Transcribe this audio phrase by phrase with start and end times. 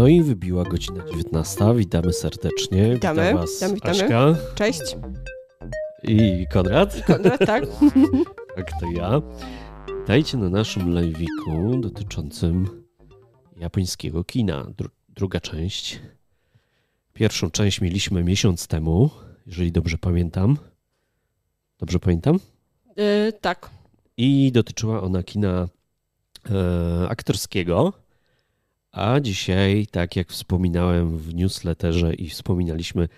[0.00, 1.74] No i wybiła godzina 19.
[1.76, 2.94] Witamy serdecznie.
[2.94, 3.22] Witamy.
[3.22, 3.92] Witam was Witamy, witamy.
[3.92, 4.96] Aśka Cześć.
[6.02, 7.04] i Konrad.
[7.06, 7.64] Konrad, tak?
[8.56, 9.22] Tak, to ja.
[10.06, 12.84] Dajcie na naszym live'iku dotyczącym
[13.56, 14.66] japońskiego kina.
[14.78, 16.00] Dru druga część.
[17.12, 19.10] Pierwszą część mieliśmy miesiąc temu,
[19.46, 20.56] jeżeli dobrze pamiętam.
[21.78, 22.38] Dobrze pamiętam?
[22.96, 23.70] Yy, tak.
[24.16, 25.68] I dotyczyła ona kina
[26.50, 27.92] e, aktorskiego.
[28.92, 33.08] A dzisiaj, tak jak wspominałem w newsletterze i wspominaliśmy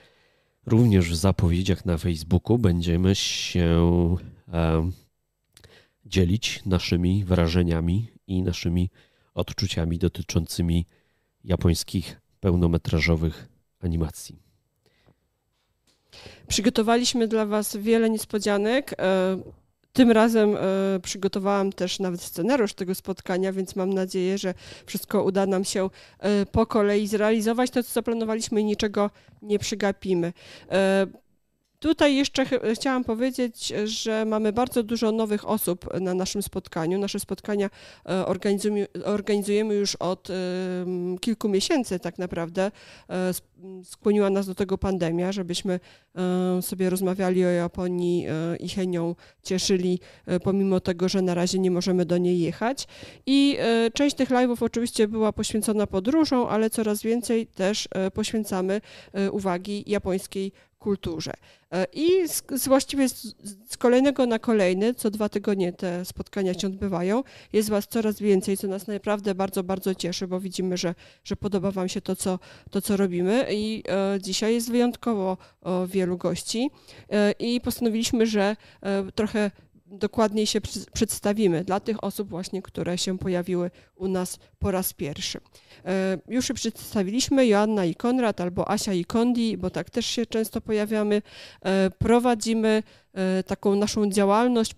[0.67, 4.17] również w zapowiedziach na Facebooku, będziemy się
[4.53, 4.91] e,
[6.07, 8.91] dzielić naszymi wrażeniami i naszymi
[9.35, 10.87] odczuciami dotyczącymi
[11.45, 13.49] japońskich pełnometrażowych
[13.81, 14.43] animacji.
[16.49, 18.95] Przygotowaliśmy dla Was wiele niespodzianek.
[19.93, 20.61] Tym razem e,
[21.03, 24.55] przygotowałam też nawet scenariusz tego spotkania, więc mam nadzieję, że
[24.87, 27.71] wszystko uda nam się e, po kolei zrealizować.
[27.71, 29.11] To, co zaplanowaliśmy, niczego
[29.43, 30.33] nie przegapimy.
[30.71, 31.07] E,
[31.83, 36.99] Tutaj jeszcze ch- chciałam powiedzieć, że mamy bardzo dużo nowych osób na naszym spotkaniu.
[36.99, 37.71] Nasze spotkania
[38.09, 42.71] e, organizujemy, organizujemy już od em, kilku miesięcy tak naprawdę.
[43.11, 43.33] E,
[43.85, 45.81] Skłoniła nas do tego pandemia, żebyśmy
[46.59, 51.59] e, sobie rozmawiali o Japonii e, i chęcią cieszyli, e, pomimo tego, że na razie
[51.59, 52.87] nie możemy do niej jechać.
[53.27, 58.81] I e, część tych live'ów oczywiście była poświęcona podróżom, ale coraz więcej też e, poświęcamy
[59.13, 61.33] e, uwagi japońskiej kulturze.
[61.73, 63.35] E, I z, z właściwie z,
[63.71, 68.57] z kolejnego na kolejny, co dwa tygodnie te spotkania się odbywają, jest Was coraz więcej,
[68.57, 70.95] co nas naprawdę bardzo, bardzo cieszy, bo widzimy, że,
[71.25, 72.39] że podoba Wam się to, co,
[72.71, 73.47] to, co robimy.
[73.51, 76.71] I e, dzisiaj jest wyjątkowo o, wielu gości
[77.11, 79.51] e, i postanowiliśmy, że e, trochę
[79.93, 80.61] dokładniej się
[80.93, 85.41] przedstawimy dla tych osób właśnie, które się pojawiły u nas po raz pierwszy.
[85.85, 90.27] E, Już się przedstawiliśmy, Joanna i Konrad, albo Asia i Kondi, bo tak też się
[90.27, 91.23] często pojawiamy.
[91.65, 92.83] E, Prowadzimy
[93.15, 94.75] e, taką naszą działalność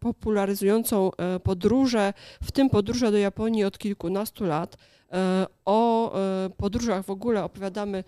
[0.00, 1.10] popularyzującą
[1.42, 4.76] podróże, w tym podróże do Japonii od kilkunastu lat.
[5.64, 6.12] O
[6.56, 8.04] podróżach w ogóle opowiadamy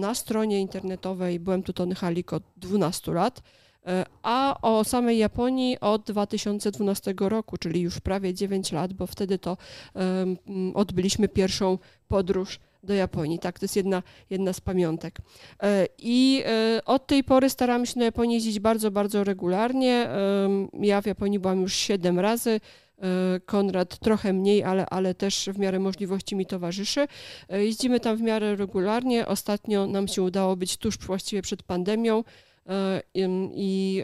[0.00, 3.42] na stronie internetowej Byłem tu Tony Halik od 12 lat.
[3.88, 9.38] E, A o samej Japonii od 2012 roku, czyli już prawie 9 lat, bo wtedy
[9.38, 9.56] to
[10.74, 11.78] odbyliśmy pierwszą
[12.08, 13.38] podróż do Japonii.
[13.38, 15.18] Tak, to jest jedna, jedna z pamiątek.
[15.62, 20.08] E, I e, od tej pory staramy się do Japonii jeździć bardzo, bardzo regularnie.
[20.80, 22.60] Ja w Japonii byłam już 7 razy.
[23.46, 27.06] Konrad trochę mniej, ale, ale też w miarę możliwości mi towarzyszy.
[27.48, 29.26] Jeździmy tam w miarę regularnie.
[29.26, 32.24] Ostatnio nam się udało być tuż właściwie przed pandemią.
[32.68, 33.02] E,
[33.54, 34.02] I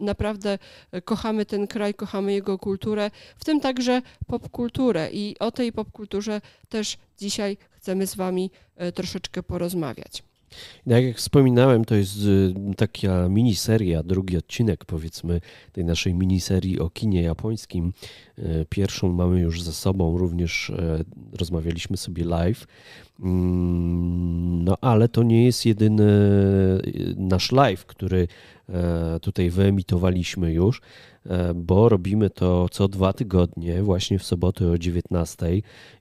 [0.00, 0.58] naprawdę
[1.04, 5.10] kochamy ten kraj, kochamy jego kulturę, w tym także popkulturę.
[5.12, 10.22] I o tej popkulturze też dzisiaj chcemy z Wami e, troszeczkę porozmawiać.
[10.88, 15.40] Tak jak wspominałem, to jest y, taka miniseria, drugi odcinek powiedzmy
[15.72, 17.92] tej naszej miniserii o kinie japońskim.
[18.38, 21.04] Y, Pierwszą mamy już za sobą, również e,
[21.38, 22.66] rozmawialiśmy sobie live.
[23.22, 28.28] Mm, No ale to nie jest jedyny y, nasz live, który
[28.68, 30.80] e, tutaj wyemitowaliśmy już,
[31.26, 35.46] e, bo robimy to co dwa tygodnie, właśnie w sobotę o 19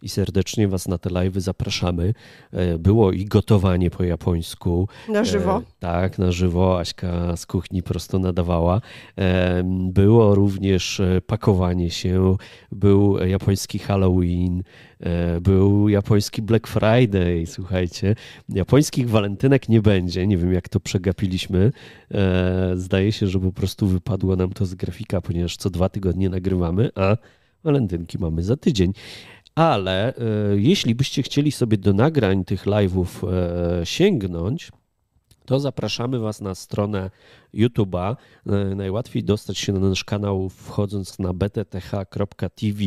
[0.01, 2.13] i serdecznie Was na te live'y zapraszamy.
[2.51, 4.87] E, Było i gotowanie po japońsku.
[5.09, 5.61] Na żywo.
[5.79, 6.79] Tak, na żywo.
[6.79, 8.81] Aśka z kuchni prosto nadawała.
[9.91, 12.35] Było również pakowanie się,
[12.71, 14.63] był japoński Halloween,
[15.41, 18.15] był japoński Black Friday, słuchajcie.
[18.49, 21.71] Japońskich walentynek nie będzie, nie wiem jak to przegapiliśmy.
[22.11, 26.29] E, Zdaje się, że po prostu wypadło nam to z grafika, ponieważ co dwa tygodnie
[26.29, 27.17] nagrywamy, a
[27.63, 28.93] walentynki mamy za tydzień.
[29.55, 30.21] Ale e,
[30.55, 34.71] jeśli byście chcieli sobie do nagrań tych live'ów e, sięgnąć,
[35.45, 37.09] to zapraszamy Was na stronę
[37.53, 38.15] YouTube'a.
[38.47, 42.83] E, Najłatwiej dostać się na nasz kanał wchodząc na btth.tv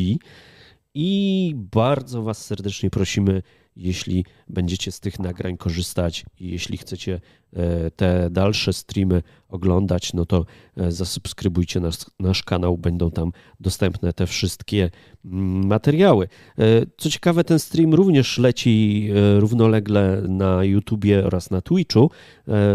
[0.95, 3.41] i bardzo Was serdecznie prosimy,
[3.75, 7.19] jeśli będziecie z tych nagrań korzystać i jeśli chcecie
[7.53, 10.45] e, te dalsze streamy oglądać, no to
[10.77, 11.81] e, zasubskrybujcie
[12.19, 14.89] nasz, kanał, będą tam dostępne te wszystkie
[15.25, 16.27] mm, materiały.
[16.59, 16.63] E,
[16.97, 19.09] Co ciekawe, ten stream również leci
[19.39, 22.11] równolegle na YouTubie oraz na Twitchu,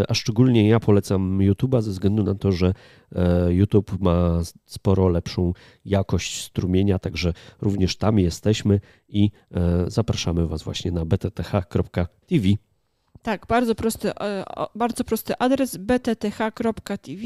[0.09, 2.75] a szczególnie ja polecam YouTube'a ze względu na to, że
[3.49, 5.53] YouTube ma sporo lepszą
[5.85, 9.31] jakość strumienia, także również tam jesteśmy i
[9.87, 11.05] zapraszamy Was właśnie na
[11.69, 12.69] btth.tv.
[13.23, 14.45] Tak, bardzo prosty, e,
[14.75, 17.23] bardzo prosty adres btth.tv.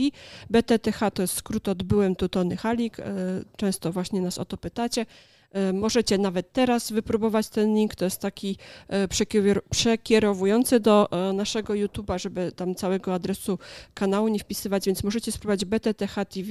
[0.50, 3.00] BTTH to jest skrót od Byłem tu Tony Halik.
[3.00, 3.04] E,
[3.56, 5.06] często właśnie nas o to pytacie.
[5.52, 7.94] E, możecie nawet teraz wypróbować ten link.
[7.94, 8.56] To jest taki
[9.70, 13.58] przekierowujący do naszego YouTube'a, żeby tam całego adresu
[13.94, 16.50] kanału nie wpisywać, więc możecie spróbować BTTH TV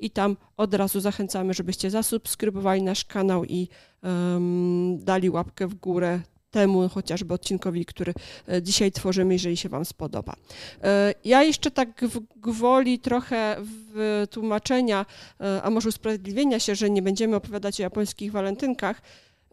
[0.00, 3.68] i tam od razu zachęcamy, żebyście zasubskrybowali nasz kanał i
[4.02, 8.14] um, dali łapkę w górę temu chociażby odcinkowi, który
[8.48, 10.34] e, dzisiaj tworzymy, jeżeli się Wam spodoba.
[10.82, 12.04] E, ja jeszcze tak
[12.36, 15.06] gwoli trochę w tłumaczenia,
[15.40, 19.02] e, a może usprawiedliwienia się, że nie będziemy opowiadać o japońskich walentynkach,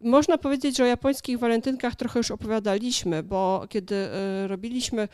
[0.01, 4.07] można powiedzieć, że o japońskich walentynkach trochę już opowiadaliśmy, bo kiedy
[4.47, 5.07] robiliśmy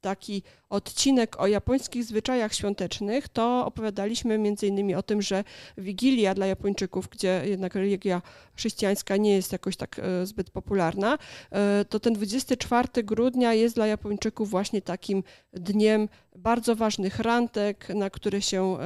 [0.00, 0.42] taki
[0.76, 5.44] odcinek o japońskich zwyczajach świątecznych, to opowiadaliśmy innymi o tym, że
[5.78, 8.22] Wigilia dla Japończyków, gdzie jednak religia
[8.54, 11.18] chrześcijańska nie jest jakoś tak e, zbyt popularna,
[11.50, 18.10] e, to ten 24 grudnia jest dla Japończyków właśnie takim dniem bardzo ważnych rantek, na
[18.10, 18.76] które się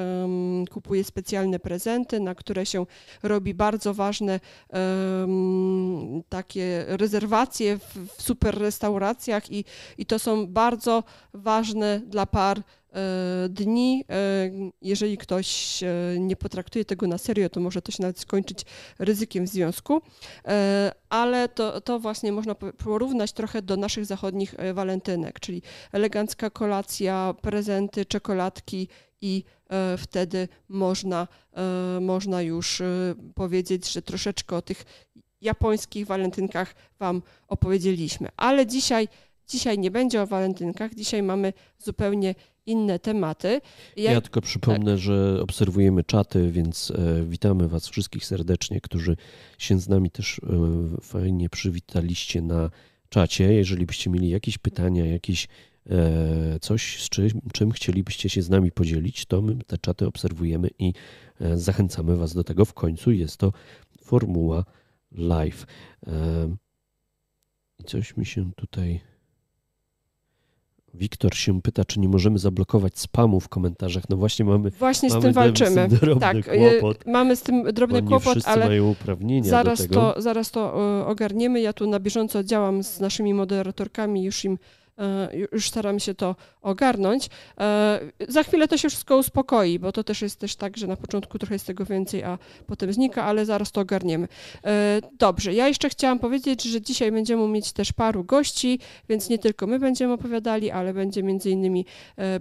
[0.70, 2.87] kupuje specjalne prezenty, na które się
[3.22, 4.40] robi bardzo ważne
[6.28, 9.64] takie rezerwacje w, w super restauracjach i,
[9.98, 11.04] i to są bardzo
[11.34, 12.62] ważne dla par
[12.93, 14.05] E, dni.
[14.11, 14.50] E,
[14.82, 15.87] jeżeli ktoś e,
[16.19, 18.65] nie potraktuje tego na serio, to może to się nawet skończyć
[18.99, 20.00] ryzykiem w związku,
[21.09, 25.62] ale to, to właśnie można porównać trochę do naszych zachodnich walentynek, czyli
[25.93, 28.88] elegancka kolacja, prezenty, czekoladki
[29.21, 29.44] i
[29.99, 31.29] wtedy można,
[32.00, 32.83] można już
[33.35, 34.85] powiedzieć, że troszeczkę o tych
[35.41, 38.29] japońskich walentynkach Wam opowiedzieliśmy.
[38.37, 39.09] Ale dzisiaj,
[39.50, 42.35] dzisiaj nie będzie o walentynkach, dzisiaj mamy zupełnie
[42.67, 43.61] inne tematy.
[43.97, 45.00] Ja, ja tylko przypomnę, tak.
[45.00, 49.17] że obserwujemy czaty, więc e, witamy Was wszystkich serdecznie, którzy
[49.58, 52.70] się z nami też e, fajnie przywitaliście na
[53.08, 53.52] czacie.
[53.52, 55.49] Jeżeli byście mieli jakieś pytania, jakieś
[55.91, 60.70] e, coś, z czym, czym chcielibyście się z nami podzielić, to my te czaty obserwujemy
[60.79, 60.93] i
[61.55, 62.64] zachęcamy Was do tego.
[62.64, 63.52] W końcu jest to
[64.02, 64.64] formuła
[65.12, 65.67] live.
[67.79, 69.00] I coś mi się tutaj
[70.94, 74.04] Wiktor się pyta, czy nie możemy zablokować spamu w komentarzach.
[74.08, 74.70] No właśnie mamy.
[74.70, 75.88] Właśnie mamy z tym walczymy.
[75.96, 78.69] Z tym tak, y, kłopot, mamy z tym drobny kłopot, ale
[79.42, 81.60] zaraz, To, zaraz to y, ogarniemy.
[81.60, 84.58] Ja tu na bieżąco działam z naszymi moderatorkami, już im
[85.52, 87.31] już staram się to ogarnąć.
[87.61, 90.97] E, za chwilę to się wszystko uspokoi, bo to też jest też tak, że na
[90.97, 94.29] początku trochę jest tego więcej, a potem znika, ale zaraz to ogarniemy.
[94.64, 99.38] E, dobrze, ja jeszcze chciałam powiedzieć, że dzisiaj będziemy mieć też paru gości, więc nie
[99.38, 101.87] tylko my będziemy opowiadali, ale będzie między innymi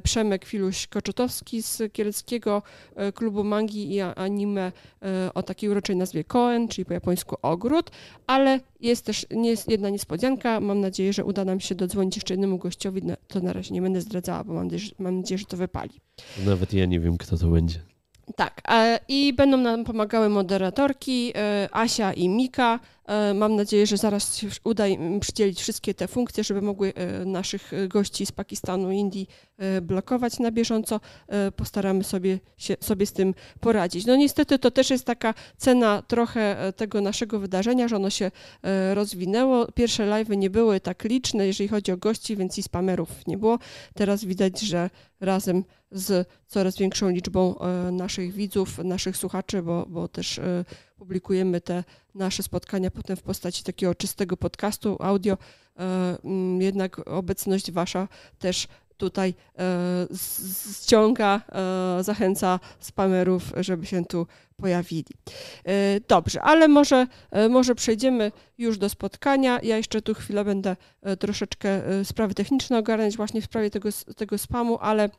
[0.04, 2.62] Przemek Filuś-Koczotowski z Kieleckiego
[3.16, 4.72] Klubu Mangi i Anime
[5.34, 7.92] o takiej uroczej nazwie Koen, czyli po japońsku ogród,
[8.28, 9.26] ale jest też
[9.68, 10.60] jedna niespodzianka.
[10.60, 13.02] Mam nadzieję, że uda nam się dodzwonić jeszcze jednemu gościowi.
[13.28, 15.92] To na razie nie będę zdradzała, bo mam nadzieję, mam nadzieję że to wypali.
[16.46, 17.80] Nawet ja nie wiem, kto to będzie.
[18.36, 18.62] Tak,
[19.08, 22.80] i będą nam pomagały moderatorki e, Asia i Mika.
[23.10, 27.26] E, mam nadzieję, że zaraz się uda im przydzielić wszystkie te funkcje, żeby mogły e,
[27.26, 29.28] naszych gości z Pakistanu, Indii
[29.82, 31.00] blokować na bieżąco.
[31.56, 34.06] Postaramy sobie, się, sobie z tym poradzić.
[34.06, 38.32] No niestety to też jest taka cena trochę tego naszego wydarzenia, że ono się
[38.94, 39.72] rozwinęło.
[39.72, 43.60] Pierwsze live'y nie były tak liczne, jeżeli chodzi o gości, więc i spamerów nie było.
[43.94, 44.90] Teraz widać, że
[45.20, 50.66] razem z coraz większą liczbą e, naszych widzów, naszych słuchaczy, bo, bo też e,
[51.00, 51.84] publikujemy te
[52.16, 55.34] nasze spotkania potem w postaci takiego czystego podcastu, audio.
[55.34, 58.08] E, mm, jednak obecność Wasza
[58.40, 59.34] też tutaj
[60.84, 61.42] ściąga,
[62.02, 64.28] zachęca spamerów, żeby się tu
[64.58, 65.14] pojawili.
[66.08, 67.08] Dobrze, ale może,
[67.50, 69.60] może przejdziemy już do spotkania.
[69.64, 70.76] Ja jeszcze tu chwilę będę
[71.20, 75.10] troszeczkę sprawy techniczne ogarniać właśnie w sprawie tego, tego spamu, ale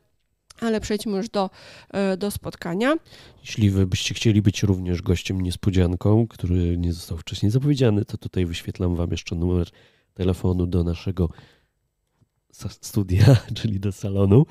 [0.59, 1.49] ale przejdźmy już do,
[1.89, 2.95] e, do spotkania.
[3.41, 8.45] Jeśli wy byście chcieli być również gościem niespodzianką, który nie został wcześniej zapowiedziany, to tutaj
[8.45, 9.67] wyświetlam wam jeszcze numer
[10.13, 11.29] telefonu do naszego
[12.69, 14.45] studia, czyli do salonu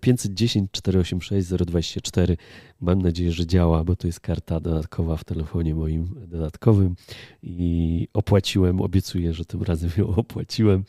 [0.00, 2.36] 510 486 024.
[2.80, 6.94] Mam nadzieję, że działa, bo to jest karta dodatkowa w telefonie moim dodatkowym
[7.42, 10.84] i opłaciłem, obiecuję, że tym razem ją opłaciłem,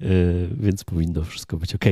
[0.00, 0.04] e,
[0.60, 1.84] więc powinno wszystko być ok.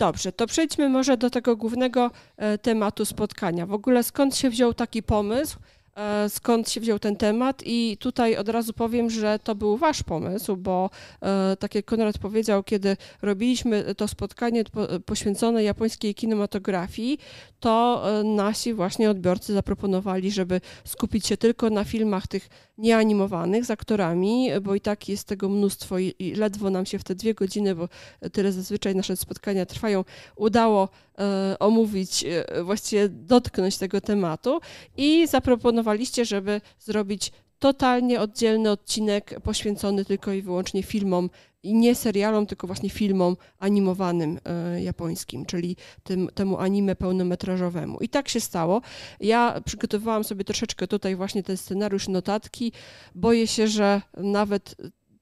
[0.00, 3.66] Dobrze, to przejdźmy może do tego głównego e, tematu spotkania.
[3.66, 5.58] W ogóle skąd się wziął taki pomysł?
[5.96, 10.02] E, skąd się wziął ten temat i tutaj od razu powiem, że to był wasz
[10.02, 10.90] pomysł, bo
[11.22, 14.64] e, tak jak Konrad powiedział, kiedy robiliśmy to spotkanie
[15.06, 17.18] poświęcone japońskiej kinematografii,
[17.60, 22.48] to nasi właśnie odbiorcy zaproponowali, żeby skupić się tylko na filmach tych
[22.78, 27.04] nieanimowanych z aktorami, bo i tak jest tego mnóstwo i, i ledwo nam się w
[27.04, 27.88] te dwie godziny, bo
[28.32, 30.04] tyle zazwyczaj nasze spotkania trwają,
[30.36, 30.88] udało
[31.18, 34.60] e, omówić, e, właściwie dotknąć tego tematu.
[34.96, 41.30] I zaproponowaliście, żeby zrobić totalnie oddzielny odcinek poświęcony tylko i wyłącznie filmom
[41.62, 47.98] i nie serialom, tylko właśnie filmom animowanym e, japońskim, czyli tym, temu anime pełnometrażowemu.
[47.98, 48.80] I tak się stało.
[49.20, 52.72] Ja przygotowałam sobie troszeczkę tutaj właśnie ten scenariusz, notatki.
[53.14, 54.76] Boję się, że nawet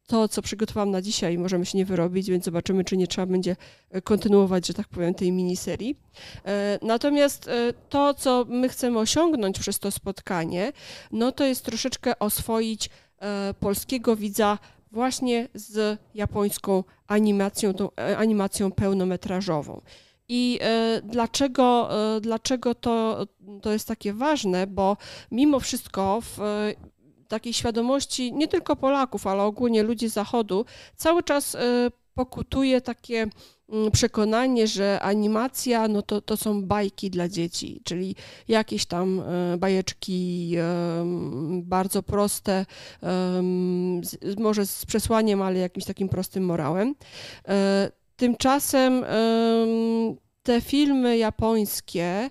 [0.09, 3.57] to, co przygotowałam na dzisiaj, możemy się nie wyrobić, więc zobaczymy, czy nie trzeba będzie
[3.91, 5.97] e, kontynuować, że tak powiem, tej miniserii.
[6.45, 10.73] E, natomiast e, to, co my chcemy osiągnąć przez to spotkanie,
[11.13, 12.91] no to jest troszeczkę oswoić
[13.61, 14.59] polskiego widza
[14.93, 19.81] właśnie z japońską animacją, tą animacją pełnometrażową.
[20.29, 20.61] I
[21.05, 21.89] dlaczego,
[22.21, 23.27] dlaczego to,
[23.63, 24.67] to jest takie ważne?
[24.67, 24.97] Bo
[25.31, 26.39] mimo wszystko w
[27.29, 30.65] takiej świadomości nie tylko Polaków, ale ogólnie ludzi Zachodu,
[30.97, 33.27] cały czas e, pokutuje takie
[33.69, 38.17] mm, przekonanie, że animacja no to, to są bajki dla dzieci, czyli
[38.49, 40.55] jakieś tam e, bajeczki
[41.63, 42.67] bardzo proste,
[44.39, 46.95] może z przesłaniem, ale jakimś takim prostym morałem.
[47.49, 49.05] E, tymczasem
[50.43, 52.31] te filmy japońskie,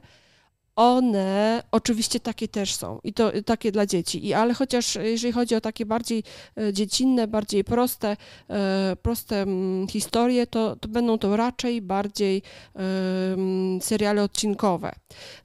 [0.78, 4.28] one oczywiście takie też są i to takie dla dzieci.
[4.28, 6.24] I, ale chociaż jeżeli chodzi o takie bardziej
[6.58, 8.18] e, dziecinne, bardziej proste,
[8.50, 12.42] e, proste mm, historie, to, to będą to raczej bardziej
[12.76, 14.92] mm, seriale odcinkowe.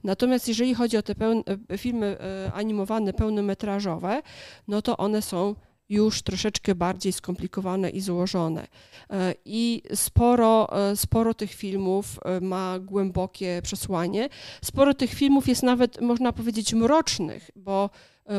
[0.03, 1.43] Natomiast jeżeli chodzi o te pełne,
[1.77, 4.21] filmy e, animowane, pełnometrażowe,
[4.67, 5.55] no to one są
[5.89, 8.67] już troszeczkę bardziej skomplikowane i złożone.
[9.09, 14.29] E, I sporo, e, sporo tych filmów e, ma głębokie przesłanie.
[14.63, 17.89] Sporo tych filmów jest nawet, można powiedzieć, mrocznych, bo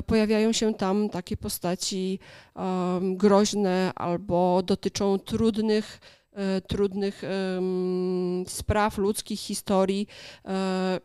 [0.07, 2.19] pojawiają się tam takie postaci
[3.03, 6.01] groźne albo dotyczą trudnych,
[6.69, 7.23] trudnych
[7.55, 10.07] um, spraw, ludzkich historii.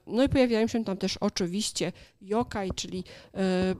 [0.07, 3.03] No i pojawiają się tam też oczywiście yokai, czyli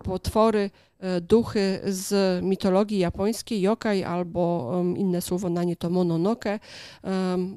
[0.04, 6.60] potwory, E, duchy z mitologii japońskiej, yokai albo inne słowo na nie to mononoke,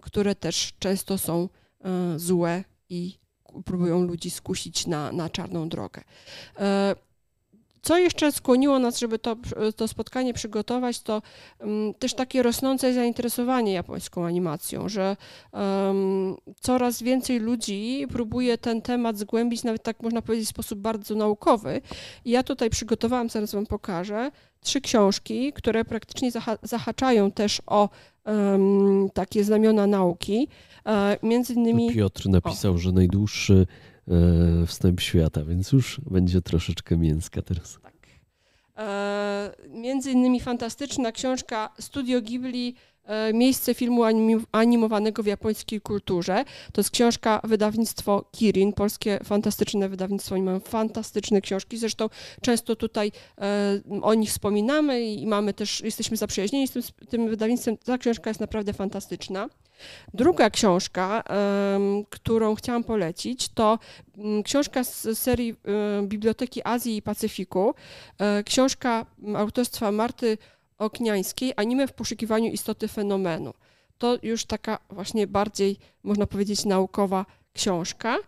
[0.03, 1.49] które też często są
[1.85, 3.19] e, złe i
[3.65, 6.03] próbują ludzi skusić na, na czarną drogę.
[7.83, 9.37] Co jeszcze skłoniło nas, żeby to,
[9.77, 11.23] to spotkanie przygotować, to
[11.61, 15.17] um, też takie rosnące zainteresowanie japońską animacją, że
[15.53, 21.15] um, coraz więcej ludzi próbuje ten temat zgłębić, nawet tak można powiedzieć, w sposób bardzo
[21.15, 21.81] naukowy.
[22.25, 27.89] I ja tutaj przygotowałam, zaraz Wam pokażę, trzy książki, które praktycznie zaha zahaczają też o
[28.27, 30.49] um, takie znamiona nauki.
[30.87, 31.95] E, między innymi.
[31.95, 32.79] Piotr napisał, o.
[32.79, 33.67] że najdłuższy
[34.67, 37.79] wstęp świata, więc już będzie troszeczkę mięska teraz.
[37.83, 37.93] Tak.
[38.77, 44.03] E, między innymi fantastyczna książka Studio Ghibli E, miejsce filmu
[44.53, 46.45] animowanego w japońskiej kulturze.
[46.73, 50.35] To jest książka wydawnictwo Kirin, polskie fantastyczne wydawnictwo.
[50.35, 51.79] Oni mają fantastyczne książki.
[51.79, 52.09] Zresztą
[52.41, 57.77] często tutaj e, o nich wspominamy i mamy też, jesteśmy zaprzyjaźnieni z tym, tym wydawnictwem.
[57.77, 59.49] Ta książka jest naprawdę fantastyczna.
[60.15, 61.25] Druga książka,
[62.11, 63.79] którą chciałam polecić, to
[64.19, 65.55] mm, książka z serii
[66.03, 67.75] Biblioteki Azji i Pacyfiku.
[68.19, 70.39] E, książka autorstwa Marty
[70.79, 73.55] Okniańskiej, anime w poszukiwaniu istoty fenomenu.
[73.99, 78.19] To już taka właśnie bardziej, można powiedzieć, naukowa książka.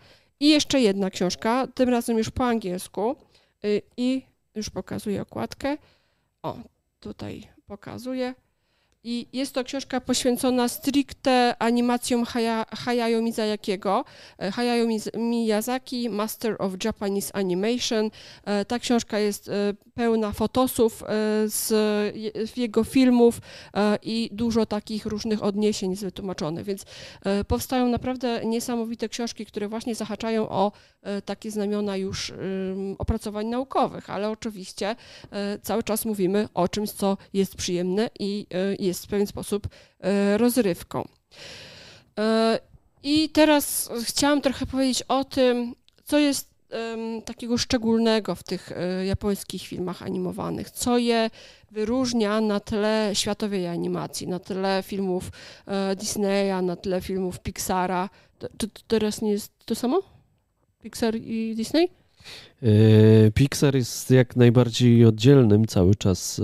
[0.40, 3.16] I jeszcze jedna książka, tym razem już po angielsku.
[3.64, 4.23] Y, I
[4.54, 5.78] już pokazuję okładkę.
[6.42, 6.56] O,
[7.00, 8.34] tutaj pokazuję.
[9.06, 12.25] I jest to książka poświęcona stricte animacjom
[12.73, 14.04] Hayao Miyazakiego.
[14.38, 18.11] E, Hayao Miyazaki, Master of Japanese Animation.
[18.44, 19.52] E, ta książka jest e,
[19.94, 21.02] pełna fotosów
[21.46, 23.40] z jego filmów
[24.02, 26.84] i dużo takich różnych odniesień jest wytłumaczone, więc
[27.49, 30.73] powstają naprawdę niesamowite książki, które właśnie zahaczają o
[31.25, 32.32] takie znamiona już
[32.99, 34.96] opracowań naukowych, ale oczywiście
[35.62, 38.46] cały czas mówimy o czymś, co jest przyjemne i
[38.78, 39.68] jest jest w pewien sposób
[40.00, 41.08] e, rozrywką.
[42.18, 42.58] E,
[43.02, 45.74] I teraz chciałam trochę powiedzieć o tym,
[46.04, 46.54] co jest
[47.24, 51.30] takiego szczególnego w tych e, japońskich filmach animowanych, co je
[51.70, 55.30] wyróżnia na tle światowej animacji, na tle filmów
[55.96, 58.10] Disneya, na tle filmów Pixara.
[58.58, 60.02] Czy to teraz nie jest to samo?
[60.82, 61.88] Pixar i Disney?
[63.34, 66.40] Pixar jest jak najbardziej oddzielnym cały czas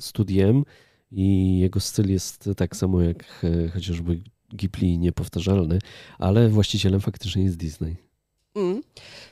[0.00, 0.64] studiem
[1.12, 4.20] i jego styl jest tak samo jak e, chociażby
[4.52, 5.78] Ghibli niepowtarzalny,
[6.18, 7.96] ale właścicielem faktycznie jest Disney.
[8.54, 8.82] Mm.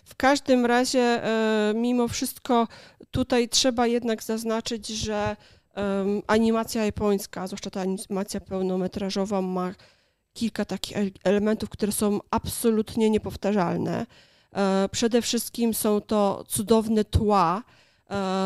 [0.04, 2.68] W każdym razie, e, mimo wszystko,
[3.10, 5.36] tutaj trzeba jednak zaznaczyć, że
[6.26, 9.74] animacja japońska, zwłaszcza ta animacja pełnometrażowa, ma
[10.32, 14.06] kilka takich elementów, które są absolutnie niepowtarzalne.
[14.56, 17.62] E, przede wszystkim są to cudowne tła,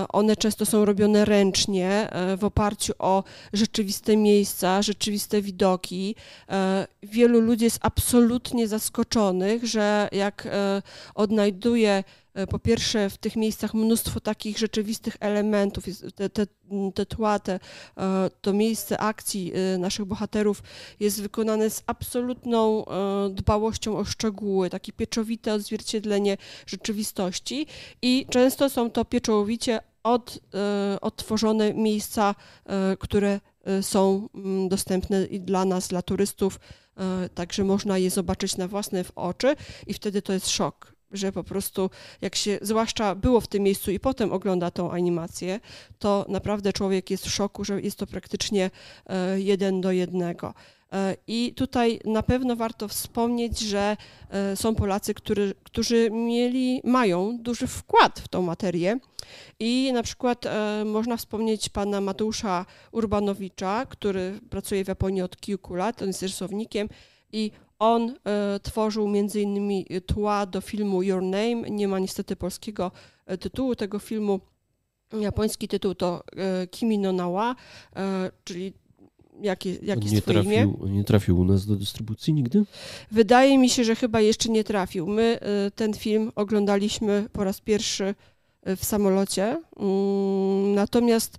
[0.08, 6.14] one często są robione ręcznie, e, w oparciu o rzeczywiste miejsca, rzeczywiste widoki.
[6.48, 10.48] E, wielu ludzi jest absolutnie zaskoczonych, że jak
[11.14, 16.46] odnajduje E, po pierwsze w tych miejscach mnóstwo takich rzeczywistych elementów, te, te,
[16.94, 17.60] te tła, te,
[17.98, 20.62] e, to miejsce akcji e, naszych bohaterów
[21.00, 22.84] jest wykonane z absolutną
[23.30, 26.36] dbałością o szczegóły, takie pieczowite odzwierciedlenie
[26.66, 27.66] rzeczywistości
[28.02, 30.38] i często są to pieczołowicie od,
[31.00, 32.34] odtworzone miejsca,
[32.98, 33.40] które
[33.80, 34.28] są
[34.68, 36.60] dostępne i dla nas, dla turystów,
[37.34, 41.90] także można je zobaczyć na własne oczy i wtedy to jest szok że po prostu
[42.20, 45.60] jak się, zwłaszcza było w tym miejscu i potem ogląda tą animację,
[45.98, 48.70] to naprawdę człowiek jest w szoku, że jest to praktycznie
[49.06, 50.54] e, jeden do jednego.
[50.92, 53.96] E, I tutaj na pewno warto wspomnieć, że
[54.30, 58.98] e, są Polacy, który, którzy mieli, mają duży wkład w tą materię.
[59.60, 60.44] I na przykład
[60.84, 66.88] można wspomnieć pana Mateusza Urbanowicza, który pracuje w Japonii od kilku lat, on jest rysownikiem
[67.32, 71.70] i on e, tworzył między innymi tła do filmu Your Name.
[71.70, 72.90] Nie ma niestety polskiego
[73.26, 74.40] e, tytułu tego filmu.
[75.20, 77.56] Japoński tytuł to e, Kimi no Nawa,
[77.96, 78.72] e, czyli
[79.42, 80.74] jakie, jakie nie trafił, imię.
[80.86, 82.64] Nie trafił u nas do dystrybucji nigdy?
[83.10, 85.06] Wydaje mi się, że chyba jeszcze nie trafił.
[85.06, 88.14] My e, ten film oglądaliśmy po raz pierwszy
[88.62, 89.62] e, w samolocie.
[89.76, 91.38] Mm, natomiast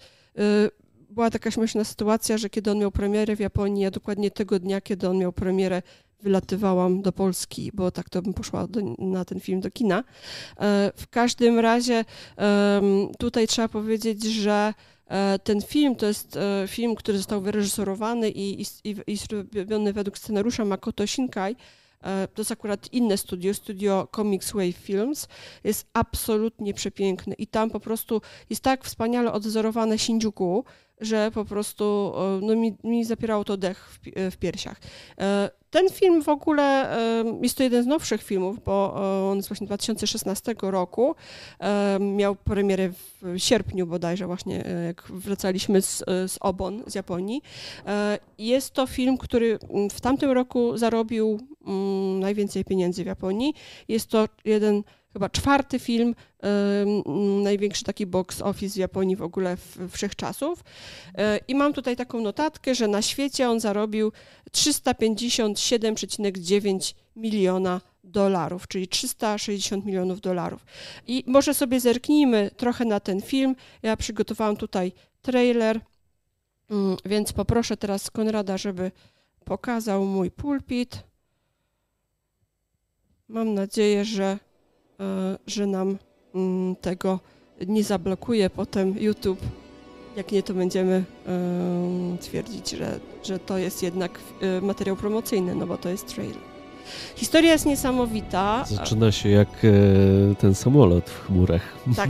[1.09, 4.81] była taka śmieszna sytuacja, że kiedy on miał premierę w Japonii, a dokładnie tego dnia,
[4.81, 5.81] kiedy on miał premierę
[6.21, 10.03] wylatywałam do Polski, bo tak to bym poszła do, na ten film do kina.
[10.59, 12.05] E, w każdym razie
[13.19, 14.73] tutaj trzeba powiedzieć, że
[15.07, 20.17] e, ten film to jest e, film, który został wyreżyserowany i, i, i zrobiony według
[20.17, 21.55] scenariusza Makoto Shinkai.
[22.33, 25.27] To jest akurat inne studio, studio Comics Wave Films.
[25.63, 30.65] Jest absolutnie przepiękny i tam po prostu jest tak wspaniale odzorowane Shinjuku,
[31.01, 33.99] że po prostu no, mi, mi zapierało to dech w,
[34.31, 34.81] w piersiach.
[35.75, 36.97] Ten film w ogóle
[37.41, 38.93] jest to jeden z nowszych filmów, bo
[39.31, 41.15] on jest właśnie 2016 roku.
[41.99, 47.41] Miał premierę w sierpniu bodajże, właśnie e, jak wracaliśmy z, z Obon, z Japonii.
[47.87, 49.59] E, jest to film, który
[49.91, 53.53] w tamtym roku zarobił mm, najwięcej pieniędzy w Japonii.
[53.87, 54.83] Jest to jeden
[55.15, 56.15] chyba czwarty film,
[57.43, 59.57] największy taki box office w Japonii w ogóle
[59.89, 60.63] wszechczasów.
[61.17, 64.11] E, I mam tutaj taką notatkę, że na świecie on zarobił
[64.51, 70.65] 357,9 miliona dolarów, czyli 360 milionów dolarów.
[71.07, 73.55] I może sobie zerknijmy trochę na ten film.
[73.83, 75.81] Ja przygotowałam tutaj trailer,
[76.69, 78.91] mm, więc poproszę teraz Konrada, żeby
[79.45, 81.03] pokazał mój pulpit.
[83.27, 84.44] Mam nadzieję, że
[85.47, 85.97] że nam
[86.35, 87.19] mm, tego
[87.67, 89.39] nie zablokuje potem YouTube.
[90.15, 95.67] Jak nie, to będziemy e, twierdzić, że, że to jest jednak e, materiał promocyjny, no
[95.67, 96.41] bo to jest trailer.
[97.15, 98.65] Historia jest niesamowita.
[98.67, 99.47] Zaczyna się jak
[100.39, 101.61] ten samolot w chmurach.
[101.95, 102.09] Tak.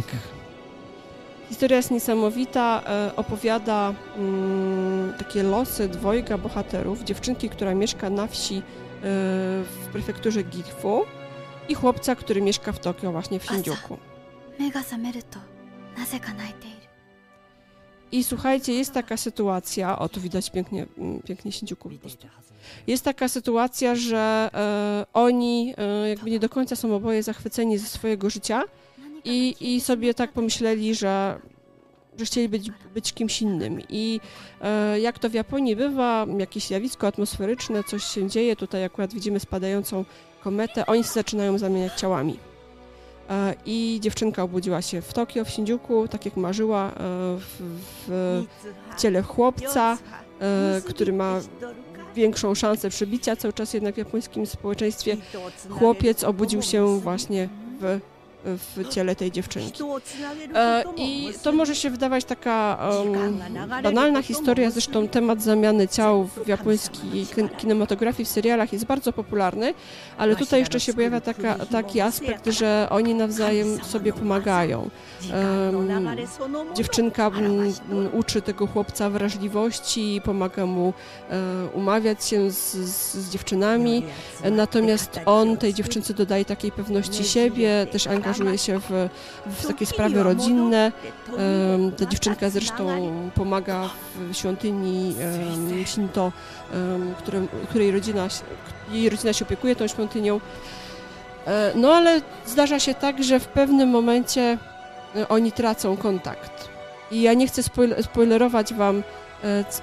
[1.49, 2.83] Historia jest niesamowita,
[3.15, 7.03] opowiada mm, takie losy dwojga bohaterów.
[7.03, 8.61] Dziewczynki, która mieszka na wsi
[9.01, 11.01] w prefekturze Gifu
[11.69, 13.97] i chłopca, który mieszka w Tokio, właśnie w Shinjuku.
[18.11, 22.27] I słuchajcie, jest taka sytuacja, o tu widać pięknie, mm, pięknie Shinjuku po prostu.
[22.87, 27.87] Jest taka sytuacja, że e, oni e, jakby nie do końca są oboje zachwyceni ze
[27.87, 28.63] swojego życia
[29.25, 31.39] i, i sobie tak pomyśleli, że
[32.17, 33.81] że chcieli być, być kimś innym.
[33.89, 34.19] I
[34.61, 39.39] e, jak to w Japonii bywa, jakieś zjawisko atmosferyczne, coś się dzieje, tutaj akurat widzimy
[39.39, 40.05] spadającą
[40.87, 42.39] oni się zaczynają zamieniać ciałami.
[43.29, 46.91] E, I dziewczynka obudziła się w Tokio, w Shinjuku, tak jak marzyła, e,
[47.37, 47.61] w,
[48.07, 49.97] w ciele chłopca,
[50.39, 51.39] e, który ma
[52.15, 55.17] większą szansę przebicia cały czas jednak w japońskim społeczeństwie.
[55.69, 57.49] Chłopiec obudził się właśnie
[57.81, 57.99] w
[58.45, 59.83] w ciele tej dziewczynki.
[60.55, 63.39] E, I to może się wydawać taka um,
[63.83, 67.27] banalna historia, zresztą temat zamiany ciał w japońskiej
[67.57, 69.73] kinematografii, w serialach jest bardzo popularny,
[70.17, 74.89] ale tutaj jeszcze się pojawia taka, taki aspekt, że oni nawzajem sobie pomagają.
[75.71, 75.89] Um,
[76.75, 77.73] dziewczynka um,
[78.13, 80.93] uczy tego chłopca wrażliwości, pomaga mu um,
[81.73, 84.03] umawiać się z, z, z dziewczynami,
[84.51, 89.09] natomiast on tej dziewczynce dodaje takiej pewności siebie, też angażuje się w,
[89.45, 90.91] w takie sprawy rodzinne.
[91.97, 95.15] Ta dziewczynka zresztą pomaga w świątyni
[95.85, 96.31] Shinto,
[97.69, 98.27] której rodzina,
[98.91, 100.39] jej rodzina się opiekuje tą świątynią.
[101.47, 104.57] E, no ale zdarza się tak, że w pewnym momencie
[105.15, 106.69] e, oni tracą kontakt.
[107.11, 107.63] I ja nie chcę
[108.01, 109.03] spoilerować wam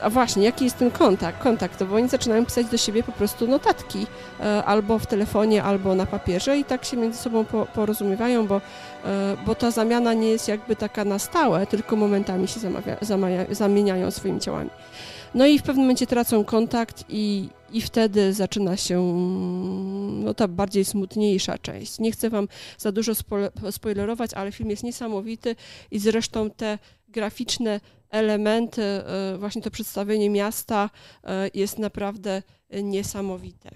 [0.00, 1.42] a właśnie, jaki jest ten kontakt?
[1.42, 4.06] Kontakt, to bo oni zaczynają pisać do siebie po prostu notatki,
[4.40, 8.60] e, albo w telefonie, albo na papierze i tak się między sobą porozumiewają, bo,
[9.04, 13.44] e, bo ta zamiana nie jest jakby taka na stałe, tylko momentami się zamawia, zamawia,
[13.50, 14.70] zamieniają swoimi ciałami.
[15.34, 19.02] No i w pewnym momencie tracą kontakt i, i wtedy zaczyna się
[20.24, 21.98] no, ta bardziej smutniejsza część.
[21.98, 23.12] Nie chcę wam za dużo
[23.70, 25.56] spoilerować, ale film jest niesamowity
[25.90, 27.80] i zresztą te graficzne
[28.12, 30.90] elementy, e, właśnie to przedstawienie miasta
[31.24, 32.42] e, jest naprawdę
[32.82, 33.70] niesamowite.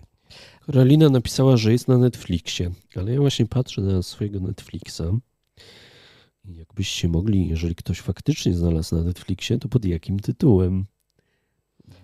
[0.66, 5.03] Karolina napisała, że jest na Netflixie, ale ja właśnie patrzę na swojego Netflixa.
[6.44, 10.87] Jakbyście mogli, jeżeli ktoś faktycznie znalazł na Netflixie, to pod jakim tytułem?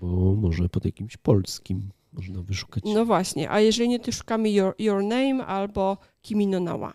[0.00, 2.84] Bo może pod jakimś polskim można wyszukać.
[2.86, 6.92] No właśnie, a jeżeli nie, to szukamy Your, Your Name albo Kimi no Nawa.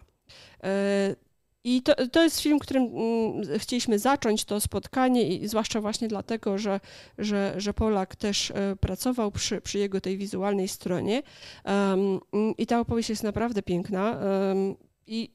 [1.67, 6.58] I to, to jest film, którym mm, chcieliśmy zacząć to spotkanie i zwłaszcza właśnie dlatego,
[6.58, 6.80] że,
[7.17, 11.23] że, że Polak też e, pracował przy, przy jego tej wizualnej stronie.
[11.65, 12.19] Um,
[12.58, 14.12] I ta opowieść jest naprawdę piękna.
[14.12, 14.75] Um,
[15.08, 15.30] i,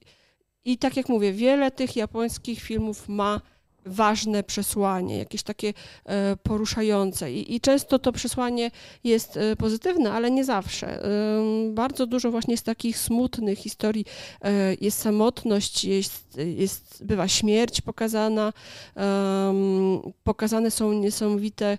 [0.65, 3.41] I tak jak mówię, wiele tych japońskich filmów ma
[3.85, 5.73] ważne przesłanie, jakieś takie
[6.05, 7.33] e, poruszające.
[7.33, 8.71] I, I, często to przesłanie
[9.03, 11.03] jest e, pozytywne, ale nie zawsze.
[11.69, 14.05] Bardzo dużo właśnie z takich smutnych historii
[14.41, 18.53] e, jest samotność, jest, jest, bywa śmierć pokazana,
[20.23, 21.77] pokazane są niesamowite E,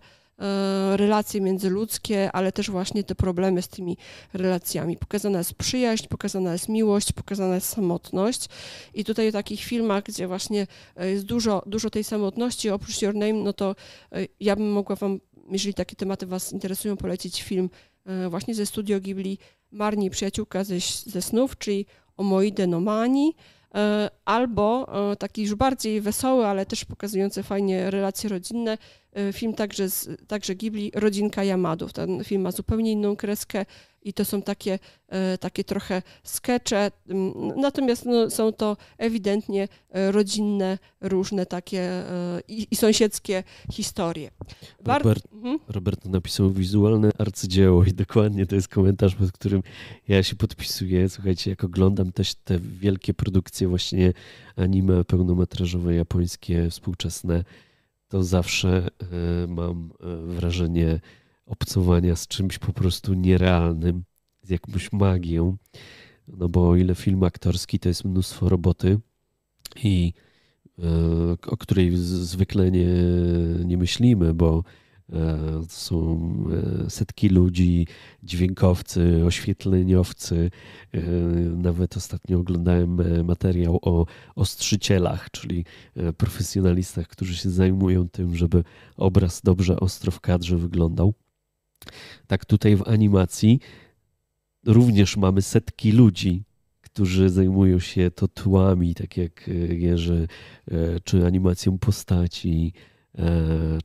[0.97, 3.97] relacje międzyludzkie, ale też właśnie te problemy z tymi
[4.33, 4.97] relacjami.
[4.97, 8.49] Pokazana jest przyjaźń, pokazana jest miłość, pokazana jest samotność.
[8.95, 10.67] I tutaj w takich filmach, gdzie właśnie
[10.97, 13.77] e, jest dużo, dużo tej samotności, oprócz Your Name, no to
[14.13, 15.21] e, ja bym mogła Wam,
[15.51, 17.71] jeżeli takie tematy Was interesują, polecić film
[18.31, 19.39] właśnie ze studio Ghibli
[19.71, 20.75] Marni, przyjaciółka ze,
[21.07, 23.35] ze snów, czyli Omoide no Mani,
[24.25, 24.87] albo
[25.19, 30.55] taki już bardziej wesoły, ale też pokazujący fajnie relacje rodzinne, E, film także, z, także
[30.55, 31.93] Ghibli, Rodzinka Yamadów.
[31.93, 33.65] Ten film ma zupełnie inną kreskę
[34.05, 36.91] i to są takie, e, takie trochę skecze,
[37.57, 42.03] natomiast no, są to ewidentnie e, rodzinne, różne takie
[42.49, 44.31] i, i sąsiedzkie historie.
[44.85, 45.59] Bar Robert, mhm.
[45.69, 49.63] Robert napisał wizualne arcydzieło i dokładnie to jest komentarz, pod którym
[50.09, 51.09] ja się podpisuję.
[51.09, 54.13] Słuchajcie, jak oglądam też te wielkie produkcje właśnie
[54.57, 57.45] anime pełnometrażowe japońskie, współczesne,
[58.15, 61.01] to zawsze e, mam e, wrażenie
[61.47, 64.05] obcowania z czymś po prostu nierealnym,
[64.43, 65.57] z jakąś magią.
[66.29, 68.99] No bo o ile film aktorski to jest mnóstwo roboty
[69.85, 70.13] i
[70.79, 70.83] e,
[71.47, 72.89] o której zwykle nie,
[73.65, 74.65] nie myślimy, bo
[75.13, 75.39] E,
[75.69, 76.21] są
[76.87, 77.87] e, setki ludzi,
[78.23, 80.51] dźwiękowcy, oświetleniowcy.
[80.93, 81.01] E,
[81.57, 85.65] nawet ostatnio oglądałem materiał o ostrzycielach, czyli
[86.17, 88.65] profesjonalistach, którzy się zajmują tym, żeby
[88.97, 91.15] obraz dobrze ostro w kadrze wyglądał.
[92.27, 93.61] Tak tutaj w animacji
[94.67, 96.45] również mamy setki ludzi,
[96.81, 100.29] którzy zajmują się to tłami, tak jak Jerzy,
[101.05, 102.73] czy animacją postaci,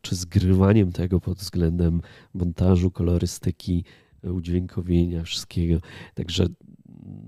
[0.02, 2.02] czy zgrywaniem tego pod względem
[2.34, 3.84] montażu, kolorystyki,
[4.24, 5.82] udźwiękowienia, wszystkiego.
[6.15, 6.48] Także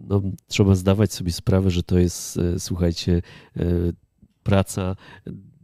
[0.08, 3.22] no, trzeba zdawać sobie sprawę, że to jest, e, słuchajcie,
[3.58, 3.64] e,
[4.44, 4.96] praca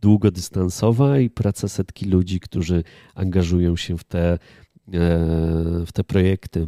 [0.02, 2.84] długodystansowa i praca setki ludzi, którzy
[3.16, 4.40] angażują się w te,
[5.86, 6.68] w te projekty.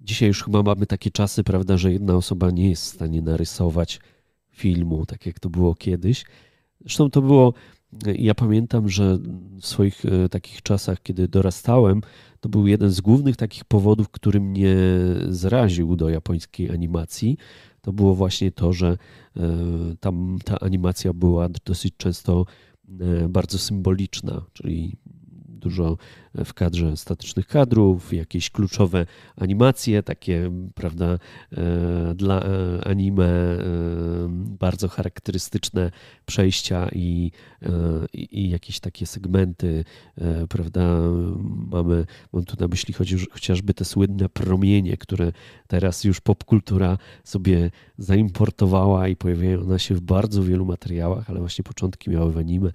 [0.00, 4.00] Dzisiaj już chyba mamy takie czasy, prawda, że jedna osoba nie jest w stanie narysować
[4.50, 6.24] filmu, tak jak to było kiedyś.
[6.80, 7.54] Zresztą to było,
[8.14, 9.18] ja pamiętam, że
[9.60, 12.00] w swoich e, takich czasach, kiedy dorastałem,
[12.40, 14.76] to był jeden z głównych takich powodów, który mnie
[15.28, 17.36] zraził do japońskiej animacji.
[17.80, 18.96] To było właśnie to, że
[19.36, 19.40] e,
[20.00, 22.44] tam ta animacja była dosyć często
[23.00, 24.96] e, bardzo symboliczna, czyli
[25.58, 25.96] dużo
[26.34, 31.18] w kadrze statycznych kadrów, jakieś kluczowe animacje, takie, prawda,
[32.14, 32.44] dla
[32.84, 33.28] anime
[34.58, 35.90] bardzo charakterystyczne
[36.26, 37.30] przejścia i,
[38.12, 39.84] i, jakieś takie segmenty,
[40.48, 40.98] prawda,
[41.70, 42.94] mamy, mam tu na myśli
[43.30, 45.32] chociażby te słynne promienie, które
[45.66, 51.64] teraz już popkultura sobie zaimportowała i pojawiają one się w bardzo wielu materiałach, ale właśnie
[51.64, 52.70] początki miały w anime,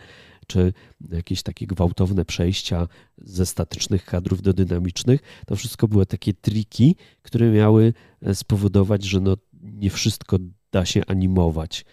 [0.48, 0.74] czy
[1.12, 5.22] jakieś takie gwałtowne przejścia ze statycznych kadrów do dynamicznych.
[5.48, 7.94] To wszystko były takie triki, które miały
[8.34, 10.38] spowodować, że no nie wszystko
[10.72, 11.86] da się animować,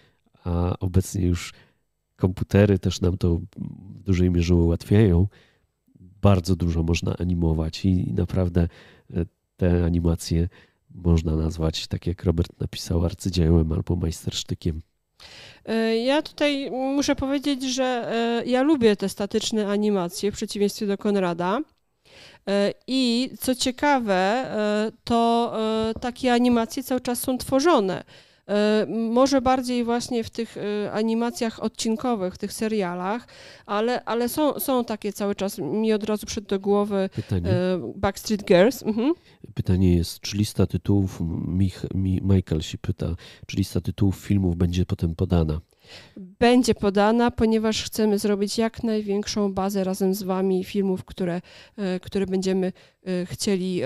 [0.43, 1.53] a obecnie już
[2.15, 5.27] komputery też nam to w dużej mierze ułatwiają.
[5.99, 8.67] Bardzo dużo można animować i naprawdę
[9.13, 9.25] e,
[9.57, 10.49] te animacje
[10.89, 14.81] można nazwać, tak jak Robert napisał, arcydziełem albo majstersztykiem.
[15.65, 20.97] E, ja tutaj muszę powiedzieć, że e, ja lubię te statyczne animacje w przeciwieństwie do
[20.97, 21.59] Konrada.
[22.49, 24.45] E, I co ciekawe,
[25.03, 25.53] to
[26.01, 28.03] takie animacje cały czas są tworzone.
[28.51, 33.27] E, może bardziej właśnie w tych e, animacjach odcinkowych, tych serialach,
[33.65, 35.57] ale, ale są, są takie cały czas.
[35.57, 37.49] Mi od razu przed do głowy Pytanie.
[37.49, 38.83] E, Backstreet Girls.
[38.83, 39.13] Mhm.
[39.53, 41.85] Pytanie jest, czy lista tytułów, Mich,
[42.21, 43.15] Michael się pyta,
[43.47, 45.61] czy lista tytułów filmów będzie potem podana?
[46.17, 51.41] Będzie podana, ponieważ chcemy zrobić jak największą bazę razem z Wami filmów, które,
[51.77, 53.81] e, które będziemy e, chcieli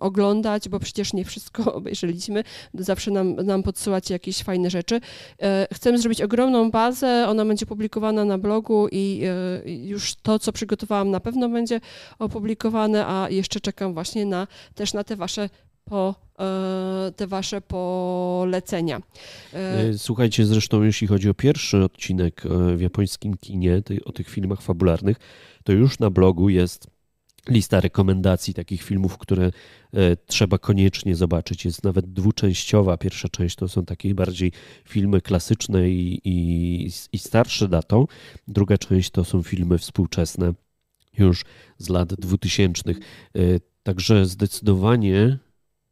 [0.00, 2.44] oglądać, bo przecież nie wszystko obejrzeliśmy.
[2.74, 5.00] Zawsze nam, nam podsyłacie jakieś fajne rzeczy.
[5.42, 9.22] E, chcemy zrobić ogromną bazę, ona będzie publikowana na blogu i
[9.64, 11.80] już to, co przygotowałam, na pewno będzie
[12.18, 15.48] opublikowane, a jeszcze czekam właśnie na, też na te Wasze
[15.86, 19.00] po e, te wasze polecenia.
[19.54, 22.42] E, e, słuchajcie, zresztą jeśli chodzi o pierwszy odcinek
[22.76, 25.16] w japońskim kinie, o tych filmach fabularnych,
[25.64, 26.86] to już na blogu jest
[27.48, 29.50] lista rekomendacji takich filmów, które
[30.26, 31.64] trzeba koniecznie zobaczyć.
[31.64, 32.96] Jest nawet dwuczęściowa.
[32.96, 34.52] Pierwsza część to są takie bardziej
[34.84, 38.06] filmy klasyczne i, i, i starsze datą.
[38.48, 40.52] Druga część to są filmy współczesne
[41.18, 41.44] już
[41.78, 42.98] z lat dwutysięcznych.
[43.82, 45.38] Także zdecydowanie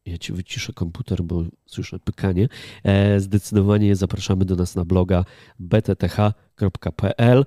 [0.07, 2.49] ja ci wyciszę komputer, bo słyszę pykanie.
[2.85, 5.25] E, zdecydowanie zapraszamy do nas na bloga
[5.59, 7.45] btth.pl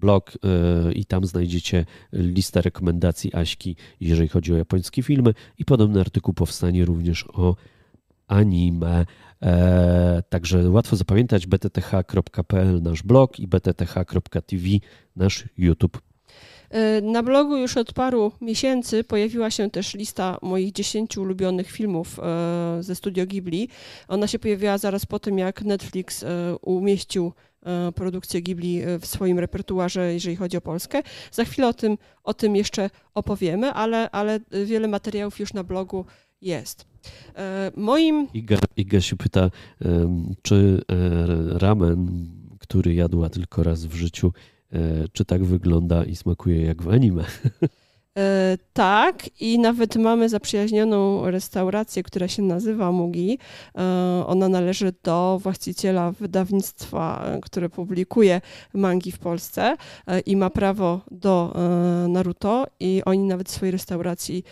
[0.00, 6.00] blog e, i tam znajdziecie listę rekomendacji Aśki, jeżeli chodzi o japońskie filmy i podobny
[6.00, 7.56] artykuł powstanie również o
[8.26, 9.06] anime.
[9.42, 14.68] E, także łatwo zapamiętać btth.pl nasz blog i btth.tv
[15.16, 16.09] nasz YouTube.
[16.70, 22.18] E, na blogu już od paru miesięcy pojawiła się też lista moich 10 ulubionych filmów
[22.18, 23.68] e, ze studio Ghibli.
[24.08, 27.32] Ona się pojawiła zaraz po tym, jak Netflix e, umieścił
[27.94, 31.02] produkcję Ghibli w swoim repertuarze, jeżeli chodzi o Polskę.
[31.32, 36.04] Za chwilę o tym, o tym jeszcze opowiemy, ale, ale wiele materiałów już na blogu
[36.40, 36.86] jest.
[37.76, 38.28] Moim...
[38.34, 39.50] Iga, Iga się pyta,
[40.42, 40.82] czy
[41.48, 44.32] ramen, który jadła tylko raz w życiu,
[45.12, 47.24] czy tak wygląda i smakuje jak w anime.
[48.18, 53.38] E, tak, i nawet mamy zaprzyjaźnioną restaurację, która się nazywa Mugi.
[53.78, 53.82] E,
[54.26, 58.40] ona należy do właściciela wydawnictwa, które publikuje
[58.74, 59.76] mangi w Polsce
[60.26, 61.54] i ma prawo do
[62.08, 64.44] Naruto i oni nawet w swojej restauracji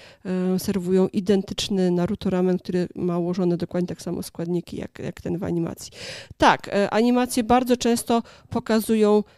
[0.58, 5.44] serwują identyczny Naruto ramen, który ma ułożone dokładnie tak samo składniki jak, jak ten w
[5.44, 5.92] animacji.
[6.36, 9.22] Tak, animacje bardzo często pokazują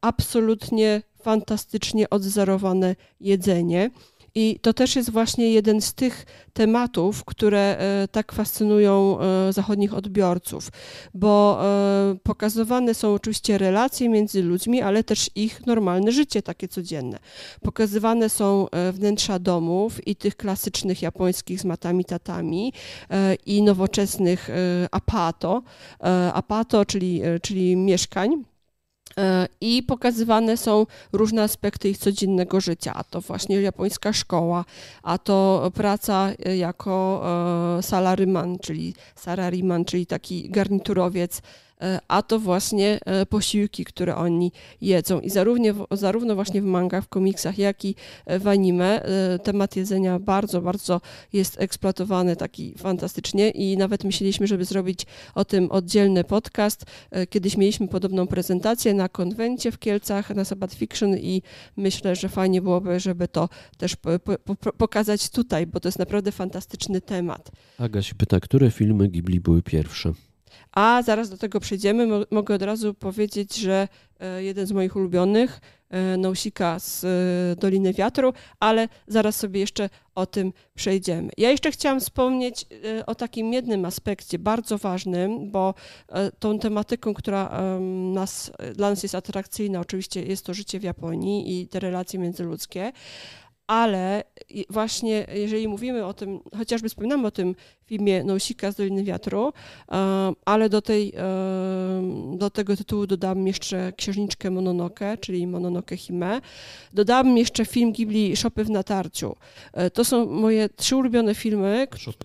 [0.00, 3.90] absolutnie fantastycznie odzerowane jedzenie.
[4.34, 9.94] I to też jest właśnie jeden z tych tematów, które e, tak fascynują e, zachodnich
[9.94, 10.68] odbiorców,
[11.14, 11.62] bo
[12.22, 17.18] pokazywane są oczywiście relacje między ludźmi, ale też ich normalne życie takie codzienne.
[17.62, 22.72] Pokazywane są wnętrza domów i tych klasycznych japońskich z matami tatami
[23.46, 24.50] i nowoczesnych
[24.90, 25.62] apato,
[26.32, 28.44] apato czyli, czyli mieszkań
[29.60, 32.94] I pokazywane są różne aspekty ich codziennego życia.
[32.94, 34.64] A to właśnie japońska szkoła,
[35.02, 37.22] a to praca e, jako
[37.78, 41.71] e, salaryman, czyli sarariman, czyli taki garniturowiec E,
[42.08, 45.20] a to właśnie e, posiłki, które oni jedzą.
[45.20, 47.94] I zarówno, zarówno właśnie w mangach, w komiksach, jak i
[48.26, 49.02] e, w anime
[49.42, 51.00] temat jedzenia bardzo, bardzo
[51.32, 56.84] jest eksploatowany taki fantastycznie i nawet myśleliśmy, żeby zrobić o tym oddzielny podcast.
[57.30, 61.42] Kiedyś mieliśmy podobną prezentację na konwencie w Kielcach, na Sabbath Fiction i
[61.76, 66.32] myślę, że fajnie byłoby, żeby to też po, po, pokazać tutaj, bo to jest naprawdę
[66.32, 67.50] fantastyczny temat.
[67.78, 70.12] Aga się pyta, które filmy Ghibli były pierwsze?
[70.72, 72.06] A zaraz do tego przejdziemy.
[72.30, 73.88] Mogę od razu powiedzieć, że
[74.20, 75.60] e, jeden z moich ulubionych
[76.18, 77.04] Nousika z
[77.58, 81.30] Doliny Wiatru, ale zaraz sobie jeszcze o tym przejdziemy.
[81.38, 82.66] Ja jeszcze chciałam wspomnieć
[83.06, 85.74] o takim jednym aspekcie bardzo ważnym, bo
[86.38, 87.60] tą tematyką, która
[88.12, 92.92] nas, dla nas jest atrakcyjna, oczywiście jest to życie w Japonii i te relacje międzyludzkie,
[93.66, 94.24] ale
[94.70, 99.52] właśnie jeżeli mówimy o tym, chociażby wspominamy o tym filmie Nousika z Doliny Wiatru,
[100.44, 101.12] ale do, tej,
[102.36, 106.40] do tego tytułu dodam jeszcze księżniczkę Mononoke, czyli Mononoke Hime.
[106.92, 109.36] Dodałam jeszcze film Ghibli Szopy w natarciu.
[109.72, 111.86] E, to są moje trzy ulubione filmy.
[111.96, 112.24] Szopy.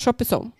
[0.00, 0.50] Szopy są.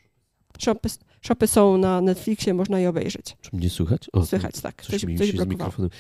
[0.58, 0.88] Szopy,
[1.20, 3.36] szopy są na Netflixie, można je obejrzeć.
[3.40, 4.10] Czy mnie słychać?
[4.12, 4.82] O, słychać, tak.
[4.82, 5.90] Coś, coś, coś z mikrofonem.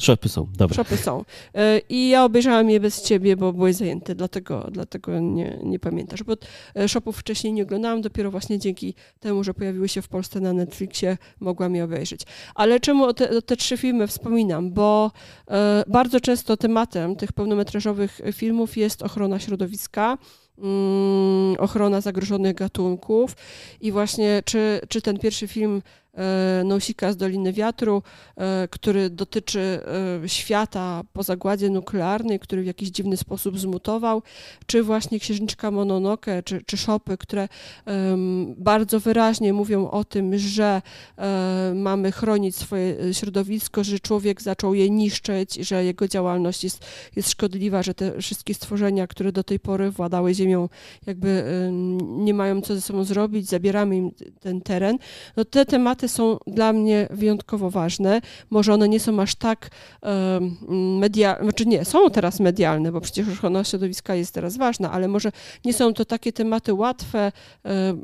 [0.00, 0.76] Szopy są, dobra.
[0.76, 1.24] Szopy są.
[1.54, 6.22] E, I ja obejrzałam je bez ciebie, bo byłeś zajęty, dlatego, dlatego nie, nie pamiętasz.
[6.22, 6.36] Bo
[6.76, 10.52] e, Shopów wcześniej nie oglądałam, dopiero właśnie dzięki temu, że pojawiły się w Polsce na
[10.52, 12.20] Netflixie, mogłam je obejrzeć.
[12.54, 14.72] Ale czemu te, te trzy filmy wspominam?
[14.72, 15.10] Bo
[15.50, 20.18] e, bardzo często tematem tych pełnometrażowych filmów jest ochrona środowiska,
[20.58, 23.36] mm, ochrona zagrożonych gatunków
[23.80, 25.82] i właśnie czy, czy ten pierwszy film
[26.14, 28.02] E, Nosika z Doliny Wiatru,
[28.36, 29.80] e, który dotyczy
[30.24, 34.22] e, świata po zagładzie nuklearnej, który w jakiś dziwny sposób zmutował,
[34.66, 37.48] czy właśnie Księżniczka Mononoke, czy, czy Szopy, które
[38.56, 40.82] bardzo wyraźnie mówią o tym, że
[41.74, 47.82] mamy chronić swoje środowisko, że człowiek zaczął je niszczyć, że jego działalność jest, jest szkodliwa,
[47.82, 50.68] że te wszystkie stworzenia, które do tej pory władały ziemią,
[51.06, 51.44] jakby
[52.00, 54.98] nie mają co ze sobą zrobić, zabieramy im ten teren.
[55.36, 58.20] No te tematy tematy są dla mnie wyjątkowo ważne.
[58.50, 59.70] Może one nie są aż tak
[60.98, 65.32] medialne, znaczy nie, są teraz medialne, bo przecież ochrona środowiska jest teraz ważna, ale może
[65.64, 67.32] nie są to takie tematy łatwe,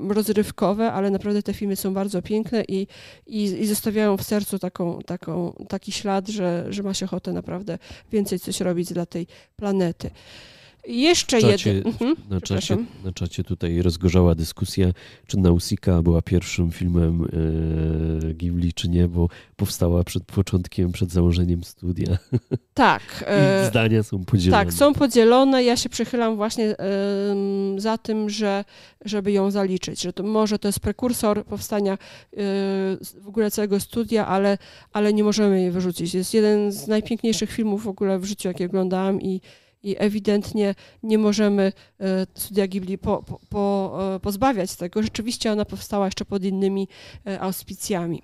[0.09, 2.87] rozrywkowe, ale naprawdę te filmy są bardzo piękne i,
[3.27, 7.79] i, i zostawiają w sercu taką, taką, taki ślad, że, że ma się ochotę naprawdę
[8.13, 10.11] więcej coś robić dla tej planety.
[10.87, 11.87] Jeszcze jeden.
[11.87, 14.87] Mhm, na, czacie, na czacie tutaj rozgorzała dyskusja,
[15.27, 21.65] czy Nausika była pierwszym filmem e, Ghibli, czy nie, bo powstała przed początkiem, przed założeniem
[21.65, 22.19] studia.
[22.75, 23.25] Tak.
[23.27, 24.65] E, zdania są podzielone.
[24.65, 25.65] Tak, są podzielone.
[25.65, 26.77] Ja się przychylam właśnie e,
[27.77, 28.65] za tym, że,
[29.05, 31.97] żeby ją zaliczyć, że to może to jest prekursor powstania e,
[33.21, 34.59] w ogóle całego studia, ale,
[34.93, 36.15] ale nie możemy jej wyrzucić.
[36.15, 39.41] Jest jeden z najpiękniejszych filmów w ogóle w życiu, jakie oglądałam i
[39.87, 45.03] i ewidentnie nie możemy e, studia Ghibli po, po, e, pozbawiać tego.
[45.03, 46.89] Rzeczywiście ona powstała jeszcze pod innymi
[47.27, 48.23] e, auspicjami.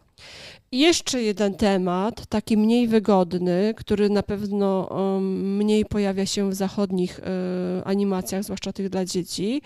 [0.72, 4.88] I jeszcze jeden temat, taki mniej wygodny, który na pewno
[5.20, 7.20] mniej pojawia się w zachodnich
[7.84, 9.62] animacjach, zwłaszcza tych dla dzieci,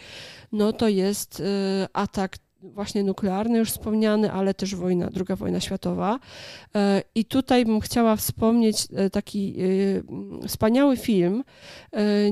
[0.53, 1.43] no to jest
[1.93, 6.19] atak właśnie nuklearny już wspomniany, ale też wojna, druga wojna światowa.
[6.75, 9.55] E, I tutaj bym chciała wspomnieć e, taki
[10.42, 11.45] e, wspaniały film.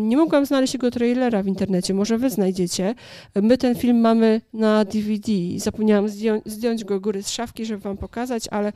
[0.00, 2.94] Nie mogłam znaleźć jego trailera w internecie, może wy znajdziecie.
[3.34, 5.32] My ten film mamy na DVD.
[5.56, 6.08] Zapomniałam
[6.46, 8.72] zdjąć, go góry z szafki, żeby wam pokazać, ale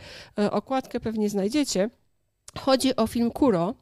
[0.50, 1.90] okładkę pewnie znajdziecie.
[2.58, 3.74] Chodzi o film Kuro,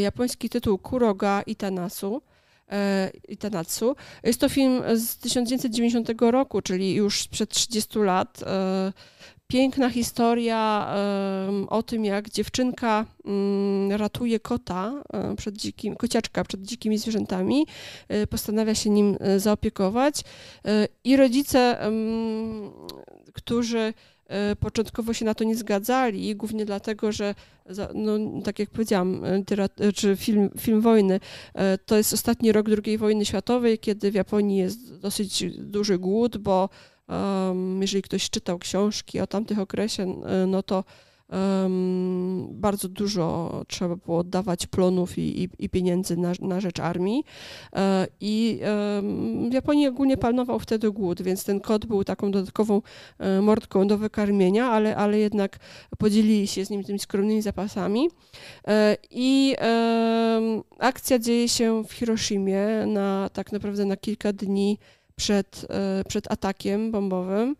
[0.00, 2.22] japoński tytuł Kuroga Itanasu.
[2.72, 3.96] E, Itanatsu.
[4.22, 8.42] Jest to film z 1990 roku, czyli już sprzed 30 lat.
[8.46, 8.92] E,
[9.46, 15.02] piękna historia e, o tym, jak dziewczynka mm, ratuje kota
[15.36, 17.66] przed dzikim, kociaczka przed dzikimi zwierzętami,
[18.30, 20.22] postanawia się nim zaopiekować
[21.04, 21.78] i rodzice,
[23.32, 24.17] którzy E,
[24.60, 27.34] początkowo się na to nie zgadzali, głównie dlatego, że,
[27.94, 31.20] no, tak jak powiedziałam, e, czy film, film wojny,
[31.54, 36.36] e, to jest ostatni rok II wojny światowej, kiedy w Japonii jest dosyć duży głód,
[36.36, 36.68] bo
[37.80, 40.84] jeżeli ktoś czytał książki o tamtych okresie, no to
[41.32, 47.24] um, bardzo dużo trzeba było oddawać plonów i, i, i pieniędzy na, na, rzecz armii.
[47.72, 48.60] E, I
[48.94, 52.82] um, w Japonii ogólnie panował wtedy głód, więc ten kot był taką dodatkową
[53.18, 55.58] e, mordką do wykarmienia, ale, ale jednak
[55.98, 58.10] podzielili się z nim tymi skromnymi zapasami.
[58.68, 59.56] E, I
[60.78, 64.78] akcja dzieje się w Hiroshimie na tak naprawdę na kilka dni
[65.18, 67.56] przed, e, przed atakiem bombowym.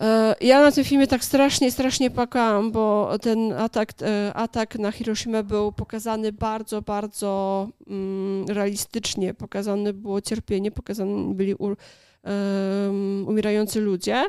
[0.00, 4.92] E, ja na tym filmie tak strasznie, strasznie płakałam, bo ten atak, e, atak na
[4.92, 9.34] Hiroshima był pokazany bardzo, bardzo um, realistycznie.
[9.34, 11.76] Pokazane było cierpienie, pokazane byli um,
[13.28, 14.24] umierający ludzie.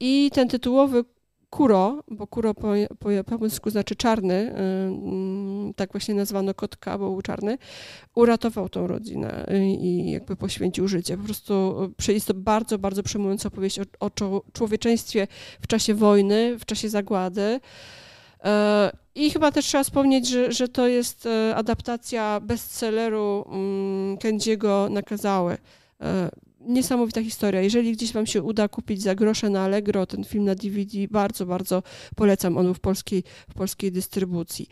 [0.00, 1.04] I ten tytułowy
[1.50, 7.10] Kuro, bo Kuro po, po japońsku znaczy czarny, y, mm, tak właśnie nazwano kotka, bo
[7.10, 7.58] był czarny,
[8.14, 9.46] uratował tą rodzinę
[9.80, 11.16] i jakby poświęcił życie.
[11.16, 11.74] Po prostu
[12.08, 14.10] jest to bardzo, bardzo przejmująca opowieść o, o
[14.52, 15.26] człowieczeństwie
[15.60, 17.60] w czasie wojny, w czasie zagłady.
[18.44, 24.88] E, I chyba też trzeba wspomnieć, że, że to jest e, adaptacja bestselleru um, Kenjiego
[24.90, 25.58] Nakazały.
[26.60, 27.60] E, niesamowita historia.
[27.60, 31.46] Jeżeli gdzieś Wam się uda kupić za grosze na Allegro ten film na DVD, bardzo,
[31.46, 31.82] bardzo
[32.16, 32.58] polecam.
[32.58, 34.68] On był w polskiej, w polskiej dystrybucji.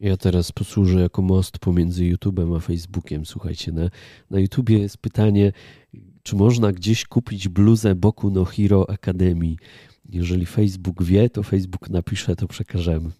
[0.00, 3.26] Ja teraz posłużę jako most pomiędzy YouTube'em a Facebookiem.
[3.26, 3.90] Słuchajcie, na,
[4.30, 5.52] na YouTubie jest pytanie,
[6.22, 9.56] czy można gdzieś kupić bluzę Boku no Hero Academy.
[10.08, 13.10] Jeżeli Facebook wie, to Facebook napisze, to przekażemy.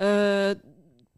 [0.00, 0.56] E,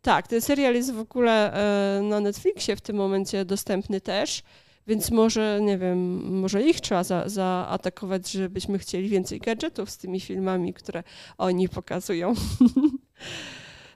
[0.03, 1.53] tak, ten serial jest w ogóle
[1.99, 4.43] e, na Netflixie w tym momencie dostępny też,
[4.87, 10.21] więc może, nie wiem, może ich trzeba za, zaatakować, żebyśmy chcieli więcej gadżetów z tymi
[10.21, 11.03] filmami, które
[11.39, 12.35] oni pokazują.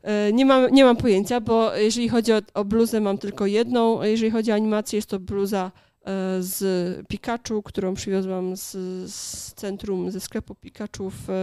[0.06, 4.02] E, nie mam, nie mam pojęcia, bo jeżeli chodzi o, o bluzę, mam tylko jedną.
[4.02, 5.72] Jeżeli chodzi o animację, jest to bluza
[6.04, 6.10] e,
[6.42, 8.70] z Pikachu, którą przywiozłam z,
[9.12, 11.34] z centrum, ze sklepu Pikachu w e,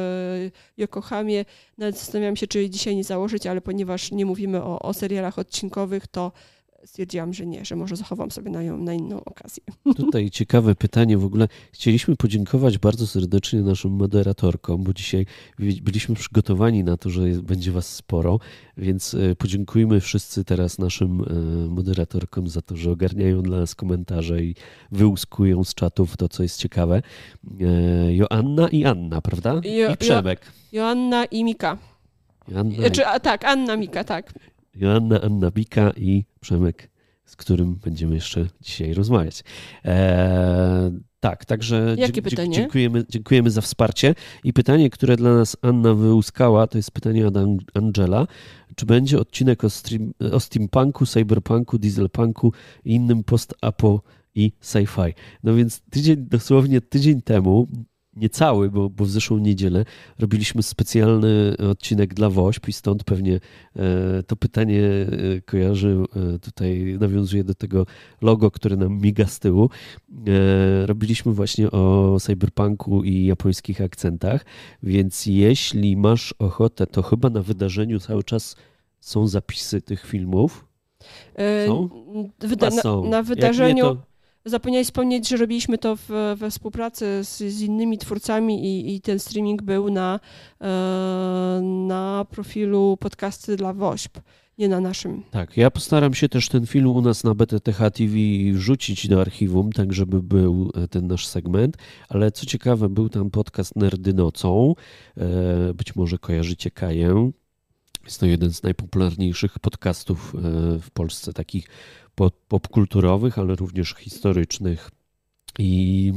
[0.78, 1.46] Yokohamie.
[1.78, 6.08] Nawet zastanawiam się, czy dzisiaj nie założyć, ale ponieważ nie mówimy o, o serialach odcinkowych,
[6.08, 6.32] to
[6.86, 9.64] stwierdziłam, że nie, że może zachowam sobie na, nią, na inną okazję.
[9.98, 11.48] Tutaj ciekawe pytanie w ogóle.
[11.72, 15.26] Chcieliśmy podziękować bardzo serdecznie naszym moderatorkom, bo dzisiaj
[15.60, 18.40] byliśmy przygotowani na to, że będzie Was sporo,
[18.78, 21.34] więc e, podziękujmy wszyscy teraz naszym e,
[21.70, 24.56] moderatorkom za to, że ogarniają dla nas komentarze i
[24.92, 27.02] wyłuskują z czatów to, co jest ciekawe.
[27.62, 29.62] E, Joanna i Anna, prawda?
[29.64, 30.42] Jo, I Przemek.
[30.72, 31.78] Jo, Joanna i Mika.
[32.48, 32.76] Joanna...
[32.76, 34.34] Znaczy, a, tak, Anna Mika, tak.
[34.76, 36.90] Joanna, Anna Bika i Przemek,
[37.26, 39.44] z którym będziemy jeszcze dzisiaj rozmawiać.
[39.84, 42.56] Eee, tak, także Jakie pytanie?
[42.56, 44.16] Dziękujemy, dziękujemy za wsparcie.
[44.44, 47.36] I pytanie, które dla nas Anna wyłuskała, to jest pytanie od
[47.74, 48.28] Angela.
[48.76, 52.54] Czy będzie odcinek o, stream, o steampunku, cyberpunku, dieselpunku
[52.86, 54.02] i innym post-apo
[54.36, 55.14] i sci-fi?
[55.44, 57.68] No więc tydzień, dosłownie tydzień temu
[58.16, 59.86] niecały, bo, bo w zeszłą niedzielę
[60.20, 63.40] robiliśmy specjalny odcinek dla WOŚP i stąd pewnie
[63.76, 65.98] e, to pytanie e, kojarzy,
[66.36, 67.86] e, tutaj nawiązuje do tego
[68.22, 69.70] logo, które nam miga z tyłu.
[70.86, 74.46] Robiliśmy właśnie o cyberpunku i japońskich akcentach,
[74.84, 78.56] więc jeśli masz ochotę, to chyba na wydarzeniu cały czas
[79.00, 80.66] są zapisy tych filmów.
[81.68, 81.90] Są?
[82.40, 82.70] Wyda-.
[82.84, 83.98] Na, na wydarzeniu...
[84.46, 89.20] Zapomniałeś wspomnieć, że robiliśmy to w, we współpracy z, z innymi twórcami i, i, ten
[89.20, 90.20] streaming był na,
[90.62, 94.22] e, na profilu podcasty dla WOŚP,
[94.58, 95.24] nie na naszym.
[95.32, 98.16] Tak, ja postaram się też ten film u nas na BTTH TV
[98.54, 101.78] wrzucić do archiwum, tak żeby był e, ten nasz segment,
[102.10, 104.76] ale co ciekawe, był tam podcast Nerdy Nocą,
[105.18, 107.32] e, być może kojarzycie Kaję,
[108.06, 110.36] jest to jeden z najpopularniejszych podcastów
[110.82, 111.68] w Polsce, takich
[112.48, 114.92] popkulturowych, ale również historycznych.
[115.60, 116.14] I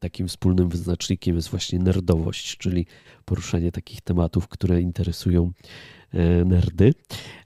[0.00, 2.86] takim wspólnym wyznacznikiem jest właśnie nerdowość, czyli
[3.24, 5.52] poruszanie takich tematów, które interesują
[6.44, 6.94] nerdy.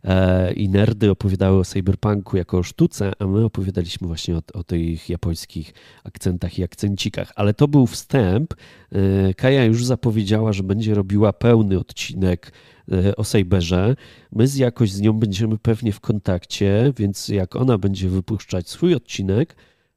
[0.04, 4.64] E, I nerdy opowiadały o cyberpunku jako o sztuce, a my opowiadaliśmy właśnie o, o
[4.64, 7.32] tych japońskich akcentach i akcencikach.
[7.36, 8.54] Ale to był wstęp.
[8.92, 12.52] E, Kaja już zapowiedziała, że będzie robiła pełny odcinek
[12.92, 13.96] E, o Sejberze.
[14.32, 18.94] My z jakoś z nią będziemy pewnie w kontakcie, więc jak ona będzie wypuszczać swój
[18.94, 19.56] odcinek,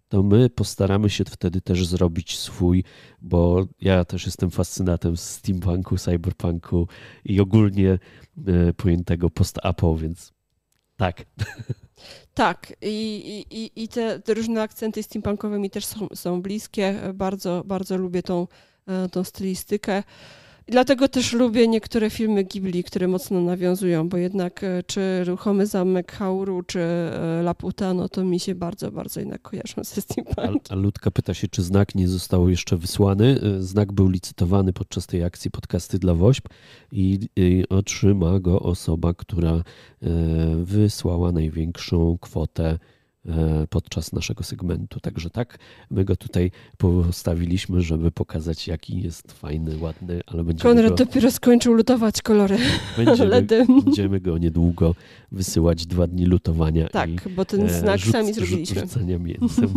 [0.09, 2.83] to my postaramy się wtedy też zrobić swój,
[3.21, 6.87] bo ja też jestem fascynatem steampunku, cyberpunku
[7.25, 7.99] i ogólnie
[8.47, 10.33] e, pojętego post-apo, więc
[10.97, 11.25] tak.
[12.33, 16.99] Tak, i, i, i te, te, różne akcenty steampunkowe mi też są, są bliskie.
[17.13, 18.47] Bardzo, bardzo lubię tą,
[18.87, 20.03] e, tą stylistykę.
[20.67, 26.11] Dlatego też lubię niektóre filmy Ghibli, które mocno nawiązują, bo jednak e, czy Ruchomy Zamek
[26.11, 30.59] Hauru, czy e, Laputa, no to mi się bardzo, bardzo jednak kojarzą ze steampunkiem.
[30.69, 33.39] A, Ludka pyta się, czy znak nie został jeszcze wysłany.
[33.57, 36.49] E, znak był licytowany podczas tej akcji podcasty dla WOŚP
[36.91, 39.63] i, i otrzyma go osoba, która
[40.55, 42.79] wysłała największą kwotę
[43.69, 44.99] podczas naszego segmentu.
[44.99, 45.57] Także tak,
[45.91, 51.05] my go tutaj postawiliśmy, żeby pokazać, jaki jest fajny, ładny, ale będziemy Konrad go...
[51.05, 52.57] dopiero skończył lutować kolory
[52.97, 54.95] będziemy, będziemy go niedługo
[55.31, 58.81] wysyłać dwa dni lutowania Tak, i, bo ten e, znak rzuc, sami zrobiliśmy.
[58.81, 59.73] Rzucania mięsem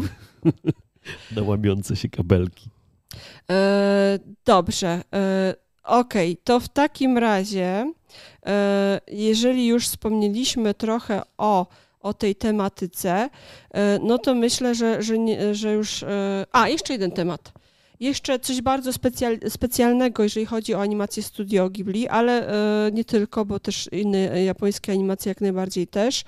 [1.37, 2.71] na łamiące się kabelki.
[3.51, 5.03] E, dobrze.
[5.15, 5.55] E,
[5.89, 7.93] Okej, okay, to w takim razie,
[8.47, 11.67] e, jeżeli już wspomnieliśmy trochę o
[12.01, 13.31] o tej tematyce,
[13.71, 16.03] e, no to myślę, że, że, nie, że już.
[16.03, 17.53] E, a, jeszcze jeden temat.
[18.01, 22.49] Jeszcze coś bardzo specjal, specjalnego, jeżeli chodzi o animację Studio Ghibli, ale
[22.87, 26.25] e, nie tylko, bo też inne japońskie animacje jak najbardziej też.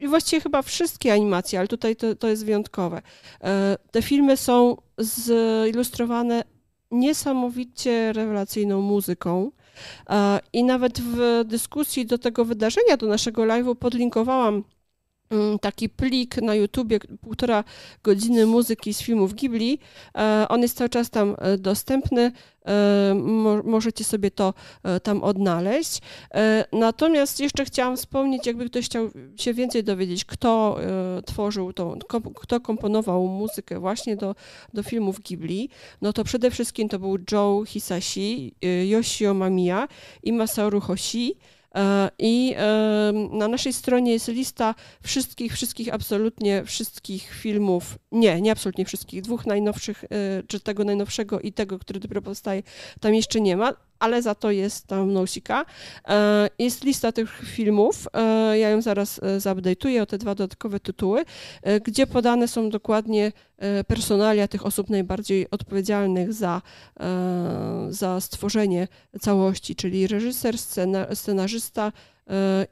[0.00, 3.02] I właściwie chyba wszystkie animacje, ale tutaj to, to jest wyjątkowe.
[3.90, 6.42] Te filmy są zilustrowane
[6.90, 9.50] niesamowicie rewelacyjną muzyką.
[10.52, 14.64] I nawet w dyskusji do tego wydarzenia, do naszego live'u podlinkowałam
[15.60, 17.64] taki plik na YouTubie, półtora
[18.02, 19.78] godziny muzyki z filmów Ghibli.
[20.18, 22.32] E, on jest cały czas tam e, dostępny.
[22.66, 23.14] E,
[23.64, 24.54] możecie sobie to
[25.02, 26.00] tam odnaleźć.
[26.72, 30.78] Natomiast jeszcze chciałam wspomnieć, jakby ktoś chciał się więcej dowiedzieć, kto
[31.26, 31.98] tworzył tą,
[32.34, 34.34] kto komponował muzykę właśnie do,
[34.74, 35.68] do filmów Ghibli,
[36.02, 38.54] no to przede wszystkim to był Joe Hisashi,
[38.88, 39.88] Yoshio Mamiya
[40.22, 41.36] i Masaru Hoshi.
[41.74, 42.54] E, I
[43.30, 49.46] na naszej stronie jest lista wszystkich, wszystkich, absolutnie wszystkich filmów, nie, nie absolutnie wszystkich, dwóch
[49.46, 50.08] najnowszych, e,
[50.46, 52.62] czy tego najnowszego i tego, który dopiero powstaje,
[53.00, 55.64] tam jeszcze nie ma ale za to jest tam Nosika.
[56.08, 60.80] E, jest lista tych filmów, e, ja ją zaraz e, zaupdate'uję o te dwa dodatkowe
[60.80, 61.24] tytuły,
[61.84, 63.32] gdzie podane są dokładnie
[63.86, 66.62] personalia tych osób najbardziej odpowiedzialnych za,
[67.88, 68.88] za stworzenie
[69.20, 70.54] całości, czyli reżyser,
[71.14, 71.92] scenarzysta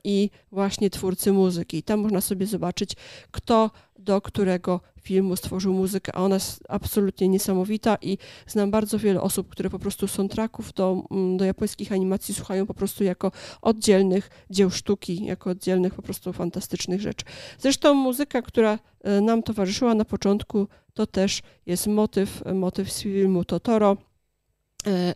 [0.04, 1.82] i właśnie twórcy muzyki.
[1.82, 2.92] Tam można sobie zobaczyć,
[3.30, 3.70] kto
[4.09, 9.48] do którego filmu stworzył muzykę, a ona jest absolutnie niesamowita i znam bardzo wiele osób,
[9.48, 13.32] które po prostu soundtracków do, mm, do japońskich animacji słuchają po prostu jako
[13.62, 17.24] oddzielnych dzieł sztuki, jako oddzielnych po prostu fantastycznych rzeczy.
[17.59, 23.44] Zresztą muzyka, która e, nam towarzyszyła na początku, to też jest motyw, motyw z filmu
[23.44, 23.96] Totoro,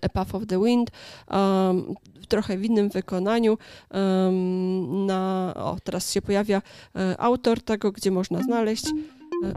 [0.02, 0.90] A Path of the Wind,
[1.30, 1.94] um,
[2.28, 3.58] trochę w innym wykonaniu.
[3.90, 6.62] Um, na, o, teraz się pojawia
[6.96, 8.84] e, autor tego, gdzie można znaleźć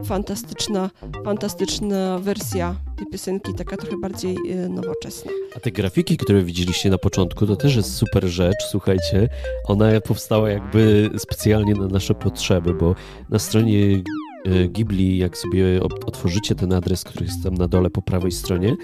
[0.05, 0.89] fantastyczna,
[1.25, 5.31] fantastyczna wersja tej piosenki, taka trochę bardziej e, nowoczesna.
[5.55, 9.29] A te grafiki, które widzieliście na początku, to też jest super rzecz, słuchajcie.
[9.67, 12.95] Ona powstała jakby specjalnie na nasze potrzeby, bo
[13.29, 14.24] na stronie e,
[14.69, 18.75] Ghibli, jak sobie otworzycie ten adres, który jest tam na dole po prawej stronie,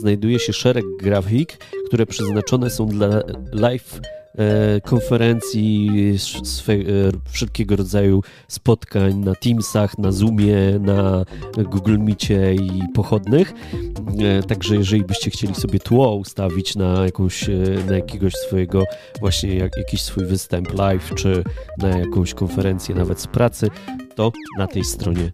[0.00, 4.00] znajduje się szereg grafik, które przeznaczone są dla live
[4.84, 5.90] konferencji,
[6.44, 6.78] swe, e,
[7.30, 11.24] wszelkiego rodzaju spotkań na Teamsach, na Zoomie, na
[11.64, 13.52] Google Meetie i pochodnych.
[14.18, 17.48] E, także jeżeli byście chcieli sobie tło ustawić na jakąś,
[17.88, 18.84] na jakiegoś swojego
[19.20, 21.44] właśnie jak, jakiś swój występ live, czy
[21.78, 23.70] na jakąś konferencję nawet z pracy,
[24.14, 25.32] to na tej stronie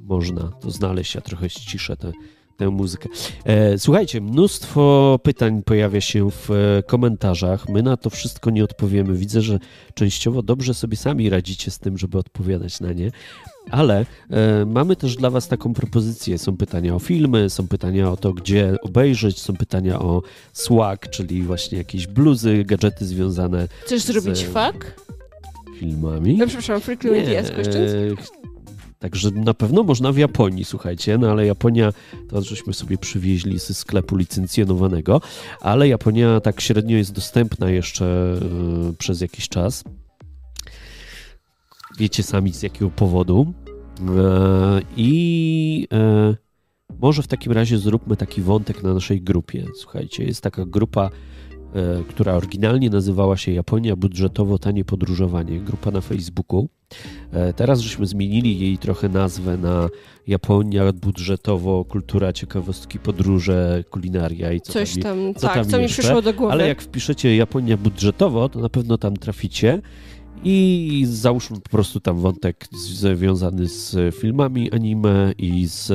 [0.00, 1.14] można to znaleźć.
[1.14, 2.12] Ja trochę ściszę te
[2.60, 3.08] tę muzykę.
[3.44, 7.68] E, słuchajcie, mnóstwo pytań pojawia się w e, komentarzach.
[7.68, 9.14] My na to wszystko nie odpowiemy.
[9.14, 9.58] Widzę, że
[9.94, 13.10] częściowo dobrze sobie sami radzicie z tym, żeby odpowiadać na nie.
[13.70, 16.38] Ale e, mamy też dla Was taką propozycję.
[16.38, 21.42] Są pytania o filmy, są pytania o to, gdzie obejrzeć, są pytania o swag, czyli
[21.42, 23.68] właśnie jakieś bluzy, gadżety związane.
[23.84, 24.06] Chcesz z...
[24.06, 25.00] zrobić fak?
[25.78, 26.36] Filmami?
[26.36, 27.92] No, przepraszam, Ideas Questions?
[29.00, 31.92] Także na pewno można w Japonii, słuchajcie, no ale Japonia,
[32.28, 35.20] to żeśmy sobie przywieźli ze sklepu licencjonowanego,
[35.60, 38.34] ale Japonia tak średnio jest dostępna jeszcze
[38.90, 39.84] y, przez jakiś czas.
[41.98, 43.52] Wiecie sami z jakiego powodu.
[44.00, 46.34] E, I e,
[47.00, 49.66] może w takim razie zróbmy taki wątek na naszej grupie.
[49.76, 51.10] Słuchajcie, jest taka grupa
[52.08, 56.68] która oryginalnie nazywała się Japonia budżetowo tanie podróżowanie, grupa na Facebooku.
[57.32, 59.88] E, teraz żeśmy zmienili jej trochę nazwę na
[60.26, 65.78] Japonia budżetowo kultura, ciekawostki, podróże, kulinaria i co Coś tam, tam co tak, tam co
[65.78, 66.52] mi przyszło do głowy.
[66.52, 69.82] Ale jak wpiszecie Japonia budżetowo, to na pewno tam traficie.
[70.44, 75.92] I załóżmy po prostu tam wątek związany z filmami anime i z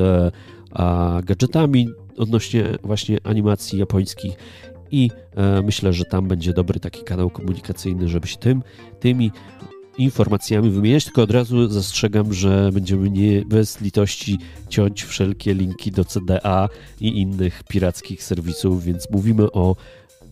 [0.71, 4.37] a, gadżetami odnośnie właśnie animacji japońskich
[4.95, 8.63] i e, myślę, że tam będzie dobry taki kanał komunikacyjny, żeby się tym,
[8.99, 9.31] tymi
[9.97, 14.39] informacjami wymieniać, tylko od razu zastrzegam, że będziemy nie bez litości
[14.69, 16.69] ciąć wszelkie linki do CDA
[17.01, 19.75] i innych pirackich serwisów, więc mówimy o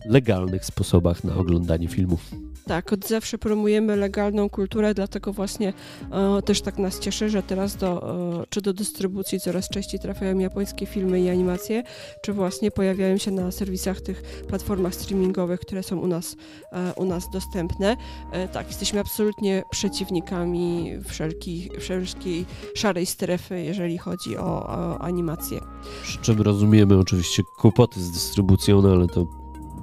[0.06, 2.30] legalnych sposobach na oglądanie filmów.
[2.66, 5.72] Tak, od zawsze promujemy legalną kulturę, dlatego właśnie
[6.12, 10.38] e, też tak nas cieszy, że teraz do, e, czy do dystrybucji coraz częściej trafiają
[10.38, 11.82] japońskie filmy i animacje,
[12.22, 16.36] czy właśnie pojawiają się na serwisach tych platformach streamingowych, które są u nas,
[16.72, 17.96] e, u nas dostępne.
[18.32, 25.60] E, tak, jesteśmy absolutnie przeciwnikami wszelkiej, wszelkiej szarej strefy, jeżeli chodzi o, o animację.
[26.02, 29.26] Przy czym rozumiemy oczywiście kłopoty z dystrybucją, no ale to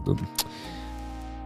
[0.08, 0.16] no,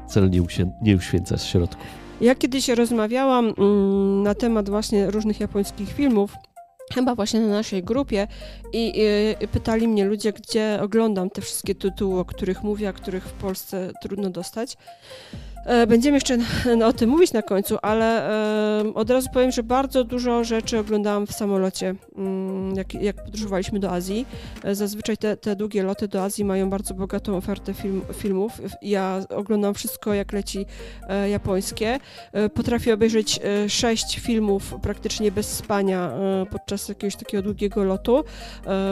[0.07, 1.87] cel nie, uświę, nie uświęca środków.
[2.21, 6.35] Ja kiedyś rozmawiałam mm, na temat właśnie różnych japońskich filmów,
[6.93, 8.27] chyba właśnie na naszej grupie
[8.73, 8.93] i,
[9.41, 13.33] i, pytali mnie ludzie, gdzie oglądam te wszystkie tytuły, o których mówię, a których w
[13.33, 14.77] Polsce trudno dostać.
[15.65, 16.37] E, będziemy jeszcze
[16.85, 18.29] o tym mówić na końcu, ale
[18.95, 23.91] od razu powiem, że bardzo dużo rzeczy oglądałam w samolocie, mm, jak, jak podróżowaliśmy do
[23.91, 24.25] Azji.
[24.63, 28.61] E, zazwyczaj te, te, długie loty do Azji mają bardzo bogatą ofertę film, filmów.
[28.81, 30.65] Ja oglądam wszystko, jak leci
[31.09, 31.99] e, japońskie.
[32.53, 36.11] Potrafię obejrzeć sześć filmów praktycznie bez spania
[36.49, 38.23] podczas jakiegoś takiego długiego lotu.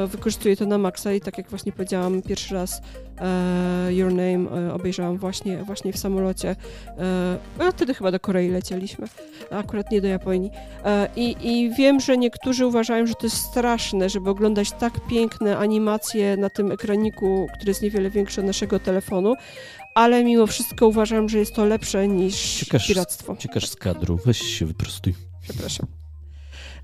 [0.07, 2.81] Wykorzystuję to na maksa i tak jak właśnie powiedziałam, pierwszy raz
[3.89, 6.55] Your Name obejrzałam właśnie, właśnie w samolocie
[7.59, 9.07] no wtedy chyba do Korei lecieliśmy,
[9.51, 10.51] akurat nie do Japonii.
[10.85, 15.57] E, I, I wiem, że niektórzy uważają, że to jest straszne, żeby oglądać tak piękne
[15.57, 19.33] animacje na tym ekraniku, który jest niewiele większy od naszego telefonu,
[19.95, 23.35] ale mimo wszystko uważam, że jest to lepsze niż ciekasz, piractwo.
[23.35, 25.13] Ciekasz z kadru, weź się wyprostuj.
[25.41, 26.02] Przepraszam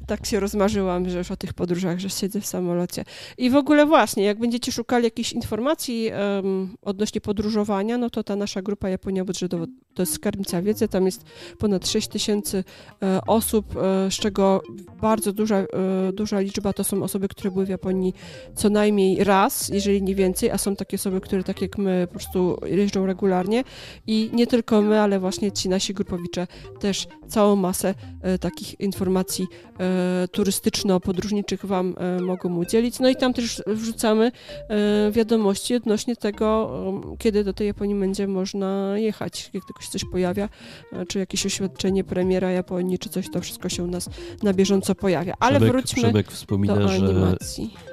[0.10, 3.05] tak się rozmarzyłam, że już o tych podróżach, że siedzę w samolocie.
[3.38, 8.36] I w ogóle właśnie, jak będziecie szukali jakichś informacji um, odnośnie podróżowania, no to ta
[8.36, 11.24] nasza grupa Japonia Budżetowa to jest skarbnica wiedzy, tam jest
[11.57, 12.64] ponad 6 tysięcy
[13.03, 14.62] e, osób, e, z czego
[15.01, 15.68] bardzo duża, e,
[16.14, 18.14] duża liczba to są osoby, które były w Japonii
[18.55, 22.14] co najmniej raz, jeżeli nie więcej, a są takie osoby, które tak jak my po
[22.14, 23.64] prostu jeżdżą regularnie
[24.07, 26.47] i nie tylko my, ale właśnie ci nasi grupowicze
[26.80, 29.47] też całą masę e, takich informacji
[29.80, 29.86] e,
[30.32, 33.00] turystyczno-podróżniczych Wam e, mogą udzielić.
[33.00, 34.32] No i tam też wrzucamy
[34.70, 36.72] e, wiadomości odnośnie tego,
[37.20, 40.50] kiedy do tej Japonii będzie można jechać, jak się coś pojawia,
[40.93, 44.10] e, czy jakieś oświadczenie premiera Japonii, czy coś, to wszystko się u nas
[44.43, 45.34] na bieżąco pojawia.
[45.39, 47.74] Ale Przemek, wróćmy Przemek wspomina, do animacji.
[47.86, 47.89] Że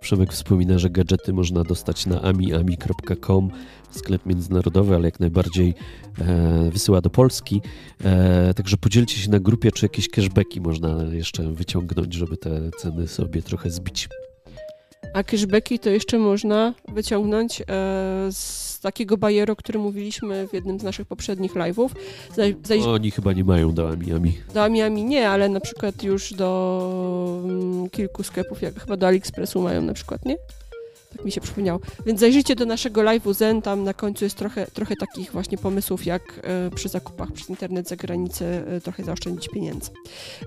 [0.00, 3.50] Przemek wspomina, że gadżety można dostać na amiami.com,
[3.90, 5.74] sklep międzynarodowy, ale jak najbardziej
[6.20, 7.62] e, wysyła do Polski.
[8.04, 13.08] E, także podzielcie się na grupie, czy jakieś cashbacki można jeszcze wyciągnąć, żeby te ceny
[13.08, 14.08] sobie trochę zbić.
[15.14, 17.64] A cashbacki to jeszcze można wyciągnąć e,
[18.32, 21.88] z takiego bajeru, o którym mówiliśmy w jednym z naszych poprzednich live'ów.
[22.36, 24.38] Zaj- Oni chyba nie mają do Amiami.
[24.54, 29.60] Do Amiami nie, ale na przykład już do mm, kilku sklepów, jak chyba do AliExpressu
[29.62, 30.36] mają na przykład, nie?
[31.16, 31.80] Tak mi się przypomniało.
[32.06, 36.06] Więc zajrzyjcie do naszego live'u Zen, tam na końcu jest trochę, trochę takich właśnie pomysłów,
[36.06, 39.90] jak e, przy zakupach przez internet za granicę e, trochę zaoszczędzić pieniędzy.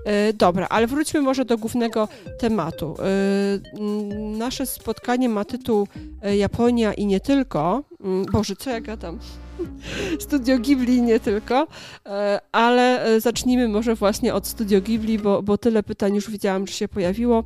[0.04, 2.08] E, dobra, ale wróćmy może do głównego
[2.38, 2.96] tematu.
[4.38, 5.88] Nasze spotkanie ma tytuł
[6.36, 7.82] Japonia i nie tylko.
[8.04, 9.18] Mm, Boże, co ja gadam?
[10.18, 11.66] Studio Ghibli nie tylko,
[12.52, 16.88] ale zacznijmy może właśnie od Studio Ghibli, bo, bo tyle pytań już widziałam, że się
[16.88, 17.44] pojawiło.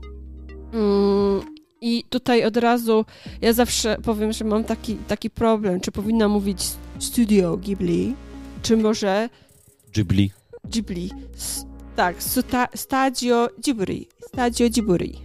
[0.72, 1.40] Mm,
[1.80, 3.04] i tutaj od razu
[3.40, 6.66] ja zawsze powiem, że mam taki, taki problem, czy powinna mówić
[6.98, 8.14] Studio Ghibli,
[8.62, 9.28] czy może
[9.94, 10.30] Ghibli.
[10.64, 11.10] Ghibli.
[11.96, 14.08] Tak, sta Stadio Ghibli.
[14.28, 15.18] Stadio Ghibli.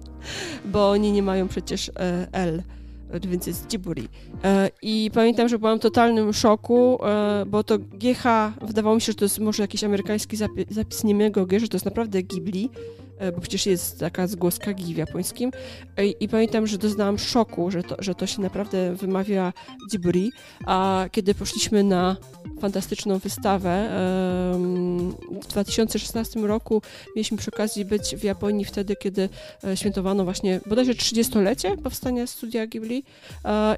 [0.72, 2.62] Bo oni nie mają przecież e, L
[3.28, 4.08] więc jest Ghibli.
[4.44, 8.24] E, I pamiętam, że byłam w totalnym szoku, e, bo to GH,
[8.62, 10.36] wydawało mi się, że to jest może jakiś amerykański
[10.70, 12.70] zapis, niemiego G, że to jest naprawdę Ghibli,
[13.34, 15.50] bo przecież jest taka zgłoska gi w japońskim.
[15.96, 19.52] E, I pamiętam, że doznałam szoku, że to, że to się naprawdę wymawia
[19.90, 20.32] Ghibli,
[20.66, 22.16] a kiedy poszliśmy na
[22.60, 23.90] fantastyczną wystawę
[25.42, 26.82] w 2016 roku
[27.16, 29.28] mieliśmy przy okazji być w Japonii wtedy, kiedy
[29.64, 33.04] e, świętowano właśnie bodajże 30-lecie powstania studia Ghibli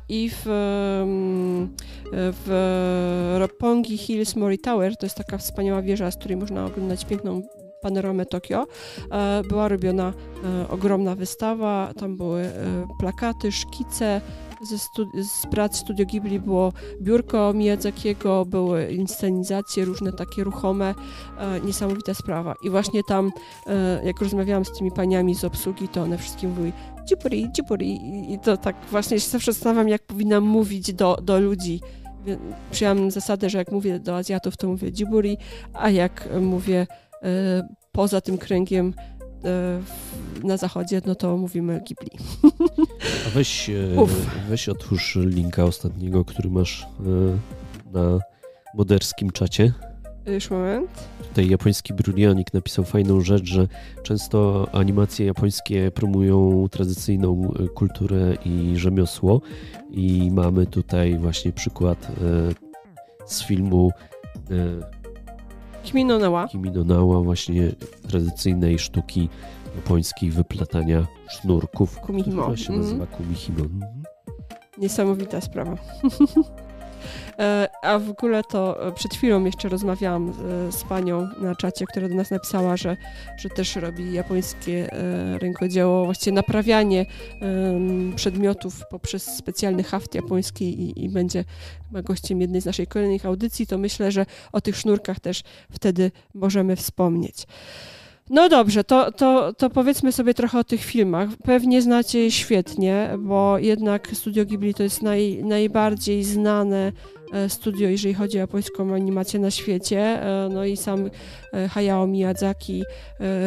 [0.09, 0.43] i w,
[2.13, 7.43] w Roppongi Hills Mori Tower, to jest taka wspaniała wieża, z której można oglądać piękną
[7.83, 8.67] panoramę Tokio,
[9.11, 10.13] e, była robiona
[10.45, 12.53] e, ogromna wystawa, tam były e,
[12.99, 14.21] plakaty, szkice,
[14.63, 14.79] ze
[15.25, 20.95] z prac Studio Ghibli było biurko Miyazakiego, były inscenizacje różne takie ruchome,
[21.39, 22.55] e, niesamowita sprawa.
[22.63, 23.33] I właśnie tam,
[23.67, 26.73] e, jak rozmawiałam z tymi paniami z obsługi, to one wszystkim mówiły
[27.09, 28.01] Ghibli, Ghibli
[28.33, 31.81] i to tak właśnie się zawsze zastanawiam, jak powinnam mówić do, do ludzi.
[32.71, 35.39] Przyjęłam zasadę, że jak mówię do Azjatów, to mówię Ghibli,
[35.73, 36.87] a jak mówię
[37.93, 38.95] poza tym kręgiem
[39.45, 39.81] e,
[40.45, 42.11] na zachodzie, no to mówimy Ghibli.
[43.27, 43.73] A weź, e,
[44.49, 46.87] weź otwórz linka ostatniego, który masz
[47.93, 48.19] na
[48.75, 49.73] moderskim czacie.
[50.27, 50.91] Już moment.
[51.29, 53.69] Tutaj japoński Brunionik napisał fajną rzecz, że
[54.03, 59.41] często animacje japońskie promują tradycyjną kulturę i rzemiosło
[59.91, 62.07] i mamy tutaj właśnie przykład
[63.27, 63.91] z filmu
[65.83, 66.19] Kimi no
[66.85, 67.21] Nawa.
[67.23, 67.73] Właśnie
[68.09, 69.29] tradycyjnej sztuki
[69.77, 72.01] japońskiej wyplatania sznurków.
[72.01, 72.47] Kumihimo.
[72.47, 73.07] To się nazywa mm.
[73.07, 73.87] Kumihimo.
[74.79, 75.77] Niesamowita sprawa.
[77.39, 81.87] E, a w ogóle to e, przed chwilą jeszcze rozmawiałam e, z panią na czacie,
[81.87, 82.97] która do nas napisała, że,
[83.37, 84.89] że też robi japońskie
[85.39, 87.07] rękodzieło, właściwie naprawianie
[88.17, 91.45] przedmiotów poprzez specjalny haft japoński i, i będzie
[91.91, 96.77] gościem jednej z naszej kolejnych audycji, to myślę, że o tych sznurkach też wtedy możemy
[96.77, 97.47] wspomnieć.
[98.35, 101.29] No dobrze, to, to, to powiedzmy sobie trochę o tych filmach.
[101.45, 106.93] Pewnie znacie je świetnie, bo jednak Studio Ghibli to jest naj, najbardziej znane
[107.33, 110.01] e, studio, jeżeli chodzi o japońską animację na świecie.
[110.01, 111.11] E, no i sam
[111.53, 112.85] e, Hayao Miyazaki,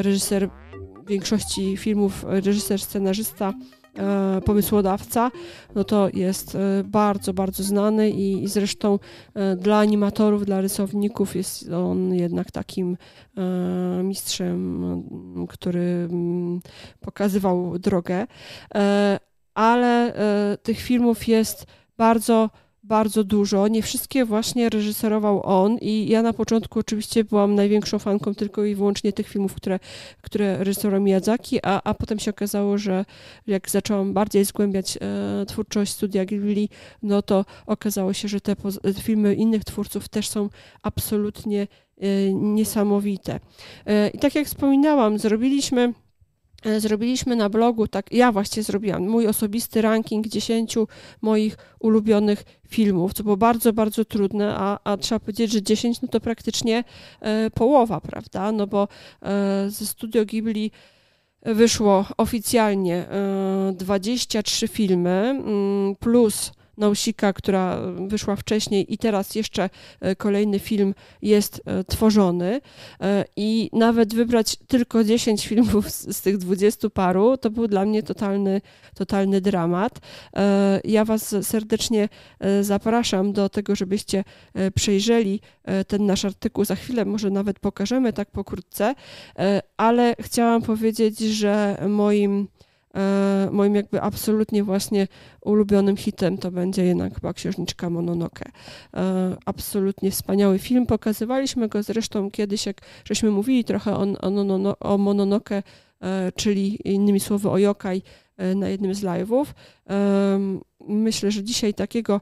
[0.01, 0.49] reżyser
[1.07, 3.53] większości filmów, reżyser, scenarzysta,
[3.97, 5.31] E, pomysłodawca,
[5.75, 8.99] no to jest e, bardzo, bardzo znany i, zresztą
[9.33, 12.97] e, dla animatorów, dla rysowników jest on jednak takim
[14.03, 14.83] mistrzem,
[15.49, 16.59] który mm,
[16.99, 18.27] pokazywał drogę.
[19.55, 20.13] Ale
[20.63, 21.65] tych filmów jest
[21.97, 22.49] bardzo
[22.87, 23.67] bardzo dużo.
[23.67, 28.75] Nie wszystkie właśnie reżyserował on i ja na początku oczywiście byłam największą fanką tylko i
[28.75, 29.79] wyłącznie tych filmów, które,
[30.21, 33.05] które reżyserował Miyazaki, a, a potem się okazało, że
[33.47, 36.69] jak zaczęłam bardziej zgłębiać e, twórczość studia Ghibli,
[37.03, 38.55] no to okazało się, że te
[39.01, 40.49] filmy innych twórców też są
[40.81, 41.67] absolutnie
[41.97, 43.39] e, niesamowite.
[43.85, 45.93] E, I tak jak wspominałam, zrobiliśmy
[46.77, 50.75] zrobiliśmy na blogu, tak, ja właśnie zrobiłam mój osobisty ranking 10
[51.21, 56.07] moich ulubionych filmów, co było bardzo, bardzo trudne, a, a trzeba powiedzieć, że 10 no
[56.07, 56.83] to praktycznie
[57.21, 58.51] e, połowa, prawda?
[58.51, 58.87] No bo
[59.21, 60.71] e, ze Studio Ghibli
[61.45, 69.69] wyszło oficjalnie e, 23 filmy mm, plus Nausika, która wyszła wcześniej i teraz jeszcze
[70.01, 72.61] e, kolejny film jest e, tworzony
[73.01, 77.85] e, i nawet wybrać tylko 10 filmów z, z tych 20 paru, to był dla
[77.85, 78.61] mnie totalny,
[78.95, 79.99] totalny dramat.
[80.83, 82.09] Ja Was serdecznie
[82.61, 84.23] zapraszam do tego, żebyście
[84.75, 85.39] przejrzeli
[85.87, 86.65] ten nasz artykuł.
[86.65, 88.95] Za chwilę może nawet pokażemy tak pokrótce,
[89.77, 92.47] ale chciałam powiedzieć, że moim
[93.51, 95.07] moim jakby absolutnie właśnie
[95.41, 98.51] ulubionym hitem to będzie jednak chyba Księżniczka Mononoke.
[98.93, 100.85] E, absolutnie wspaniały film.
[100.85, 105.63] Pokazywaliśmy go zresztą kiedyś, jak żeśmy mówili trochę o, o, o Mononoke,
[106.01, 108.01] e, czyli innymi słowy o yokai
[108.55, 109.45] na jednym z live'ów.
[110.87, 112.21] Myślę, że dzisiaj takiego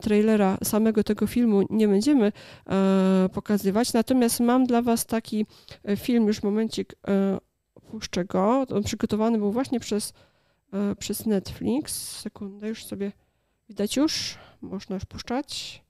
[0.00, 2.32] trailera samego tego filmu nie będziemy
[3.32, 5.46] pokazywać, natomiast mam dla Was taki
[5.96, 6.94] film, już momencik
[7.94, 8.66] puszczę go.
[8.74, 10.12] On przygotowany był właśnie przez,
[10.72, 12.18] e, przez Netflix.
[12.20, 13.12] Sekundę, już sobie
[13.68, 14.38] widać już.
[14.60, 15.82] Można już puszczać.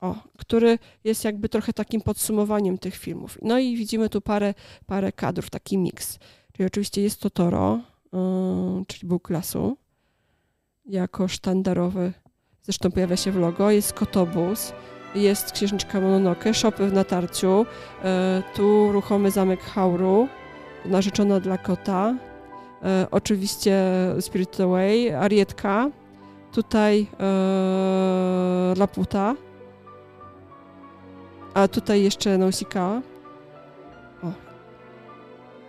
[0.00, 3.38] O, który jest jakby trochę takim podsumowaniem tych filmów.
[3.42, 4.54] No i widzimy tu parę,
[4.86, 6.18] parę kadrów, taki miks.
[6.52, 7.80] Czyli oczywiście jest to Toro,
[8.12, 9.76] yy, czyli był klasu,
[10.86, 12.12] jako sztandarowy,
[12.62, 14.72] zresztą pojawia się w logo, jest Kotobus,
[15.14, 17.66] jest Księżniczka Mononoke, Szopy w natarciu,
[18.04, 18.06] yy,
[18.54, 20.28] tu ruchomy zamek Hauru,
[20.84, 22.14] narzeczona dla kota.
[22.82, 23.82] E, oczywiście
[24.20, 25.90] Spirit Away, Arietka.
[26.52, 29.34] Tutaj e, Laputa.
[31.54, 33.02] A tutaj jeszcze Nausicaa.
[34.22, 34.32] O.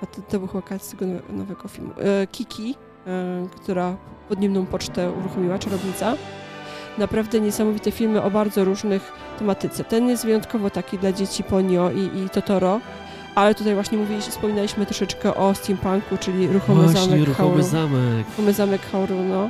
[0.02, 1.92] A to, to był z tego nowego filmu.
[2.00, 2.76] E, Kiki,
[3.08, 3.98] e, która
[4.30, 6.14] podniemną pocztę uruchomiła, czarownica.
[6.98, 9.84] Naprawdę niesamowite filmy o bardzo różnych tematyce.
[9.84, 12.80] Ten jest wyjątkowo taki dla dzieci Ponio i, i Totoro
[13.36, 17.64] ale tutaj właśnie mówiliśmy, wspominaliśmy troszeczkę o steampunku, czyli ruchomy właśnie, zamek ruchomy Hauru.
[17.64, 18.28] zamek.
[18.30, 19.50] Ruchomy zamek Hauru, no.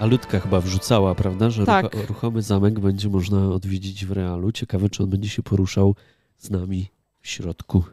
[0.00, 2.08] A Ludka chyba wrzucała, prawda, że tak.
[2.08, 4.52] ruchomy zamek będzie można odwiedzić w realu.
[4.52, 5.94] Ciekawe, czy on będzie się poruszał
[6.38, 6.88] z nami
[7.20, 7.84] w środku.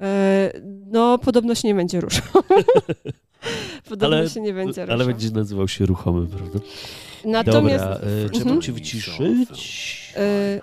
[0.00, 0.52] E,
[0.86, 2.42] no, podobno się nie będzie ruszał.
[3.88, 4.94] podobno ale, się nie będzie ruszał.
[4.94, 6.58] Ale będzie nazywał się ruchomy, prawda?
[7.24, 7.84] Natomiast...
[7.84, 8.60] Dobra, e, mhm.
[8.60, 10.12] cię wyciszyć.
[10.16, 10.60] E,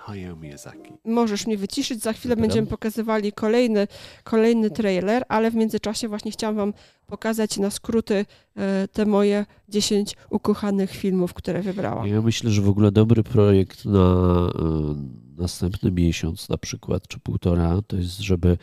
[1.04, 2.48] możesz mnie wyciszyć, za chwilę Dobra.
[2.48, 3.88] będziemy pokazywali kolejny,
[4.24, 6.72] kolejny trailer, ale w międzyczasie właśnie chciałam wam
[7.06, 8.26] pokazać na skróty
[8.56, 12.08] e, te moje 10 ukochanych filmów, które wybrałam.
[12.08, 14.94] Ja myślę, że w ogóle dobry projekt na e,
[15.36, 18.58] następny miesiąc na przykład, czy półtora, to jest, żeby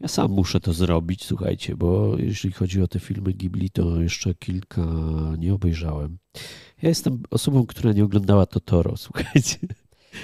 [0.00, 4.34] ja sam muszę to zrobić, słuchajcie, bo jeśli chodzi o te filmy Ghibli, to jeszcze
[4.34, 4.82] kilka
[5.38, 6.18] nie obejrzałem.
[6.82, 9.58] Ja jestem osobą, która nie oglądała Totoro, słuchajcie.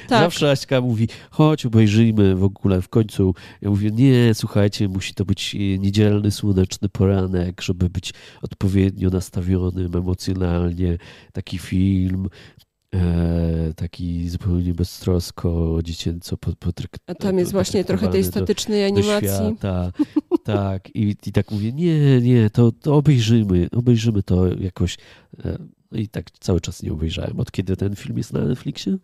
[0.09, 0.21] Tak.
[0.21, 3.35] Zawsze Aśka mówi, chodź, obejrzyjmy w ogóle w końcu.
[3.63, 8.13] Ja mówię, nie, słuchajcie, musi to być niedzielny, słoneczny poranek, żeby być
[8.43, 10.99] odpowiednio nastawionym emocjonalnie.
[11.33, 12.29] Taki film,
[13.77, 16.37] taki zupełnie beztrosko, dziecięco
[17.07, 19.29] A tam jest właśnie trochę tej statycznej animacji.
[19.29, 19.93] Świata.
[20.45, 24.97] tak, i, i tak mówię, nie, nie, to, to obejrzymy, obejrzymy to jakoś.
[25.45, 25.59] E,
[25.93, 27.41] no i tak cały czas nie obejrzałem.
[27.41, 28.97] Od kiedy ten film jest na Netflixie?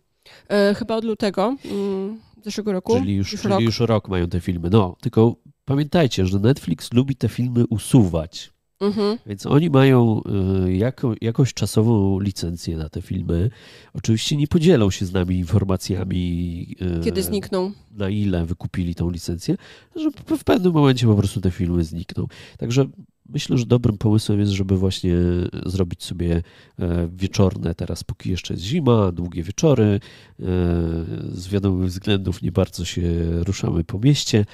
[0.49, 2.99] E, chyba od lutego mm, zeszłego roku.
[2.99, 3.61] Czyli, już, już, czyli rok.
[3.61, 4.69] już rok mają te filmy.
[4.69, 5.35] No, tylko
[5.65, 8.52] pamiętajcie, że Netflix lubi te filmy usuwać.
[8.83, 9.17] Mhm.
[9.25, 10.21] Więc oni mają
[10.65, 13.49] y, jako, jakąś czasową licencję na te filmy.
[13.93, 16.75] Oczywiście nie podzielą się z nami informacjami.
[16.99, 17.71] Y, Kiedy znikną?
[17.91, 19.55] Na ile wykupili tą licencję,
[19.95, 22.27] że w pewnym momencie po prostu te filmy znikną.
[22.57, 22.85] Także
[23.29, 25.15] myślę, że dobrym pomysłem jest, żeby właśnie
[25.65, 26.43] zrobić sobie
[27.09, 29.99] wieczorne, teraz póki jeszcze jest zima, długie wieczory.
[31.31, 33.01] Z wiadomych względów nie bardzo się
[33.43, 34.45] ruszamy po mieście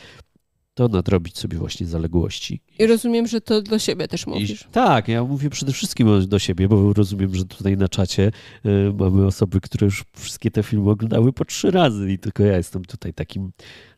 [0.79, 2.61] to nadrobić sobie właśnie zaległości.
[2.79, 4.61] I rozumiem, że to do siebie też mówisz.
[4.61, 8.31] I, tak, ja mówię przede wszystkim do siebie, bo rozumiem, że tutaj na czacie
[8.65, 12.57] y, mamy osoby, które już wszystkie te filmy oglądały po trzy razy i tylko ja
[12.57, 13.51] jestem tutaj takim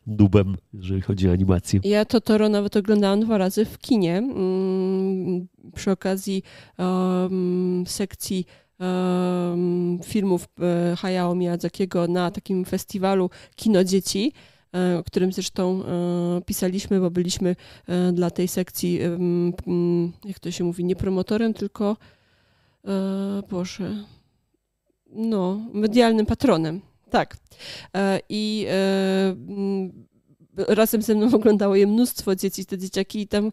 [0.06, 1.80] dubem, jeżeli chodzi o animację.
[1.84, 6.42] Ja to Toro nawet oglądałam dwa razy w kinie mm, przy okazji
[6.78, 8.46] um, sekcji
[8.80, 14.32] um, filmów e, Hayao Miyazakiego na takim festiwalu Kino Dzieci
[14.98, 17.56] o którym zresztą e, pisaliśmy, bo byliśmy
[17.86, 19.00] e, dla tej sekcji,
[20.24, 21.96] jak to się mówi, nie promotorem, tylko
[23.50, 24.04] Boże,
[25.06, 26.80] no, medialnym patronem.
[27.10, 27.36] Tak.
[28.28, 28.66] I
[30.56, 33.50] razem ze mną oglądało je mnóstwo dzieci, te dzieciaki i tam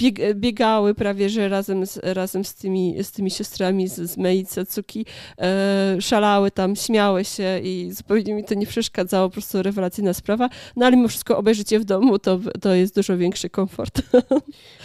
[0.00, 4.46] bieg, biegały prawie, że razem z, razem z, tymi, z tymi siostrami z, z Mei
[4.46, 5.06] Satsuki,
[5.38, 10.48] e, szalały tam, śmiały się i zupełnie mi to nie przeszkadzało, po prostu rewelacyjna sprawa,
[10.76, 14.02] no ale mimo wszystko obejrzeć je w domu to, to jest dużo większy komfort.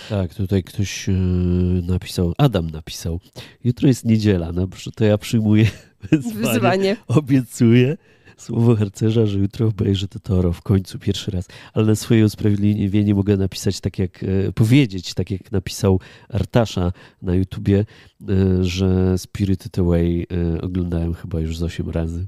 [0.09, 1.11] Tak, tutaj ktoś e,
[1.87, 3.19] napisał, Adam napisał,
[3.63, 5.65] jutro jest niedziela, no to ja przyjmuję
[6.11, 6.97] wyzwanie, wyzwanie.
[7.07, 7.97] obiecuję
[8.37, 13.15] słowo harcerza, że jutro obejrzę to Toro w końcu pierwszy raz, ale na swoje usprawiedliwienie
[13.15, 17.85] mogę napisać tak jak, e, powiedzieć, tak jak napisał Artasza na YouTubie,
[18.29, 20.25] e, że Spirited Away
[20.57, 22.25] e, oglądałem chyba już z 8 razy.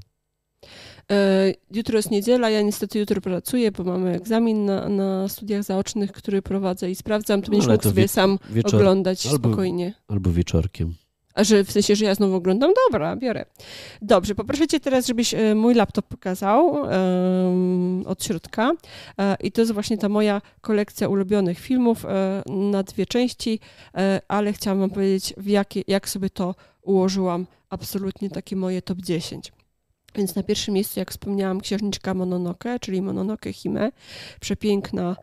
[1.74, 6.42] Jutro jest niedziela, ja niestety jutro pracuję, bo mamy egzamin na, na studiach zaocznych, który
[6.42, 7.42] prowadzę i sprawdzam.
[7.42, 9.94] To no, będziesz mógł sobie wie, sam oglądać albo, spokojnie.
[10.08, 10.94] Albo wieczorkiem.
[11.36, 12.70] A że w sensie, że ja znowu oglądam?
[12.86, 13.44] Dobra, biorę.
[14.02, 18.72] Dobrze, poproszę cię teraz, żebyś e, mój laptop pokazał um, od środka.
[19.18, 23.60] E, I to jest właśnie ta moja kolekcja ulubionych filmów e, na dwie części,
[24.28, 27.46] ale chciałam wam powiedzieć, w jakie, jak sobie to ułożyłam.
[27.70, 29.52] Absolutnie takie moje top 10.
[30.14, 33.90] Więc na pierwszym miejscu, jak wspomniałam, księżniczka Mononoke, czyli Mononoke Hime.
[34.40, 35.16] Przepiękna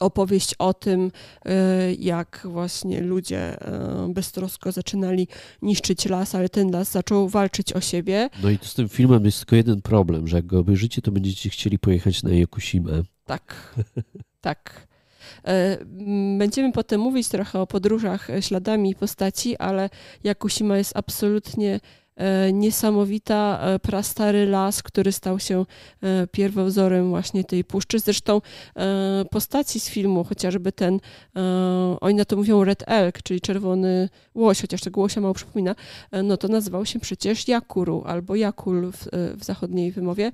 [0.00, 1.10] opowieść o tym,
[1.44, 5.28] e, jak właśnie ludzie e, beztrosko zaczynali
[5.62, 8.30] niszczyć las, ale ten las zaczął walczyć o siebie.
[8.42, 11.50] No i z tym filmem jest tylko jeden problem, że jak go obejrzycie, to będziecie
[11.50, 13.02] chcieli pojechać na Jakusimę.
[13.24, 13.74] Tak,
[14.40, 14.88] tak.
[15.44, 15.78] E,
[16.38, 19.90] będziemy potem mówić trochę o podróżach śladami postaci, ale
[20.24, 21.80] Jakusima jest absolutnie
[22.52, 25.64] niesamowita, e, prastary las, który stał się
[26.02, 27.98] e, pierwowzorem właśnie tej puszczy.
[27.98, 28.40] Zresztą
[29.30, 31.00] postaci z filmu, chociażby ten,
[32.00, 35.74] oni na to mówią Red Elk, czyli czerwony łoś, chociaż tego łosia mało przypomina,
[36.24, 40.32] no to nazywał się przecież Jakuru albo Jakul w, w zachodniej wymowie,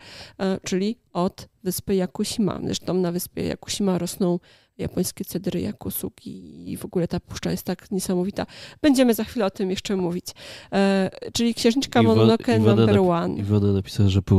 [0.65, 2.61] czyli od wyspy Jakusima.
[2.65, 4.39] Zresztą na wyspie Jakusima rosną
[4.79, 8.47] japońskie cedry Yakusuki i w ogóle ta puszcza jest tak niesamowita.
[8.83, 10.27] Będziemy za chwilę o tym jeszcze mówić.
[10.73, 13.35] E, czyli Księżniczka Iwo, Mononoke Iwona number one.
[13.35, 14.35] Iwona napisała, że po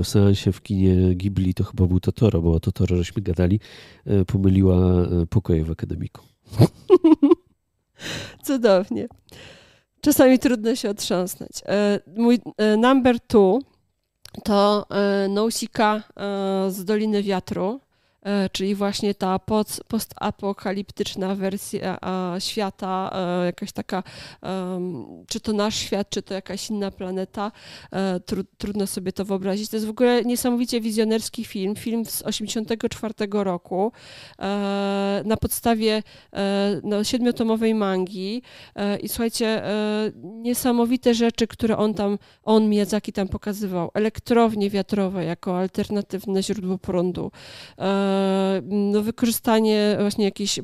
[0.00, 3.60] e, seansie w kinie Ghibli to chyba był Totoro, bo o Totoro żeśmy gadali,
[4.06, 6.22] e, pomyliła e, pokoje w akademiku.
[8.46, 9.08] Cudownie.
[10.00, 11.52] Czasami trudno się otrząsnąć.
[12.16, 12.38] Mój
[12.78, 13.58] number two
[14.44, 14.86] to
[15.28, 16.02] Nousika
[16.68, 17.80] z Doliny Wiatru.
[18.22, 19.38] E, czyli właśnie ta
[19.88, 21.98] postapokaliptyczna wersja
[22.38, 23.10] świata,
[23.42, 24.02] e, jakaś taka,
[25.28, 27.52] czy to nasz świat, czy to jakaś inna planeta,
[27.92, 28.20] e,
[28.58, 29.70] trudno sobie to wyobrazić.
[29.70, 33.92] To jest w ogóle niesamowicie wizjonerski film, film z 1984 roku,
[35.24, 36.02] na podstawie
[36.82, 38.42] no, siedmiotomowej mangi
[39.02, 39.62] i słuchajcie,
[40.22, 43.90] niesamowite rzeczy, które on tam, on Miyazaki tam pokazywał.
[43.94, 47.30] Elektrownie wiatrowe jako alternatywne źródło prądu,
[48.62, 50.60] no, wykorzystanie właśnie jakiejś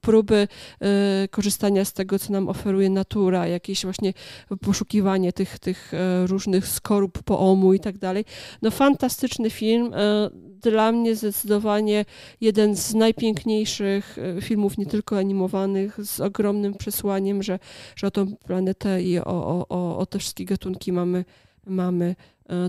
[0.00, 0.48] próby
[0.80, 4.12] e, korzystania z tego, co nam oferuje natura, jakieś właśnie
[4.60, 8.24] poszukiwanie tych, tych e, różnych skorup poomu i tak dalej.
[8.62, 9.94] No fantastyczny film.
[9.94, 10.30] E,
[10.62, 12.04] dla mnie zdecydowanie
[12.40, 17.58] jeden z najpiękniejszych filmów, nie tylko animowanych, z ogromnym przesłaniem, że,
[17.96, 21.24] że o tą planetę i o, o, o te wszystkie gatunki mamy,
[21.66, 22.16] mamy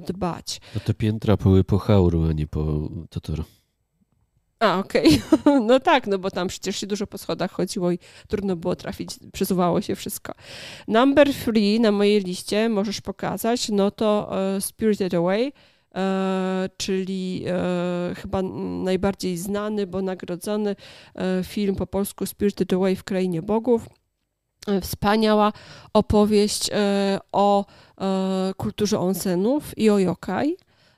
[0.08, 0.62] dbać.
[0.76, 3.44] No te piętra były po Hauru, a nie po Totoro.
[4.62, 5.22] A, okej.
[5.32, 5.62] Okay.
[5.68, 9.10] No tak, no bo tam przecież się dużo po schodach chodziło i trudno było trafić,
[9.34, 10.34] przesuwało się wszystko.
[10.88, 16.02] Number three na mojej liście możesz pokazać, no to uh, Spirited Away, uh,
[16.78, 18.42] czyli uh, chyba
[18.84, 20.76] najbardziej znany, bo nagrodzony
[21.44, 23.90] film po polsku Spirited Away w Krainie Bogów.
[24.82, 25.54] Wspaniała
[25.94, 26.70] opowieść
[27.32, 27.66] o
[28.58, 30.58] kulturze onsenów i o yokai.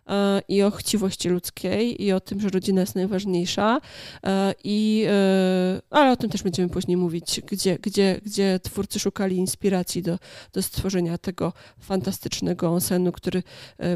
[0.10, 3.82] E, i o chciwości ludzkiej i o tym, że rodzina jest najważniejsza.
[4.26, 9.38] E, I, e, ale o tym też będziemy później mówić, gdzie, gdzie, gdzie twórcy szukali
[9.38, 10.20] inspiracji do,
[10.54, 13.44] do stworzenia tego fantastycznego onsenu, który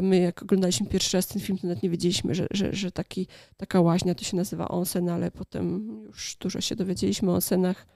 [0.02, 3.26] my jak oglądaliśmy pierwszy raz ten film, to nawet nie wiedzieliśmy, że, że, że taki,
[3.56, 7.86] taka łaźnia to się nazywa onsen, ale potem już dużo się dowiedzieliśmy o onsenach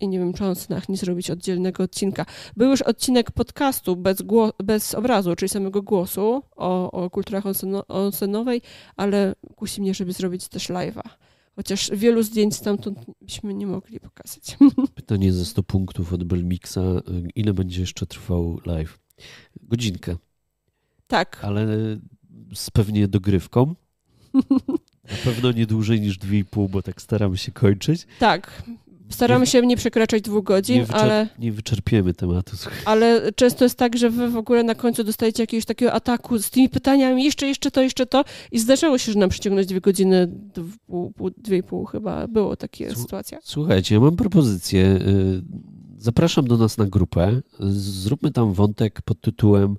[0.00, 2.26] i nie wiem, czy o snach nie zrobić oddzielnego odcinka.
[2.56, 4.22] Był już odcinek podcastu bez,
[4.64, 7.44] bez obrazu, czyli samego głosu o, o kulturach
[7.88, 8.62] onsenowej,
[8.96, 11.08] ale kusi mnie, żeby zrobić też live'a.
[11.56, 14.56] Chociaż wielu zdjęć stamtąd byśmy nie mogli pokazać.
[14.94, 16.78] Pytanie ze 100 punktów od Belmixa.
[17.34, 18.98] Ile będzie jeszcze trwał live?
[19.62, 20.16] Godzinkę.
[21.06, 21.44] Tak.
[21.44, 21.66] Ale
[22.54, 23.74] z pewnie dogrywką.
[25.10, 28.06] Na pewno nie dłużej niż 2,5, bo tak staramy się kończyć.
[28.18, 28.62] Tak.
[29.10, 31.28] Staramy się nie przekraczać dwóch godzin, nie ale.
[31.38, 32.56] Nie wyczerpiemy tematu.
[32.84, 36.50] Ale często jest tak, że wy w ogóle na końcu dostajecie jakiegoś takiego ataku z
[36.50, 38.24] tymi pytaniami, jeszcze, jeszcze to, jeszcze to.
[38.52, 40.28] I zdarzało się, że nam przyciągnąć dwie godziny,
[41.36, 42.28] dwie i pół chyba.
[42.28, 43.38] Było takie sytuacja.
[43.42, 44.80] Słuchajcie, ja mam propozycję.
[44.80, 45.42] Y,
[45.98, 47.40] zapraszam do nas na grupę.
[47.70, 49.76] Zróbmy tam wątek pod tytułem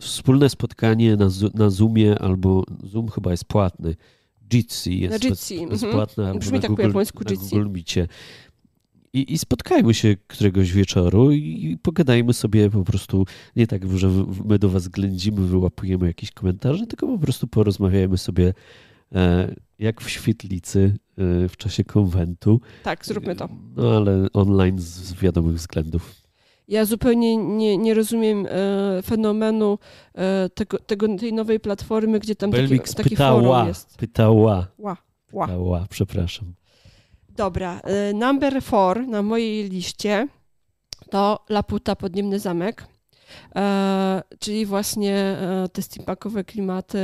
[0.00, 3.96] Wspólne spotkanie na, na Zoomie albo Zoom chyba jest płatny
[4.52, 5.66] Jitsi jest, Jitsi.
[5.66, 6.38] bezpłatna mhm.
[6.38, 8.06] Brzmi na, tak Google, po japońsku na Google Meetie.
[9.12, 13.26] I, I spotkajmy się któregoś wieczoru i pogadajmy sobie po prostu,
[13.56, 14.10] nie tak, że
[14.44, 18.54] my do was ględzimy, wyłapujemy jakieś komentarze, tylko po prostu porozmawiajmy sobie
[19.14, 22.60] e, jak w świetlicy e, w czasie konwentu.
[22.82, 23.48] Tak, zróbmy to.
[23.76, 26.19] No ale online z, z wiadomych względów.
[26.70, 29.78] Ja zupełnie nie, nie rozumiem e, fenomenu
[30.14, 33.96] e, tego, tego, tej nowej platformy, gdzie tam taki, taki pytała, forum jest.
[33.96, 34.66] Pytała.
[34.78, 34.96] Ła,
[35.32, 35.46] ła.
[35.46, 36.54] Pytała, przepraszam.
[37.28, 40.28] Dobra, e, number four na mojej liście
[41.10, 42.86] to Laputa Podniemny Zamek.
[43.56, 46.98] E, czyli właśnie e, te steampunkowe klimaty,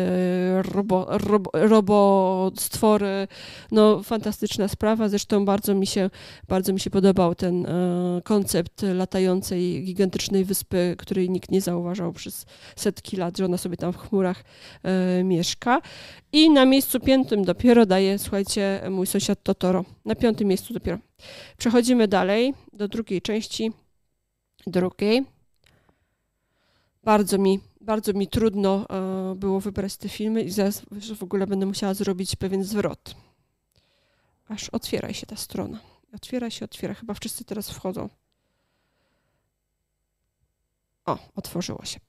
[0.62, 3.28] robo, robo, robostwory,
[3.70, 6.10] no fantastyczna sprawa, zresztą bardzo mi się,
[6.48, 12.46] bardzo mi się podobał ten e, koncept latającej, gigantycznej wyspy, której nikt nie zauważał przez
[12.76, 14.44] setki lat, że ona sobie tam w chmurach
[15.24, 15.80] mieszka.
[16.32, 19.84] I na miejscu piątym dopiero daje, słuchajcie, mój sąsiad Totoro.
[20.04, 20.98] Na piątym miejscu dopiero.
[21.58, 23.72] Przechodzimy dalej do drugiej części,
[24.66, 25.35] drugiej
[27.06, 30.82] bardzo mi, bardzo mi trudno e, było wybrać te filmy i zaraz
[31.16, 33.14] w ogóle będę musiała zrobić pewien zwrot.
[34.48, 35.78] Aż otwieraj się ta strona.
[36.14, 36.94] Otwiera się, otwiera.
[36.94, 38.08] Chyba wszyscy teraz wchodzą.
[41.06, 42.00] O, otworzyło się.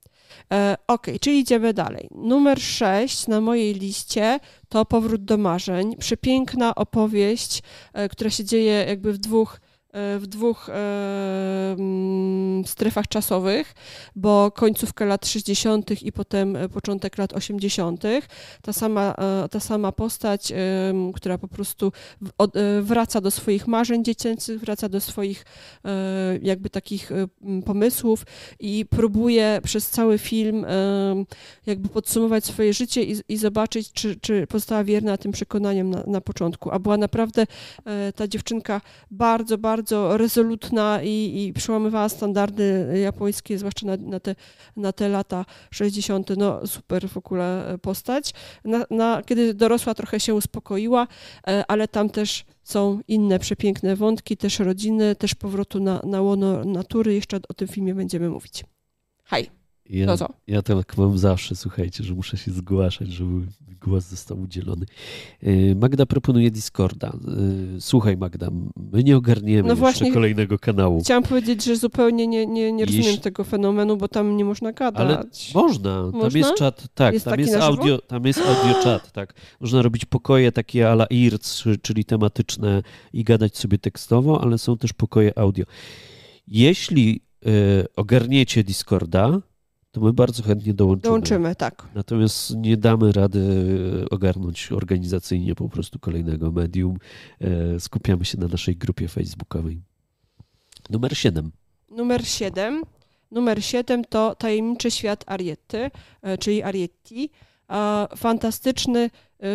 [0.54, 2.10] E, ok, czyli idziemy dalej.
[2.12, 4.40] Numer 6 na mojej liście
[4.70, 5.96] to Powrót do marzeń.
[5.96, 7.62] Przepiękna opowieść,
[7.94, 9.60] e, która się dzieje jakby w dwóch
[9.94, 10.74] w dwóch e,
[11.80, 13.74] mm, strefach czasowych,
[14.16, 16.02] bo końcówka lat 60.
[16.02, 18.04] i potem e, początek lat 80.
[18.62, 19.16] Ta sama,
[19.52, 20.54] ta sama postać,
[21.16, 21.92] która po prostu
[22.82, 25.46] wraca do swoich marzeń dziecięcych, wraca do swoich
[26.42, 27.12] jakby takich
[27.66, 28.26] pomysłów
[28.60, 30.66] i próbuje przez cały film
[31.66, 36.22] jakby podsumować swoje życie i, i zobaczyć, czy, czy pozostała wierna tym przekonaniom na, na
[36.22, 36.72] początku.
[36.72, 37.48] A była naprawdę
[38.16, 38.82] ta dziewczynka
[39.12, 44.36] bardzo, bardzo bardzo rezolutna i, i przełamywała standardy japońskie, zwłaszcza na, na, te,
[44.76, 46.30] na te lata 60.
[46.38, 48.34] No super w ogóle postać.
[48.66, 51.08] Na, na, kiedy dorosła trochę się uspokoiła,
[51.48, 56.66] e, ale tam też są inne przepiękne wątki, też rodziny, też powrotu na, na łono
[56.66, 57.14] natury.
[57.14, 58.64] Jeszcze o tym filmie będziemy mówić.
[59.24, 59.50] Hej.
[59.90, 60.16] Ja, no
[60.48, 63.48] ja tak mam zawsze, słuchajcie, że muszę się zgłaszać, żeby
[63.82, 64.86] głos został udzielony.
[65.44, 67.08] E, Magda proponuje Discorda.
[67.08, 67.12] E,
[67.80, 68.50] słuchaj Magda,
[68.94, 71.02] my nie ogarniemy no właśnie, kolejnego kanału.
[71.02, 73.22] Chciałam powiedzieć, że zupełnie nie, nie, nie rozumiem Jeśli...
[73.22, 75.02] tego fenomenu, bo tam nie można gadać.
[75.02, 75.24] Ale
[75.54, 76.04] można.
[76.04, 76.22] można?
[76.22, 79.34] Tam jest czat, tak, jest tam, jest audio, tam jest audio chat, tak.
[79.60, 84.94] Można robić pokoje takie ala IRC, czyli tematyczne i gadać sobie tekstowo, ale są też
[84.94, 85.66] pokoje audio.
[86.48, 89.42] Jeśli y, ogarniecie Discorda,
[89.92, 91.04] to my bardzo chętnie dołączymy.
[91.04, 91.88] Dołączymy, tak.
[91.96, 93.42] Natomiast nie damy rady
[94.12, 96.98] ogarnąć organizacyjnie po prostu kolejnego medium.
[97.42, 99.82] E, skupiamy się na naszej grupie facebookowej.
[100.90, 101.52] Numer 7.
[101.90, 102.84] Numer 7.
[103.32, 107.30] Numer 7 to Tajemniczy Świat Ariety, e, czyli Arietti.
[108.18, 109.10] Fantastyczny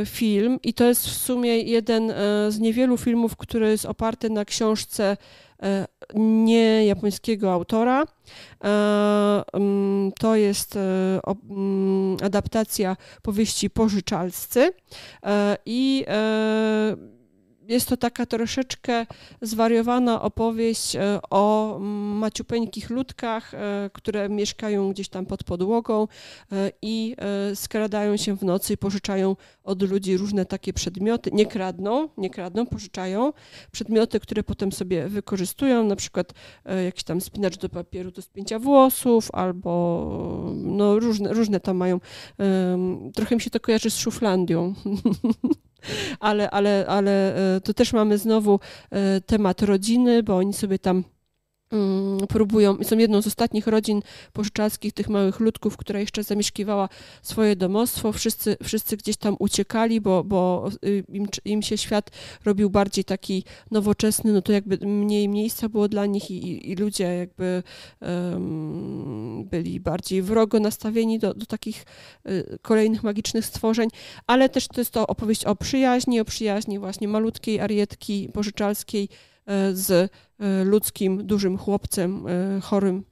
[0.07, 2.13] film i to jest w sumie jeden
[2.49, 5.17] z niewielu filmów, który jest oparty na książce
[6.15, 8.05] nie japońskiego autora.
[9.53, 14.73] Mm, to jest mm, adaptacja powieści pożyczalscy
[15.67, 16.05] i
[17.73, 19.07] jest to taka troszeczkę
[19.43, 21.79] zwariowana opowieść e, o
[22.15, 26.09] maciupeńkich ludkach, e, które mieszkają gdzieś tam pod podłogą
[26.53, 27.17] e, i
[27.55, 31.31] skradają się w nocy i pożyczają od ludzi różne takie przedmioty.
[31.33, 33.33] Nie kradną, nie kradną, pożyczają
[33.73, 36.33] przedmioty, które potem sobie wykorzystują, na przykład
[36.85, 42.01] jakiś tam spinacz do papieru do spięcia włosów albo no różne, różne tam mają.
[43.15, 44.75] Trochę mi się to kojarzy z Szuflandią.
[46.21, 48.61] ale, ale, ale e, to też mamy znowu
[48.91, 51.05] e, temat rodziny, bo oni sobie tam
[52.29, 54.03] próbują, są jedną z ostatnich rodzin
[54.33, 56.89] pożyczalskich, tych małych ludków, która jeszcze zamieszkiwała
[57.23, 58.13] swoje domostwo.
[58.13, 62.11] Wszyscy, wszyscy gdzieś tam uciekali, bo, bo y, im, im się świat
[62.45, 67.05] robił bardziej taki nowoczesny, no to jakby mniej miejsca było dla nich i, i ludzie
[67.05, 67.63] jakby
[68.01, 71.85] um, byli bardziej wrogo nastawieni do, do takich
[72.29, 73.89] y, kolejnych magicznych stworzeń,
[74.27, 79.09] ale też to jest to opowieść o przyjaźni, o przyjaźni właśnie malutkiej arietki pożyczalskiej,
[79.73, 83.05] z e, ludzkim, dużym chłopcem e, chorym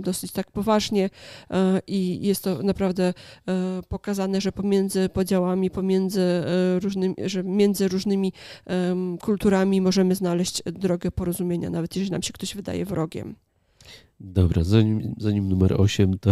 [0.00, 1.10] dosyć tak poważnie
[1.86, 3.14] i jest to naprawdę
[3.88, 6.22] pokazane, że pomiędzy podziałami, pomiędzy
[6.82, 8.32] różnymi, że między różnymi
[9.20, 13.34] kulturami możemy znaleźć drogę porozumienia, nawet jeżeli nam się ktoś wydaje wrogiem.
[14.20, 16.30] Dobra, zanim, zanim numer 8, to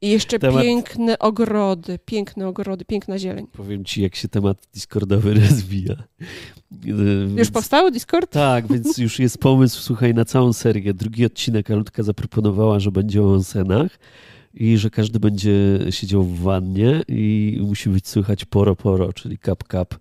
[0.00, 0.62] i jeszcze temat...
[0.62, 3.46] piękne ogrody, piękne ogrody, piękna zieleń.
[3.52, 5.94] Powiem ci, jak się temat Discordowy rozwija.
[6.70, 7.38] Więc...
[7.38, 8.32] Już powstał Discord?
[8.32, 10.94] Tak, więc już jest pomysł, słuchaj, na całą serię.
[10.94, 13.98] Drugi odcinek Alutka zaproponowała, że będzie o onsenach
[14.54, 15.52] i że każdy będzie
[15.90, 19.94] siedział w wannie i musi być słychać poro poro, czyli kap kap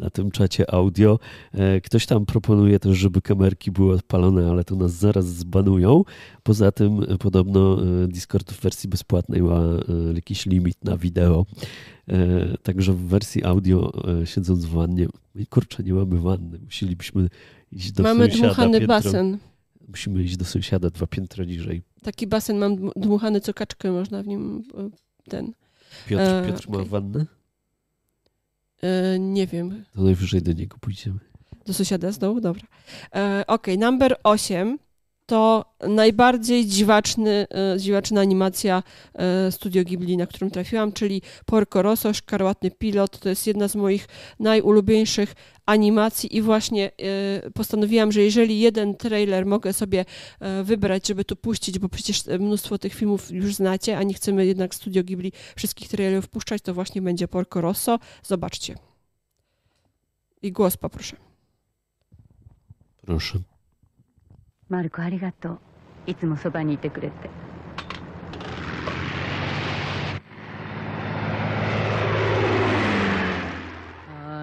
[0.00, 1.18] na tym czacie audio.
[1.52, 6.04] E, ktoś tam proponuje też, żeby kamerki były odpalone, ale to nas zaraz zbanują.
[6.42, 9.60] Poza tym e, podobno e, Discord w wersji bezpłatnej ma
[10.14, 11.46] jakiś limit na wideo.
[12.62, 13.92] Także w wersji audio
[14.24, 15.06] siedząc w wannie,
[15.50, 17.28] kurczę, nie mamy wanny, musielibyśmy
[17.72, 18.36] iść do mamy sąsiada.
[18.36, 18.88] Mamy dmuchany piętro.
[18.88, 19.38] basen.
[19.88, 21.82] Musimy iść do sąsiada dwa piętra niżej.
[22.02, 24.62] Taki basen mam dmuchany, co kaczkę można w nim
[25.28, 25.52] ten...
[26.08, 26.78] Piotr, Piotr e, okay.
[26.78, 27.26] ma wannę?
[28.82, 29.84] E, nie wiem.
[29.94, 31.18] To najwyżej do niego pójdziemy.
[31.66, 32.40] Do sąsiada z dołu?
[32.40, 32.62] Dobra.
[33.14, 34.78] E, ok, number 8
[35.30, 38.82] to najbardziej dziwaczny, e, dziwaczna animacja
[39.14, 43.18] e, Studio Ghibli, na którą trafiłam, czyli Porco Rosso, Szkarłatny Pilot.
[43.18, 44.08] To jest jedna z moich
[44.40, 45.34] najulubieńszych
[45.66, 46.90] animacji i właśnie
[47.44, 50.04] e, postanowiłam, że jeżeli jeden trailer mogę sobie
[50.64, 54.74] wybrać, żeby tu puścić, bo przecież mnóstwo tych filmów już znacie, a nie chcemy jednak
[54.74, 57.98] Studio Ghibli wszystkich trailerów puszczać, to właśnie będzie Porco Rosso.
[58.22, 58.74] Zobaczcie.
[60.42, 61.16] I głos poproszę.
[63.02, 63.49] Proszę.
[64.69, 65.59] マルコありがとう
[66.07, 67.29] いつもそばにいてくれて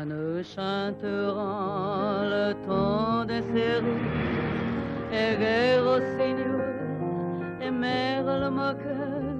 [0.05, 3.87] nous chanterons le temps des séries
[5.13, 6.61] et guerre au Seigneur
[7.61, 9.33] et Merle Moqueur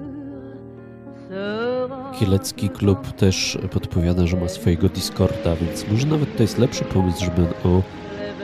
[2.19, 7.25] Kielecki klub też podpowiada, że ma swojego Discorda, więc może nawet to jest lepszy pomysł,
[7.25, 7.81] żeby o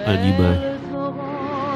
[0.08, 0.73] anime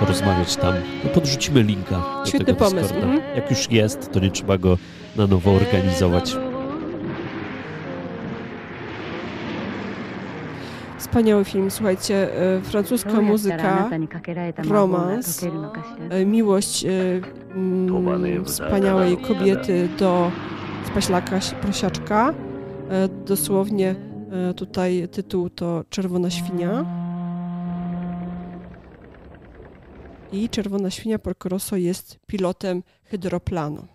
[0.00, 0.74] porozmawiać tam.
[1.04, 2.94] No podrzucimy linka do Świetny tego pomysł.
[2.94, 3.20] Mhm.
[3.36, 4.78] Jak już jest, to nie trzeba go
[5.16, 6.36] na nowo organizować.
[10.98, 13.90] Wspaniały film, słuchajcie, e, francuska muzyka,
[14.68, 15.44] romans,
[16.10, 16.90] e, miłość e,
[17.54, 20.30] mm, wspaniałej kobiety do
[20.86, 22.34] spaślaka, prosiaczka.
[23.26, 23.94] Dosłownie
[24.56, 26.84] tutaj tytuł to Czerwona Świnia.
[30.32, 33.86] I Czerwona Świnia Porco Rosso jest pilotem hydroplanu.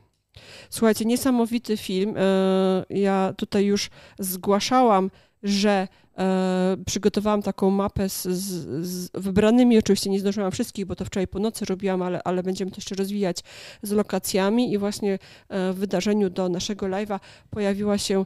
[0.69, 2.15] Słuchajcie, niesamowity film.
[2.17, 5.11] E, ja tutaj już zgłaszałam,
[5.43, 11.27] że E, przygotowałam taką mapę z, z, wybranymi, oczywiście nie zdążyłam wszystkich, bo to wczoraj
[11.27, 13.43] po nocy robiłam, ale, ale będziemy to jeszcze rozwijać
[13.81, 15.13] z lokacjami i właśnie
[15.49, 18.25] e, w wydarzeniu do naszego live'a pojawiła się,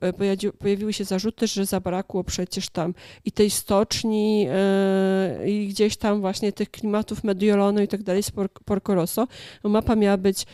[0.00, 0.12] e,
[0.52, 4.48] pojawiły się zarzuty, że zabrakło przecież tam i tej stoczni
[5.46, 8.30] i gdzieś tam właśnie tych klimatów Mediolonu i tak dalej z
[8.64, 9.28] Porco Rosso.
[9.64, 10.46] No, mapa miała być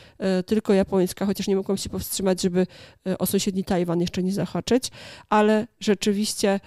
[0.47, 2.67] tylko japońska, chociaż nie mogłam się powstrzymać, żeby
[3.19, 4.91] o sąsiedni Tajwan jeszcze nie zahaczyć,
[5.29, 6.61] ale rzeczywiście E,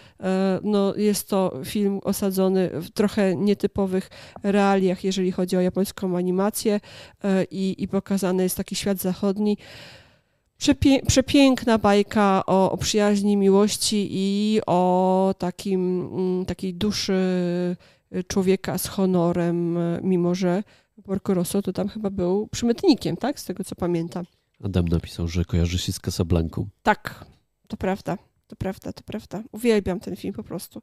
[0.63, 4.09] no, jest to film osadzony w trochę nietypowych
[4.43, 6.79] realiach, jeżeli chodzi o japońską animację
[7.23, 9.57] e, i, i pokazany jest taki świat zachodni.
[10.57, 17.15] Przepie przepiękna bajka o, o, przyjaźni, miłości i o takim, mm, takiej duszy
[18.27, 20.63] człowieka z honorem, mimo że
[21.03, 23.39] Porco Rosso to tam chyba był przymytnikiem, tak?
[23.39, 24.25] Z tego co pamiętam.
[24.63, 26.67] Adam napisał, że kojarzy się z Casablanką.
[26.83, 27.25] Tak,
[27.67, 28.17] to prawda.
[28.47, 29.43] To prawda, to prawda.
[29.51, 30.81] Uwielbiam ten film po prostu.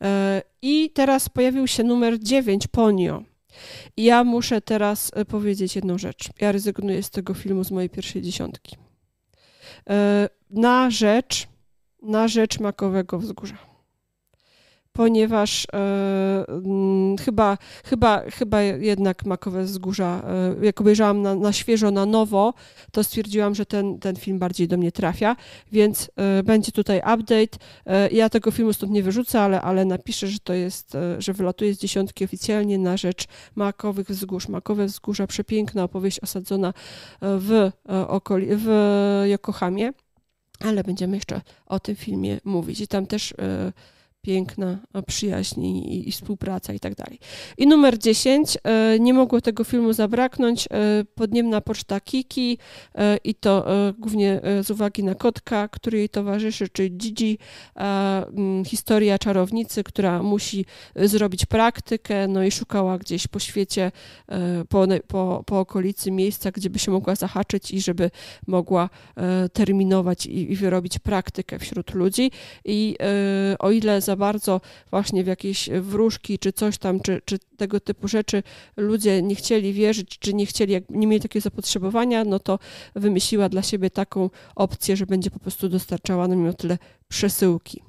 [0.00, 3.22] E, I teraz pojawił się numer 9, Ponio.
[3.96, 6.30] I ja muszę teraz e, powiedzieć jedną rzecz.
[6.40, 8.76] Ja rezygnuję z tego filmu z mojej pierwszej dziesiątki.
[9.90, 11.48] E, na rzecz,
[12.02, 13.67] na rzecz Makowego Wzgórza
[14.98, 20.22] ponieważ e, mm, chyba, chyba, chyba jednak Makowe Wzgórza,
[20.62, 22.54] e, jak obejrzałam na, na, świeżo, na nowo,
[22.92, 25.36] to stwierdziłam, że ten, ten film bardziej do mnie trafia,
[25.72, 27.58] więc e, będzie tutaj update.
[28.10, 31.78] Ja tego filmu stąd nie wyrzucę, ale, ale napiszę, że to jest, że wylatuje z
[31.78, 34.48] dziesiątki oficjalnie na rzecz Makowych Wzgórz.
[34.48, 36.72] Makowe Wzgórza, przepiękna opowieść osadzona
[37.20, 37.70] w,
[38.08, 38.68] okoli, w
[39.26, 39.92] Yokohamie,
[40.60, 42.80] ale będziemy jeszcze o tym filmie mówić.
[42.80, 43.34] I tam też
[44.28, 47.18] piękna przyjaźń i, i, współpraca i tak dalej.
[47.58, 52.58] I numer 10, e, nie mogło tego filmu zabraknąć, e, podniemna poczta Kiki
[52.94, 53.66] e, i to
[53.98, 57.38] głównie z uwagi na kotka, który jej towarzyszy, czyli Gigi,
[58.66, 60.64] historia czarownicy, która musi
[60.96, 63.92] zrobić praktykę, no i szukała gdzieś po świecie,
[64.68, 68.10] po, po, po okolicy miejsca, gdzie by się mogła zahaczyć i żeby
[68.46, 68.90] mogła
[69.52, 72.30] terminować i, i wyrobić praktykę wśród ludzi
[72.64, 72.96] i
[73.58, 78.08] o ile za bardzo właśnie w jakieś wróżki czy coś tam, czy, czy tego typu
[78.08, 78.42] rzeczy
[78.76, 82.58] ludzie nie chcieli wierzyć, czy nie chcieli, nie mieli takiego zapotrzebowania, no to
[82.94, 86.78] wymyśliła dla siebie taką opcję, że będzie po prostu dostarczała no mimo tyle
[87.08, 87.82] przesyłki.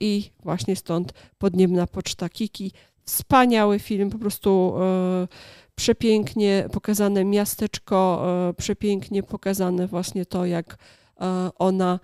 [0.00, 2.72] I właśnie stąd podniebna poczta Kiki.
[3.04, 5.28] Wspaniały film, po prostu e,
[5.74, 10.78] przepięknie pokazane miasteczko, e, przepięknie pokazane właśnie to, jak
[11.20, 12.00] e, ona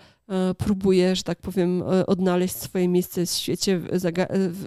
[0.59, 3.81] próbuje, że tak powiem, e, odnaleźć swoje miejsce w świecie,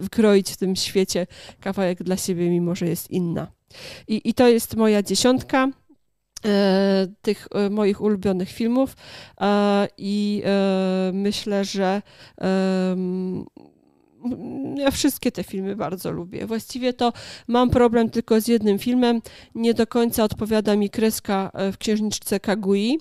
[0.04, 1.28] wkroić w tym świecie
[1.60, 3.52] kawałek dla siebie, mimo że jest inna.
[4.08, 5.68] I, i to jest moja dziesiątka
[6.46, 8.96] e, tych moich ulubionych filmów
[9.98, 10.44] i
[11.14, 12.02] myślę, że
[14.78, 16.46] ja wszystkie te filmy bardzo lubię.
[16.46, 17.14] Właściwie to
[17.48, 19.22] mam problem tylko z jednym filmem.
[19.56, 23.00] Nie do końca odpowiada mi kreska e, w księżniczce Kagui,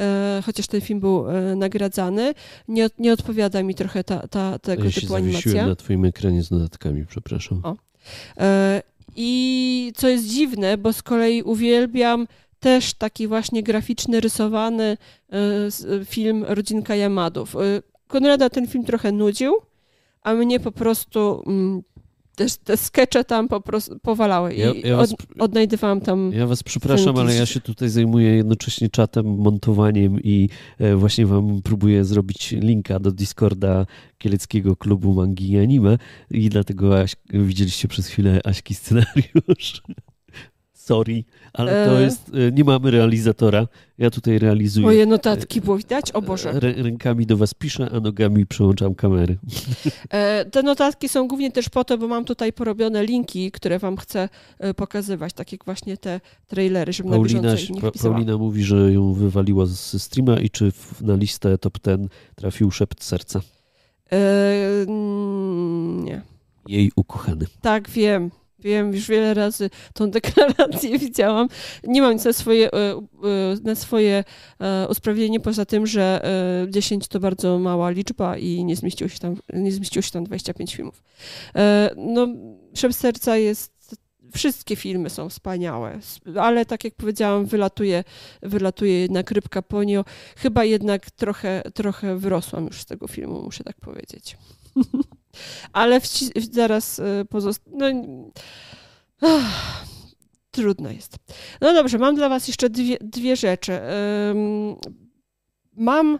[0.00, 2.34] e, chociaż ten film był e, nagradzany.
[2.68, 5.66] Nie, nie odpowiada mi trochę ta, ta, tego ja typu animacja.
[5.66, 7.60] na twoim ekranie z dodatkami, przepraszam.
[7.62, 7.76] O.
[9.16, 12.26] I co jest dziwne, bo z kolei uwielbiam
[12.60, 14.96] też taki właśnie graficzny, rysowany
[16.04, 17.56] film Rodzinka Jamadów.
[18.06, 19.54] Konrada ten film trochę nudził,
[20.24, 21.82] a mnie po prostu mm,
[22.34, 26.32] też te skecze tam po prostu powalały ja, ja was, odnajdywałam tam...
[26.32, 30.48] Ja was przepraszam, ale ja się tutaj zajmuję jednocześnie czatem, montowaniem i
[30.78, 33.86] e, właśnie wam próbuję zrobić linka do Discorda
[34.18, 35.98] Kieleckiego Klubu Mangi i Anime
[36.30, 39.82] i dlatego Aś, widzieliście przez chwilę Aśki scenariusz
[40.84, 42.02] sorry, ale to e.
[42.02, 43.68] jest, e, nie mamy realizatora.
[43.98, 44.86] Ja tutaj realizuję.
[44.86, 46.12] Moje notatki było widać?
[46.12, 46.52] O Boże.
[46.60, 49.38] Rękami do was piszę, a nogami przełączam kamery.
[50.10, 53.96] E, te notatki są głównie też po to, bo mam tutaj porobione linki, które wam
[53.96, 54.28] chcę
[54.76, 58.14] pokazywać, tak jak właśnie te trailery, żeby Paulina, na bieżąco wpisała.
[58.14, 63.04] Paulina mówi, że ją wywaliła z streama i czy na listę top ten trafił szept
[63.04, 63.40] serca?
[64.12, 64.86] E,
[66.04, 66.22] nie.
[66.68, 67.46] Jej ukochany.
[67.62, 68.30] Tak, wiem.
[68.64, 71.48] Wiem, już wiele razy tą deklarację widziałam.
[71.84, 73.00] Nie mam nic na swoje, e, e,
[73.62, 74.24] na swoje
[74.60, 76.20] e, usprawiedliwienie, poza tym, że
[76.68, 80.76] 10 to bardzo mała liczba i nie zmieściło się tam, nie zmieściło się tam 25
[80.76, 81.02] filmów.
[81.96, 82.28] No,
[82.74, 83.74] Szep Serca jest
[84.34, 85.98] wszystkie filmy są wspaniałe,
[86.40, 88.04] ale tak jak powiedziałam, wylatuje,
[88.42, 90.04] wylatuje jednak Rybka Ponio.
[90.36, 94.36] Chyba jednak trochę, trochę wyrosłam już z tego filmu, muszę tak powiedzieć.
[95.72, 96.06] Ale w,
[96.52, 98.30] zaraz y, pozostanie.
[99.22, 99.40] No,
[100.50, 101.16] trudno jest.
[101.60, 103.80] No dobrze, mam dla Was jeszcze dwie, dwie rzeczy.
[105.76, 106.18] Mam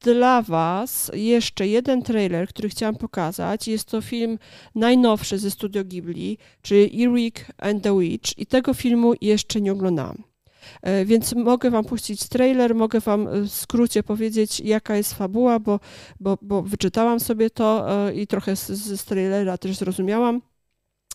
[0.00, 3.68] dla Was jeszcze jeden trailer, który chciałam pokazać.
[3.68, 4.38] Jest to film
[4.74, 8.38] najnowszy ze studio Ghibli, czyli Eric and the Witch.
[8.38, 10.33] I tego filmu jeszcze nie oglądałam.
[10.82, 15.80] E, więc mogę Wam puścić trailer, mogę Wam w skrócie powiedzieć, jaka jest fabuła, bo,
[16.20, 20.42] bo, bo wyczytałam sobie to e, i trochę z, z trailera też zrozumiałam.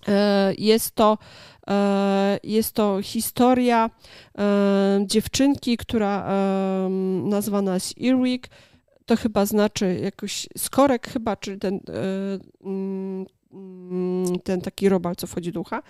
[0.07, 1.17] E, jest to,
[2.43, 3.89] jest to historia
[5.05, 6.27] dziewczynki, która
[7.23, 8.47] nazwana jest Earwig.
[9.05, 11.79] To chyba znaczy jakoś skorek chyba, czyli ten
[12.61, 13.25] Mm,
[14.43, 15.81] ten taki robal, co wchodzi ducha.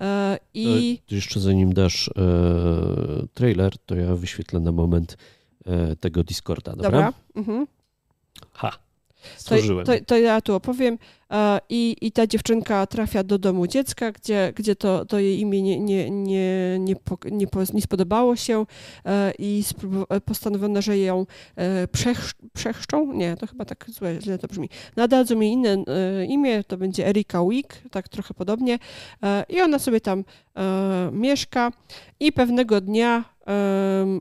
[0.00, 2.12] E, I jeszcze zanim dasz e,
[3.34, 5.16] trailer, to ja wyświetlę na moment
[6.00, 6.90] tego Discorda, dobra?
[6.90, 7.12] Dobra.
[7.34, 7.66] Mhm.
[8.52, 8.72] Ha.
[9.36, 9.86] Stworzyłem.
[9.86, 10.98] To, to, to, ja tu opowiem.
[11.68, 15.80] I, I ta dziewczynka trafia do domu dziecka, gdzie, gdzie to, to jej imię nie,
[15.80, 18.66] nie, nie, nie, nie, nie spodobało się
[19.38, 19.64] i
[20.24, 21.26] postanowiono, że ją
[21.92, 23.12] przech, przechrzczą.
[23.12, 24.68] Nie, to chyba tak złe, źle to brzmi.
[24.96, 25.84] Nadadzą jej inne
[26.28, 28.78] imię, to będzie Erika Wick, tak trochę podobnie.
[29.48, 30.24] I ona sobie tam
[31.12, 31.72] mieszka
[32.20, 33.24] i pewnego dnia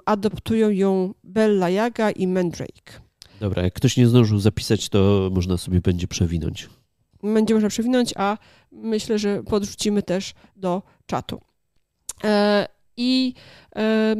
[0.05, 3.04] adoptują ją Bella Yaga i Mandrake.
[3.39, 6.69] Dobra, jak ktoś nie zdążył zapisać, to można sobie będzie przewinąć.
[7.23, 8.37] Będzie można przewinąć, a
[8.71, 11.41] myślę, że podrzucimy też do czatu.
[12.23, 12.67] E,
[12.97, 13.33] I
[13.75, 14.15] e,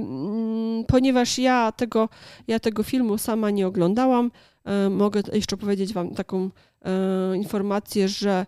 [0.88, 2.10] ponieważ ja tego,
[2.48, 4.32] ja tego filmu sama nie oglądałam,
[4.66, 6.50] e, mogę jeszcze powiedzieć Wam taką
[7.36, 8.46] informację, że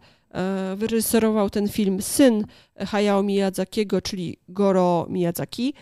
[0.75, 2.45] wyreżyserował ten film syn
[2.87, 5.73] Hayao Miyazakiego, czyli Goro Miyazaki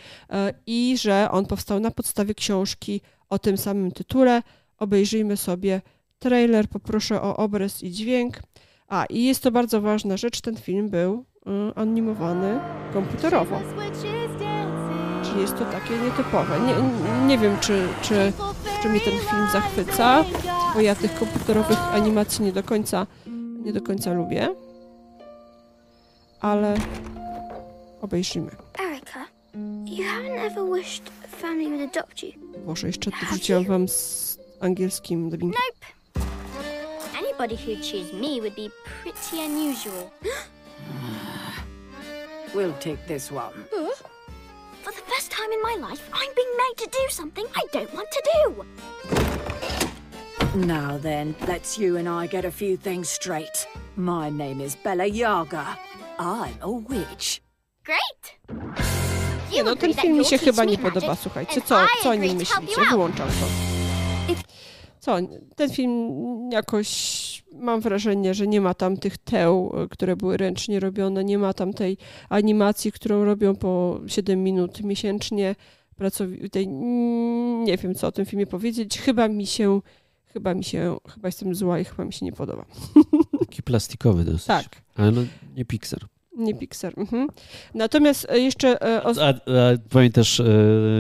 [0.68, 4.41] i że on powstał na podstawie książki o tym samym tytule
[4.78, 5.82] obejrzyjmy sobie
[6.20, 8.40] trailer, poproszę o obraz i dźwięk.
[8.88, 12.60] A, i jest to bardzo ważna rzecz, ten film był y, animowany
[12.94, 13.62] komputerowo.
[15.24, 16.60] Czyli jest to takie nietypowe.
[16.60, 16.74] Nie,
[17.28, 18.34] nie wiem, czy, czy,
[18.82, 20.26] czy mnie ten film zachwyca,
[20.74, 23.08] bo ja tych komputerowych animacji nie do końca,
[23.66, 24.56] nie do końca lubię.
[26.42, 26.76] Ale
[28.02, 28.52] obejrzymy.
[28.92, 29.26] Erika,
[29.86, 31.10] you haven't ever wished
[31.42, 32.32] family would adopt you.
[32.66, 35.60] Boże, jeszcze wrzuciłam wam z angielskim dubbingiem.
[35.60, 35.86] Nope.
[37.18, 38.69] Anybody who'd choose me would be
[39.02, 40.11] pretty unusual.
[42.56, 43.53] we'll take this one.
[44.84, 47.94] For the first time in my life, I'm being made to do something I don't
[47.94, 48.65] want to do.
[50.56, 53.68] Now then, let's you and I get a few things straight.
[53.98, 55.77] My name is Bella Yaga.
[56.18, 57.41] I'm a witch.
[57.84, 58.38] Great!
[59.52, 61.61] Nie no, ten film mi się chyba nie podoba, słuchajcie.
[61.61, 62.86] Co, co o nim myślicie?
[62.90, 63.75] Wyłączam to
[65.06, 65.18] co,
[65.56, 66.10] ten film
[66.52, 71.53] jakoś mam wrażenie, że nie ma tam tych teł, które były ręcznie robione, nie ma
[71.53, 71.98] tam tej
[72.30, 75.56] animacji, którą robią po 7 minut miesięcznie.
[75.95, 78.99] Pracowitej, nie wiem, co o tym filmie powiedzieć.
[78.99, 79.82] Chyba mi się,
[80.27, 82.65] chyba mi się, chyba jestem zła i chyba mi się nie podoba.
[83.40, 84.45] Taki plastikowy dosyć.
[84.48, 84.65] Tak.
[84.95, 85.22] Ale no,
[85.56, 85.99] nie Pixar.
[86.38, 86.94] Nie Pixar.
[86.98, 87.27] Mhm.
[87.73, 88.82] Natomiast e, jeszcze...
[88.82, 89.14] E, o...
[89.22, 89.34] A, a
[89.90, 90.45] pamiętasz e,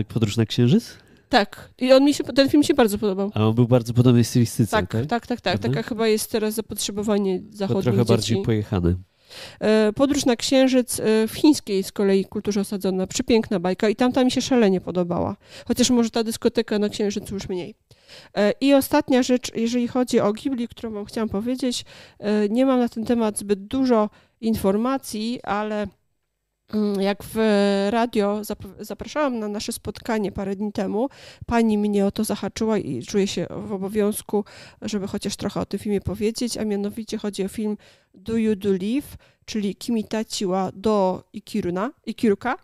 [0.07, 1.04] Podróż na Księżyc?
[1.35, 1.69] Tak.
[1.77, 3.31] I on mi się, ten film się bardzo podobał.
[3.33, 4.91] A on był bardzo podobny stylistyce, tak?
[4.91, 5.41] Tak, tak, tak.
[5.41, 5.59] tak.
[5.59, 8.09] Taka chyba jest teraz zapotrzebowanie zachodnich trochę dzieci.
[8.09, 8.95] bardziej pojechany.
[9.59, 13.07] E, podróż na Księżyc e, w chińskiej z kolei kulturze osadzona.
[13.07, 15.35] Przepiękna bajka i tamta mi się szalenie podobała.
[15.67, 17.75] Chociaż może ta dyskoteka na Księżycu już mniej.
[18.37, 21.85] E, I ostatnia rzecz, jeżeli chodzi o Ghibli, którą wam chciałam powiedzieć.
[22.49, 24.09] Nie mam na ten temat zbyt dużo
[24.41, 25.87] informacji, ale
[26.99, 27.37] jak w
[27.89, 28.41] radio
[28.79, 31.09] zapraszałam na nasze spotkanie parę dni temu,
[31.45, 34.45] pani mnie o to zahaczyła i czuję się w obowiązku,
[34.81, 37.77] żeby chociaż trochę o tym filmie powiedzieć, a mianowicie chodzi o film
[38.13, 42.57] Do You Do Live, czyli Kimitachi wa do Ikiruna, Ikiruka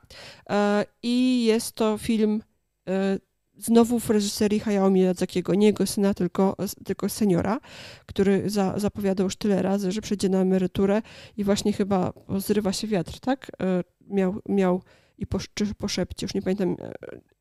[0.50, 2.44] e, i jest to film
[2.88, 3.20] e,
[3.58, 6.56] znowu w reżyserii Hayao Miyazakiego, nie jego syna, tylko,
[6.86, 7.60] tylko seniora,
[8.06, 11.02] który za, zapowiadał już tyle razy, że przejdzie na emeryturę
[11.38, 13.52] i właśnie chyba zrywa się wiatr, tak?
[14.12, 14.82] E, miał, miał
[15.18, 15.88] i po, czy po
[16.22, 16.76] już nie pamiętam.
[16.80, 16.94] E,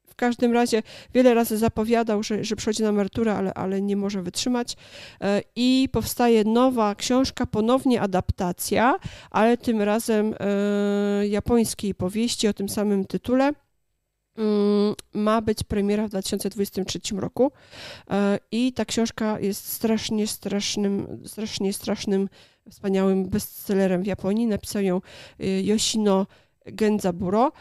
[0.06, 0.82] w każdym razie
[1.14, 4.76] wiele razy zapowiadał, że, że przychodzi na emeryturę, ale, ale nie może wytrzymać.
[5.20, 8.94] E, I powstaje nowa książka, ponownie adaptacja,
[9.30, 10.34] ale tym razem
[11.28, 13.52] japońskiej powieści o tym samym tytule
[14.40, 17.52] Mm, ma być premiera w 2023 roku
[18.10, 22.28] e, i ta książka jest strasznie strasznym, strasznie strasznym,
[22.70, 24.46] wspaniałym bestsellerem w Japonii.
[24.46, 25.00] Napisał ją
[25.62, 26.26] Yoshino
[26.72, 27.52] Genzaburo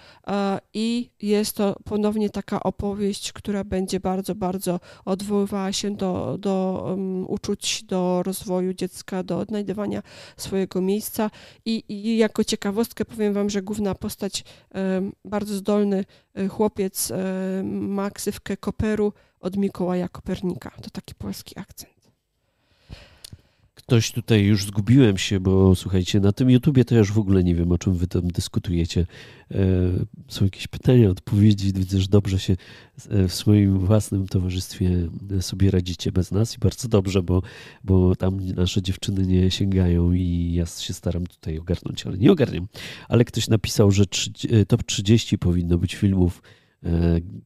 [0.74, 6.86] i jest to ponownie taka opowieść, która będzie bardzo, bardzo odwoływała się do, do
[7.28, 10.02] uczuć, do rozwoju dziecka, do odnajdywania
[10.38, 11.32] swojego miejsca
[11.66, 14.44] I, i jako ciekawostkę powiem wam, że główna postać,
[15.26, 16.06] bardzo zdolny
[16.36, 20.72] e, chłopiec, um, ma ksywkę Koperu od Mikołaja Kopernika.
[20.82, 21.99] To taki polski akcent.
[23.90, 27.44] Ktoś tutaj już zgubiłem się, bo słuchajcie, na tym YouTubie to ja już w ogóle
[27.44, 29.06] nie wiem, o czym wy tam dyskutujecie.
[29.52, 29.56] E,
[30.28, 31.74] są jakieś pytania, odpowiedzi.
[31.74, 32.56] Widzę, że dobrze się
[33.10, 34.90] e, w swoim własnym towarzystwie
[35.40, 37.42] sobie radzicie bez nas i bardzo dobrze, bo,
[37.84, 42.68] bo tam nasze dziewczyny nie sięgają i ja się staram tutaj ogarnąć, ale nie ogarniam.
[43.08, 44.04] Ale ktoś napisał, że
[44.50, 46.59] e, top 30 powinno być filmów E,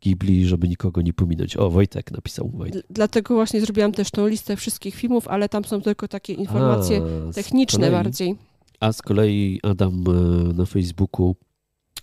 [0.02, 1.58] Ghibli, żeby nikogo nie pominąć.
[1.58, 2.50] O, Wojtek napisał.
[2.50, 2.84] Wojtek.
[2.90, 7.34] Dlatego właśnie zrobiłam też tą listę wszystkich filmów, ale tam są tylko takie informacje A,
[7.34, 8.36] techniczne kolei, bardziej.
[8.80, 11.36] A z kolei Adam e, na Facebooku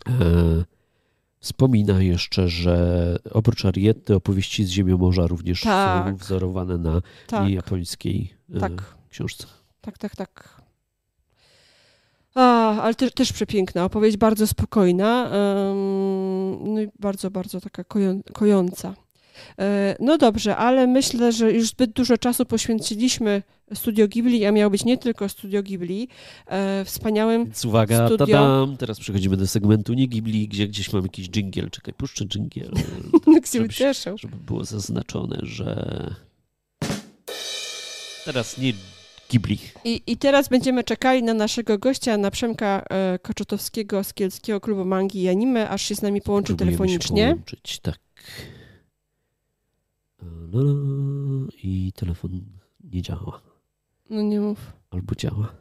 [0.09, 0.65] e,
[1.41, 6.09] Wspomina jeszcze, że oprócz Ariety opowieści z Ziemiomorza również tak.
[6.09, 7.51] są wzorowane na tak.
[7.51, 8.97] japońskiej e, tak.
[9.11, 9.47] książce.
[9.81, 10.60] Tak, tak, tak.
[12.35, 18.21] A, ale też, też przepiękna, opowieść bardzo spokojna, um, no i bardzo, bardzo taka koją,
[18.33, 18.95] kojąca.
[19.59, 23.43] E, no dobrze, ale myślę, że już zbyt dużo czasu poświęciliśmy
[23.75, 26.09] Studio Ghibli, a miało być nie tylko Studio Ghibli,
[26.47, 28.27] e, wspaniałym Więc uwaga, studio...
[28.27, 31.71] tadam, teraz przechodzimy do segmentu nie Ghibli, gdzie gdzieś mam jakiś dżingiel.
[31.71, 32.73] Czekaj, puszczę dżingiel.
[33.73, 36.15] się żeby było zaznaczone, że
[38.25, 38.73] teraz nie
[39.85, 44.85] I, I teraz będziemy czekali na naszego gościa, na Przemka e, Koczotowskiego z Kielskiego Klubu
[44.85, 47.23] Mangi i Anime, aż się z nami połączy telefonicznie.
[47.23, 47.99] Się połączyć, tak.
[51.63, 52.41] I telefon
[52.85, 53.41] nie działa.
[54.11, 54.73] No nie mów.
[54.91, 55.53] Albo działa.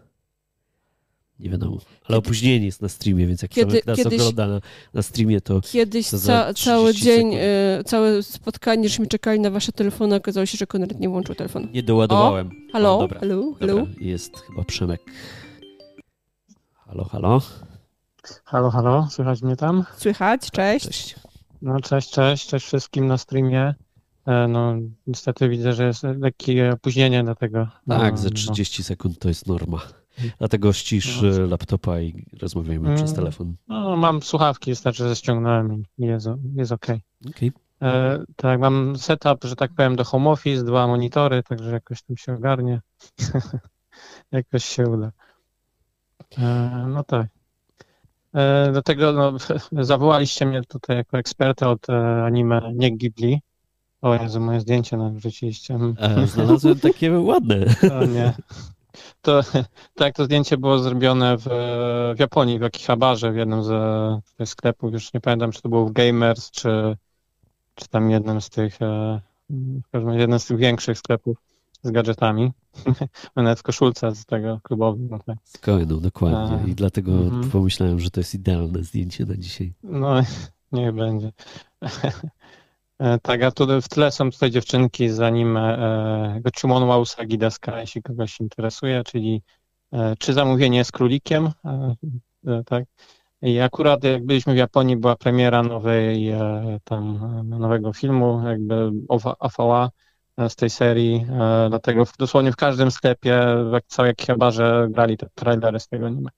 [1.40, 1.76] Nie wiadomo.
[1.76, 4.62] Ale kiedy, opóźnienie jest na streamie, więc jak kiedy, nas kiedyś, ogląda na,
[4.94, 5.62] na streamie, to.
[5.62, 10.58] Kiedyś to ca, cały dzień, y, całe spotkanie, żeśmy czekali na wasze telefony, okazało się,
[10.58, 11.68] że Konrad nie włączył telefonu.
[11.74, 12.48] Nie doładowałem.
[12.48, 13.88] O, halo, o, dobra, halo, dobra, halo.
[14.02, 15.02] Jest chyba Przemek.
[16.74, 17.42] Halo, halo.
[18.46, 19.86] Halo, halo, słychać mnie tam?
[19.98, 20.86] Słychać, cześć.
[20.86, 21.16] cześć.
[21.62, 23.76] No cześć, cześć, cześć wszystkim na streamie.
[24.26, 24.76] E, no,
[25.08, 27.68] niestety widzę, że jest lekkie opóźnienie do tego.
[27.88, 28.86] Tak, no, ze 30 no.
[28.86, 29.82] sekund to jest norma.
[30.38, 31.46] Dlatego ścisz no.
[31.46, 33.56] laptopa i rozmawiajmy mm, przez telefon.
[33.68, 36.88] No, mam słuchawki, wystarczy, że ściągnąłem i jest, jest ok.
[37.30, 37.52] okay.
[37.82, 42.18] E, tak, mam setup, że tak powiem, do home office, dwa monitory, także jakoś tam
[42.18, 42.82] się ogarnie.
[44.32, 45.12] jakoś się uda.
[46.38, 47.28] E, no tak.
[48.34, 49.34] E, do tego no,
[49.84, 53.42] zawołaliście mnie tutaj jako eksperta od e, anime Nie Ghibli.
[54.02, 55.80] O Jezu, moje zdjęcie nam wrzuciliście.
[55.98, 57.66] E, znalazłem takie ładne.
[58.02, 58.34] O nie.
[59.22, 59.42] To,
[59.96, 61.44] tak, to zdjęcie było zrobione w,
[62.16, 64.94] w Japonii, w Akihabarze, w jednym ze, sklepów.
[64.94, 66.98] Już nie pamiętam, czy to było w Gamers, czy,
[67.76, 71.38] czy tam jednym z tych, e, w każdym razie jeden z tych większych sklepów
[71.84, 72.52] z gadżetami.
[73.36, 75.04] Nawet w koszulce z tego klubowego.
[75.12, 75.38] No tak.
[75.44, 76.72] Z dokładnie.
[76.72, 77.50] I dlatego mm-hmm.
[77.50, 79.74] pomyślałem, że to jest idealne zdjęcie na dzisiaj.
[79.84, 80.14] No,
[80.72, 81.32] niech będzie.
[83.00, 85.78] E, tak, a tu w tle są tutaj dziewczynki z anime
[87.26, 89.42] e, Deska, jeśli kogoś interesuje, czyli
[89.94, 91.50] e, czy zamówienie z królikiem,
[92.66, 92.84] tak.
[93.42, 96.32] I akurat jak byliśmy w Japonii, była premiera nowej,
[96.84, 97.20] tam,
[97.50, 98.92] nowego filmu, jakby
[99.40, 99.90] OVA
[100.50, 101.26] z tej serii,
[101.70, 103.42] dlatego dosłownie w każdym sklepie,
[103.88, 106.30] w całej Akihabarze grali te trailery z tego anime.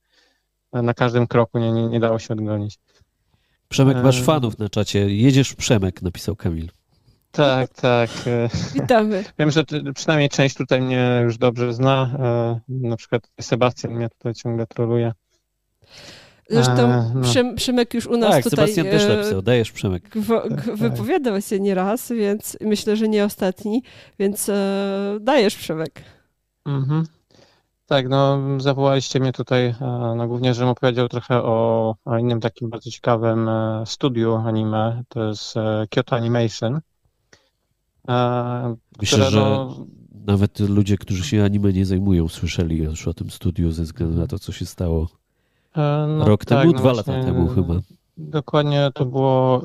[0.73, 2.79] Na każdym kroku nie, nie, nie dało się odgonić.
[3.71, 5.15] Przemek, masz e, fanów na czacie.
[5.15, 6.69] Jedziesz Przemek, napisał Kamil.
[7.31, 8.09] Tak, tak.
[8.27, 9.23] E, Witamy.
[9.39, 9.63] Wiem, że
[9.95, 12.11] przynajmniej część tutaj mnie już dobrze zna.
[12.19, 15.11] E, na przykład Sebastian mnie tutaj ciągle troluje.
[16.49, 17.53] Zresztą no.
[17.55, 18.67] Przemek już u nas tak, tutaj...
[18.67, 20.09] Sebastian też napisał, dajesz Przemek.
[20.27, 20.75] tak, tak.
[20.75, 23.83] wypowiadał się nieraz, więc myślę, że nie ostatni,
[24.19, 26.03] więc e, dajesz Przemek.
[26.65, 27.05] Mhm.
[27.91, 29.75] Tak, no zawołaliście mnie tutaj, e,
[30.17, 35.23] no głównie, żebym opowiedział trochę o, o innym takim bardzo ciekawym e, studiu anime, to
[35.27, 36.73] jest e, Kyoto Animation.
[39.01, 39.85] Myślę, które, że no...
[40.25, 44.27] nawet ludzie, którzy się anime nie zajmują, słyszeli już o tym studiu ze względu na
[44.27, 45.07] to, co się stało
[46.07, 47.73] no, rok tak, temu, no dwa właśnie, lata temu chyba.
[48.29, 49.61] Dokładnie to było.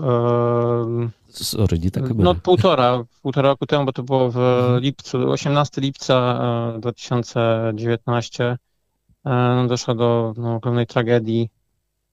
[1.43, 4.81] Sorry, nie tak No półtora, półtora roku temu, bo to było w mhm.
[4.81, 6.39] lipcu, 18 lipca
[6.79, 8.45] 2019.
[8.45, 11.51] E, e, doszło do no, ogromnej tragedii.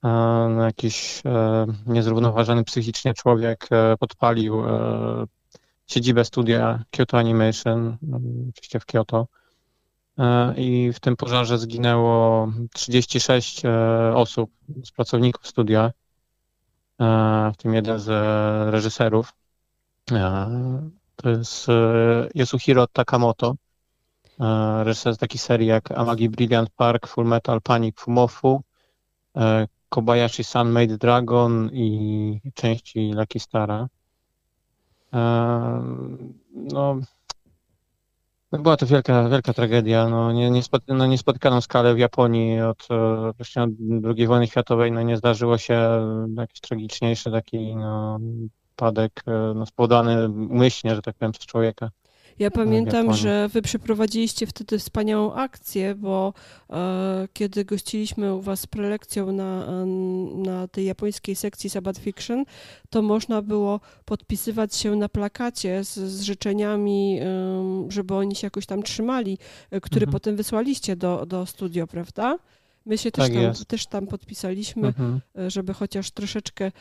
[0.04, 0.08] E,
[0.56, 1.24] no, jakiś
[1.86, 4.64] niezrównoważony psychicznie człowiek podpalił
[5.88, 9.28] siedzibę studia Kyoto Animation, no, oczywiście w Kyoto.
[10.58, 13.62] I w tym pożarze zginęło 36
[14.14, 14.52] osób
[14.84, 15.92] z pracowników studia.
[17.00, 19.34] E, w tym jeden z e, reżyserów.
[20.12, 21.68] E, to jest
[22.36, 23.56] Yasuhiro Takamoto,
[24.84, 28.62] reżyser takich serii jak Amagi Brilliant Park, Full Metal Panic Fumofu,
[29.90, 33.88] Kobayashi Sun Made Dragon i części Lucky Stara.
[36.54, 37.00] No,
[38.60, 40.10] była to wielka, wielka tragedia.
[40.10, 42.88] No, nie, nie spot, no, niespotykaną skalę w Japonii od,
[43.30, 43.36] od
[44.18, 45.80] II wojny światowej no, nie zdarzyło się
[46.38, 48.20] jakiś tragiczniejszy taki no,
[48.76, 49.24] padek
[49.56, 51.90] no, spowodowany umyślnie, że tak powiem, przez człowieka.
[52.40, 56.34] Ja pamiętam, że wy przeprowadziliście wtedy wspaniałą akcję, bo
[56.70, 59.86] e, kiedy gościliśmy u was z prelekcją na,
[60.36, 62.46] na tej japońskiej sekcji Sabbath Fiction,
[62.90, 67.20] to można było podpisywać się na plakacie z, z życzeniami,
[67.90, 69.38] żeby oni się jakoś tam trzymali,
[69.72, 70.12] e, które mhm.
[70.12, 72.38] potem wysłaliście do, do studio, prawda?
[72.86, 75.22] My się też, tak tam, też tam podpisaliśmy, mhm.
[75.48, 76.72] żeby chociaż troszeczkę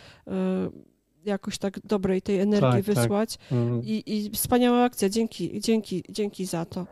[1.24, 2.94] jakoś tak dobrej tej energii tak, tak.
[2.94, 3.36] wysłać.
[3.36, 3.52] Tak.
[3.52, 3.82] Mhm.
[3.84, 6.86] I, I wspaniała akcja, dzięki, dzięki, dzięki za to.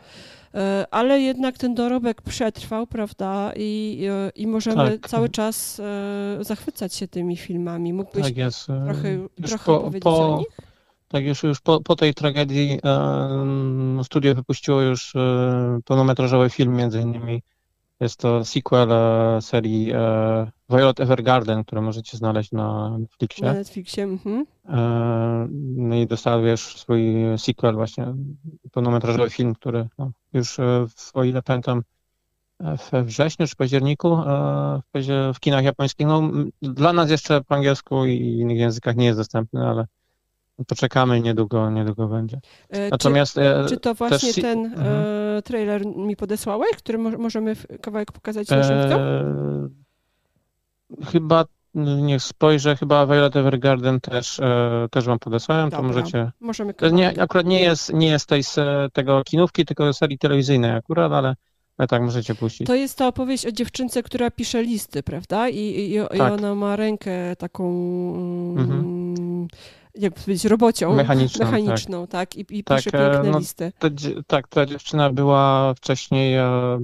[0.55, 3.53] E, ale jednak ten dorobek przetrwał, prawda?
[3.57, 5.09] I, e, i możemy tak.
[5.09, 7.93] cały czas e, zachwycać się tymi filmami.
[7.93, 8.67] Mógłbyś tak jest.
[8.67, 10.49] trochę, trochę po, powiedzieć po, o nich?
[11.09, 17.01] Tak, już, już po, po tej tragedii e, studio wypuściło już e, pełnometrażowy film, między
[17.01, 17.43] innymi
[18.01, 23.45] jest to sequel e, serii e, Violet Evergarden, które możecie znaleźć na Netflixie.
[23.45, 24.47] Na Netflixie, mhm.
[24.69, 28.15] E, no i dostał już swój sequel właśnie,
[28.73, 30.57] pełnometrażowy film, który no, już,
[31.15, 31.83] o ile pamiętam,
[32.91, 34.17] we wrześniu czy październiku
[34.95, 36.07] w, w kinach japońskich.
[36.07, 36.31] No,
[36.63, 39.87] dla nas jeszcze po angielsku i innych językach nie jest dostępny, ale
[40.67, 42.41] Poczekamy, niedługo, niedługo będzie.
[42.69, 44.43] E, Natomiast czy, e, czy to właśnie też...
[44.43, 44.87] ten mhm.
[45.39, 49.01] e, trailer mi podesłałeś, który mo możemy kawałek pokazać na szybko?
[51.13, 56.33] chyba, niech spojrzę, chyba Violet Evergarden też, e, też wam podesłałem, Dobra, to możecie...
[56.41, 57.17] Możemy kawałek.
[57.17, 58.43] nie, Akurat nie jest, nie jest tej,
[58.93, 61.35] tego kinówki, tylko serii telewizyjnej akurat, ale
[61.79, 62.67] ale tak, możecie puścić.
[62.67, 65.49] To jest ta opowieść o dziewczynce, która pisze listy, prawda?
[65.49, 66.33] I, i, i tak.
[66.33, 67.65] ona ma rękę taką
[68.59, 69.49] mhm
[69.95, 72.11] jak powiedzieć, robocią mechaniczną, mechaniczną tak.
[72.11, 73.73] tak, i, i tak, pisze piękne no, listy.
[73.79, 73.89] Ta,
[74.27, 76.79] tak, ta dziewczyna była wcześniej, e,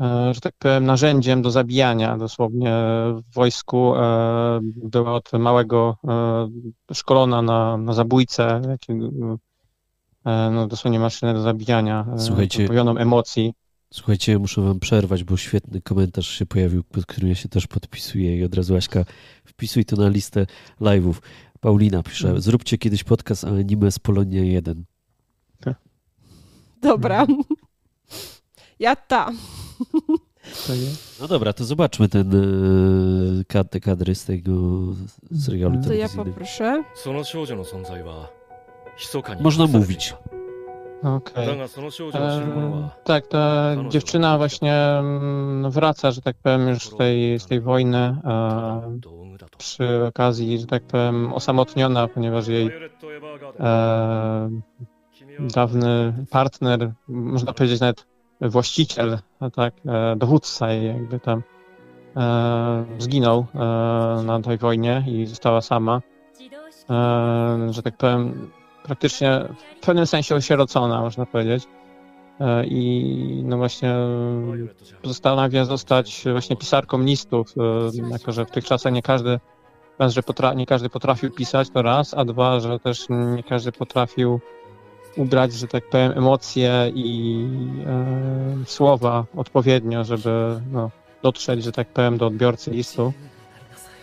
[0.00, 2.72] e, że tak powiem, narzędziem do zabijania dosłownie
[3.30, 3.94] w wojsku.
[3.96, 9.08] E, była od małego e, szkolona na, na zabójcę, jakiego,
[10.24, 12.68] e, no, dosłownie maszynę do zabijania, e, Słuchajcie,
[12.98, 13.54] emocji.
[13.92, 18.36] Słuchajcie, muszę wam przerwać, bo świetny komentarz się pojawił, pod którym ja się też podpisuję
[18.36, 19.04] i od razu Aśka
[19.44, 20.46] wpisuj to na listę
[20.80, 21.14] live'ów.
[21.60, 22.40] Paulina pisze, mm.
[22.40, 24.84] zróbcie kiedyś podcast o anime z Polonia 1.
[26.82, 27.26] Dobra.
[28.80, 29.30] Ja ta.
[31.20, 32.34] No dobra, to zobaczmy ten,
[33.54, 34.52] e, te kadry z tego
[35.40, 36.84] serialu To ja poproszę.
[39.42, 40.14] Można mówić.
[41.02, 41.18] Okej.
[41.34, 41.46] Okay.
[42.14, 47.60] E, tak, ta dziewczyna właśnie mm, wraca, że tak powiem, już z tej, z tej
[47.60, 48.98] wojny e,
[49.58, 52.70] przy okazji, że tak powiem, osamotniona, ponieważ jej
[53.60, 54.50] e,
[55.40, 58.06] dawny partner, można powiedzieć nawet
[58.40, 59.18] właściciel,
[59.54, 61.42] tak, e, dowódca jej jakby tam
[62.16, 63.58] e, zginął e,
[64.22, 66.00] na tej wojnie i została sama.
[67.70, 68.50] że tak powiem,
[68.82, 69.44] praktycznie
[69.80, 71.64] w pewnym sensie osierocona, można powiedzieć.
[72.40, 73.94] E, I no właśnie
[75.02, 79.40] postanawia zostać właśnie pisarką listów, e, jako że w tych czasach nie każdy,
[79.98, 83.06] raz, że potra- nie każdy potrafił pisać, to raz, a dwa, że też
[83.36, 84.40] nie każdy potrafił
[85.16, 87.46] ubrać, że tak powiem, emocje i
[87.86, 90.90] e, słowa odpowiednio, żeby no,
[91.22, 93.12] dotrzeć, że tak powiem, do odbiorcy listu.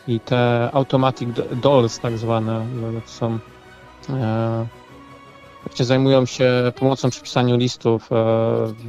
[0.08, 2.66] I te automatic dolls tak zwane,
[3.06, 3.40] to są
[4.10, 4.66] e,
[5.74, 8.10] zajmują się pomocą przy pisaniu listów,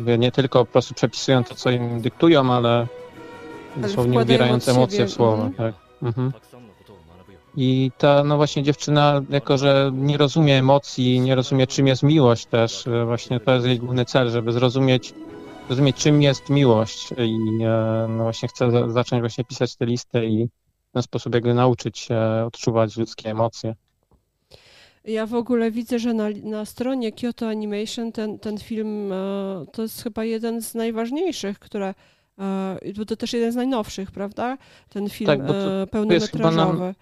[0.07, 2.87] e, nie tylko po prostu przepisują to, co im dyktują, ale,
[3.77, 5.45] dosłownie ubierając emocje w słowa.
[5.45, 5.73] Mhm.
[5.73, 5.75] Tak.
[6.03, 6.33] Mhm.
[7.57, 12.47] I ta, no właśnie dziewczyna, jako że nie rozumie emocji, nie rozumie czym jest miłość
[12.47, 15.15] też, e, właśnie to jest jej główny cel, żeby zrozumieć,
[15.67, 20.47] zrozumieć czym jest miłość i e, no właśnie chce zacząć właśnie pisać te listy i
[20.91, 23.75] w ten sposób jakby nauczyć się odczuwać ludzkie emocje.
[25.07, 29.17] Ja w ogóle widzę, że na, na stronie Kyoto Animation ten, ten film e,
[29.73, 31.95] to jest chyba jeden z najważniejszych, które
[32.39, 34.59] e, bo to też jeden z najnowszych, prawda?
[34.89, 36.95] Ten film tak, e, pełnometrażowy.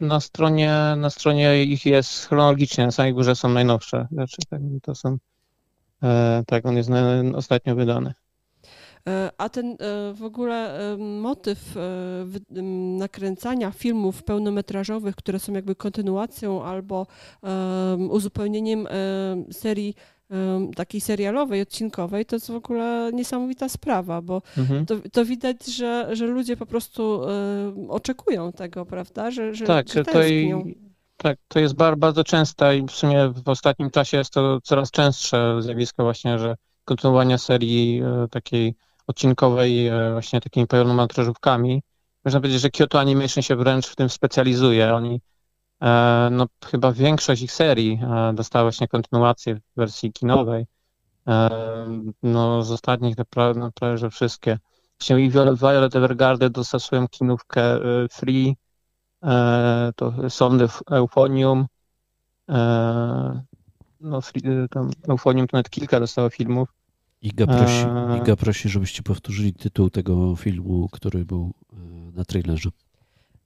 [0.00, 4.36] Na, na, stronie, na stronie ich jest chronologicznie, na samej górze są najnowsze rzeczy.
[4.50, 5.18] Tak, to są,
[6.46, 8.14] tak, on jest na, ostatnio wydany.
[9.08, 9.76] E, a ten e,
[10.14, 11.74] w ogóle e, motyw
[12.98, 17.06] nakręcania filmów pełnometrażowych, które są jakby kontynuacją albo
[18.08, 18.88] uzupełnieniem
[19.50, 19.94] serii
[20.76, 24.86] takiej serialowej, odcinkowej, to jest w ogóle niesamowita sprawa, bo mhm.
[24.86, 27.20] to, to, widać, że, że ludzie po prostu
[27.88, 29.30] oczekują tego, prawda?
[29.30, 30.54] Że, że, tak, że to i,
[31.16, 34.90] tak, to jest bardzo, bardzo częste i w sumie w ostatnim czasie jest to coraz
[34.90, 38.74] częstsze zjawisko właśnie, że kontynuowania serii takiej
[39.06, 41.82] odcinkowej e, właśnie takimi pełnometrażówkami.
[42.24, 44.94] Można powiedzieć, że Kyoto Animation się wręcz w tym specjalizuje.
[44.94, 45.20] Oni,
[45.82, 50.66] e, no chyba większość ich serii e, dostała właśnie kontynuację w wersji kinowej.
[52.22, 54.58] No z ostatnich prawie, no, prawie że wszystkie.
[55.00, 57.78] Właśnie i Violet Evergarden dostał swoją kinówkę
[58.10, 58.56] Free,
[59.96, 61.66] to Sondy Euphonium,
[64.00, 64.20] no
[64.70, 66.68] tam Euphonium to nawet kilka dostało filmów.
[67.22, 71.76] Iga prosi, e, Iga prosi, żebyście powtórzyli tytuł tego filmu, który był e,
[72.12, 72.70] na trailerze.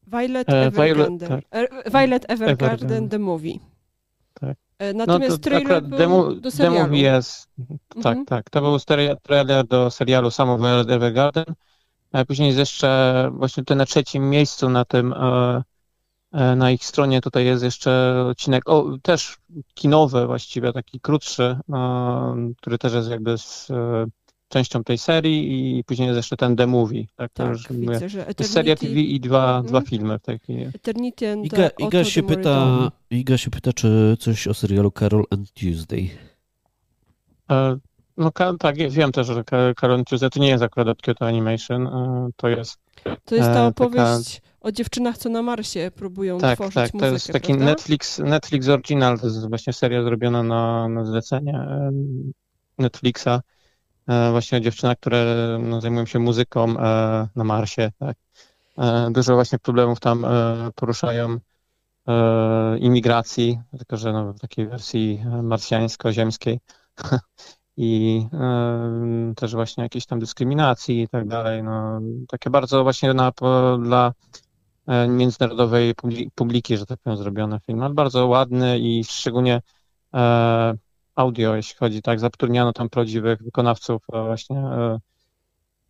[0.06, 1.18] Violet Evergarden.
[1.18, 1.92] Violet, tak.
[1.92, 3.58] Violet Evergarden, Evergarden, The Movie.
[4.34, 4.58] Tak.
[4.94, 6.76] Natomiast no to trailer był demo, do serialu.
[6.76, 7.48] Demo jest,
[7.88, 8.26] tak, mhm.
[8.26, 8.50] tak.
[8.50, 8.78] To był
[9.22, 11.44] trailer do serialu samo Violet Evergarden.
[12.12, 15.62] A później jest jeszcze właśnie tutaj na trzecim miejscu na tym E,
[16.56, 19.36] na ich stronie tutaj jest jeszcze odcinek, o, też
[19.74, 21.42] kinowy właściwie, taki krótszy,
[21.72, 24.06] e, który też jest jakby z e,
[24.48, 27.04] częścią tej serii i później jest jeszcze ten The Movie.
[27.16, 28.44] Tak, tak już widzę, mówię, że Eternity...
[28.44, 29.66] Seria TV i dwa, hmm.
[29.66, 30.64] dwa filmy w tej chwili.
[30.64, 35.52] Eternity and Iga, Iga się pyta, Iga się pyta, czy coś o serialu Carol and
[35.52, 36.08] Tuesday.
[38.16, 39.44] No tak, wiem też, że
[39.80, 41.88] Carol and Tuesday to nie jest akurat od Kyoto Animation,
[42.36, 42.85] to jest...
[43.24, 44.34] To jest ta opowieść...
[44.34, 48.18] Taka o dziewczynach, co na Marsie próbują tak, tworzyć tak, muzykę, to jest taki Netflix,
[48.18, 51.66] Netflix Original, to jest właśnie seria zrobiona na, na zlecenie
[52.78, 53.40] Netflixa.
[54.08, 57.92] E, właśnie o dziewczynach, które no, zajmują się muzyką e, na Marsie.
[57.98, 58.16] Tak.
[58.78, 60.26] E, dużo właśnie problemów tam
[60.74, 61.38] poruszają
[62.80, 66.58] imigracji, tylko że no, w takiej wersji marsjańsko-ziemskiej.
[67.76, 68.22] i
[69.30, 71.62] y, też właśnie jakiejś tam dyskryminacji i tak dalej.
[71.62, 73.32] No, takie bardzo właśnie na,
[73.82, 74.12] dla
[74.86, 75.94] E, międzynarodowej
[76.34, 77.82] publiki, że tak powiem, zrobiony film.
[77.82, 79.62] Ale bardzo ładny i szczególnie
[80.14, 80.74] e,
[81.14, 84.62] audio, jeśli chodzi, tak, zatrudniano tam prawdziwych wykonawców, e, właśnie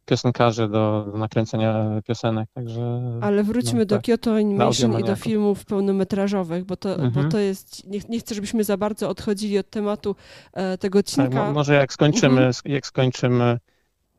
[0.07, 3.01] piosenkarzy do, do nakręcenia piosenek, także...
[3.20, 7.12] Ale wróćmy no, do tak, Kyoto Animation i do filmów pełnometrażowych, bo to, mhm.
[7.12, 7.87] bo to jest...
[7.87, 10.16] Nie, nie chcę, żebyśmy za bardzo odchodzili od tematu
[10.53, 11.31] e, tego odcinka.
[11.31, 12.55] Tak, może jak skończymy, mhm.
[12.65, 13.59] jak skończymy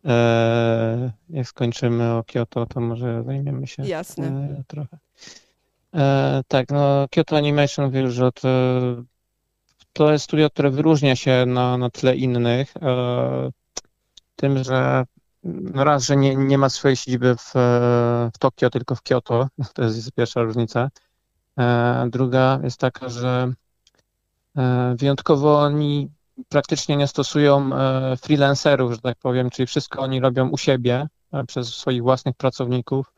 [0.08, 4.28] E, jak skończymy o Kyoto, to może zajmiemy się Jasne.
[4.28, 4.98] E, trochę.
[5.96, 8.50] E, tak, no Kyoto Animation mówił, że to,
[9.94, 12.74] to jest studio, które wyróżnia się na, na tle innych
[14.36, 15.06] tym, że
[15.48, 17.52] no raz, że nie, nie ma swojej siedziby w,
[18.34, 19.48] w Tokio, tylko w Kyoto.
[19.74, 20.90] To jest pierwsza różnica.
[22.08, 23.54] Druga jest taka, że
[24.96, 26.10] wyjątkowo oni
[26.50, 31.44] praktycznie nie stosują e, freelancerów, że tak powiem, czyli wszystko oni robią u siebie e,
[31.44, 33.14] przez swoich własnych pracowników,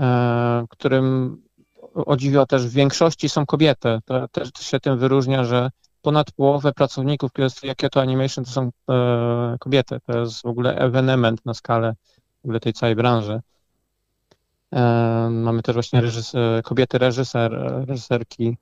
[0.00, 1.36] e, którym
[1.94, 3.98] o dziwo też w większości są kobiety.
[4.04, 5.70] To też się tym wyróżnia, że
[6.02, 7.30] ponad połowę pracowników,
[7.76, 8.70] Kyoto Animation, to są
[9.60, 10.00] kobiety.
[10.06, 11.94] To jest w ogóle ewenement na skalę
[12.42, 13.40] w ogóle tej całej branży.
[15.30, 17.52] Mamy też właśnie reżyser, kobiety reżyser,
[17.88, 18.56] reżyserki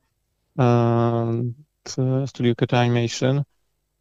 [1.97, 3.43] w studiu Kyoto Animation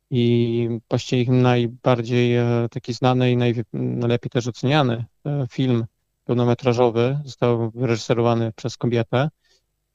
[0.09, 3.37] i właściwie ich najbardziej e, taki znany i
[3.73, 5.85] najlepiej też oceniany e, film
[6.25, 9.29] pełnometrażowy został wyreżyserowany przez kobietę.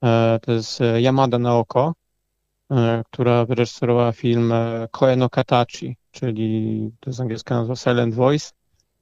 [0.05, 1.95] E, to jest Yamada Naoko,
[3.07, 4.53] która wyreżyserowała film
[4.91, 8.51] Koeno Katachi, czyli to jest angielska nazwa Silent Voice,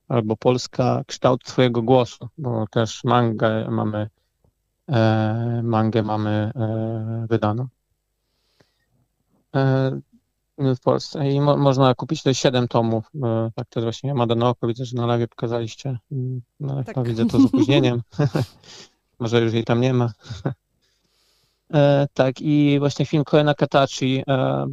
[0.09, 4.09] albo polska Kształt swojego głosu, bo też mangę mamy,
[5.63, 6.53] mangę mamy
[7.29, 7.69] wydaną
[10.59, 13.11] w Polsce i mo można kupić te 7 tomów.
[13.55, 14.67] Tak, to jest właśnie Amada na oko.
[14.67, 15.99] Widzę, że na live pokazaliście.
[16.13, 17.09] Mm, no, tak.
[17.09, 18.03] Widzę to z opóźnieniem.
[19.19, 20.13] Może już jej tam nie ma.
[21.75, 24.23] e, tak, i właśnie film Koena Katachi.
[24.29, 24.67] E,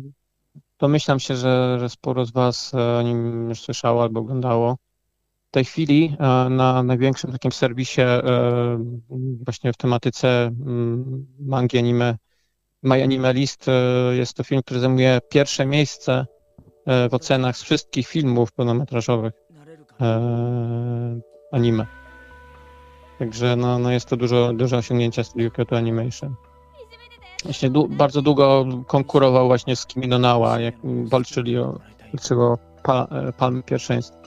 [0.79, 4.77] domyślam się, że, że sporo z Was e, o nim już słyszało albo oglądało.
[5.47, 6.15] W tej chwili
[6.49, 8.01] na największym takim serwisie
[9.45, 12.17] właśnie w tematyce mm, mangi anime
[12.83, 13.71] My Animalist e,
[14.15, 16.25] jest to film, który zajmuje pierwsze miejsce
[17.09, 19.33] w ocenach z wszystkich filmów pełnometrażowych
[21.51, 21.85] anime.
[23.19, 26.35] Także no, no jest to dużo, duże osiągnięcie Studio Kyoto Animation.
[27.47, 31.79] Właśnie bardzo długo konkurował właśnie z Kimi no Nawa, jak walczyli o,
[32.31, 33.07] o pa,
[33.37, 34.17] palmy pierwszeństwa.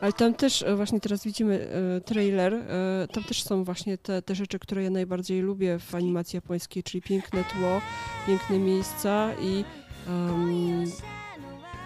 [0.00, 4.22] Ale tam też e, właśnie teraz widzimy e, trailer, e, tam też są właśnie te,
[4.22, 7.80] te rzeczy, które ja najbardziej lubię w animacji japońskiej, czyli piękne tło,
[8.26, 9.64] piękne miejsca i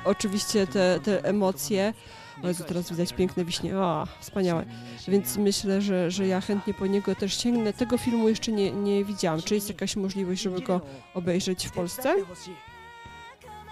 [0.05, 1.93] oczywiście te, te emocje.
[2.43, 3.79] O Jezu, teraz widać piękne wiśnie.
[3.79, 4.65] O, wspaniałe.
[5.09, 7.73] Więc myślę, że, że ja chętnie po niego też sięgnę.
[7.73, 9.43] Tego filmu jeszcze nie, nie widziałam.
[9.43, 10.81] Czy jest jakaś możliwość, żeby go
[11.15, 12.15] obejrzeć w Polsce?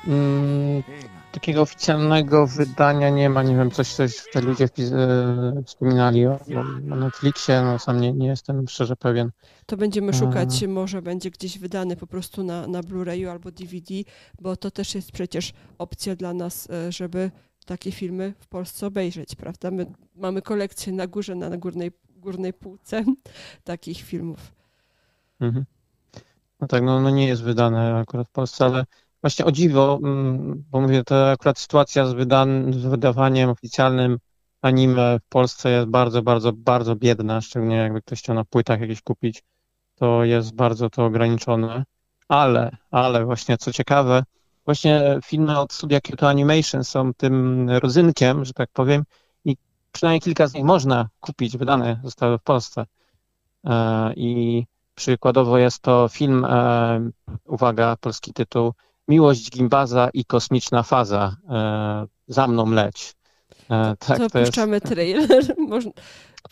[0.06, 0.82] Mm,
[1.32, 3.42] takiego oficjalnego wydania nie ma.
[3.42, 6.38] Nie wiem, coś, coś te ludzie e, wspominali o,
[6.92, 7.62] o Netflixie.
[7.62, 9.30] No, sam nie, nie jestem szczerze pewien.
[9.66, 10.68] To będziemy szukać, A...
[10.68, 13.94] może będzie gdzieś wydany po prostu na, na Blu-rayu albo DVD,
[14.40, 17.30] bo to też jest przecież opcja dla nas, e, żeby
[17.70, 19.70] takie filmy w Polsce obejrzeć, prawda?
[19.70, 19.86] My
[20.16, 23.04] mamy kolekcję na górze, na, górnej, górnej półce
[23.64, 24.52] takich filmów.
[25.40, 25.64] Mhm.
[26.60, 28.84] No tak, no, no nie jest wydane akurat w Polsce, ale
[29.20, 34.18] właśnie o dziwo, mm, bo mówię, to akurat sytuacja z, wydan- z wydawaniem oficjalnym
[34.62, 39.02] anime w Polsce jest bardzo, bardzo, bardzo biedna, szczególnie jakby ktoś chciał na płytach jakieś
[39.02, 39.42] kupić,
[39.94, 41.84] to jest bardzo to ograniczone.
[42.28, 44.22] Ale, ale właśnie co ciekawe,
[44.64, 49.04] właśnie filmy od studia Kyoto Animation są tym rodzynkiem, że tak powiem,
[49.44, 49.56] i
[49.92, 52.86] przynajmniej kilka z nich można kupić, wydane zostały w Polsce.
[53.64, 54.64] E, I
[54.94, 57.10] przykładowo jest to film, e,
[57.44, 58.72] uwaga, polski tytuł,
[59.08, 61.36] Miłość Gimbaza i kosmiczna faza.
[61.50, 63.14] E, za mną leć.
[63.98, 64.86] Tak, to, to puszczamy jest...
[64.86, 65.28] trailer.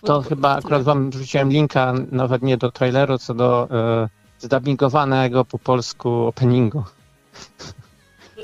[0.04, 4.08] To chyba akurat wam wrzuciłem linka, nawet nie do traileru, co do e,
[4.38, 6.84] zdubbingowanego po polsku openingu.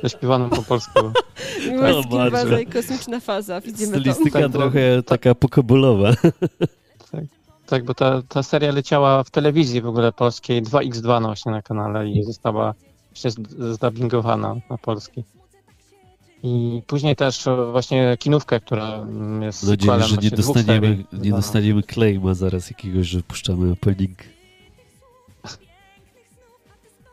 [0.02, 1.00] Zaśpiewaną po polsku.
[1.70, 3.60] Miłość Gimbaza i kosmiczna faza.
[3.60, 6.10] Widzimy Stylistyka tak, trochę bo, taka pokobulowa.
[7.12, 7.24] Tak,
[7.66, 11.62] tak, bo ta, ta seria leciała w telewizji w ogóle polskiej, 2x2 no właśnie na
[11.62, 12.74] kanale i została
[13.10, 15.24] jeszcze zdubbingowana na polski.
[16.42, 19.06] I później też właśnie kinówkę, która
[19.40, 24.18] jest nadzieję, że nie dostaniemy, nie dostaniemy claima zaraz jakiegoś, że puszczamy opening.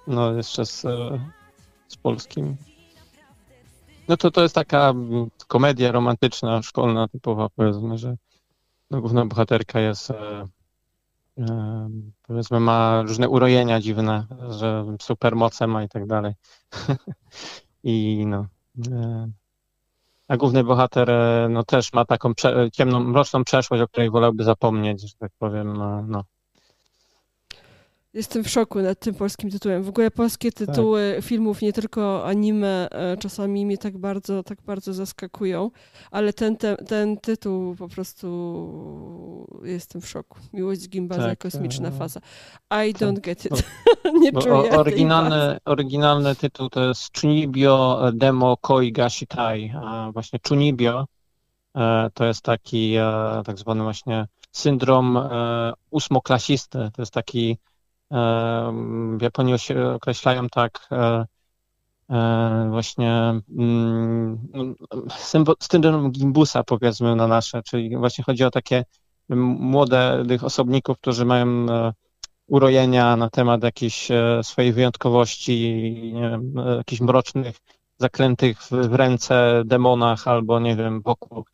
[0.07, 0.81] No, jeszcze z,
[1.87, 2.55] z polskim.
[4.07, 4.93] No to to jest taka
[5.47, 8.15] komedia romantyczna, szkolna typowa, powiedzmy, że
[8.91, 10.47] no, główna bohaterka jest e,
[11.37, 11.89] e,
[12.21, 16.33] powiedzmy ma różne urojenia dziwne, że supermoce ma i tak dalej.
[17.83, 18.45] I no,
[18.91, 19.31] E,
[20.27, 24.43] a główny bohater e, no, też ma taką prze, ciemną, mroczną przeszłość, o której wolałby
[24.43, 25.77] zapomnieć, że tak powiem.
[25.77, 26.23] No, no.
[28.13, 29.83] Jestem w szoku nad tym polskim tytułem.
[29.83, 30.67] W ogóle polskie tak.
[30.67, 31.25] tytuły tak.
[31.25, 35.71] filmów, nie tylko anime, e, czasami mnie tak bardzo, tak bardzo zaskakują,
[36.11, 38.27] ale ten, ten, ten tytuł po prostu
[39.63, 40.39] jestem w szoku.
[40.53, 41.91] Miłość Gimbaza, tak, kosmiczna e...
[41.91, 42.19] faza.
[42.71, 43.23] I don't tak.
[43.23, 43.63] get it.
[44.21, 49.73] nie czuję oryginalny, oryginalny tytuł to jest Chunibyo Demo Koi Gashitai.
[49.83, 51.05] A właśnie Chunibyo
[51.75, 52.95] e, to jest taki
[53.45, 55.19] tak zwany właśnie syndrom
[55.91, 56.89] ósmoklasisty.
[56.93, 57.57] To jest taki
[59.17, 59.55] w Japonii
[59.95, 61.25] określają tak e,
[62.09, 64.75] e, właśnie mm,
[65.59, 68.85] syndrom gimbusa powiedzmy na nasze, czyli właśnie chodzi o takie
[69.29, 71.93] młodych osobników, którzy mają e,
[72.47, 74.07] urojenia na temat jakiejś
[74.43, 77.55] swojej wyjątkowości, wiem, jakichś mrocznych,
[77.97, 81.45] zaklętych w ręce demonach albo nie wiem, wokół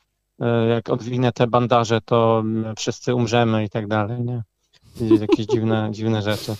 [0.69, 2.43] jak odwinę te bandaże, to
[2.77, 4.43] wszyscy umrzemy i tak dalej, nie?
[5.01, 6.55] Jakieś dziwne, dziwne rzeczy.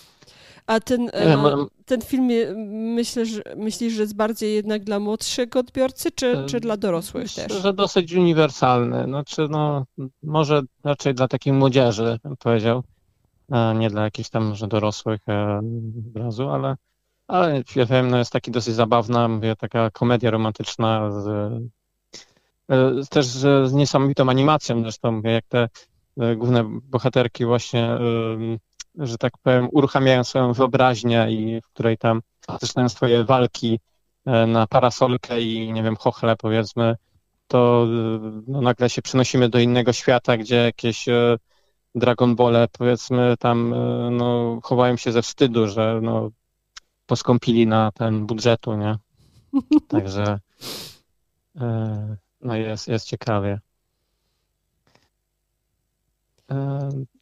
[0.68, 2.28] A ten, e, ten film
[2.96, 7.48] myślę, że, myślisz, że jest bardziej jednak dla młodszego odbiorcy, czy, czy dla dorosłych myślę,
[7.48, 7.62] też?
[7.62, 9.04] że dosyć uniwersalny.
[9.04, 9.86] Znaczy, no,
[10.24, 12.84] może raczej dla takiej młodzieży, bym powiedział.
[13.76, 15.62] Nie dla jakichś tam może dorosłych e,
[16.16, 16.76] od razu, ale,
[17.28, 21.28] ale ja wiem, no jest taki dosyć zabawna, mówię, taka komedia romantyczna z,
[22.72, 25.70] e, też z niesamowitą animacją zresztą, mówię, jak te E,
[26.36, 27.98] główne bohaterki właśnie,
[28.98, 32.22] że tak powiem, uruchamiają swoją wyobraźnię i w której tam
[32.62, 33.80] zaczynają swoje walki
[34.26, 36.96] e, na parasolkę i nie wiem, chochle powiedzmy,
[37.48, 41.06] to e, no, nagle się przenosimy do innego świata, gdzie jakieś
[41.96, 43.76] Dragon Ball powiedzmy tam
[44.12, 46.30] no, chowają się ze wstydu, że no,
[47.06, 48.96] poskąpili na ten budżetu, nie?
[49.90, 50.40] Także
[52.42, 53.60] no jest, jest ciekawie.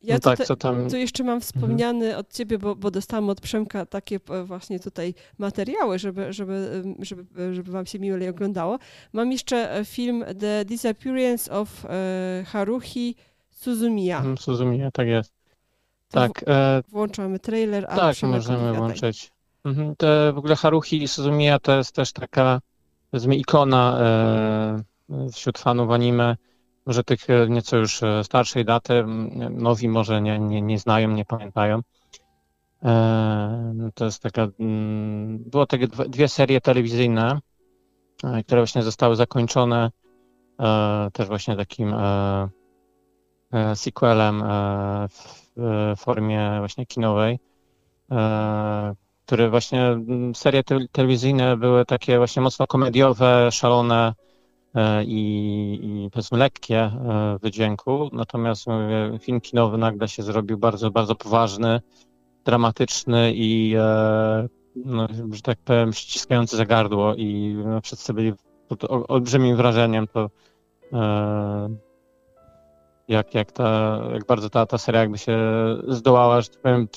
[0.04, 0.90] Ja no tak, co tam...
[0.90, 2.20] tu jeszcze mam wspomniany mhm.
[2.20, 7.54] od ciebie, bo, bo dostałam od Przemka takie e, właśnie tutaj materiały, żeby, żeby, żeby,
[7.54, 8.80] żeby wam się miło oglądało.
[9.14, 13.16] Mam jeszcze e, film The Disappearance of e, Haruhi
[13.50, 14.18] Suzumiya.
[14.18, 15.34] Mhm, Suzumiya, tak jest.
[16.12, 16.46] To tak.
[16.48, 19.32] W, włączamy trailer, a Tak, możemy włączyć.
[19.66, 22.62] Mhm, to w ogóle Haruhi Suzumiya to jest też taka,
[23.12, 23.98] powiedzmy, ikona
[25.10, 26.36] e, wśród fanów anime
[26.86, 29.04] może tych e, nieco już e, starszej daty,
[29.50, 31.80] nowi może nie, nie, nie znają, nie pamiętają.
[32.84, 34.48] E, to jest taka,
[35.40, 37.40] było takie dwie serie telewizyjne,
[38.48, 39.92] które właśnie zostały zakończone
[41.14, 41.96] też właśnie takim
[43.76, 44.44] sequelem
[45.56, 47.40] w formie właśnie kinowej,
[49.26, 49.98] które właśnie
[50.34, 54.14] serie telewizyjne były takie właśnie mocno komediowe, szalone,
[55.06, 61.16] i, i powiedzmy lekkie e, wydźwięku, natomiast mówię, film kinowy nagle się zrobił bardzo, bardzo
[61.16, 61.82] poważny,
[62.46, 68.34] dramatyczny i e, no, że tak powiem ściskający za gardło i no, wszyscy byli
[68.68, 70.30] pod olbrzymim wrażeniem to
[73.08, 75.38] jak, jak, ta, jak bardzo ta, ta seria jakby się
[75.88, 76.88] zdołała, że tak powiem,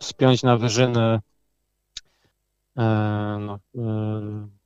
[0.00, 1.20] spiąć na wyżyny
[3.40, 3.58] no,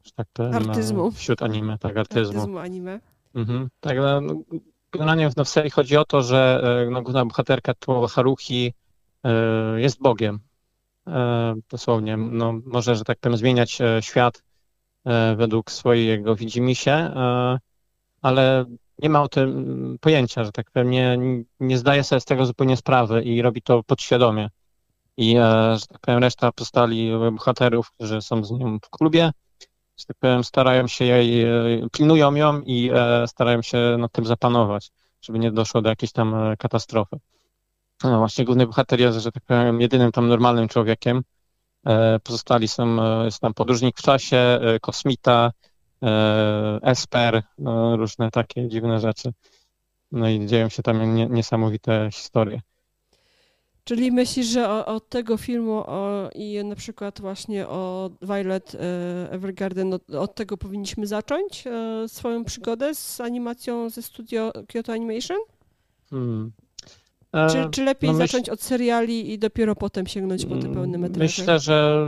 [0.04, 1.10] że tak powiem, artyzmu.
[1.10, 2.38] wśród anime, tak, artyzmu.
[2.38, 3.00] Artyzmu anime.
[3.34, 3.68] Mhm.
[3.80, 4.34] Tak, no, no,
[4.92, 8.72] generalnie w serii chodzi o to, że no, główna bohaterka to Haruhi
[9.76, 10.40] jest Bogiem.
[11.70, 14.42] Dosłownie, no, może, że tak powiem, zmieniać świat
[15.36, 17.10] według swojego widzimisię,
[18.22, 18.64] ale
[18.98, 21.18] nie ma o tym pojęcia, że tak powiem, nie,
[21.60, 24.50] nie zdaje sobie z tego zupełnie sprawy i robi to podświadomie.
[25.16, 29.30] I, e, że tak powiem, reszta postali bohaterów, którzy są z nią w klubie,
[29.98, 34.26] że tak powiem, starają się jej, e, pilnują ją i e, starają się nad tym
[34.26, 34.90] zapanować,
[35.22, 37.16] żeby nie doszło do jakiejś tam katastrofy.
[38.04, 41.22] No właśnie główny bohater jest, że tak powiem, jedynym tam normalnym człowiekiem.
[42.22, 45.50] Pozostali są, jest tam podróżnik w czasie, kosmita,
[46.04, 47.42] E, Esper,
[47.96, 49.32] różne takie dziwne rzeczy.
[50.12, 52.60] No i dzieją się tam nie, niesamowite historie.
[53.84, 58.78] Czyli myślisz, że od tego filmu o, i na przykład właśnie o Violet e,
[59.30, 65.38] Evergarden, od, od tego powinniśmy zacząć e, swoją przygodę z animacją ze studio Kyoto Animation?
[66.10, 66.52] Hmm.
[67.50, 68.26] Czy, e, czy lepiej no myśl...
[68.26, 71.24] zacząć od seriali i dopiero potem sięgnąć po te pełne metraże?
[71.24, 72.06] Myślę, że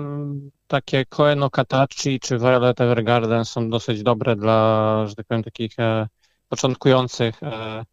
[0.66, 6.08] takie Koeno Katachi czy Violet Evergarden są dosyć dobre dla, że tak powiem, takich e,
[6.48, 7.84] początkujących e,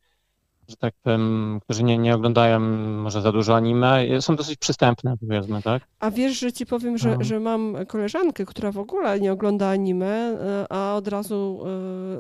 [0.68, 2.60] że tak powiem, którzy nie, nie oglądają
[3.04, 5.84] może za dużo anime, są dosyć przystępne, powiedzmy, tak?
[6.00, 7.24] A wiesz, że ci powiem, że, no.
[7.24, 11.64] że mam koleżankę, która w ogóle nie ogląda anime, e, a od razu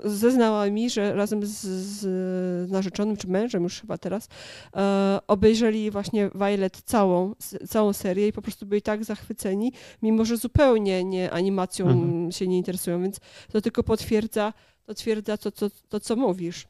[0.06, 4.28] e, zeznała mi, że razem z, z narzeczonym czy mężem już chyba teraz
[4.76, 7.36] e, obejrzeli właśnie Violet całą,
[7.68, 12.32] całą serię i po prostu byli tak zachwyceni, mimo że zupełnie nie animacją mhm.
[12.32, 13.20] się nie interesują, więc
[13.52, 14.53] to tylko potwierdza,
[14.86, 16.68] potwierdza to, to, to co mówisz.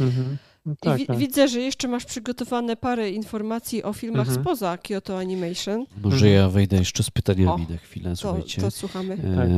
[0.00, 0.36] Mhm.
[0.80, 1.18] Tak, I tak.
[1.18, 4.44] widzę, że jeszcze masz przygotowane parę informacji o filmach mhm.
[4.44, 5.86] spoza Kyoto Animation.
[6.02, 6.34] Może mhm.
[6.34, 8.60] ja wejdę jeszcze z pytaniami o, na chwilę, słuchajcie.
[8.60, 9.14] To, to słuchamy.
[9.14, 9.48] E, tak.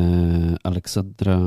[0.63, 1.41] Aleksandra,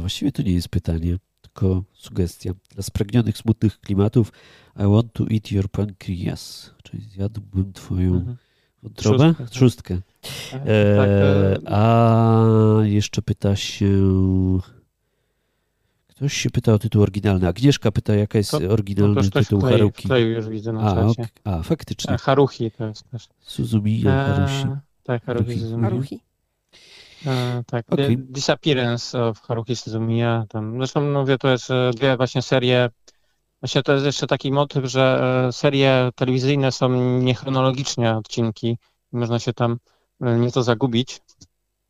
[0.00, 2.52] właściwie to nie jest pytanie, tylko sugestia.
[2.74, 4.32] Dla spragnionych, smutnych klimatów
[4.76, 6.70] I want to eat your pancreas.
[6.82, 8.36] Czyli zjadłbym twoją mhm.
[8.82, 9.34] wątrobę?
[9.34, 9.50] Trzustkę.
[9.50, 10.00] Trzustkę.
[10.50, 12.46] Tak, e, tak, e, a
[12.82, 13.86] jeszcze pyta się...
[16.16, 17.48] Ktoś się pyta o tytuł oryginalny.
[17.48, 20.02] Agnieszka pyta, jaka jest to, oryginalny to tytuł wklei, Haruki.
[20.02, 21.28] Wkleił już widzę na a, czacie.
[21.44, 22.14] a, faktycznie.
[22.14, 23.28] E, Haruhi to jest też.
[23.40, 24.76] Suzumiya e, Haruhi.
[25.02, 25.82] Tak, Haruhi Suzumiya.
[25.82, 26.20] Haruhi.
[27.26, 28.16] E, tak, okay.
[28.18, 30.44] Disappearance of Haruhi Suzumiya.
[30.48, 32.90] Tam, zresztą mówię, to jest e, dwie właśnie serie.
[33.60, 38.78] Właśnie to jest jeszcze taki motyw, że e, serie telewizyjne są niechronologicznie odcinki.
[39.12, 39.78] Można się tam
[40.20, 41.20] nieco zagubić.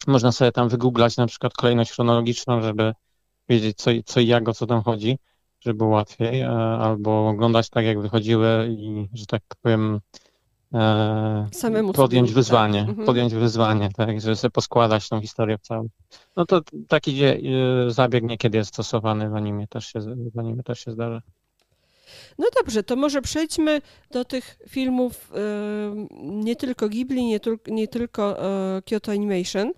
[0.07, 2.93] Można sobie tam wygooglać na przykład kolejność chronologiczną, żeby
[3.49, 5.19] wiedzieć co, co i jak, o co tam chodzi,
[5.61, 10.01] żeby było łatwiej, e, albo oglądać tak, jak wychodziły i, że tak powiem,
[10.75, 12.89] e, Samemu podjąć sobie, wyzwanie, tak.
[12.89, 13.07] Mhm.
[13.07, 15.89] podjąć wyzwanie, tak, żeby sobie poskładać tą historię w całą.
[16.37, 17.35] No to taki e,
[17.89, 20.01] zabieg niekiedy jest stosowany w animie, też się,
[20.35, 21.23] w animie też się zdarza.
[22.39, 25.33] No dobrze, to może przejdźmy do tych filmów
[26.21, 28.37] nie tylko Ghibli, nie, nie tylko
[28.85, 29.73] Kyoto Animation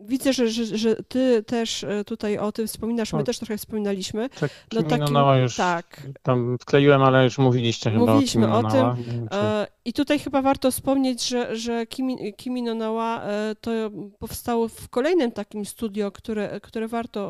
[0.00, 4.28] widzę, że, że, że, ty też e, tutaj o tym wspominasz, my też trochę wspominaliśmy.
[4.28, 6.02] Tak, no, takim, już tak.
[6.22, 9.28] tam wkleiłem, ale już mówiliście chyba Mówiliśmy o, o tym.
[9.84, 13.70] E, I tutaj chyba warto wspomnieć, że, że Kimi, Kimi no Nawa e, to
[14.18, 17.20] powstało w kolejnym takim studio, które, które warto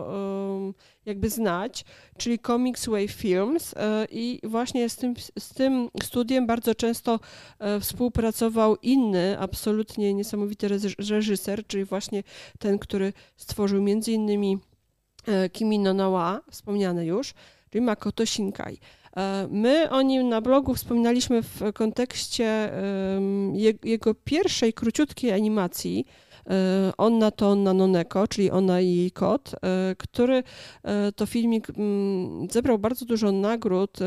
[1.07, 1.85] jakby znać,
[2.19, 3.75] czyli Comics Wave Films
[4.11, 7.21] i właśnie z tym, z tym studiem bardzo często
[7.81, 10.69] współpracował inny, absolutnie niesamowity
[10.99, 12.23] reżyser, czyli właśnie
[12.59, 14.59] ten, który stworzył między innymi
[15.27, 17.35] e, Kimi no Nawa, wspomniane już,
[17.71, 18.79] czyli Makoto Shinkai.
[19.17, 22.71] E, my o nim na blogu wspominaliśmy w kontekście
[23.85, 26.07] jego pierwszej króciutkiej animacji,
[26.51, 30.43] E, Onna to Onna Noneko, czyli ona i jej kot, e, który
[31.17, 33.99] to filmik mm, zebrał bardzo dużo nagród,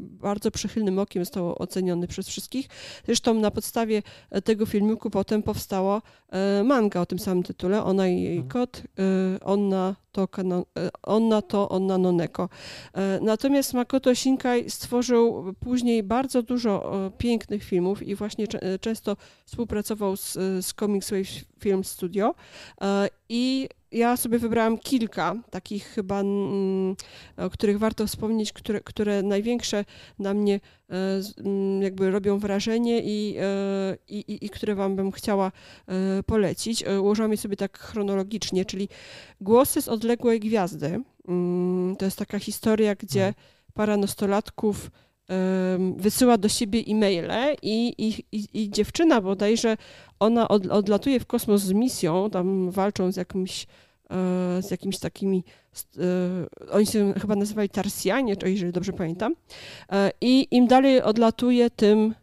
[0.00, 2.68] bardzo przychylnym okiem został oceniony przez wszystkich.
[3.06, 4.02] Zresztą na podstawie
[4.44, 6.02] tego filmiku potem powstało
[6.64, 8.48] manga o tym samym tytule, Ona i jej mhm.
[8.48, 8.82] kot,
[9.42, 9.96] Onna
[10.26, 10.66] to,
[11.02, 12.48] Onna to Onna Noneko.
[13.20, 18.46] Natomiast Makoto Shinkai stworzył później bardzo dużo pięknych filmów i właśnie
[18.80, 19.16] często
[19.46, 20.32] współpracował z,
[20.66, 22.34] z Comics Wave Film Studio
[22.80, 26.96] e, i ja sobie wybrałam kilka takich chyba, mm,
[27.36, 29.84] o których warto wspomnieć, które, które największe
[30.18, 30.60] na mnie
[30.90, 30.94] e,
[31.38, 35.52] mm, jakby robią wrażenie i, e, i, i które wam bym chciała
[36.26, 36.84] polecić.
[37.00, 38.88] Ułożyłam je sobie tak chronologicznie, czyli
[39.40, 41.00] Głosy z odległej gwiazdy.
[41.28, 43.34] Mm, to jest taka historia, gdzie
[43.74, 44.90] para nastolatków
[45.96, 49.76] wysyła do siebie e-maile i, i, i, i dziewczyna bodajże,
[50.20, 53.66] ona od, odlatuje w kosmos z misją, tam walczą z jakimś
[54.10, 55.44] e, z jakimiś takimi,
[55.98, 59.34] e, oni się chyba nazywali Tarsjanie, jeżeli dobrze pamiętam.
[59.92, 62.14] E, I im dalej odlatuje, tym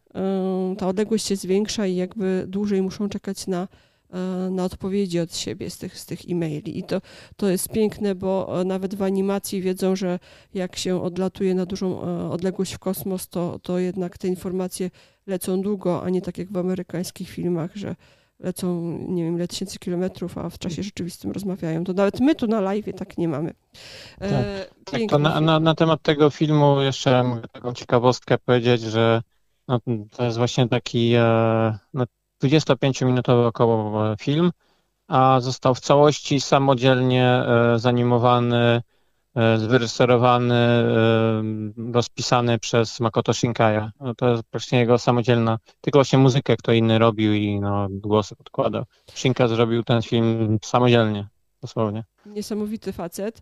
[0.77, 3.67] ta odległość się zwiększa i jakby dłużej muszą czekać na,
[4.51, 6.79] na odpowiedzi od siebie z tych, z tych e-maili.
[6.79, 7.01] I to,
[7.35, 10.19] to jest piękne, bo e, nawet w animacji wiedzą, że
[10.53, 14.89] jak się odlatuje na dużą e, odległość w kosmos, to, to jednak te informacje
[15.27, 17.95] lecą długo, a nie tak jak w amerykańskich filmach, że
[18.39, 21.83] lecą nie wiem ile tysięcy kilometrów, a w czasie rzeczywistym rozmawiają.
[21.83, 23.53] To nawet my tu na live tak nie mamy.
[24.19, 24.29] Tak,
[24.85, 29.21] tak to na, na, na, temat tego filmu jeszcze mogę taką ciekawostkę powiedzieć, że
[29.67, 29.79] no,
[30.11, 31.13] to jest właśnie taki
[31.93, 32.05] no,
[32.43, 34.51] 25-minutowy około e, film,
[35.07, 38.81] a został w całości samodzielnie e, zanimowany,
[39.35, 40.55] e, wyreżyserowany,
[41.93, 43.91] rozpisany przez Makoto Shinkaya.
[43.99, 48.35] No, to jest praktycznie jego samodzielna, tylko właśnie muzykę kto inny robił i no, głosy
[48.35, 48.83] podkładał.
[49.15, 51.27] Shinka zrobił ten film samodzielnie,
[51.61, 52.03] dosłownie.
[52.25, 53.41] Niesamowity facet.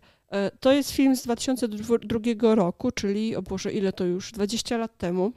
[0.60, 4.32] To jest film z 2002 roku, czyli, o Boże, ile to już?
[4.32, 5.32] 20 lat temu.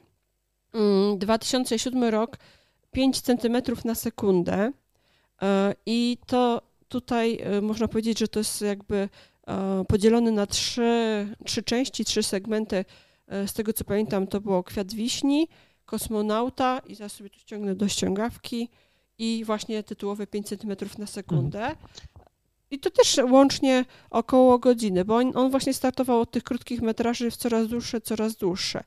[1.18, 2.38] 2007 mm, rok
[2.98, 4.72] 5 cm na sekundę.
[5.42, 9.08] E, I to tutaj e, można powiedzieć, że to jest jakby
[9.46, 12.84] e, podzielony na trzy, trzy części, trzy segmenty.
[13.46, 15.48] Z tego co pamiętam, to było kwiat wiśni,
[15.84, 18.68] kosmonauta i zaraz sobie tu ściągnę do ściągawki
[19.18, 21.58] i właśnie tytułowe 5 cm na sekundę.
[21.58, 21.76] Mhm.
[22.70, 27.30] I to też łącznie około godziny, bo on, on, właśnie startował od tych krótkich metraży
[27.30, 28.84] w coraz dłuższe, coraz dłuższe.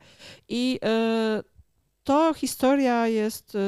[0.49, 0.79] I
[2.11, 3.59] to historia jest y,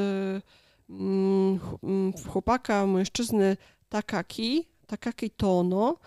[0.89, 3.57] mm, mm, chłopaka, mężczyzny
[3.89, 5.97] Takaki, Takaki Tono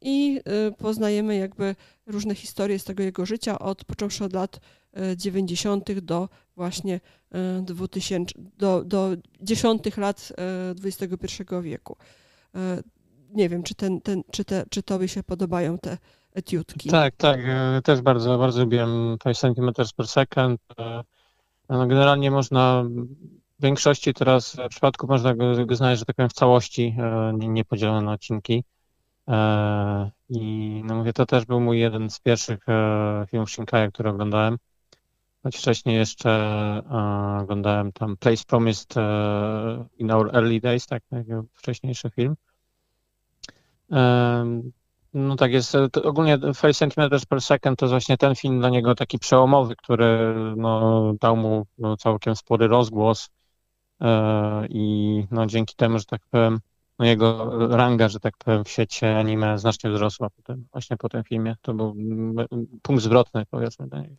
[0.00, 1.76] i y, poznajemy jakby
[2.06, 4.60] różne historie z tego jego życia, od począwszy od lat
[5.16, 5.90] 90.
[5.90, 7.00] Y, do właśnie
[7.62, 9.10] 2000, do, do
[9.40, 10.32] 10 lat
[10.84, 11.96] XXI wieku.
[13.30, 15.98] Nie wiem, czy, ten, ten, czy, te, czy tobie się podobają te
[16.34, 16.88] etiutki.
[16.88, 17.40] Tak, tak.
[17.84, 20.60] Też bardzo, bardzo lubiłem 5 cm per second.
[21.70, 22.84] No, generalnie można
[23.58, 27.32] w większości teraz w przypadku można go, go znaleźć, że tak powiem, w całości, e,
[27.34, 28.64] nie, podzielone na odcinki.
[29.28, 34.08] E, I no mówię, to też był mój jeden z pierwszych e, filmów Shinkaja, który
[34.08, 34.58] oglądałem.
[35.42, 36.30] Choć wcześniej jeszcze
[37.42, 38.94] oglądałem tam Place Promised
[39.98, 41.02] in Our Early Days, tak,
[41.54, 42.36] wcześniejszy film.
[45.14, 45.76] No tak jest.
[46.04, 50.34] Ogólnie 5 cm per second to jest właśnie ten film dla niego taki przełomowy, który
[50.56, 53.30] no, dał mu no, całkiem spory rozgłos
[54.00, 56.60] e, i no, dzięki temu, że tak powiem,
[56.98, 61.24] no, jego ranga, że tak powiem, w świecie anime znacznie wzrosła potem, właśnie po tym
[61.24, 61.56] filmie.
[61.62, 61.94] To był
[62.82, 64.16] punkt zwrotny, powiedzmy, dla niego.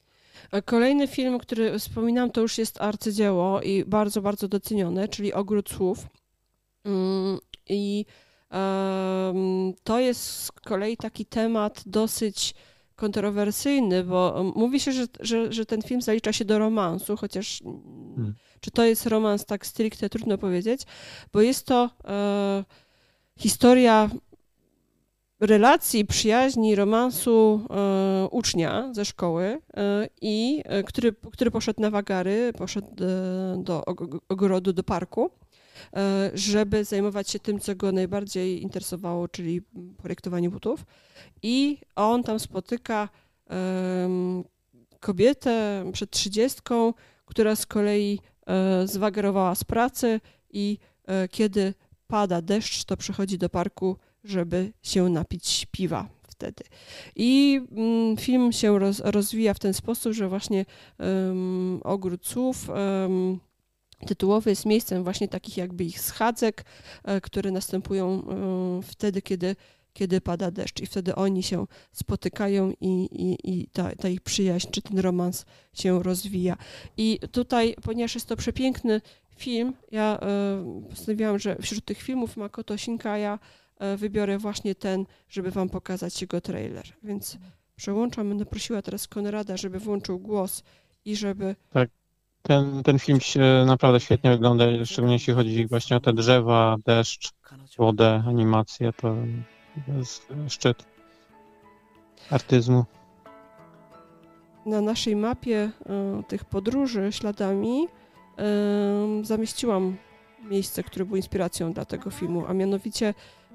[0.66, 6.08] Kolejny film, który wspominam, to już jest arcydzieło i bardzo, bardzo docenione, czyli Ogród Słów.
[6.86, 7.40] Mm,
[7.70, 8.06] I
[9.84, 12.54] to jest z kolei taki temat dosyć
[13.02, 18.34] kontrowersyjny, bo mówi się, że, że, że ten film zalicza się do romansu, chociaż hmm.
[18.60, 20.82] czy to jest romans tak stricte, trudno powiedzieć,
[21.34, 22.64] bo jest to e,
[23.40, 24.10] historia
[25.40, 32.88] relacji, przyjaźni, romansu e, ucznia ze szkoły, e, i który, który poszedł na wagary, poszedł
[33.58, 33.84] do
[34.30, 35.32] ogrodu, do parku
[36.34, 39.62] żeby zajmować się tym, co go najbardziej interesowało, czyli
[39.98, 40.86] projektowanie butów.
[41.44, 43.10] I on tam spotyka
[45.00, 46.94] kobietę przed trzydziestką,
[47.26, 51.74] która z kolei e, zwagarowała z pracy i e, kiedy
[52.08, 56.64] pada deszcz, to przychodzi do parku, żeby się napić piwa wtedy.
[57.16, 60.66] I mm, film się rozwija w ten sposób, że właśnie
[61.84, 62.68] ogród słów
[64.08, 66.66] tytułowy jest miejscem właśnie takich jakby ich schadzek,
[67.04, 69.56] e, które następują e, wtedy, kiedy,
[69.94, 74.68] kiedy pada deszcz i wtedy oni się spotykają i, i, i ta, ta ich przyjaźń
[74.72, 76.58] czy ten romans się rozwija.
[76.98, 79.02] I tutaj, ponieważ jest to przepiękny
[79.36, 83.40] film, ja e, postanowiłam, że wśród tych filmów Makoto Shinkaja
[83.98, 86.86] wybiorę właśnie ten, żeby wam pokazać jego trailer.
[87.04, 87.38] Więc
[87.76, 90.64] przełączam, będę prosiła teraz Konrada, żeby włączył głos
[91.06, 91.56] i żeby...
[91.70, 91.90] Tak.
[92.42, 97.32] Ten, ten film się naprawdę świetnie wygląda, szczególnie jeśli chodzi właśnie o te drzewa, deszcz,
[97.78, 99.16] wodę, animację, to
[99.98, 100.86] jest szczyt
[102.30, 102.86] artyzmu.
[104.66, 105.72] Na naszej mapie
[106.20, 107.88] y, tych podróży śladami
[109.22, 109.98] y, zamieściłam
[110.50, 113.54] miejsce, które było inspiracją dla tego filmu, a mianowicie y,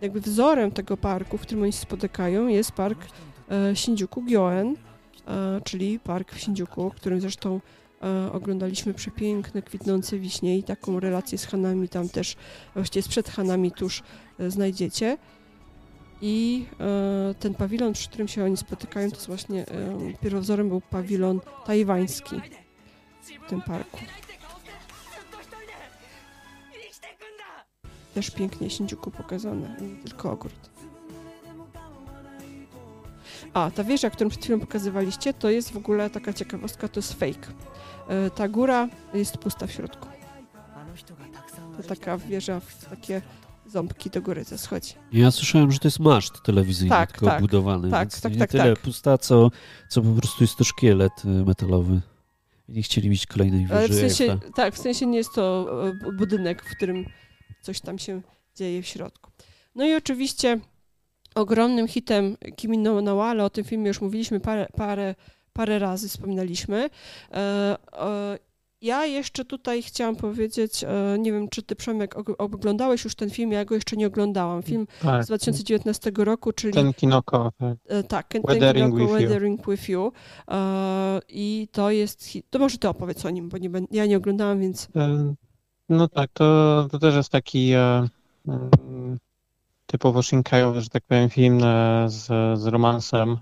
[0.00, 2.98] jakby wzorem tego parku, w którym oni się spotykają, jest park
[3.74, 4.76] Shinjuku Gyoen,
[5.64, 6.40] czyli park w
[6.90, 7.60] w którym zresztą
[8.32, 12.36] oglądaliśmy przepiękne, kwitnące wiśnie i taką relację z Hanami tam też,
[12.74, 14.02] właściwie sprzed Hanami tuż
[14.48, 15.18] znajdziecie.
[16.22, 20.80] I e, ten pawilon, przy którym się oni spotykają, to jest właśnie e, pierwowzorem był
[20.80, 22.36] pawilon tajwański
[23.46, 23.98] w tym parku.
[28.14, 30.77] Też pięknie Shinjuku pokazane, nie tylko ogród.
[33.54, 37.12] A, ta wieża, którą przed chwilą pokazywaliście, to jest w ogóle taka ciekawostka, to jest
[37.12, 37.48] fake.
[38.08, 40.08] E, ta góra jest pusta w środku.
[41.76, 43.22] To taka wieża w takie
[43.66, 44.92] ząbki do góry ze schodzi.
[45.12, 48.38] Ja słyszałem, że to jest maszt telewizyjny, tak, tylko tak, budowany, tak, więc tak, nie
[48.38, 48.78] tak, tyle tak.
[48.78, 49.50] pusta, co,
[49.88, 52.00] co po prostu jest to szkielet y, metalowy.
[52.68, 53.74] Nie chcieli mieć kolejnej wieży.
[53.74, 57.06] Ale w sensie, tak, w sensie nie jest to e, budynek, w którym
[57.62, 58.22] coś tam się
[58.56, 59.30] dzieje w środku.
[59.74, 60.60] No i oczywiście
[61.34, 65.14] ogromnym hitem Kimi no, ale o tym filmie już mówiliśmy parę, parę,
[65.52, 66.90] parę razy, wspominaliśmy.
[67.32, 68.38] E, e,
[68.82, 73.52] ja jeszcze tutaj chciałam powiedzieć, e, nie wiem, czy ty Przemek oglądałeś już ten film,
[73.52, 74.62] ja go jeszcze nie oglądałam.
[74.62, 75.24] Film tak.
[75.24, 76.74] z 2019 roku, czyli...
[76.74, 77.52] Ten Kinoko.
[77.58, 79.72] Tak, tak ten Weathering, Kinoko, with, Weathering you.
[79.72, 80.12] with You.
[81.28, 82.28] I to jest...
[82.50, 84.88] To może ty opowiedz o nim, bo nie, ja nie oglądałam, więc...
[85.88, 87.72] No tak, to, to też jest taki
[89.88, 91.60] typowo shinkajowy, że tak powiem, film
[92.06, 92.26] z,
[92.60, 93.38] z romansem.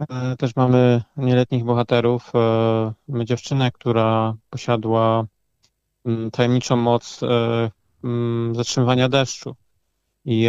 [0.00, 2.32] E, też mamy nieletnich bohaterów.
[2.34, 5.26] E, mamy dziewczynę, która posiadła
[6.04, 7.70] mm, tajemniczą moc e,
[8.04, 9.56] mm, zatrzymywania deszczu.
[10.24, 10.48] I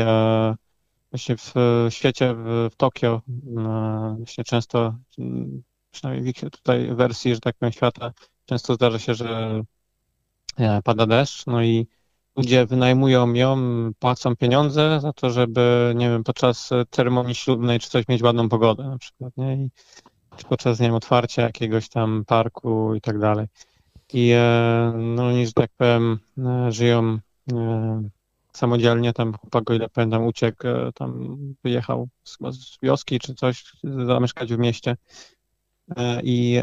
[1.11, 1.53] właśnie w
[1.89, 3.21] świecie, w, Tokio,
[4.17, 8.11] właśnie często, mm, przynajmniej w tutaj wersji, że tak powiem, świata,
[8.45, 9.61] często zdarza się, że
[10.83, 11.87] pada deszcz, no i
[12.37, 13.57] ludzie wynajmują ją,
[13.99, 18.83] płacą pieniądze za to, żeby, nie wiem, podczas ceremonii ślubnej czy coś mieć ładną pogodę
[18.83, 19.55] na przykład, nie?
[19.55, 19.69] I,
[20.37, 23.47] czy podczas, nie wiem, otwarcia jakiegoś tam parku i tak dalej.
[24.13, 27.17] I e, no oni, że tak powiem, e, żyją
[27.53, 28.09] e,
[28.53, 30.63] samodzielnie, tam chłopak, o ile pamiętam, uciekł,
[30.95, 34.97] tam wyjechał z, z wioski czy coś, zamieszkać w mieście
[36.23, 36.61] i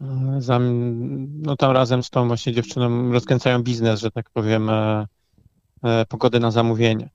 [0.00, 5.06] no tam razem z tą właśnie dziewczyną rozkręcają biznes, że tak powiem, e,
[5.82, 7.10] e, pogody na zamówienie.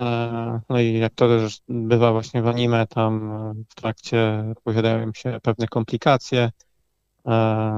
[0.00, 3.30] E, no i jak to też bywa właśnie w anime, tam
[3.68, 6.50] w trakcie pojawiają się pewne komplikacje.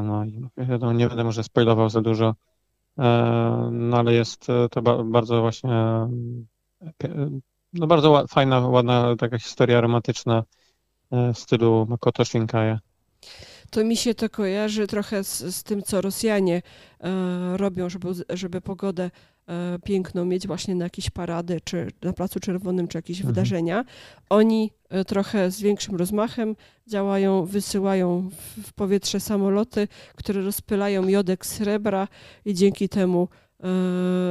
[0.02, 2.34] No i wiadomo, nie będę może spoilował za dużo,
[3.70, 5.70] no ale jest to bardzo właśnie
[7.72, 10.44] no bardzo fajna, ładna taka historia romantyczna
[11.10, 12.76] w stylu Makoto Shinkai
[13.70, 16.62] to mi się to kojarzy trochę z, z tym, co Rosjanie
[17.00, 19.10] e, robią, żeby, żeby pogodę
[19.46, 23.34] e, piękną mieć właśnie na jakieś parady, czy na Placu Czerwonym, czy jakieś mhm.
[23.34, 23.84] wydarzenia.
[24.30, 26.56] Oni e, trochę z większym rozmachem
[26.86, 32.08] działają, wysyłają w, w powietrze samoloty, które rozpylają jodek srebra
[32.44, 33.28] i dzięki temu,
[33.64, 33.66] e,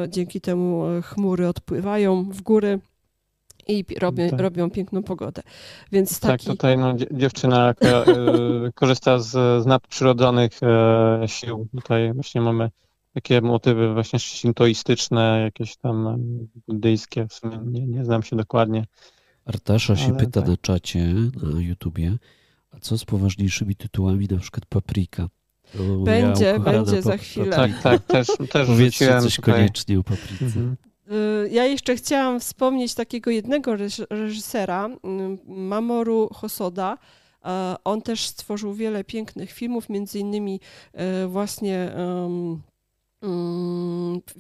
[0.10, 2.80] dzięki temu e, chmury odpływają w góry
[3.70, 4.40] i robią, tak.
[4.40, 5.42] robią piękną pogodę.
[5.92, 6.46] Więc tak, taki...
[6.46, 8.06] Tak, tutaj no, dziewczyna e,
[8.76, 9.32] korzysta z,
[9.64, 11.68] z nadprzyrodzonych e, sił.
[11.76, 12.70] Tutaj właśnie mamy
[13.14, 16.18] takie motywy właśnie shintoistyczne, jakieś tam e,
[16.68, 18.86] buddyjskie, w sumie nie, nie znam się dokładnie.
[19.46, 20.50] Artasza się pyta tak.
[20.50, 22.18] na czacie, na YouTubie,
[22.72, 25.28] a co z poważniejszymi tytułami, na przykład Paprika?
[26.04, 27.56] będzie, ja będzie za chwilę.
[27.56, 29.56] Tak, tak, też, też Powiedzcie coś tutaj.
[29.56, 30.46] koniecznie o Paprice.
[30.46, 30.76] Mhm.
[31.12, 33.76] Y, ja jeszcze chciałam wspomnieć takiego jednego
[34.10, 34.98] reżysera, y,
[35.48, 36.98] Mamoru Hosoda.
[37.84, 40.60] On też stworzył wiele pięknych filmów, między innymi
[41.24, 41.92] y, właśnie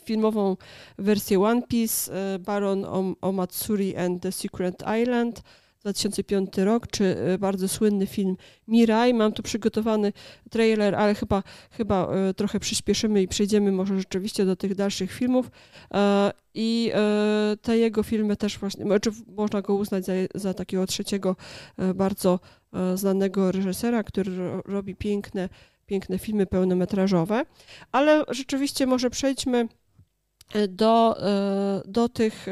[0.05, 0.57] filmową
[0.97, 2.85] wersję One Piece, Baron
[3.21, 5.41] Omatsuri and the Secret Island,
[5.81, 8.37] 2005 rok, czy e, bardzo słynny film
[8.67, 9.13] Mirai.
[9.13, 10.13] Mam tu przygotowany
[10.49, 15.51] trailer, ale chyba, chyba e, trochę przyspieszymy i przejdziemy może rzeczywiście do tych dalszych filmów.
[15.93, 16.91] E, I
[17.61, 21.35] te jego filmy też właśnie, znaczy można go uznać za, za takiego trzeciego
[21.95, 22.39] bardzo
[22.95, 24.31] znanego reżysera, który
[24.65, 25.49] robi piękne,
[25.85, 27.45] piękne filmy pełnometrażowe.
[27.91, 29.67] Ale rzeczywiście może przejdźmy
[30.69, 31.17] do,
[31.85, 32.45] do tych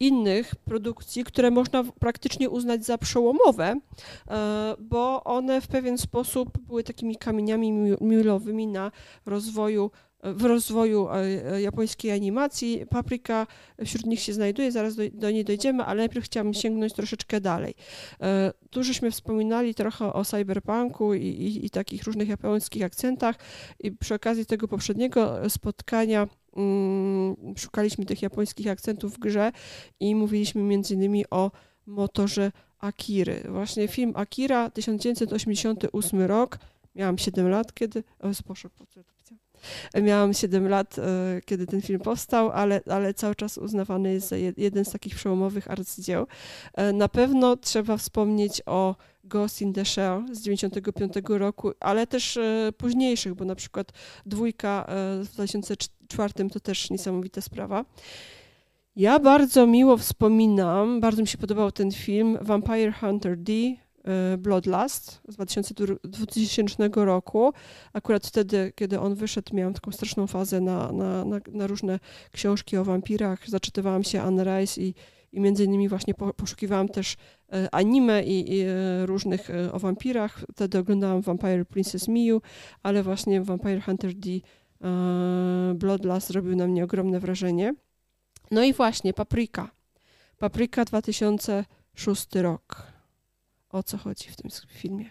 [0.00, 3.74] innych produkcji, które można praktycznie uznać za przełomowe,
[4.78, 8.92] bo one w pewien sposób były takimi kamieniami milowymi na
[9.26, 9.90] rozwoju
[10.22, 11.08] w rozwoju
[11.58, 12.86] japońskiej animacji.
[12.90, 13.46] Papryka
[13.84, 17.74] wśród nich się znajduje, zaraz do, do niej dojdziemy, ale najpierw chciałam sięgnąć troszeczkę dalej.
[18.70, 23.36] Tu żeśmy wspominali trochę o cyberpunku i, i, i takich różnych japońskich akcentach
[23.80, 26.28] i przy okazji tego poprzedniego spotkania
[27.56, 29.52] szukaliśmy tych japońskich akcentów w grze
[30.00, 31.50] i mówiliśmy między innymi o
[31.86, 33.42] motorze Akiry.
[33.48, 36.58] Właśnie film Akira, 1988 rok.
[36.94, 38.04] Miałam 7 lat, kiedy...
[38.20, 38.28] O,
[38.78, 39.15] po co to
[40.02, 41.02] Miałam 7 lat, e,
[41.44, 45.70] kiedy ten film powstał, ale, ale cały czas uznawany jest za jeden z takich przełomowych
[45.70, 46.26] arcydzieł.
[46.74, 52.36] E, na pewno trzeba wspomnieć o Ghost in the Shell z 95 roku, ale też
[52.36, 53.92] e, późniejszych, bo na przykład
[54.26, 54.86] dwójka
[55.24, 57.84] w 2004 to też niesamowita sprawa.
[58.96, 63.52] Ja bardzo miło wspominam, bardzo mi się podobał ten film Vampire Hunter D,
[64.38, 65.36] Bloodlust z
[66.04, 67.52] 2000 roku.
[67.92, 71.98] Akurat wtedy, kiedy on wyszedł, miałam taką straszną fazę na, na, na, na różne
[72.32, 73.48] książki o wampirach.
[73.48, 74.94] Zaczytywałam się Anne Rice i,
[75.32, 77.16] i między innymi właśnie po, poszukiwałam też
[77.52, 80.44] e, anime i, i, e, różnych o wampirach.
[80.52, 82.42] Wtedy oglądałam Vampire Princess Miu,
[82.82, 84.30] ale właśnie Vampire Hunter D
[85.74, 87.74] Bloodlust zrobił na mnie ogromne wrażenie.
[88.50, 89.70] No i właśnie Paprika.
[90.38, 92.95] Paprika 2006 rok
[93.72, 95.10] o co chodzi w tym filmie.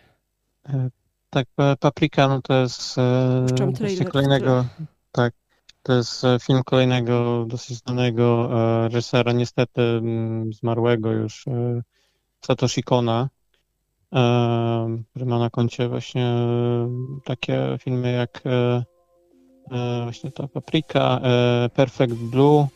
[0.70, 0.90] E,
[1.30, 1.48] tak,
[1.80, 3.46] Paprika no to jest e,
[3.76, 4.88] trailer, kolejnego, który...
[5.12, 5.34] tak,
[5.84, 8.50] to jest e, film kolejnego dosyć znanego
[8.88, 10.02] reżysera, niestety
[10.52, 11.46] zmarłego już
[12.46, 13.30] Satoshi Kona,
[15.10, 16.36] który ma na koncie właśnie
[17.26, 18.42] takie filmy jak
[20.04, 21.22] właśnie ta Paprika,
[21.74, 22.68] Perfect Blue,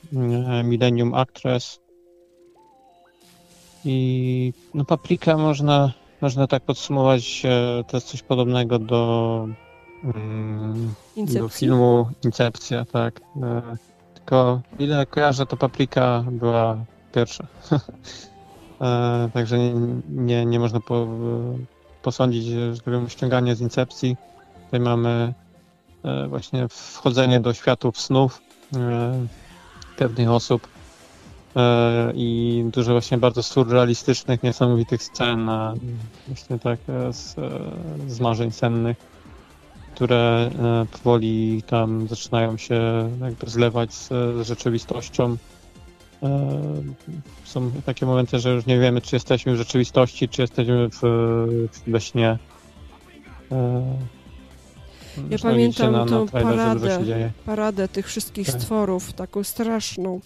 [0.64, 1.80] Millennium Actress,
[3.86, 5.92] i no paprika można,
[6.22, 7.44] można tak podsumować,
[7.88, 9.48] to jest coś podobnego do,
[10.04, 13.22] mm, do filmu Incepcja, tak.
[13.44, 13.62] E,
[14.14, 16.78] tylko ile kojarzę, to paprika była
[17.14, 17.48] pierwsza.
[18.82, 19.74] E, także nie,
[20.10, 21.08] nie, nie można po,
[22.02, 24.18] posądzić, że tak ściąganie z Incepcji.
[24.66, 25.34] Tutaj mamy
[26.04, 28.42] e, właśnie wchodzenie do światów snów
[29.98, 30.79] pewnych osób E,
[32.14, 35.50] i dużo właśnie bardzo surrealistycznych, niesamowitych scen,
[36.28, 37.50] właśnie tak e, z, e,
[38.08, 38.98] z marzeń sennych,
[39.96, 40.50] które
[40.92, 45.38] powoli tam zaczynają się jakby zlewać z, z rzeczywistością.
[47.44, 51.02] Są takie momenty, że już nie wiemy, czy jesteśmy w rzeczywistości, czy jesteśmy w,
[51.88, 52.38] we śnie.
[55.30, 58.62] Ja pamiętam na, tą na paradę, paradę tych wszystkich tak.
[58.62, 60.20] stworów, taką straszną.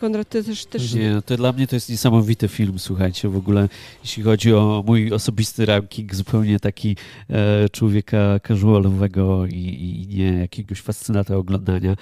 [0.00, 0.66] Konrad, ty też...
[0.66, 0.94] też...
[0.94, 3.68] Nie, no to dla mnie to jest niesamowity film, słuchajcie, w ogóle
[4.02, 6.96] jeśli chodzi o mój osobisty ranking, zupełnie taki
[7.30, 11.96] e, człowieka casualowego i, i nie jakiegoś fascynata oglądania,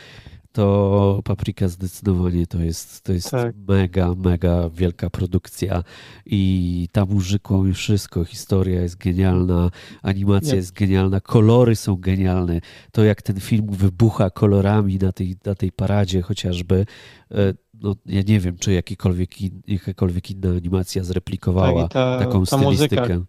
[0.54, 3.54] to Paprika zdecydowanie to jest, to jest tak.
[3.68, 5.84] mega, mega wielka produkcja
[6.26, 8.24] i tam użykło mi wszystko.
[8.24, 9.70] Historia jest genialna,
[10.02, 10.56] animacja Nie.
[10.56, 12.60] jest genialna, kolory są genialne.
[12.92, 16.86] To jak ten film wybucha kolorami na tej, na tej paradzie chociażby,
[17.30, 17.54] e,
[17.85, 22.59] no, ja nie wiem, czy jakikolwiek in, jakakolwiek inna animacja zreplikowała tak, ta, taką ta
[22.59, 23.01] stylistykę.
[23.01, 23.27] Muzyka,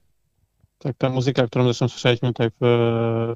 [0.80, 2.56] tak, ta muzyka, którą zresztą słyszeliśmy tutaj w,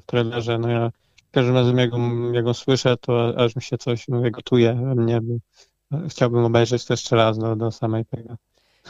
[0.02, 0.90] w trailerze, no ja
[1.30, 4.94] każdym razem jak ją, jak ją słyszę, to aż mi się coś no, gotuje we
[4.94, 5.20] mnie.
[6.08, 8.36] Chciałbym obejrzeć to jeszcze raz do, do samej tego.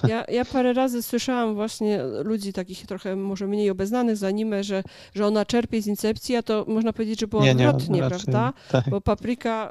[0.09, 4.83] Ja, ja parę razy słyszałam właśnie ludzi takich trochę może mniej obeznanych z anime, że,
[5.15, 8.53] że ona czerpie z incepcji, a to można powiedzieć, że było nie, odwrotnie, nie, prawda?
[8.71, 8.91] Tak.
[8.91, 9.71] Bo Paprika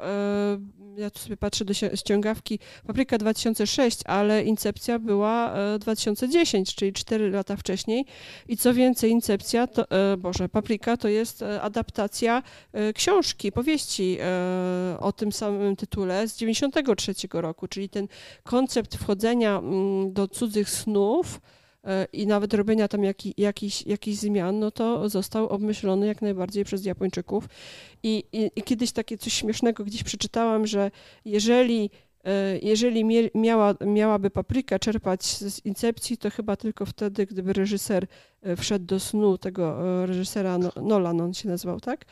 [0.56, 6.92] y, ja tu sobie patrzę do ściągawki, Papryka 2006, ale Incepcja była 2010, e, czyli
[6.92, 8.06] 4 lata wcześniej.
[8.48, 12.42] I co więcej, Incepcja, to, e, Boże, Papryka to jest e, adaptacja
[12.94, 14.18] książki, powieści
[15.00, 18.08] o tym samym tytule z 93 roku, czyli ten
[18.42, 21.40] koncept wchodzenia mm, do cudzych snów,
[22.12, 26.84] i nawet robienia tam jaki, jakiś, jakichś zmian, no to został obmyślony jak najbardziej przez
[26.84, 27.48] Japończyków.
[28.02, 30.90] I, i, i kiedyś takie coś śmiesznego gdzieś przeczytałam, że
[31.24, 31.90] jeżeli
[32.24, 38.06] e, jeżeli miała, miałaby papryka czerpać z incepcji, to chyba tylko wtedy, gdyby reżyser
[38.42, 42.04] e, wszedł do snu tego reżysera no, Nolan, on się nazywał, tak?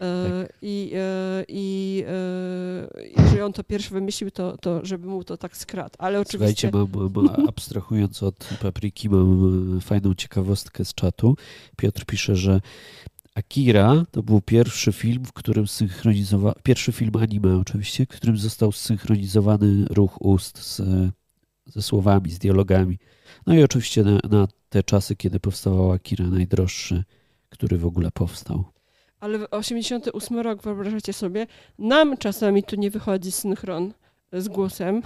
[0.00, 0.52] Tak.
[0.62, 5.56] I, e, i e, jeżeli on to pierwszy wymyślił, to, to żeby mu to tak
[5.56, 5.94] skradł.
[5.98, 6.70] Ale oczywiście...
[6.70, 11.36] Słuchajcie, mam, mam, abstrahując od papryki, mam e, fajną ciekawostkę z czatu.
[11.76, 12.60] Piotr pisze, że
[13.34, 18.72] Akira to był pierwszy film, w którym synchronizowano, pierwszy film anime oczywiście, w którym został
[18.72, 20.82] zsynchronizowany ruch ust z,
[21.66, 22.98] ze słowami, z dialogami.
[23.46, 27.04] No i oczywiście na, na te czasy, kiedy powstawała Akira, najdroższy,
[27.48, 28.64] który w ogóle powstał
[29.20, 31.46] ale 88 rok, wyobrażacie sobie,
[31.78, 33.92] nam czasami tu nie wychodzi synchron
[34.32, 35.02] z głosem,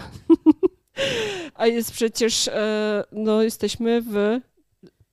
[1.55, 4.41] a jest przecież, e, no jesteśmy w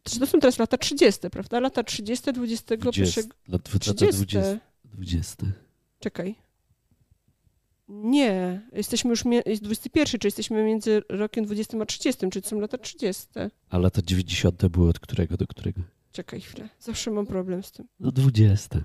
[0.04, 1.60] to są teraz lata 30, prawda?
[1.60, 2.92] Lata 30, 21...
[3.48, 4.38] 20, 30.
[4.86, 5.46] 20.
[6.00, 6.36] Czekaj.
[7.88, 12.60] Nie, jesteśmy już, jest 21, czy jesteśmy między rokiem 20 a 30, czy to są
[12.60, 13.28] lata 30.
[13.70, 15.82] A lata 90 były od którego do którego?
[16.12, 17.88] Czekaj chwilę, zawsze mam problem z tym.
[18.00, 18.84] No 20.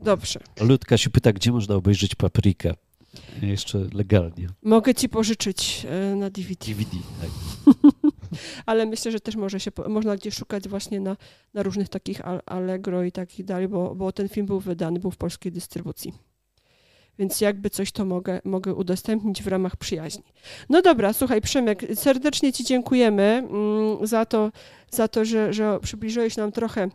[0.00, 0.40] Dobrze.
[0.60, 2.74] Ludka się pyta, gdzie można obejrzeć Paprikę.
[3.42, 4.48] Jeszcze legalnie.
[4.62, 6.66] Mogę ci pożyczyć e, na DVD.
[6.66, 7.30] DVD, tak.
[8.66, 11.16] Ale myślę, że też może się, można gdzieś szukać właśnie na,
[11.54, 15.16] na różnych takich Allegro i takich dalej, bo, bo ten film był wydany, był w
[15.16, 16.12] polskiej dystrybucji.
[17.18, 20.24] Więc jakby coś to mogę, mogę udostępnić w ramach przyjaźni.
[20.68, 24.52] No dobra, słuchaj, Przemek, serdecznie Ci dziękujemy mm, za to,
[24.90, 26.88] za to że, że przybliżyłeś nam trochę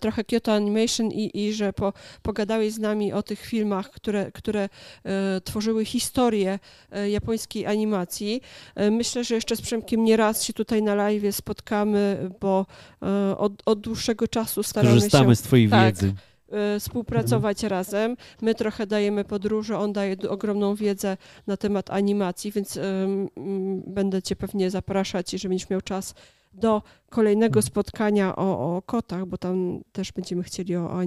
[0.00, 4.68] trochę Kyoto Animation i, i że po, pogadałeś z nami o tych filmach, które, które
[5.04, 6.58] e, tworzyły historię
[6.90, 8.40] e, japońskiej animacji.
[8.90, 12.66] Myślę, że jeszcze z Przemkiem nie raz się tutaj na live spotkamy, bo
[13.36, 15.26] od, od dłuższego czasu staramy Korzystamy się...
[15.26, 16.14] Korzystamy z twojej tak, wiedzy
[16.80, 17.70] współpracować mhm.
[17.70, 18.16] razem.
[18.42, 21.16] My trochę dajemy podróże, on daje ogromną wiedzę
[21.46, 23.28] na temat animacji, więc um,
[23.86, 26.14] będę Cię pewnie zapraszać, jeżeli będziesz miał czas
[26.52, 31.00] do kolejnego spotkania o, o kotach, bo tam też będziemy chcieli o, o,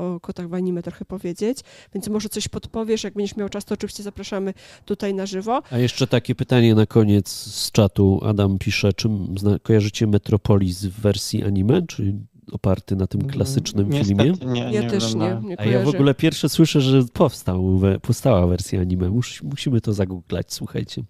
[0.00, 1.58] o, kotach w anime trochę powiedzieć,
[1.94, 4.54] więc może coś podpowiesz, jak będziesz miał czas, to oczywiście zapraszamy
[4.84, 5.62] tutaj na żywo.
[5.70, 8.20] A jeszcze takie pytanie na koniec z czatu.
[8.22, 12.14] Adam pisze, czym zna, kojarzycie Metropolis w wersji anime, czy
[12.52, 14.52] oparty na tym mm, klasycznym Niestety, filmie?
[14.52, 18.46] Nie, ja nie też nie, nie A ja w ogóle pierwsze słyszę, że powstał, powstała
[18.46, 19.10] wersja anime.
[19.10, 21.02] Mus, musimy to zagooglać, słuchajcie.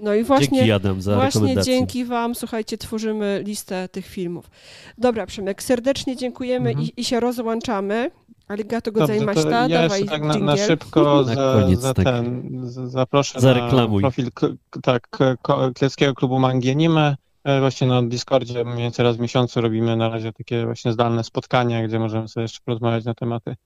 [0.00, 4.50] No i właśnie, dzięki Adam za właśnie dzięki Wam, słuchajcie, tworzymy listę tych filmów.
[4.98, 6.86] Dobra, Przemek, serdecznie dziękujemy mhm.
[6.86, 8.10] i, i, się rozłączamy.
[8.48, 12.04] Aligato gozaimashita, ja dawaj tak na, na szybko za, koniec, za tak.
[12.04, 12.50] ten,
[12.84, 14.28] zaproszę za na profil
[14.82, 15.08] tak,
[15.74, 17.16] Kleckiego Klubu Mangi Anime.
[17.44, 21.24] E, właśnie na Discordzie mniej więcej raz w miesiącu robimy na razie takie właśnie zdalne
[21.24, 23.56] spotkania, gdzie możemy sobie jeszcze porozmawiać na tematy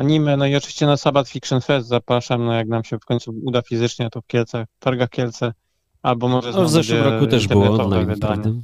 [0.00, 0.36] anime.
[0.36, 3.62] No i oczywiście na Sabbath Fiction Fest zapraszam, no jak nam się w końcu uda
[3.62, 5.52] fizycznie, to w Kielcach, w Targach Kielce.
[6.02, 8.50] Albo może no, w zeszłym roku też było online, prawda?
[8.50, 8.62] Mhm.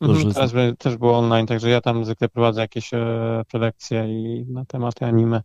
[0.00, 4.64] Może teraz też było online, także ja tam zwykle prowadzę jakieś e, prelekcje i na
[4.64, 5.42] tematy anime.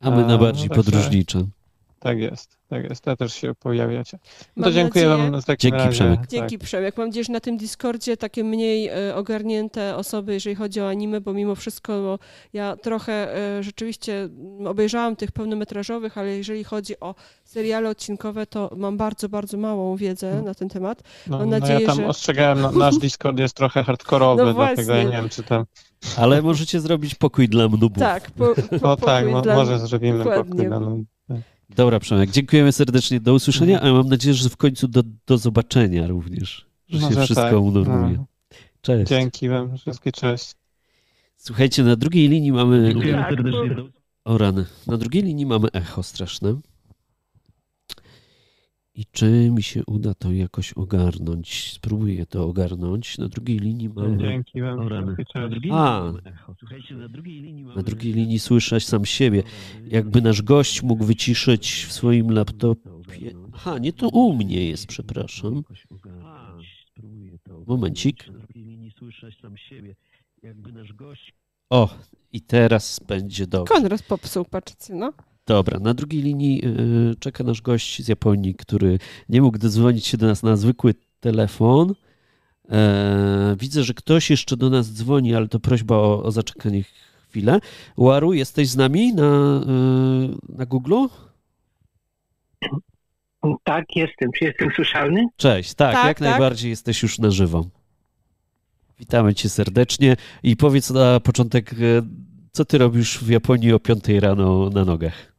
[0.00, 1.46] A my na bardziej no, podróżnicze.
[2.00, 3.06] Tak jest, tak jest.
[3.06, 4.18] Ja też się pojawiacie.
[4.56, 5.30] No to dziękuję nadzieję...
[5.30, 5.92] Wam takim Dzięki razie.
[5.92, 6.20] Przemek.
[6.26, 6.66] Dzięki tak.
[6.66, 6.96] Przemek.
[6.96, 11.20] Mam nadzieję, że na tym Discordzie takie mniej e, ogarnięte osoby, jeżeli chodzi o anime,
[11.20, 12.18] bo mimo wszystko bo
[12.52, 14.28] ja trochę e, rzeczywiście
[14.66, 17.14] obejrzałam tych pełnometrażowych, ale jeżeli chodzi o
[17.44, 20.44] seriale odcinkowe, to mam bardzo, bardzo małą wiedzę hmm.
[20.44, 21.02] na ten temat.
[21.26, 22.06] No, mam no, nadzieję, no ja tam że...
[22.06, 25.64] ostrzegałem, no, nasz Discord jest trochę hardkorowy, no dlatego ja nie wiem, czy tam...
[26.16, 27.98] Ale możecie zrobić pokój dla mnubów.
[27.98, 29.54] Tak, po, po, o tak, dla...
[29.54, 30.44] może zrobimy Dokładnie.
[30.44, 31.19] pokój dla mnubów.
[31.76, 33.94] Dobra, Przemek, dziękujemy serdecznie, do usłyszenia, mhm.
[33.94, 37.60] a mam nadzieję, że w końcu do, do zobaczenia również, że Może się wszystko tak.
[37.60, 38.16] unormuje.
[38.16, 38.26] No.
[38.80, 39.08] Cześć.
[39.08, 40.54] Dzięki wam, wszystkie cześć.
[41.36, 42.94] Słuchajcie, na drugiej linii mamy...
[44.24, 44.66] O rany.
[44.86, 46.60] Na drugiej linii mamy echo straszne.
[49.00, 51.72] I czy mi się uda to jakoś ogarnąć?
[51.72, 53.18] Spróbuję to ogarnąć.
[53.18, 54.18] Na drugiej linii mamy...
[54.18, 54.80] Dzięki wam.
[55.70, 56.12] A,
[57.76, 59.42] na drugiej linii słyszę sam siebie.
[59.86, 63.30] Jakby nasz gość mógł wyciszyć w swoim laptopie...
[63.52, 65.62] Aha, nie to u mnie jest, przepraszam.
[67.66, 68.24] Momencik.
[71.70, 71.88] O,
[72.32, 73.74] i teraz będzie dobrze.
[73.74, 75.12] Konrad popsuł, patrzcie, no.
[75.50, 76.64] Dobra, na drugiej linii
[77.12, 78.98] y, czeka nasz gość z Japonii, który
[79.28, 81.94] nie mógł dodzwonić się do nas na zwykły telefon.
[82.68, 86.82] E, widzę, że ktoś jeszcze do nas dzwoni, ale to prośba o, o zaczekanie
[87.28, 87.60] chwilę.
[87.96, 89.60] Łaru, jesteś z nami na,
[90.52, 91.06] y, na Google?
[93.64, 94.30] Tak, jestem.
[94.38, 95.26] Czy jestem słyszalny?
[95.36, 96.28] Cześć, tak, tak jak tak.
[96.28, 97.64] najbardziej jesteś już na żywo.
[98.98, 101.76] Witamy cię serdecznie i powiedz na początek, e,
[102.52, 105.29] co ty robisz w Japonii o 5 rano na nogach?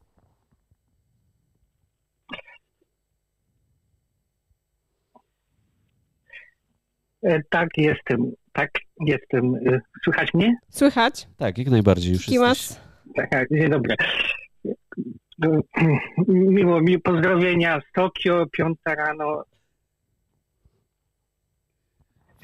[7.49, 8.31] Tak, jestem.
[8.53, 8.71] Tak,
[9.05, 9.55] jestem.
[9.55, 10.55] E, słychać mnie?
[10.69, 11.27] Słychać.
[11.37, 12.57] Tak, jak najbardziej już Kimas.
[12.59, 12.77] jesteś.
[13.15, 13.95] Tak, tak, dzień dobry.
[16.27, 19.43] Miło mi pozdrowienia z Tokio, piąta rano.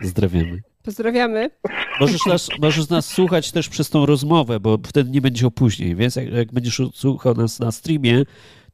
[0.02, 0.62] Pozdrawiamy.
[0.84, 1.50] Pozdrawiamy.
[2.00, 6.16] Możesz nas, możesz nas słuchać też przez tą rozmowę, bo wtedy nie będzie opóźnień, więc
[6.16, 8.24] jak, jak będziesz słuchał nas na streamie,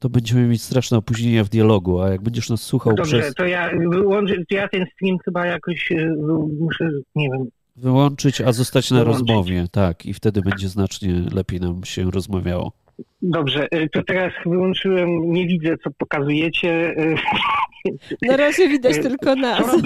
[0.04, 3.34] to będziemy mieć straszne opóźnienia w dialogu, a jak będziesz nas słuchał Dobrze, przez...
[3.34, 6.16] to ja wyłączę, to ja ten stream chyba jakoś e,
[6.60, 7.48] muszę, nie wiem...
[7.76, 9.20] Wyłączyć, a zostać na wyłączyć.
[9.20, 12.72] rozmowie, tak, i wtedy będzie znacznie lepiej nam się rozmawiało.
[13.22, 16.96] Dobrze, e, to teraz wyłączyłem, nie widzę, co pokazujecie.
[16.98, 17.16] E,
[18.28, 19.82] na razie widać tylko nas.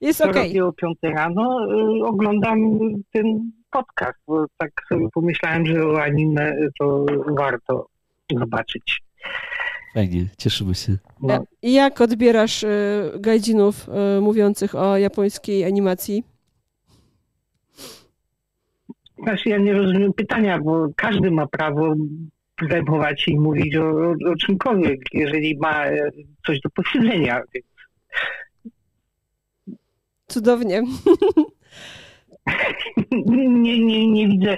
[0.00, 0.50] Jest okej.
[0.50, 0.64] Okay.
[0.64, 1.58] o 5 rano
[2.04, 2.78] oglądam
[3.12, 7.06] ten podcast, bo tak sobie pomyślałem, że o anime to
[7.36, 7.95] warto
[8.34, 9.02] zobaczyć.
[9.94, 10.96] Fajnie, cieszymy się.
[11.22, 11.44] No.
[11.62, 13.88] I jak odbierasz y, gajdzinów
[14.18, 16.24] y, mówiących o japońskiej animacji?
[19.22, 21.94] Znaczy ja nie rozumiem pytania, bo każdy ma prawo
[22.70, 25.84] zajmować i mówić o, o, o czymkolwiek, jeżeli ma
[26.46, 27.42] coś do powiedzenia.
[30.26, 30.82] Cudownie.
[33.26, 34.56] nie, nie, nie widzę.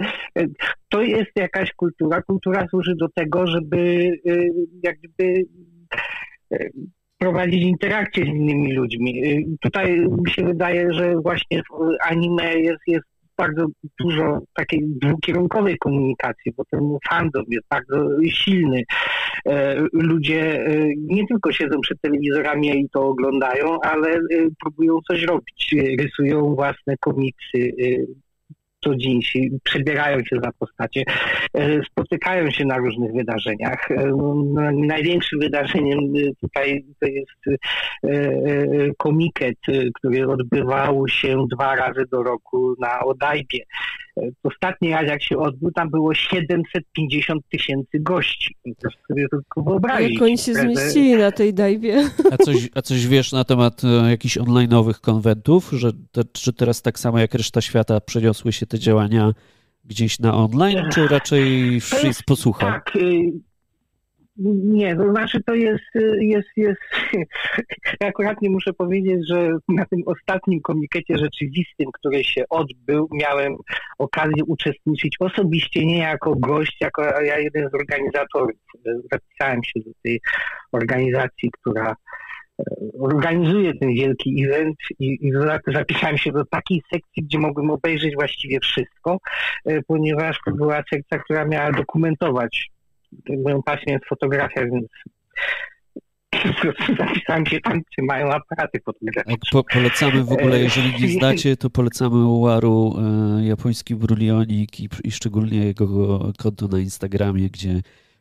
[0.89, 2.23] To jest jakaś kultura.
[2.23, 3.79] Kultura służy do tego, żeby
[4.27, 4.51] y,
[4.83, 5.45] jakby
[6.53, 6.73] y,
[7.19, 9.25] prowadzić interakcje z innymi ludźmi.
[9.27, 11.63] Y, tutaj mi się wydaje, że właśnie
[12.09, 13.07] anime jest, jest
[13.39, 13.67] bardzo
[14.01, 18.83] dużo takiej dwukierunkowej komunikacji, bo ten fandom jest bardzo silny.
[19.47, 24.21] E, ludzie e, nie tylko siedzą przed telewizorami i to oglądają, ale e,
[24.61, 25.75] próbują coś robić.
[26.01, 27.73] Rysują własne komiksy,
[28.85, 29.21] co dzień
[29.63, 31.03] przebierają się za postacie,
[31.91, 33.89] spotykają się na różnych wydarzeniach.
[34.73, 35.99] Największym wydarzeniem
[36.41, 37.63] tutaj to jest
[38.99, 39.59] komiket,
[39.95, 43.65] który odbywał się dwa razy do roku na Odajbie.
[44.43, 48.55] Ostatni raz jak się odbył, tam było 750 tysięcy gości.
[48.65, 50.13] To sobie tylko wyobrazić.
[50.13, 52.05] Jak oni się zmieścili na tej dajwie.
[52.33, 56.83] A coś, a coś wiesz na temat e, jakichś online'owych konwentów, że, te, że teraz
[56.83, 59.33] tak samo jak reszta świata przeniosły się te działania
[59.85, 62.71] gdzieś na online, czy raczej wszyscy posłuchał?
[62.71, 63.48] Tak, y,
[64.39, 65.85] nie, to znaczy to jest,
[66.21, 66.81] jest, jest,
[68.01, 73.57] ja akurat nie muszę powiedzieć, że na tym ostatnim komitecie rzeczywistym, który się odbył, miałem
[73.99, 78.57] okazję uczestniczyć osobiście, nie jako gość, jako ja jeden z organizatorów.
[79.13, 80.21] Zapisałem się do tej
[80.73, 82.65] organizacji, która e,
[83.01, 85.33] organizuje ten wielki event i, i
[85.67, 89.19] zapisałem się do takiej sekcji, gdzie mogłem obejrzeć właściwie wszystko,
[89.67, 92.71] e, ponieważ to była sekcja, która miała dokumentować
[93.45, 94.87] moją pasją jest fotografia, więc
[96.99, 99.51] zapisałem się tam, gdzie mają aparaty fotograficzne.
[99.53, 105.11] Po, polecamy w ogóle, jeżeli nie znacie, to polecamy Uwaru, e, japoński brulionik i, i
[105.11, 107.81] szczególnie jego konto na Instagramie, gdzie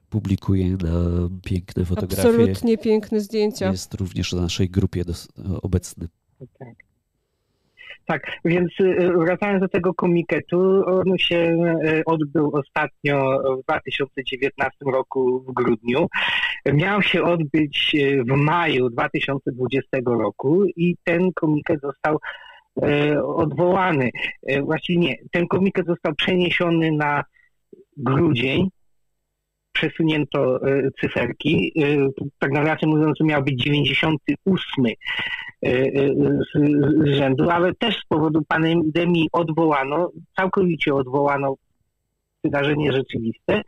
[0.10, 2.30] publikuje na piękne fotografie.
[2.30, 3.72] Absolutnie piękne zdjęcia.
[3.72, 5.28] Jest również na naszej grupie dos-
[5.62, 6.08] obecny.
[6.60, 6.87] Tak.
[8.08, 15.40] Tak, więc y, wracając do tego komiketu, on się y, odbył ostatnio w 2019 roku
[15.48, 16.08] w grudniu.
[16.74, 22.18] Miał się odbyć y, w maju 2020 roku i ten komiket został
[23.36, 24.10] odwołany.
[24.62, 27.24] Właściwie nie, ten komiket został przeniesiony na
[27.98, 28.70] grudzień
[29.78, 31.74] przesunięto e, cyferki.
[31.84, 32.08] E,
[32.40, 34.94] tak nawiasem mówiąc, miał być 98 e,
[36.54, 41.56] z rzędu, ale też z powodu pandemii odwołano, całkowicie odwołano
[42.44, 43.62] wydarzenie rzeczywiste.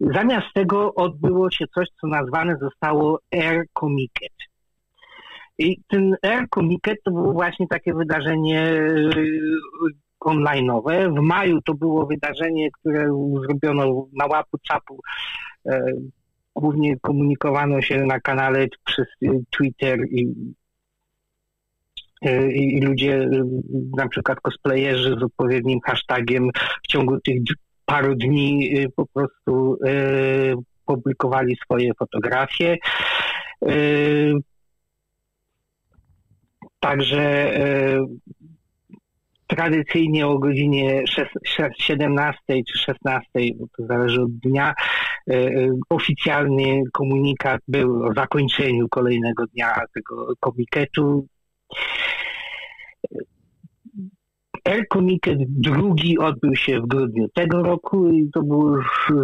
[0.00, 4.32] Zamiast tego odbyło się coś, co nazwane zostało Air Comiket.
[5.58, 8.72] I ten Air Comiket to było właśnie takie wydarzenie
[10.24, 11.14] online'owe.
[11.14, 13.08] W maju to było wydarzenie, które
[13.42, 15.00] zrobiono na łapu capu.
[15.66, 15.86] E,
[16.54, 19.06] głównie komunikowano się na kanale przez
[19.50, 20.34] Twitter i,
[22.22, 23.28] e, i ludzie,
[23.96, 26.50] na przykład cosplayerzy z odpowiednim hashtagiem
[26.82, 27.36] w ciągu tych
[27.84, 29.78] paru dni e, po prostu
[30.86, 32.76] publikowali swoje fotografie.
[36.80, 37.50] Także
[39.56, 41.02] tradycyjnie o godzinie
[41.78, 43.28] 17 czy 16,
[43.58, 44.74] bo to zależy od dnia,
[45.30, 45.50] e, e,
[45.90, 51.26] oficjalny komunikat był o zakończeniu kolejnego dnia tego komiketu.
[54.64, 58.78] Air Komiket drugi odbył się w grudniu tego roku i to było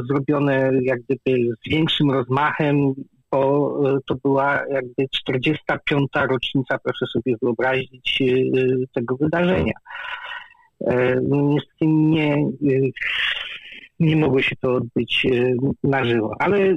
[0.09, 2.95] zrobione jak gdyby z większym rozmachem,
[3.37, 6.09] e, to była jakby 45.
[6.15, 8.23] rocznica, proszę sobie wyobrazić,
[8.95, 9.75] tego wydarzenia.
[10.87, 12.37] E, niestety nie,
[14.01, 15.55] nie mogło się to odbyć e,
[15.85, 16.77] na żywo, ale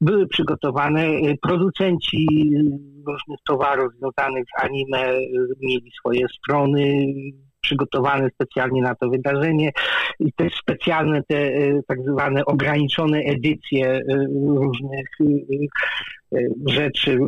[0.00, 1.04] były przygotowane.
[1.04, 2.26] E, producenci
[3.06, 5.12] różnych towarów związanych z anime
[5.60, 7.06] mieli swoje strony
[7.68, 9.70] przygotowane specjalnie na to wydarzenie
[10.20, 11.50] i też specjalne te
[11.88, 14.00] tak zwane ograniczone edycje
[14.44, 15.08] różnych
[16.66, 17.18] rzeczy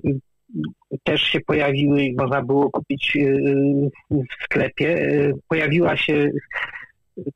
[1.04, 3.18] też się pojawiły i można było kupić
[4.10, 5.10] w sklepie.
[5.48, 6.30] Pojawiła się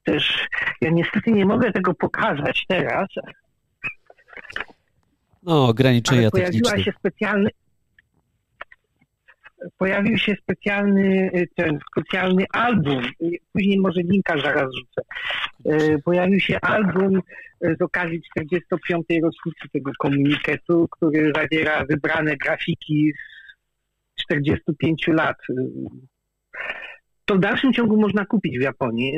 [0.04, 0.48] też,
[0.80, 3.08] ja niestety nie mogę tego pokazać teraz.
[5.42, 6.92] No, ograniczenia pojawiła techniczne.
[6.92, 7.50] się specjalny
[9.78, 13.02] pojawił się specjalny, ten specjalny album,
[13.52, 15.02] później może linka zaraz rzucę.
[16.04, 17.20] Pojawił się album
[17.78, 19.06] z okazji 45.
[19.22, 23.12] rocznicy tego komuniketu, który zawiera wybrane grafiki
[24.18, 25.36] z 45 lat.
[27.24, 29.14] To w dalszym ciągu można kupić w Japonii.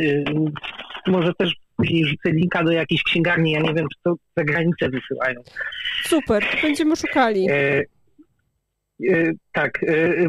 [1.07, 4.89] Może też później rzucę linka do jakiejś księgarni, ja nie wiem, czy to za granicę
[4.89, 5.41] wysyłają.
[6.03, 7.51] Super, będziemy szukali.
[7.51, 7.85] E, e,
[9.53, 9.83] tak.
[9.83, 10.29] E,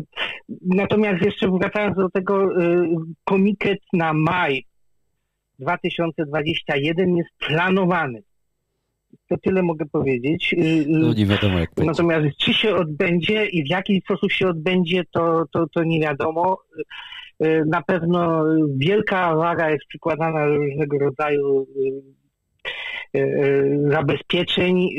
[0.65, 2.87] natomiast jeszcze wracając do tego, e,
[3.23, 4.65] komiket na maj
[5.59, 8.23] 2021 jest planowany.
[9.29, 10.53] To tyle mogę powiedzieć.
[10.53, 10.57] E,
[10.87, 11.91] no nie wiadomo jak będzie.
[11.91, 16.57] Natomiast czy się odbędzie i w jaki sposób się odbędzie, to, to, to nie wiadomo.
[17.65, 18.45] Na pewno
[18.77, 21.67] wielka waga jest przykładana do różnego rodzaju
[23.91, 24.89] zabezpieczeń.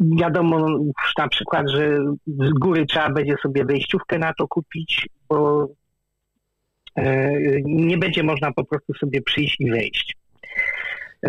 [0.00, 0.78] Wiadomo
[1.18, 5.68] na przykład, że z góry trzeba będzie sobie wejściówkę na to kupić, bo
[7.64, 10.16] nie będzie można po prostu sobie przyjść i wejść.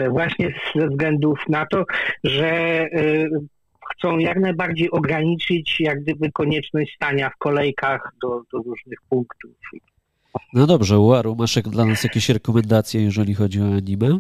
[0.10, 1.86] Właśnie ze względów na to,
[2.24, 2.86] że
[3.92, 9.52] chcą jak najbardziej ograniczyć jak gdyby konieczność stania w kolejkach do, do różnych punktów.
[10.54, 14.20] No dobrze, Uaru, masz dla nas jakieś rekomendacje, jeżeli chodzi o anime?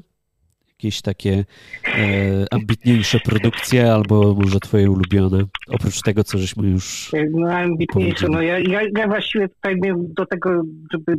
[0.79, 1.45] Jakieś takie
[1.85, 8.41] e, ambitniejsze produkcje, albo może twoje ulubione, oprócz tego, co żeśmy już No ambitniejsze, no
[8.41, 11.17] ja, ja, ja właściwie tutaj do tego, żeby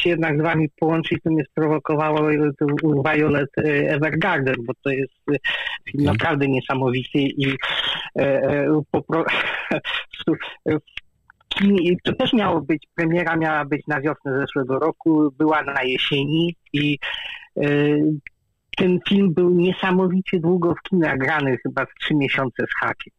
[0.00, 2.20] się jednak z wami połączyć, to mnie sprowokowało
[3.04, 5.36] Violet e, Evergarden, bo to jest e,
[5.90, 7.56] film naprawdę niesamowity i
[8.18, 9.04] e, po,
[12.04, 16.98] to też miało być, premiera miała być na wiosnę zeszłego roku, była na jesieni i
[18.76, 23.12] ten film był niesamowicie długo w kinach grany, chyba z trzy miesiące z hakiem.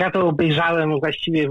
[0.00, 1.48] Ja to obejrzałem właściwie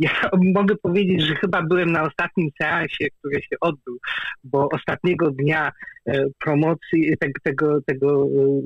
[0.00, 0.10] ja
[0.54, 3.98] mogę powiedzieć, że chyba byłem na ostatnim seansie, który się odbył,
[4.44, 5.72] bo ostatniego dnia
[6.06, 8.62] e, promocji tego, tego, tego e,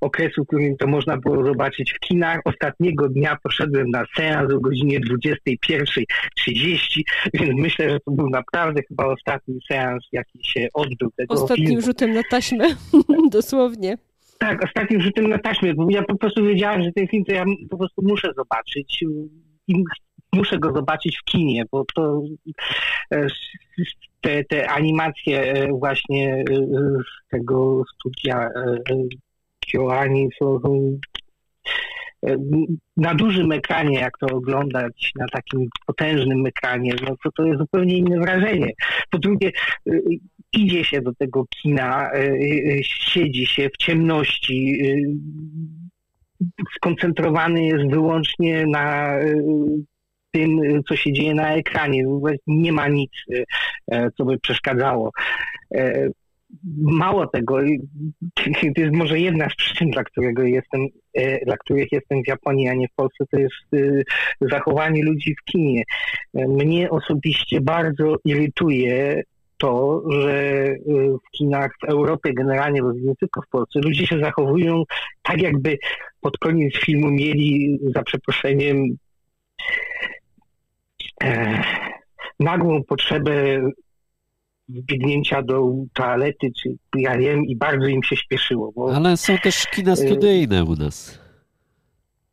[0.00, 2.40] okresu, w którym to można było zobaczyć w kinach.
[2.44, 7.02] Ostatniego dnia poszedłem na seans o godzinie 21.30,
[7.34, 11.10] więc myślę, że to był naprawdę chyba ostatni seans, jaki się odbył.
[11.16, 11.82] Tego Ostatnim filmu.
[11.82, 12.64] rzutem na taśmę,
[13.30, 13.98] dosłownie.
[14.38, 15.74] Tak, ostatnim rzutem na taśmę.
[15.88, 19.04] Ja po prostu wiedziałem, że ten film to ja po prostu muszę zobaczyć.
[19.68, 19.84] I
[20.32, 22.22] muszę go zobaczyć w kinie, bo to
[23.12, 23.26] e,
[24.20, 26.44] te, te animacje e, właśnie e,
[27.02, 28.48] z tego studia
[29.72, 30.60] Kioani są
[32.96, 37.96] na dużym ekranie, jak to oglądać na takim potężnym ekranie, no to to jest zupełnie
[37.96, 38.72] inne wrażenie.
[39.10, 39.52] Po drugie,
[40.52, 42.10] idzie się do tego kina,
[42.82, 44.78] siedzi się w ciemności,
[46.76, 49.18] skoncentrowany jest wyłącznie na
[50.30, 52.04] tym, co się dzieje na ekranie.
[52.46, 53.10] Nie ma nic,
[53.92, 55.10] e, co by przeszkadzało.
[56.50, 57.58] E, mało tego,
[58.74, 62.68] to jest może jedna z przyczyn, dla, którego jestem, e, dla których jestem w Japonii,
[62.68, 63.54] a nie w Polsce, to jest
[64.40, 65.82] zachowanie ludzi w kinie.
[66.34, 69.22] Mnie osobiście bardzo irytuje
[69.58, 70.64] to, że
[71.26, 74.82] w kinach w Europie generalnie, bo nie tylko w Polsce, ludzie się zachowują
[75.22, 75.78] tak, jakby
[76.20, 78.96] pod koniec filmu mieli, za przeproszeniem,
[81.24, 81.62] e,
[82.40, 83.60] nagłą potrzebę
[84.68, 88.72] biegnięcia do toalety, czy ja wiem, i bardzo im się śpieszyło.
[88.72, 91.18] Bo, Ale są też kina studyjne u nas.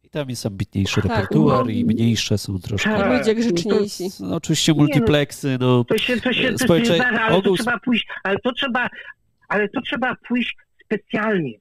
[0.03, 2.89] I tam jest ambitniejszy tak, repertuar no, i mniejsze są troszkę.
[2.89, 4.03] Tak, ludzie grzeczniejsi.
[4.19, 5.83] No, oczywiście multipleksy, no.
[5.83, 8.89] To się, to się, to się zdarza, ale to trzeba pójść, ale to trzeba,
[9.47, 11.57] ale to trzeba pójść specjalnie.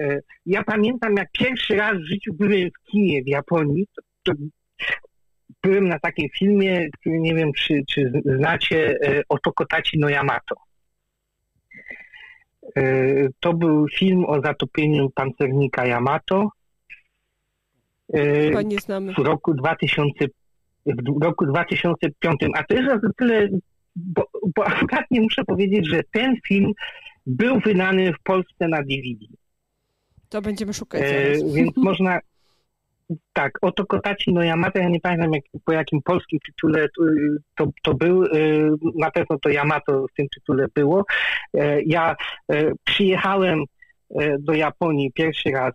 [0.00, 4.32] E, ja pamiętam, jak pierwszy raz w życiu byłem w kinie w Japonii, to, to
[5.62, 10.56] byłem na takim filmie, który nie wiem, czy, czy znacie, e, Otokotaci no Yamato.
[12.76, 12.82] E,
[13.40, 16.50] to był film o zatopieniu pancernika Yamato.
[18.14, 19.14] E, Chyba nie znamy.
[19.14, 20.12] W roku 2000,
[20.86, 22.40] w roku 2005.
[22.54, 23.48] A to jest o tyle,
[23.96, 26.72] bo, bo akurat nie muszę powiedzieć, że ten film
[27.26, 29.26] był wydany w Polsce na DVD.
[30.28, 31.02] To będziemy szukać.
[31.04, 32.18] E, więc można,
[33.32, 36.88] tak, oto Kotaci no Yamato, ja nie pamiętam jak, po jakim polskim tytule
[37.56, 41.04] to, to był, y, na pewno to Yamato w tym tytule było.
[41.54, 42.16] E, ja
[42.52, 43.64] e, przyjechałem
[44.20, 45.72] e, do Japonii pierwszy raz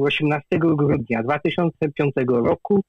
[0.00, 2.84] 18 grudnia 2005 roku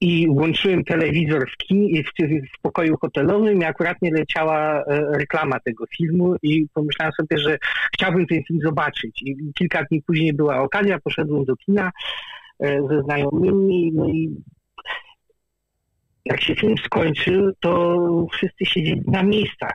[0.00, 2.10] i włączyłem telewizor w, kin, w,
[2.58, 7.58] w pokoju hotelowym i akurat nie leciała reklama tego filmu i pomyślałem sobie, że
[7.94, 9.22] chciałbym ten film zobaczyć.
[9.22, 11.90] I kilka dni później była okazja, poszedłem do kina,
[12.60, 14.36] ze znajomymi, no i
[16.24, 17.96] jak się film skończył, to
[18.32, 19.74] wszyscy siedzieli na miejscach.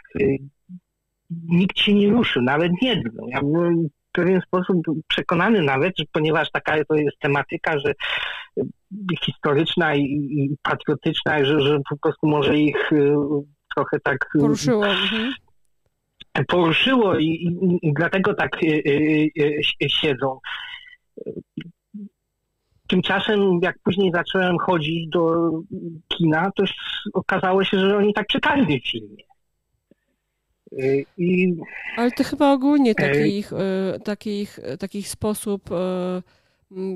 [1.47, 3.27] Nikt się nie ruszył, nawet nie drgnął.
[3.29, 7.93] Ja byłem w pewien sposób przekonany nawet, że ponieważ taka to jest tematyka, że
[9.25, 12.89] historyczna i, i patriotyczna, że, że po prostu może ich
[13.75, 14.85] trochę tak poruszyło.
[14.85, 15.33] Mhm
[16.43, 18.57] poruszyło i, i, i dlatego tak
[19.87, 20.39] siedzą.
[22.87, 25.51] Tymczasem, jak później zacząłem chodzić do
[26.07, 26.63] kina, to
[27.13, 29.23] okazało się, że oni tak przy każdym filmie.
[31.17, 31.55] I...
[31.97, 33.51] Ale to chyba ogólnie takich,
[34.03, 35.69] takich, takich sposób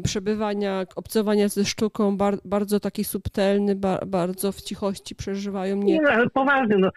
[0.04, 5.76] przebywania, obcowania ze sztuką bar, bardzo taki subtelny, bar, bardzo w cichości przeżywają.
[5.76, 6.78] Nie, nie ale poważny.
[6.78, 6.90] No.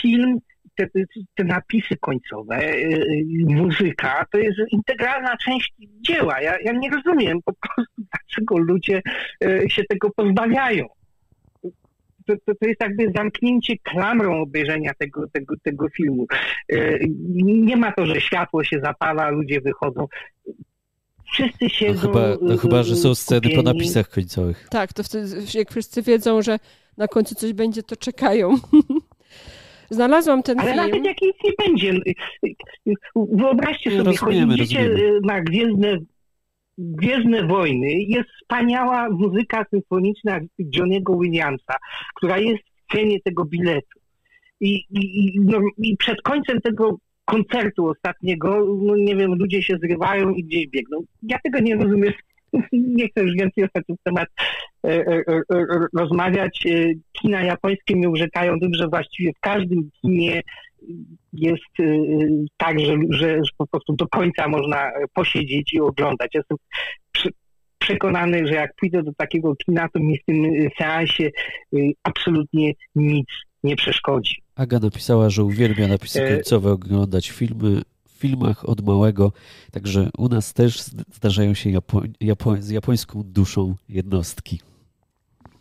[0.00, 0.38] Film
[0.76, 0.86] te,
[1.34, 3.06] te napisy końcowe, y,
[3.50, 5.74] y, muzyka, to jest integralna część
[6.06, 6.40] dzieła.
[6.40, 9.02] Ja, ja nie rozumiem po prostu, dlaczego ludzie
[9.44, 10.86] y, się tego pozbawiają.
[12.26, 16.26] To, to, to, jest jakby zamknięcie klamrą obejrzenia tego, tego, tego filmu.
[17.44, 20.06] Nie ma to, że światło się zapala, ludzie wychodzą.
[21.32, 22.00] Wszyscy siedzą.
[22.02, 24.68] No chyba, no chyba że są sceny po napisach końcowych.
[24.70, 26.58] Tak, to wtedy, jak wszyscy wiedzą, że
[26.96, 28.54] na końcu coś będzie, to czekają.
[29.90, 30.80] Znalazłam ten Ale film.
[30.80, 32.00] Ale nawet jak nic nie będzie.
[33.16, 35.20] Wyobraźcie sobie, rozumiemy, chodzicie rozumiemy.
[35.22, 35.98] na Gwiezdne,
[36.78, 37.88] Gwiezdne Wojny.
[37.92, 41.74] Jest wspaniała muzyka symfoniczna Johnego Williamsa,
[42.14, 44.00] która jest w cenie tego biletu.
[44.60, 50.30] I, i, no, i przed końcem tego koncertu ostatniego, no nie wiem, ludzie się zrywają
[50.30, 51.04] i gdzieś biegną.
[51.22, 52.12] Ja tego nie rozumiem
[52.72, 54.28] nie chcę już więcej o tym temat
[54.84, 55.42] e, e, e,
[55.98, 56.66] rozmawiać.
[57.12, 60.42] Kina japońskie mnie urzekają tym, że właściwie w każdym kinie
[61.32, 61.62] jest
[62.56, 66.30] tak, że, że, po prostu do końca można posiedzieć i oglądać.
[66.34, 66.56] Jestem
[67.78, 70.44] przekonany, że jak pójdę do takiego kina, to mi w tym
[70.78, 71.30] seansie
[72.02, 73.26] absolutnie nic
[73.64, 74.42] nie przeszkodzi.
[74.56, 77.82] Aga napisała, że uwielbia napisy końcowe oglądać filmy
[78.16, 79.32] filmach od małego,
[79.72, 80.82] także u nas też
[81.12, 84.60] zdarzają się Japo Japo z japońską duszą jednostki.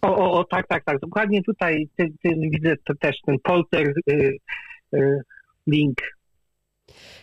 [0.01, 0.99] O, o, o, tak, tak, tak.
[0.99, 4.37] Dokładnie tutaj ty, ty, widzę to też ten polter y,
[4.93, 5.21] y,
[5.67, 5.97] link.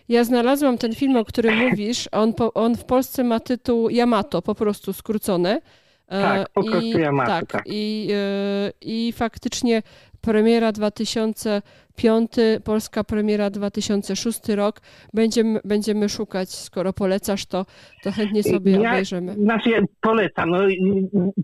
[0.08, 2.08] Ja znalazłam ten film, o którym mówisz.
[2.12, 5.60] On, po, on w Polsce ma tytuł Yamato, po prostu skrócony.
[6.08, 7.46] E, tak, po prostu I, Yamato, tak.
[7.46, 7.62] tak.
[7.66, 9.82] I, y, I faktycznie
[10.22, 12.30] premiera 2005,
[12.64, 14.80] polska premiera 2006 rok.
[15.14, 17.66] Będziemy, będziemy szukać, skoro polecasz, to,
[18.02, 19.34] to chętnie sobie ja, obejrzymy.
[19.34, 20.50] Znaczy, ja polecam.
[20.50, 20.58] No,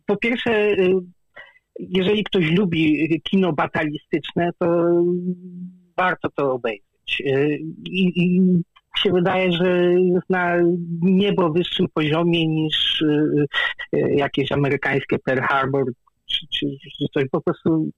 [0.07, 0.77] po pierwsze,
[1.79, 4.67] jeżeli ktoś lubi kino batalistyczne, to
[5.97, 7.23] warto to obejrzeć.
[7.91, 8.41] I, i
[9.03, 10.57] się wydaje, że jest na
[11.03, 13.05] niebo wyższym poziomie niż
[13.93, 15.85] jakieś amerykańskie Pearl Harbor
[16.27, 16.67] czy, czy,
[16.99, 17.25] czy coś.
[17.31, 17.91] Po prostu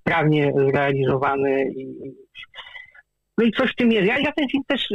[0.00, 1.86] sprawnie zrealizowany i
[3.38, 4.08] no i coś w tym jest.
[4.08, 4.88] Ja, ja ten film też,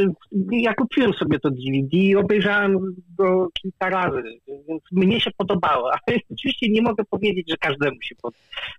[0.52, 2.78] ja kupiłem sobie to DVD i obejrzałem
[3.18, 8.16] go kilka razy, więc mnie się podobało, ale oczywiście nie mogę powiedzieć, że każdemu się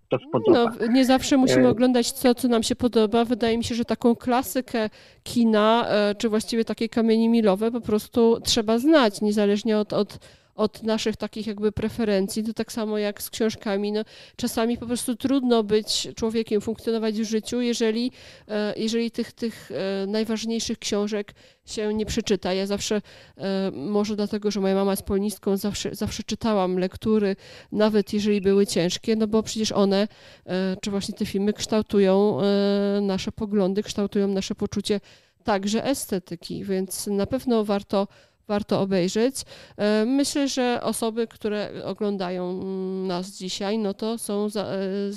[0.09, 0.73] to spodoba.
[0.81, 3.25] No, nie zawsze musimy e, oglądać to, co nam się podoba.
[3.25, 4.91] Wydaje mi się, że taką klasykę
[5.23, 10.19] kina, e, czy właściwie takie kamienie milowe po prostu trzeba znać, niezależnie od, od
[10.55, 12.45] od naszych takich jakby preferencji.
[12.45, 13.93] To tak samo jak z książkami.
[13.93, 14.05] No,
[14.37, 18.13] czasami po prostu trudno być człowiekiem, funkcjonować w życiu, jeżeli,
[18.49, 21.35] e, jeżeli tych, tych e, najważniejszych książek
[21.67, 22.53] się nie przeczyta.
[22.53, 23.03] Ja zawsze,
[23.37, 27.37] e, może dlatego, że moja mama jest polonistką, zawsze, zawsze czytałam lektury,
[27.73, 30.09] nawet jeżeli były ciężkie, no bo przecież one,
[30.81, 32.39] czy właśnie te filmy kształtują
[33.01, 35.01] nasze poglądy, kształtują nasze poczucie
[35.45, 38.09] także estetyki, więc na pewno warto
[38.49, 39.35] warto obejrzeć.
[39.77, 44.77] E, myślę, że osoby, które oglądają mm, nas dzisiaj, no to są za, e,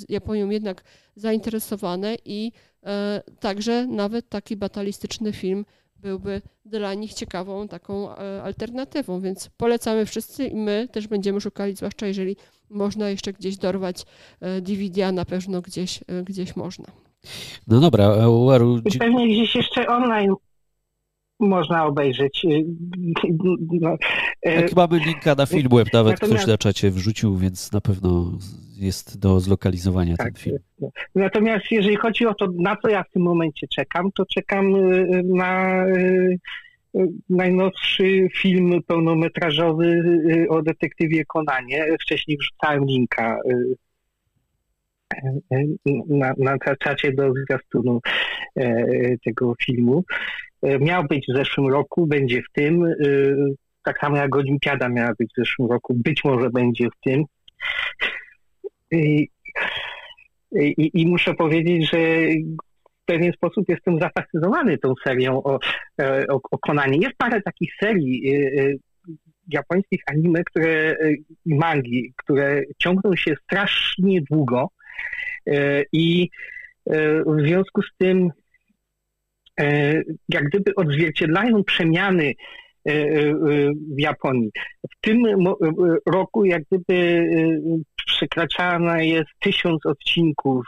[0.09, 0.83] Japonią jednak
[1.15, 2.51] zainteresowane i
[2.83, 10.47] e, także nawet taki batalistyczny film byłby dla nich ciekawą taką alternatywą, więc polecamy wszyscy
[10.47, 12.35] i my też będziemy szukali, zwłaszcza jeżeli
[12.69, 14.05] można jeszcze gdzieś dorwać
[14.61, 16.85] DVD, a na pewno gdzieś, gdzieś można.
[17.67, 18.81] No dobra, Uaru...
[18.99, 20.35] Pewnie gdzieś jeszcze online
[21.39, 22.45] można obejrzeć.
[22.45, 22.65] Y,
[23.81, 23.97] no,
[24.41, 26.43] e, Taki mamy linka na Filmweb, nawet Natomiast...
[26.43, 28.31] ktoś na czacie wrzucił, więc na pewno
[28.77, 30.57] jest do zlokalizowania tak, ten film.
[31.15, 35.21] Natomiast jeżeli chodzi o to, na co ja w tym momencie czekam, to czekam y,
[35.23, 36.39] na y,
[37.29, 40.03] najnowszy film pełnometrażowy
[40.49, 41.85] o detektywie Konanie.
[42.01, 43.39] Wcześniej wrzucałem linka
[46.09, 47.99] na, na czacie do zwiastunu
[49.25, 50.03] tego filmu.
[50.65, 52.85] E, miał być w zeszłym roku, będzie w tym.
[52.85, 52.93] E,
[53.83, 57.23] tak samo jak Olimpiada miała być w zeszłym roku, być może będzie w tym.
[58.91, 59.29] I,
[60.61, 61.97] i, I, muszę powiedzieć, że
[63.01, 65.59] w pewien sposób jestem zafascynowany tą serią o,
[66.01, 66.97] e, o, o Konanie.
[67.01, 68.23] Jest parę takich serii
[69.47, 70.95] japońskich anime, które
[71.45, 74.67] i mangi, które ciągną się strasznie długo
[75.93, 76.29] i
[77.25, 78.31] w związku z tym
[80.29, 82.33] jak gdyby odzwierciedlają przemiany
[82.87, 83.33] E, e,
[83.95, 84.51] w Japonii.
[84.91, 85.23] W tym
[86.05, 87.59] roku jak gdyby e,
[88.05, 90.65] przekraczana jest tysiąc odcinków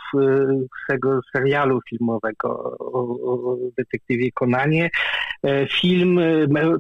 [0.90, 4.90] tego serialu filmowego o, detektywie Konanie.
[5.82, 6.20] Film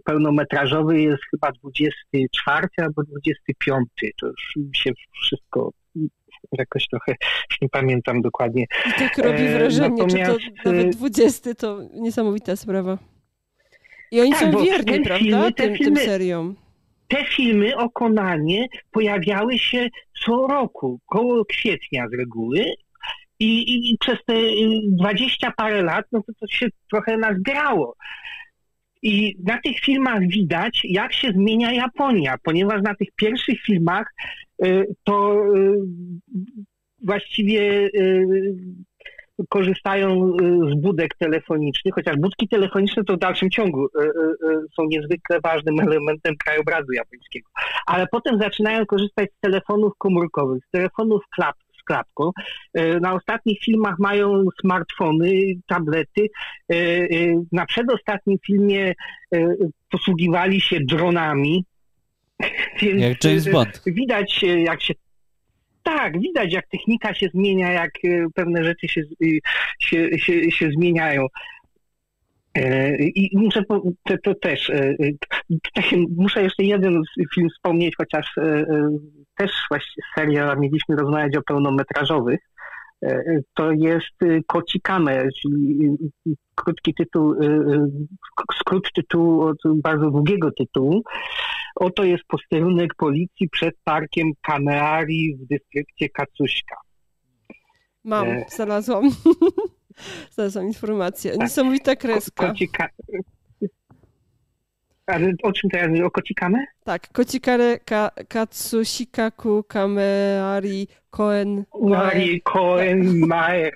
[0.05, 3.87] pełnometrażowy jest chyba 24 albo 25.
[4.21, 5.71] To już się wszystko
[6.51, 7.15] jakoś trochę
[7.51, 8.65] już nie pamiętam dokładnie.
[8.87, 10.39] I tak robi wrażenie, Natomiast...
[10.39, 12.97] czy to nawet 20 to niesamowita sprawa.
[14.11, 16.55] I oni tak, są wierni, prawda, filmy, tym, filmy, tym seriom.
[17.07, 19.87] Te filmy o Konanie pojawiały się
[20.25, 22.65] co roku, koło kwietnia z reguły.
[23.39, 24.33] I, i, i przez te
[24.87, 27.95] dwadzieścia parę lat, no to, to się trochę nazbierało.
[29.01, 34.46] I na tych filmach widać, jak się zmienia Japonia, ponieważ na tych pierwszych filmach y,
[35.03, 35.77] to y,
[37.03, 38.55] właściwie y,
[39.49, 44.11] korzystają y, z budek telefonicznych, chociaż budki telefoniczne to w dalszym ciągu y, y,
[44.75, 47.49] są niezwykle ważnym elementem krajobrazu japońskiego.
[47.85, 52.31] Ale potem zaczynają korzystać z telefonów komórkowych, z telefonów klap, z klapką.
[53.01, 55.31] Na ostatnich filmach mają smartfony,
[55.67, 56.27] tablety.
[57.51, 58.93] Na przedostatnim filmie
[59.91, 61.65] posługiwali się dronami.
[62.81, 63.81] Więc jak James Bond.
[63.85, 64.93] Widać, jak się
[65.95, 69.01] tak, widać jak technika się zmienia, jak e, pewne rzeczy się,
[69.79, 71.27] się, się, się zmieniają.
[72.55, 73.63] E, I muszę,
[74.03, 74.95] to, to też, e,
[76.17, 77.01] muszę jeszcze jeden
[77.35, 78.35] film wspomnieć, chociaż
[79.37, 82.39] też właśnie seria, mieliśmy rozmawiać o pełnometrażowych.
[83.53, 85.89] To jest Kocikame, czyli
[86.55, 87.35] krótki tytuł,
[88.59, 91.03] skrót tytułu od bardzo długiego tytułu.
[91.79, 96.75] Oto jest posterunek policji przed parkiem Kameari w dystrykcie Kacuśka.
[98.03, 98.45] Mam, e...
[98.49, 99.09] znalazłam.
[100.33, 101.31] znalazłam informację.
[101.31, 101.41] Tak.
[101.41, 102.47] Niesamowita kreska.
[102.47, 102.89] Kocika...
[105.05, 105.99] Ale o czym teraz?
[106.05, 106.65] O Kocikame?
[106.83, 113.71] Tak, Kocikare ka, Katsushikaku Kameari Koen Mari Koen Mae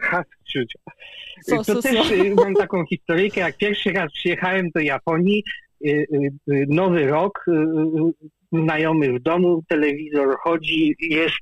[1.49, 2.13] To so, też so.
[2.13, 5.43] Y, mam taką historyjkę, jak pierwszy raz przyjechałem do Japonii,
[6.68, 7.45] nowy rok,
[8.51, 11.40] znajomy w domu, telewizor chodzi, jest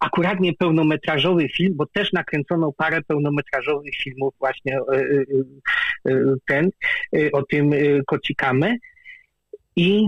[0.00, 4.78] akuratnie pełnometrażowy film, bo też nakręcono parę pełnometrażowych filmów właśnie
[6.46, 6.70] ten,
[7.32, 7.70] o tym
[8.06, 8.76] Kocikame.
[9.76, 10.06] I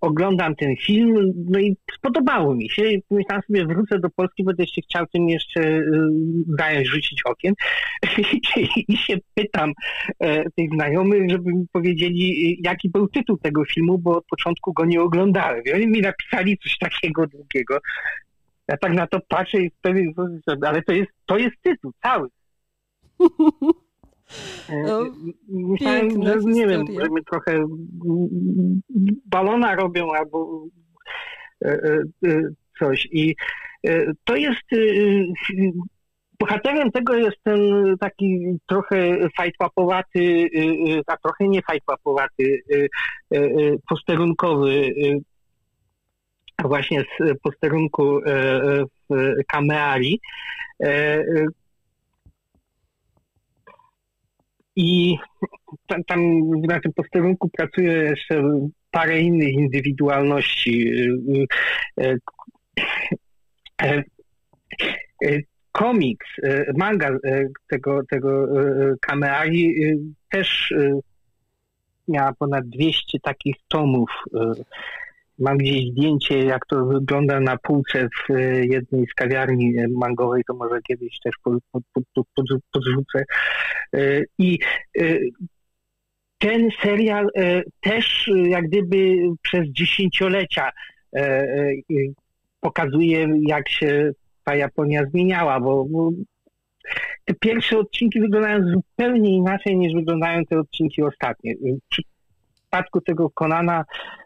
[0.00, 2.82] oglądam ten film, no i spodobało mi się.
[3.10, 5.82] Myślałem sobie, wrócę do Polski, będę jeszcze chciał tym jeszcze e,
[6.58, 7.54] zająć, rzucić okiem.
[8.88, 9.72] I się pytam
[10.20, 14.84] e, tych znajomych, żeby mi powiedzieli, jaki był tytuł tego filmu, bo od początku go
[14.84, 15.62] nie oglądałem.
[15.64, 17.78] I oni mi napisali coś takiego długiego.
[18.68, 20.12] Ja tak na to patrzę i wtedy,
[20.66, 22.28] ale to jest, to jest tytuł cały.
[24.86, 25.04] No,
[25.48, 27.66] Myślałem, że nie wiem, że my trochę
[29.26, 30.66] balona robią albo
[31.64, 32.42] e, e, e,
[32.78, 33.08] coś.
[33.12, 33.34] I
[34.24, 34.62] to jest
[36.38, 37.58] bohaterem tego jest ten
[38.00, 40.48] taki trochę fajtłapowaty,
[41.06, 42.62] a trochę nie fajtłapowaty,
[43.88, 44.94] posterunkowy,
[46.64, 48.20] właśnie z posterunku
[49.10, 50.20] w Kameari,
[54.76, 55.16] i
[55.86, 58.42] tam, tam na tym posterunku pracuje jeszcze
[58.90, 60.90] parę innych indywidualności.
[65.72, 66.26] Komiks,
[66.76, 67.18] manga
[67.68, 68.48] tego, tego
[69.00, 69.74] Kameari
[70.30, 70.74] też
[72.08, 74.10] miała ponad 200 takich tomów
[75.38, 80.54] Mam gdzieś zdjęcie, jak to wygląda na półce w e, jednej z kawiarni mangowej, to
[80.54, 81.82] może kiedyś też pod, pod,
[82.14, 82.26] pod,
[82.72, 83.24] podrzucę.
[83.94, 84.58] E, I
[84.98, 85.18] e,
[86.38, 87.28] ten serial
[87.80, 90.70] też jak gdyby przez dziesięciolecia
[92.60, 94.10] pokazuje, jak się
[94.44, 95.86] ta Japonia zmieniała, bo,
[97.24, 101.54] te pierwsze odcinki wyglądają zupełnie inaczej niż wyglądają te odcinki ostatnie.
[101.56, 104.25] W przypadku tego Konana E,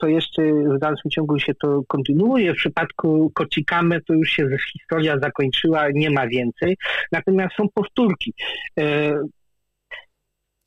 [0.00, 2.52] to jeszcze w dalszym ciągu się to kontynuuje.
[2.52, 6.76] W przypadku Kocikamy to już się historia zakończyła, nie ma więcej.
[7.12, 8.34] Natomiast są powtórki.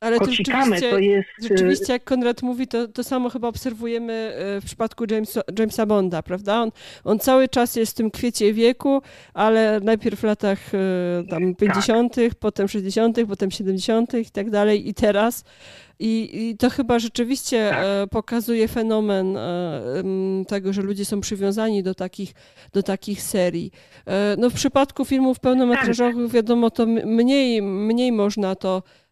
[0.02, 1.28] E, Ale to rzeczywiście, to jest...
[1.42, 6.22] rzeczywiście, jak Konrad mówi, to, to samo chyba obserwujemy e, w przypadku Jamesa, Jamesa Bonda,
[6.22, 6.62] prawda?
[6.62, 6.70] On,
[7.04, 9.02] on cały czas jest w tym kwiecie wieku,
[9.34, 10.78] ale najpierw w latach e,
[11.30, 12.34] tam 50., tak.
[12.34, 14.14] potem 60., potem 70.
[14.14, 15.44] i tak dalej i teraz.
[15.98, 17.84] I, I, to chyba rzeczywiście tak.
[17.84, 19.38] E, pokazuje fenomen
[20.48, 22.34] tego, że ludzie są przywiązani do takich,
[22.72, 23.70] do takich serii.
[24.38, 28.82] No w przypadku filmów pełnometrażowych wiadomo, to mniej, mniej można to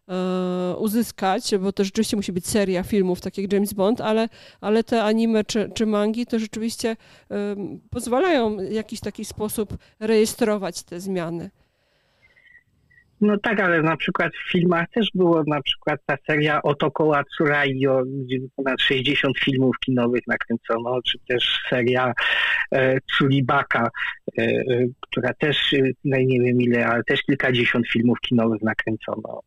[0.77, 4.29] uzyskać, bo to rzeczywiście musi być seria filmów, tak jak James Bond, ale,
[4.61, 6.95] ale te anime czy, czy mangi to rzeczywiście
[7.89, 11.49] pozwalają w jakiś taki sposób rejestrować te zmiany.
[13.21, 18.03] No tak, ale na przykład w filmach też było na przykład ta seria Otokoła Tsuraiyo,
[18.05, 22.13] gdzie ponad 60 filmów kinowych nakręcono, czy też seria
[22.71, 23.89] e, Tsuribaka,
[24.37, 24.63] e, e,
[24.99, 29.41] która też, e, no nie wiem ile, ale też kilkadziesiąt filmów kinowych nakręcono.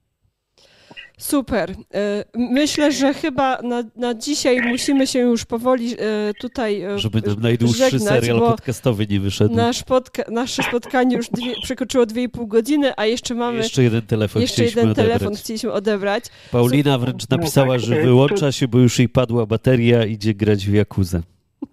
[1.18, 1.74] Super.
[1.94, 7.23] E, myślę, że chyba na, na dzisiaj musimy się już powoli e, tutaj e, Żeby
[7.26, 9.55] nam najdłuższy żegnać, serial podcastowy nie wyszedł.
[9.55, 13.58] Nasz podca- nasze spotkanie już dwie, przekroczyło 2,5 godziny, a jeszcze mamy...
[13.58, 15.06] Jeszcze jeden telefon Jeszcze jeden odebrać.
[15.06, 16.24] telefon chcieliśmy odebrać.
[16.50, 21.23] Paulina wręcz napisała, że wyłącza się, bo już jej padła bateria, idzie grać w Jakuzę.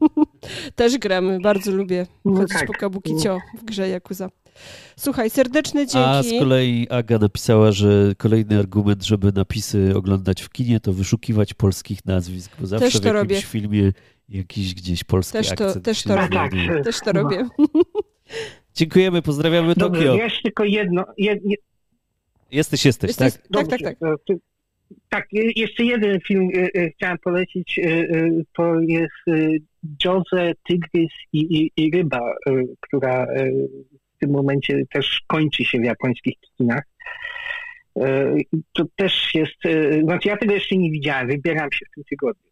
[0.76, 2.68] Też gramy, bardzo lubię no chodzić tak.
[2.68, 4.30] po kabuki cio w grze Jakuza.
[4.96, 5.98] Słuchaj, serdeczne dzięki.
[5.98, 11.54] A z kolei Aga napisała, że kolejny argument, żeby napisy oglądać w kinie, to wyszukiwać
[11.54, 13.42] polskich nazwisk, bo zawsze też to w jakimś robię.
[13.42, 13.92] filmie
[14.30, 16.52] jakiś gdzieś polski też to, akcent Też to robię, tak,
[16.84, 17.48] też to robię.
[18.76, 20.16] Dziękujemy, pozdrawiamy Dobrze, Tokio.
[20.16, 21.06] Jeszcze tylko jedno.
[21.18, 21.60] Jed, jed...
[22.52, 23.68] Jesteś, jesteś, jesteś tak?
[23.68, 24.12] Tak, tak, tak.
[25.10, 27.80] Tak, jeszcze jeden film e, e, chciałem polecić.
[27.80, 28.08] E,
[28.58, 29.52] to jest
[30.06, 32.34] Jose, Tygrys i, i, i Ryba,
[32.80, 33.28] która
[34.22, 36.84] tym momencie też kończy się w japońskich kinach.
[38.00, 38.36] E,
[38.74, 42.52] to też jest, e, znaczy ja tego jeszcze nie widziałem, wybieram się w tym tygodniu.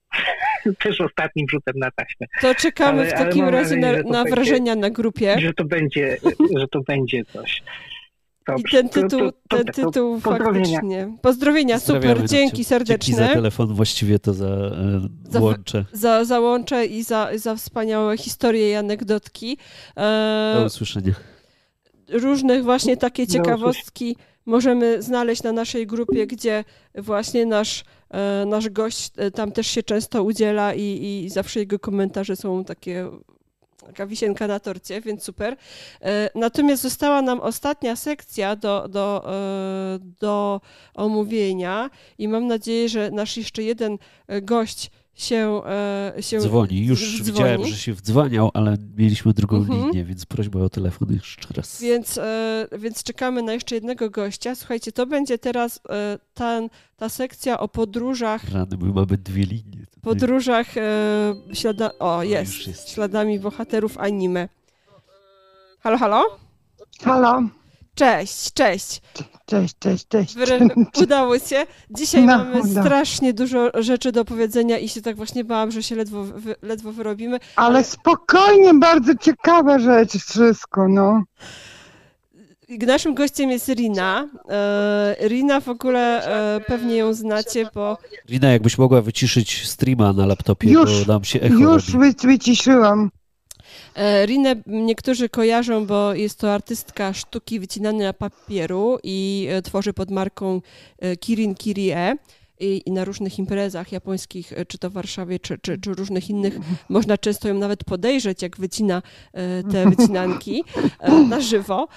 [0.83, 2.27] też ostatnim rzutem na taśmę.
[2.41, 5.35] To czekamy ale, w takim razie na, na wrażenia na grupie.
[5.39, 6.17] Że to będzie,
[6.57, 7.63] że to będzie coś.
[8.47, 8.63] Dobrze.
[8.67, 11.17] I ten tytuł, to, to, to, ten tytuł faktycznie.
[11.21, 13.15] Pozdrowienia, super, dzięki serdeczne.
[13.15, 14.71] Dzięki za telefon, właściwie to za
[15.35, 15.85] e, łącze.
[15.91, 19.57] Za, za łącze i za, za wspaniałe historie i anegdotki.
[19.97, 21.13] E, Do usłyszenia
[22.11, 24.15] różnych właśnie takie ciekawostki
[24.45, 26.63] możemy znaleźć na naszej grupie, gdzie
[26.95, 31.79] właśnie nasz, e, nasz gość e, tam też się często udziela i, i zawsze jego
[31.79, 33.09] komentarze są takie
[33.85, 35.55] taka wisienka na torcie, więc super.
[36.01, 39.25] E, natomiast została nam ostatnia sekcja do, do,
[40.19, 40.61] do
[40.93, 43.97] omówienia i mam nadzieję, że nasz jeszcze jeden
[44.41, 46.85] gość się, e, się dzwoni.
[46.85, 47.31] Już dzwoni.
[47.31, 49.87] widziałem, że się wdzwaniał, ale mieliśmy drugą mhm.
[49.87, 51.81] linię, więc prośba o telefon jeszcze raz.
[51.81, 54.55] Więc, e, więc czekamy na jeszcze jednego gościa.
[54.55, 58.51] Słuchajcie, to będzie teraz e, ten, ta sekcja o podróżach.
[58.51, 59.85] Rany, my mamy dwie linie.
[60.01, 60.67] Podróżach
[61.53, 61.91] ślada...
[61.99, 62.67] O, jest.
[62.67, 62.89] jest.
[62.89, 64.49] Śladami bohaterów anime.
[65.79, 66.23] Halo, halo?
[67.01, 67.58] Halo.
[67.99, 69.01] Cześć, cześć.
[69.45, 70.35] Cześć, cześć, cześć.
[71.03, 71.65] Udało się.
[71.89, 72.85] Dzisiaj no, mamy udało.
[72.85, 76.91] strasznie dużo rzeczy do powiedzenia i się tak właśnie bałam, że się ledwo, wy, ledwo
[76.91, 77.39] wyrobimy.
[77.55, 81.23] Ale, ale spokojnie, bardzo ciekawa rzecz wszystko, no.
[82.69, 84.27] Naszym gościem jest Rina.
[84.49, 87.97] E, Rina w ogóle e, pewnie ją znacie, bo...
[88.29, 92.13] Rina, jakbyś mogła wyciszyć streama na laptopie, już, bo nam się echo Już robi.
[92.23, 93.09] wyciszyłam.
[93.95, 100.11] E, Rinę niektórzy kojarzą, bo jest to artystka sztuki wycinanej papieru i e, tworzy pod
[100.11, 100.61] marką
[100.99, 102.17] e, Kirin Kirie.
[102.61, 106.59] I, i, na różnych imprezach japońskich, czy to w Warszawie, czy, czy, czy, różnych innych,
[106.89, 109.01] można często ją nawet podejrzeć, jak wycina
[109.71, 110.63] te wycinanki
[111.29, 111.87] na żywo.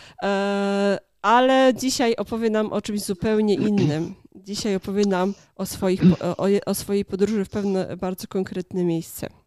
[1.22, 4.14] Ale dzisiaj opowie nam o czymś zupełnie innym.
[4.34, 9.41] Dzisiaj opowie nam o, swoich, o, o swojej podróży w pewne bardzo konkretne miejsce.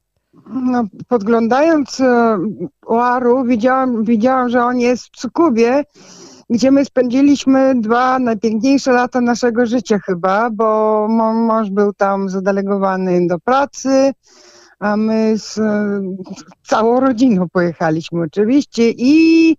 [0.47, 2.37] No, podglądając e,
[2.85, 5.83] Oaru, widziałam, widziałam, że on jest w Cukubie,
[6.49, 13.39] gdzie my spędziliśmy dwa najpiękniejsze lata naszego życia chyba, bo mąż był tam zadelegowany do
[13.39, 14.13] pracy,
[14.79, 15.59] a my z
[16.67, 19.55] całą rodziną pojechaliśmy oczywiście i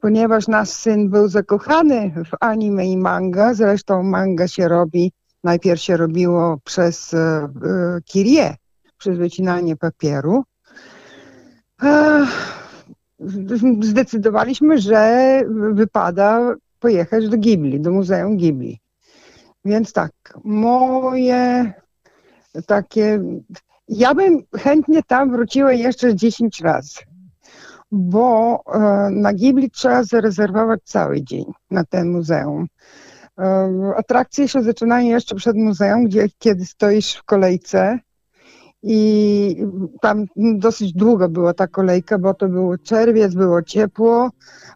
[0.00, 5.12] ponieważ nasz syn był zakochany w anime i manga, zresztą manga się robi,
[5.44, 8.56] najpierw się robiło przez uh, Kirie,
[9.02, 10.44] przez wycinanie papieru,
[13.80, 15.40] zdecydowaliśmy, że
[15.72, 18.80] wypada pojechać do Ghibli, do Muzeum Ghibli.
[19.64, 20.12] Więc tak,
[20.44, 21.72] moje
[22.66, 23.22] takie.
[23.88, 27.00] Ja bym chętnie tam wróciła jeszcze 10 razy,
[27.90, 28.78] bo e,
[29.10, 32.66] na Ghibli trzeba zarezerwować cały dzień na ten muzeum.
[33.96, 37.98] Atrakcje się zaczynają jeszcze przed muzeum, gdzie kiedy stoisz w kolejce
[38.82, 39.66] i
[40.00, 44.30] tam dosyć długo była ta kolejka, bo to było czerwiec, było ciepło.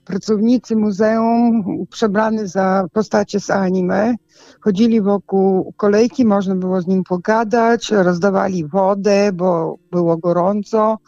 [0.05, 4.15] Pracownicy muzeum przebrani za postacie z anime
[4.61, 10.99] chodzili wokół kolejki, można było z nim pogadać, rozdawali wodę, bo było gorąco.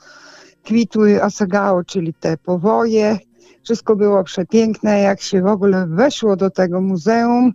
[0.64, 3.18] Kwitły asagao, czyli te powoje.
[3.62, 5.00] Wszystko było przepiękne.
[5.00, 7.52] Jak się w ogóle weszło do tego muzeum,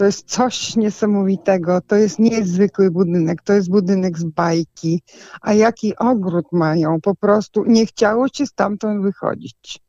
[0.00, 1.80] to jest coś niesamowitego.
[1.86, 3.42] To jest niezwykły budynek.
[3.42, 5.02] To jest budynek z bajki.
[5.40, 7.00] A jaki ogród mają?
[7.00, 9.80] Po prostu nie chciało się stamtąd wychodzić.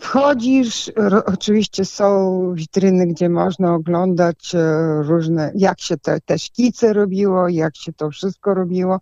[0.00, 0.92] Wchodzisz,
[1.26, 7.76] oczywiście są witryny, gdzie można oglądać e, różne, jak się te, te szkice robiło, jak
[7.76, 9.00] się to wszystko robiło,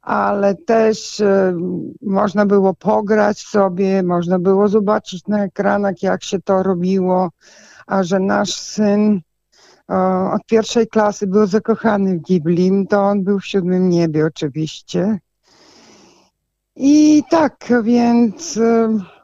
[0.00, 1.56] ale też e,
[2.02, 7.30] można było pograć sobie, można było zobaczyć na ekranach, jak się to robiło,
[7.86, 9.20] a że nasz syn
[10.32, 15.18] od pierwszej klasy był zakochany w Ghibli, to on był w siódmym niebie oczywiście.
[16.76, 18.58] I tak, więc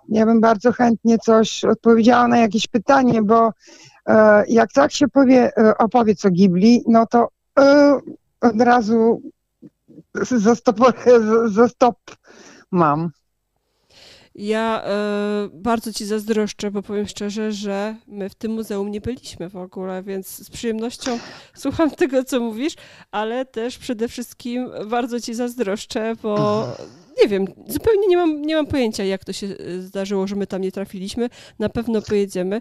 [0.09, 3.53] ja bym bardzo chętnie coś odpowiedziała na jakieś pytanie, bo
[4.07, 8.01] e, jak tak się powie, e, opowiedz o Ghibli, no to e,
[8.41, 9.23] od razu
[10.15, 10.77] za stop,
[11.69, 11.97] stop
[12.71, 13.11] mam.
[14.35, 19.51] Ja e, bardzo Ci zazdroszczę, bo powiem szczerze, że my w tym muzeum nie byliśmy
[19.51, 21.19] w ogóle, więc z przyjemnością
[21.55, 22.75] słucham tego, co mówisz,
[23.11, 26.65] ale też przede wszystkim bardzo Ci zazdroszczę, bo
[27.23, 30.47] nie wiem, zupełnie nie mam, nie mam pojęcia, jak to się e, zdarzyło, że my
[30.47, 31.29] tam nie trafiliśmy.
[31.59, 32.59] Na pewno pojedziemy.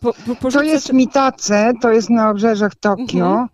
[0.00, 3.26] Po, po, to jest Mitace, to jest na obrzeżach Tokio.
[3.26, 3.48] Mhm.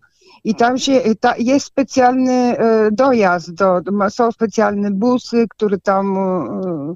[0.45, 6.95] I tam się, ta, jest specjalny e, dojazd, do, są specjalne busy, które tam e,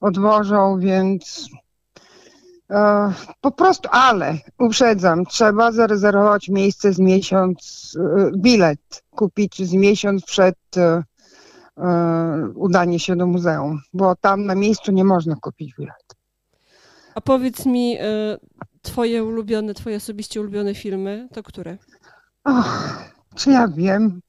[0.00, 1.48] odwożą, więc
[3.40, 7.92] po prostu, ale uprzedzam, trzeba zarezerwować miejsce z miesiąc,
[8.36, 10.56] bilet kupić z miesiąc przed
[11.80, 16.16] E, udanie się do muzeum, bo tam na miejscu nie można kupić biletu.
[17.14, 18.38] A powiedz mi, e,
[18.82, 21.78] twoje ulubione, twoje osobiście ulubione filmy, to które?
[22.44, 23.04] Och,
[23.34, 24.20] czy ja wiem?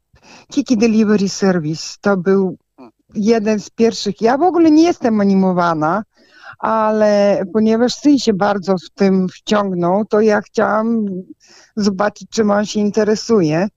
[0.48, 2.58] Kiki Delivery Service to był
[3.16, 4.22] jeden z pierwszych.
[4.22, 6.04] Ja w ogóle nie jestem animowana,
[6.60, 11.06] ale ponieważ syn się bardzo w tym wciągnął, to ja chciałam
[11.76, 13.68] zobaczyć, czym on się interesuje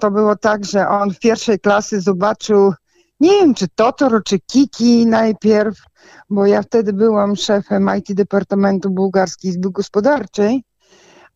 [0.00, 2.72] to było tak, że on w pierwszej klasy zobaczył,
[3.20, 5.78] nie wiem czy Totoro, czy Kiki najpierw,
[6.30, 10.64] bo ja wtedy byłam szefem IT Departamentu Bułgarskiej Izby Gospodarczej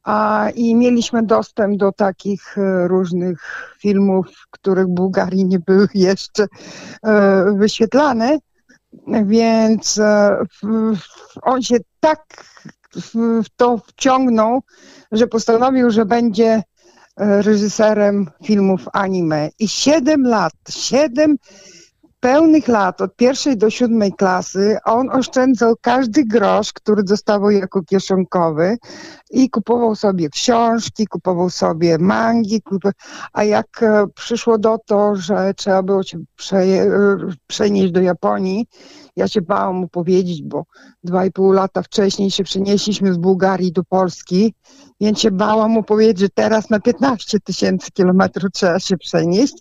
[0.04, 3.40] a, i mieliśmy dostęp do takich e, różnych
[3.78, 6.46] filmów, których w Bułgarii nie były jeszcze
[7.02, 8.38] e, wyświetlane,
[9.24, 10.36] więc e,
[11.42, 12.44] on się tak
[12.94, 14.60] w to wciągnął,
[15.12, 16.62] że postanowił, że będzie
[17.16, 19.48] reżyserem filmów anime.
[19.58, 21.36] I siedem lat, siedem
[22.20, 28.76] pełnych lat, od pierwszej do siódmej klasy, on oszczędzał każdy grosz, który dostawał jako kieszonkowy
[29.30, 32.62] i kupował sobie książki, kupował sobie mangi,
[33.32, 36.18] a jak e, przyszło do to, że trzeba było się
[37.46, 38.66] przenieść do Japonii,
[39.16, 40.64] ja się bałam mu powiedzieć, bo
[41.04, 44.54] dwa i pół lata wcześniej się przenieśliśmy z Bułgarii do Polski,
[45.00, 49.54] więc się bałam mu powiedzieć, że teraz na 15 tysięcy kilometrów trzeba się przenieść.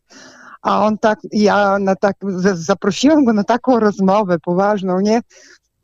[0.62, 2.16] A on tak, ja na tak,
[2.54, 5.22] zaprosiłam go na taką rozmowę poważną, nie?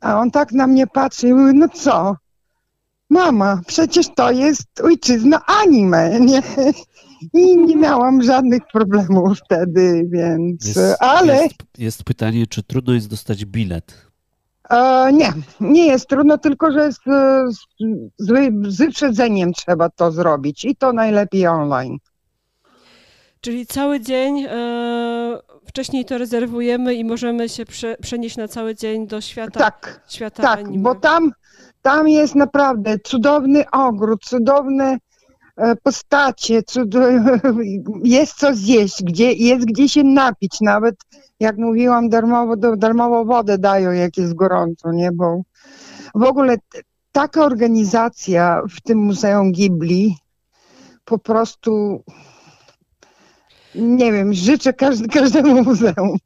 [0.00, 2.16] A on tak na mnie patrzy i mówi, no co?
[3.10, 6.42] Mama, przecież to jest ojczyzna anime, nie?
[7.34, 10.66] I nie miałam żadnych problemów wtedy, więc.
[10.66, 11.42] Jest, ale.
[11.42, 14.06] Jest, jest pytanie, czy trudno jest dostać bilet?
[14.70, 16.98] E, nie, nie jest trudno, tylko że z,
[17.50, 17.58] z,
[18.18, 21.98] z wyprzedzeniem trzeba to zrobić i to najlepiej online.
[23.46, 29.06] Czyli cały dzień e, wcześniej to rezerwujemy i możemy się prze, przenieść na cały dzień
[29.06, 30.82] do świata, tak, świata tak, anime.
[30.82, 31.32] bo tam,
[31.82, 34.98] tam jest naprawdę cudowny ogród, cudowne
[35.56, 36.94] e, postacie, cud...
[38.04, 40.94] jest co zjeść, gdzie, jest gdzie się napić, nawet
[41.40, 45.42] jak mówiłam, darmowo, darmowo wodę dają, jak jest gorąco, nie, bo
[46.14, 46.56] w ogóle
[47.12, 50.16] taka organizacja w tym Muzeum Ghibli
[51.04, 52.02] po prostu
[53.76, 56.18] nie wiem, życzę każdy, każdemu muzeum.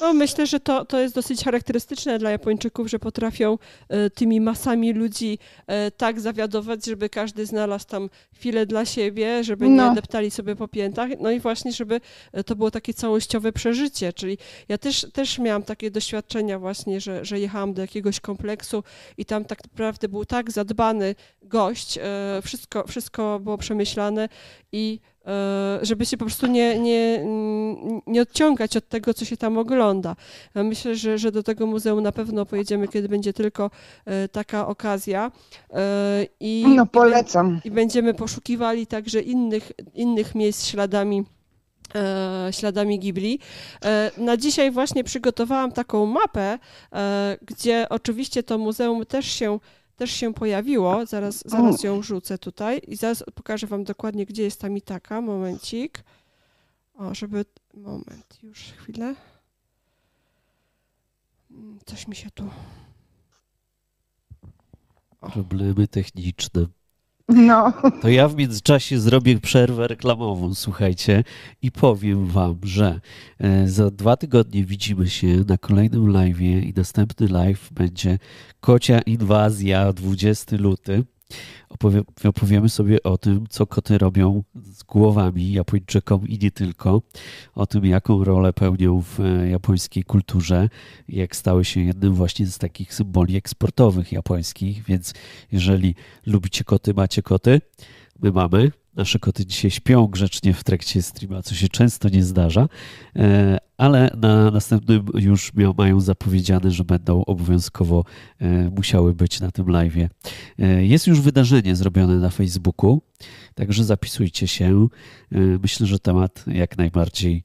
[0.00, 4.92] No, myślę, że to, to jest dosyć charakterystyczne dla Japończyków, że potrafią e, tymi masami
[4.92, 9.94] ludzi e, tak zawiadować, żeby każdy znalazł tam chwilę dla siebie, żeby nie no.
[9.94, 11.10] deptali sobie po piętach.
[11.20, 12.00] No i właśnie, żeby
[12.32, 14.12] e, to było takie całościowe przeżycie.
[14.12, 18.84] Czyli ja też, też miałam takie doświadczenia właśnie, że, że jechałam do jakiegoś kompleksu
[19.18, 21.98] i tam tak naprawdę był tak zadbany gość,
[22.42, 24.28] wszystko, wszystko było przemyślane
[24.72, 25.00] i
[25.82, 27.24] żeby się po prostu nie, nie,
[28.06, 30.16] nie odciągać od tego, co się tam ogląda.
[30.54, 33.70] Myślę, że, że do tego muzeum na pewno pojedziemy, kiedy będzie tylko
[34.04, 35.32] e, taka okazja.
[35.70, 37.60] E, I, no polecam.
[37.64, 41.24] I, będziemy poszukiwali także innych, innych miejsc śladami
[42.50, 43.38] śladami Ghibli.
[44.16, 46.58] Na dzisiaj właśnie przygotowałam taką mapę,
[47.42, 49.58] gdzie oczywiście to muzeum też się
[49.96, 51.06] też się pojawiło.
[51.06, 55.20] Zaraz, zaraz ją rzucę tutaj i zaraz pokażę Wam dokładnie, gdzie jest ta mitaka.
[55.20, 56.04] Momencik.
[56.94, 57.44] O, żeby...
[57.74, 59.14] Moment, już chwilę.
[61.50, 62.50] Mm, coś mi się tu...
[65.20, 65.30] O.
[65.30, 66.66] Problemy techniczne.
[67.34, 67.72] No.
[68.02, 71.24] To ja w międzyczasie zrobię przerwę reklamową, słuchajcie,
[71.62, 73.00] i powiem wam, że
[73.38, 78.18] e, za dwa tygodnie widzimy się na kolejnym live i następny live będzie
[78.60, 81.04] Kocia Inwazja 20 luty
[81.68, 87.02] opowie, opowiemy sobie o tym, co koty robią z głowami Japończykom i nie tylko,
[87.54, 90.68] o tym, jaką rolę pełnią w e, japońskiej kulturze,
[91.08, 95.14] jak stały się jednym właśnie z takich symboli eksportowych japońskich, więc
[95.52, 95.94] jeżeli
[96.26, 97.60] lubicie koty, macie koty,
[98.22, 102.68] my mamy, Nasze koty dzisiaj śpią grzecznie w trakcie streama, co się często nie zdarza,
[103.16, 108.04] e, ale na następnym już mają zapowiedziane, że będą obowiązkowo
[108.38, 109.96] e, musiały być na tym live.
[110.58, 113.02] E, jest już wydarzenie zrobione na Facebooku,
[113.54, 114.88] także zapisujcie się.
[115.62, 117.44] Myślę, że temat jak najbardziej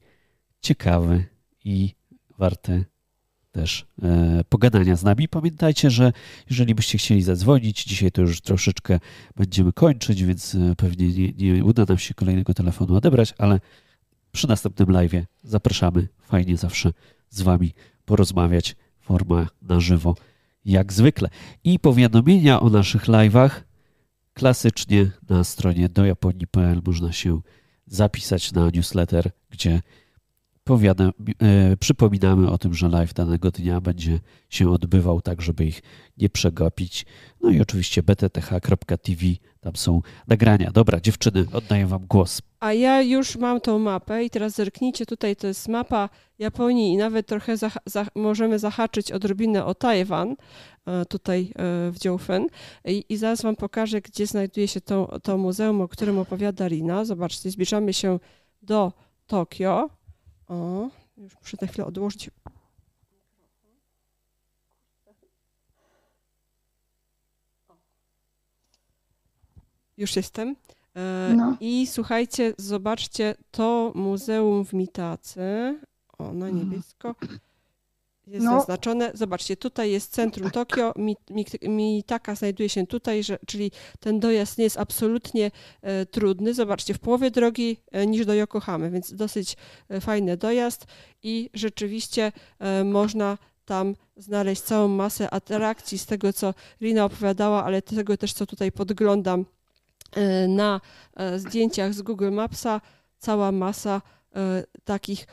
[0.60, 1.24] ciekawy
[1.64, 1.94] i
[2.38, 2.84] warty
[3.52, 5.28] też e, pogadania z nami.
[5.28, 6.12] Pamiętajcie, że
[6.50, 9.00] jeżeli byście chcieli zadzwonić, dzisiaj to już troszeczkę
[9.36, 13.60] będziemy kończyć, więc e, pewnie nie, nie uda nam się kolejnego telefonu odebrać, ale
[14.32, 16.08] przy następnym live zapraszamy.
[16.20, 16.92] Fajnie zawsze
[17.30, 17.72] z wami
[18.04, 18.76] porozmawiać.
[19.00, 20.14] Forma na żywo,
[20.64, 21.28] jak zwykle.
[21.64, 23.50] I powiadomienia o naszych live'ach
[24.34, 27.40] klasycznie na stronie dojaponii.pl można się
[27.86, 29.80] zapisać na newsletter, gdzie
[30.64, 35.82] powiadam, e, przypominamy o tym, że live danego dnia będzie się odbywał tak, żeby ich
[36.18, 37.06] nie przegapić.
[37.40, 39.26] No i oczywiście btth.tv,
[39.60, 40.70] tam są nagrania.
[40.70, 42.42] Dobra, dziewczyny, oddaję wam głos.
[42.60, 46.96] A ja już mam tą mapę i teraz zerknijcie tutaj, to jest mapa Japonii i
[46.96, 47.54] nawet trochę
[48.14, 50.36] możemy zahaczyć odrobinę o Tajwan,
[50.86, 52.46] e, tutaj e, w Dziufen.
[52.84, 57.04] I, I, zaraz wam pokażę, gdzie znajduje się to, to muzeum, o którym opowiada Rina.
[57.04, 58.18] Zobaczcie, zbliżamy się
[58.62, 58.92] do
[59.26, 59.90] Tokio.
[60.48, 62.30] O, już muszę na chwilę odłożyć.
[69.98, 70.56] Już jestem.
[70.96, 71.56] E, no.
[71.60, 75.40] I słuchajcie, zobaczcie to muzeum w Mitacy.
[76.18, 76.58] O, na mhm.
[76.58, 77.14] niebiesko
[78.28, 78.58] jest no.
[78.58, 79.10] zaznaczone.
[79.14, 80.94] Zobaczcie, tutaj jest centrum Tokio,
[81.62, 83.70] Mitaka znajduje się tutaj, że, czyli
[84.00, 85.50] ten dojazd nie jest absolutnie
[85.82, 86.54] e, trudny.
[86.54, 89.56] Zobaczcie, w połowie drogi e, niż do Yokohamy, więc dosyć
[89.88, 90.86] e, fajny dojazd
[91.22, 97.82] i rzeczywiście e, można tam znaleźć całą masę atrakcji z tego, co Rina opowiadała, ale
[97.82, 99.44] tego też, co tutaj podglądam
[100.48, 100.80] na
[101.16, 102.80] e, zdjęciach z Google Mapsa,
[103.18, 104.02] cała masa
[104.84, 105.26] takich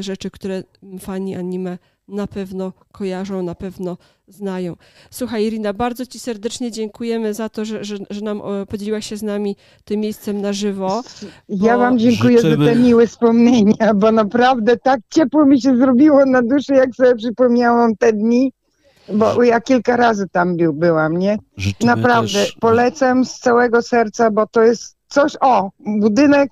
[0.00, 0.62] rzeczy, które
[1.00, 3.96] fani anime na pewno kojarzą, na pewno
[4.28, 4.76] znają.
[5.10, 9.22] Słuchaj, Irina, bardzo Ci serdecznie dziękujemy za to, że, że, że nam podzieliłaś się z
[9.22, 11.02] nami tym miejscem na żywo.
[11.48, 12.66] Ja Wam dziękuję życzymy...
[12.66, 17.16] za te miłe wspomnienia, bo naprawdę tak ciepło mi się zrobiło na duszy, jak sobie
[17.16, 18.52] przypomniałam te dni.
[19.12, 21.38] Bo ja kilka razy tam był, byłam, nie?
[21.56, 22.56] Życzymy Naprawdę też...
[22.60, 26.50] polecam z całego serca, bo to jest coś, o, budynek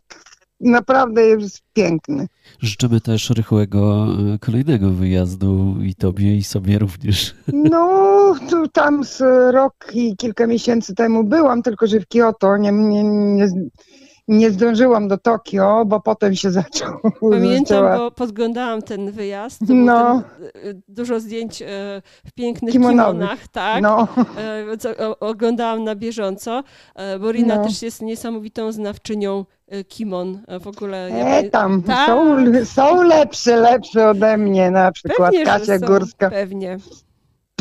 [0.60, 2.26] naprawdę jest piękny.
[2.60, 7.34] Życzymy też rychłego e, kolejnego wyjazdu i tobie, i sobie również.
[7.52, 9.20] No, tu tam z
[9.55, 13.49] rok i kilka miesięcy temu byłam, tylko że w Kyoto nie, nie, nie,
[14.28, 16.99] nie zdążyłam do Tokio, bo potem się zaczął.
[17.20, 17.99] Pamiętam, zaczęła...
[17.99, 19.61] bo podglądałam ten wyjazd.
[19.69, 20.23] No.
[20.62, 21.67] Ten, dużo zdjęć e,
[22.27, 23.15] w pięknych Kimonowych.
[23.15, 23.83] kimonach, tak.
[23.83, 24.09] No.
[24.99, 26.62] E, oglądałam na bieżąco.
[27.20, 27.65] Bo Rina no.
[27.65, 29.44] też jest niesamowitą znawczynią
[29.89, 31.07] kimon w ogóle.
[31.07, 32.07] E, tam tak.
[32.07, 36.31] są, są lepsze, lepsze ode mnie, na przykład pewnie, Kasia Górska.
[36.31, 36.78] Pewnie.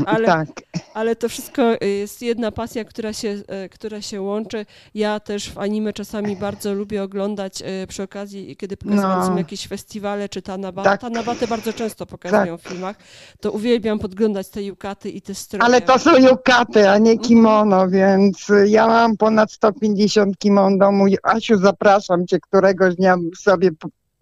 [0.05, 0.47] Ale, tak.
[0.93, 4.65] ale to wszystko jest jedna pasja, która się, e, która się łączy.
[4.95, 9.37] Ja też w anime czasami bardzo lubię oglądać e, przy okazji, kiedy pokazują no.
[9.37, 10.83] jakieś festiwale czy Tanaba.
[10.83, 11.01] Tak.
[11.01, 12.65] Tanabatę bardzo często pokazują tak.
[12.65, 12.95] w filmach.
[13.39, 15.63] To uwielbiam podglądać te jukaty i te stroje.
[15.63, 17.27] Ale to są jukaty, a nie mhm.
[17.27, 21.05] kimono, więc ja mam ponad 150 kimon domu.
[21.23, 23.71] Asiu, zapraszam cię któregoś dnia sobie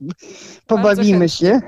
[0.68, 1.60] pobawimy się.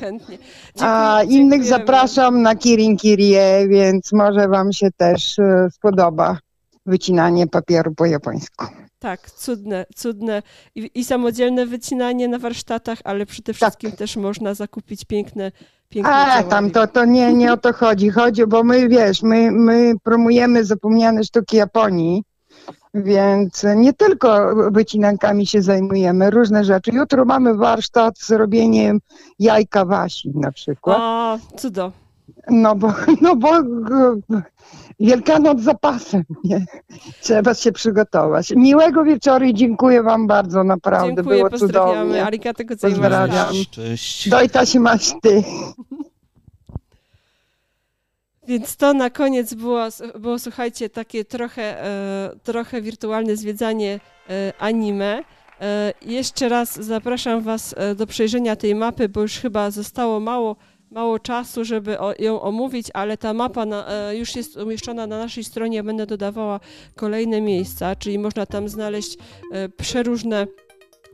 [0.00, 0.38] Chętnie.
[0.80, 6.38] A innych zapraszam na Kirin Kirie, więc może Wam się też e, spodoba
[6.86, 8.66] wycinanie papieru po japońsku.
[8.98, 10.42] Tak, cudne, cudne
[10.74, 13.56] i, i samodzielne wycinanie na warsztatach, ale przede tak.
[13.56, 13.98] wszystkim tak.
[13.98, 15.52] też można zakupić piękne
[15.88, 18.10] piękne A, tam to, to nie, nie o to chodzi.
[18.10, 22.22] Chodzi, bo my, wiesz, my, my promujemy zapomniane sztuki Japonii,
[22.94, 26.90] więc nie tylko wycinankami się zajmujemy, różne rzeczy.
[26.94, 29.00] Jutro mamy warsztat z robieniem
[29.38, 30.98] jajka wasi na przykład.
[31.00, 31.92] O, cudo.
[32.50, 32.92] No bo,
[33.22, 33.50] no bo
[35.00, 36.64] Wielkanoc zapasem, nie?
[37.20, 38.50] Trzeba się przygotować.
[38.56, 41.14] Miłego wieczoru i dziękuję wam bardzo, naprawdę.
[41.14, 42.24] Dziękuję, Było cudownie.
[42.24, 43.54] Arigato Pozdrawiam.
[43.70, 44.28] Cześć.
[44.28, 45.44] Dojta się masz ty.
[48.48, 49.82] Więc to na koniec było,
[50.18, 55.22] było słuchajcie, takie trochę, e, trochę wirtualne zwiedzanie e, anime.
[55.60, 60.56] E, jeszcze raz zapraszam Was do przejrzenia tej mapy, bo już chyba zostało mało,
[60.90, 65.82] mało czasu, żeby ją omówić, ale ta mapa na, już jest umieszczona na naszej stronie.
[65.82, 66.60] Będę dodawała
[66.96, 69.16] kolejne miejsca, czyli można tam znaleźć
[69.76, 70.46] przeróżne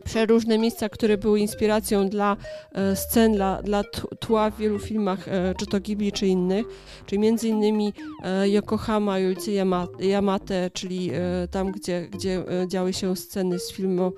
[0.05, 2.37] przeróżne miejsca, które były inspiracją dla
[2.73, 3.83] e, scen, dla, dla
[4.19, 6.67] tła w wielu filmach, e, czy to Ghibli, czy innych,
[7.07, 7.93] czyli między innymi
[8.25, 9.53] e, Yokohama, Juicy
[10.01, 11.11] Yamate, czyli
[11.51, 14.13] tam, gdzie, gdzie działy się sceny z filmu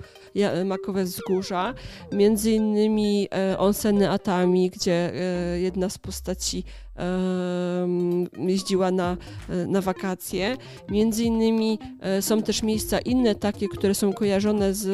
[0.65, 1.73] Makowe Wzgórza,
[2.11, 5.11] między innymi Onseny Atami, gdzie
[5.55, 6.63] jedna z postaci
[8.37, 9.17] jeździła na,
[9.67, 10.57] na wakacje.
[10.89, 14.87] Między innymi e, są też miejsca inne takie, które są kojarzone z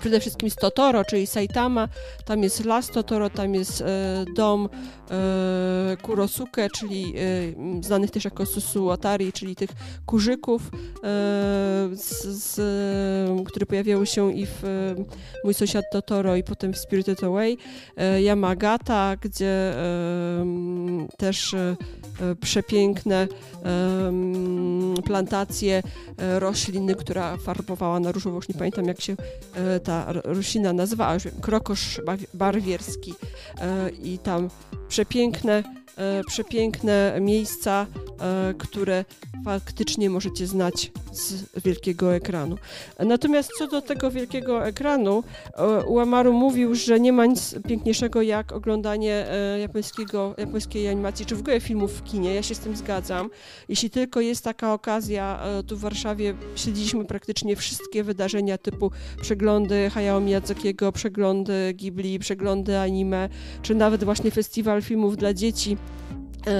[0.00, 1.88] przede wszystkim z Totoro, czyli Saitama,
[2.24, 4.68] tam jest las Totoro, tam jest e, dom
[5.10, 9.70] e, Kurosuke, czyli e, znanych też jako Susuatari, czyli tych
[10.06, 10.70] kurzyków, e,
[11.94, 12.60] z, z,
[13.46, 14.94] które pojawiały się i w e,
[15.44, 17.56] Mój sąsiad Totoro i potem w Spirited Away,
[17.96, 19.74] e, Yamagata, gdzie
[21.18, 21.54] też
[22.40, 23.28] przepiękne
[25.04, 25.82] plantacje
[26.18, 29.16] rośliny, która farbowała na różowo, już nie pamiętam jak się
[29.84, 32.00] ta roślina nazywała, krokosz
[32.34, 33.14] barwierski
[34.02, 34.48] i tam
[34.88, 35.79] przepiękne E,
[36.26, 37.86] przepiękne miejsca,
[38.20, 39.04] e, które
[39.44, 42.56] faktycznie możecie znać z wielkiego ekranu.
[42.98, 48.52] Natomiast co do tego wielkiego ekranu, e, Uamaru mówił, że nie ma nic piękniejszego jak
[48.52, 49.26] oglądanie
[49.60, 52.34] japońskiego, japońskiej animacji, czy w ogóle filmów w kinie.
[52.34, 53.30] Ja się z tym zgadzam.
[53.68, 58.90] Jeśli tylko jest taka okazja, tu w Warszawie śledziliśmy praktycznie wszystkie wydarzenia typu
[59.22, 63.28] przeglądy Hayao Miyazakiego, przeglądy Ghibli, przeglądy anime,
[63.62, 65.89] czy nawet właśnie festiwal filmów dla dzieci E,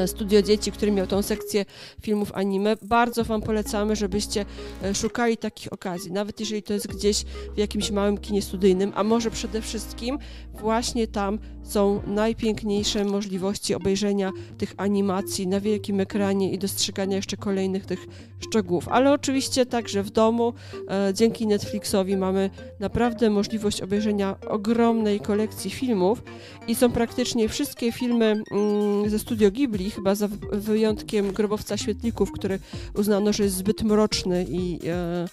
[0.07, 1.65] Studio Dzieci, który miał tą sekcję
[2.03, 2.77] filmów anime.
[2.83, 4.45] Bardzo Wam polecamy, żebyście
[4.83, 9.05] e, szukali takich okazji, nawet jeżeli to jest gdzieś w jakimś małym kinie studyjnym, a
[9.05, 10.19] może przede wszystkim
[10.55, 17.87] właśnie tam są najpiękniejsze możliwości obejrzenia tych animacji na wielkim ekranie i dostrzegania jeszcze kolejnych
[17.87, 18.07] tych
[18.41, 18.89] szczegółów.
[18.89, 20.53] Ale oczywiście także w domu
[20.89, 22.51] e, dzięki Netflixowi mamy
[22.81, 26.23] naprawdę możliwość obejrzenia ogromnej kolekcji filmów
[26.69, 32.59] i są praktycznie wszystkie filmy mm, ze studio Ghibli, chyba za wyjątkiem Grobowca Świetlików, który
[32.95, 35.29] uznano, że jest zbyt mroczny i e,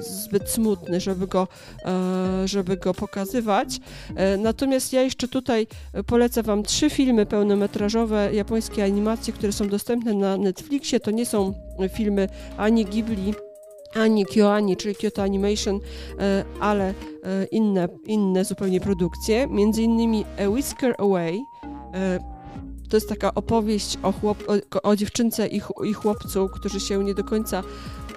[0.00, 1.48] zbyt smutny, żeby go,
[1.84, 3.80] e, żeby go pokazywać.
[4.16, 5.66] E, natomiast ja jeszcze tutaj
[6.06, 11.00] polecę Wam trzy filmy pełnometrażowe japońskie animacje, które są dostępne na Netflixie.
[11.00, 11.54] To nie są
[11.94, 13.34] filmy ani Ghibli,
[13.94, 15.80] ani KyoAni, czyli Kyoto Animation,
[16.60, 16.94] ale
[17.50, 19.46] inne, inne zupełnie produkcje.
[19.46, 21.40] Między innymi A Whisker Away.
[22.88, 27.14] To jest taka opowieść o, chłop, o, o dziewczynce i, i chłopcu, którzy się nie
[27.14, 27.62] do końca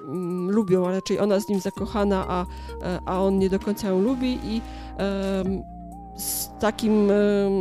[0.02, 2.46] mm, lubią, a raczej ona z nim zakochana, a,
[2.84, 4.62] e, a on nie do końca ją lubi i
[6.18, 7.08] z takim,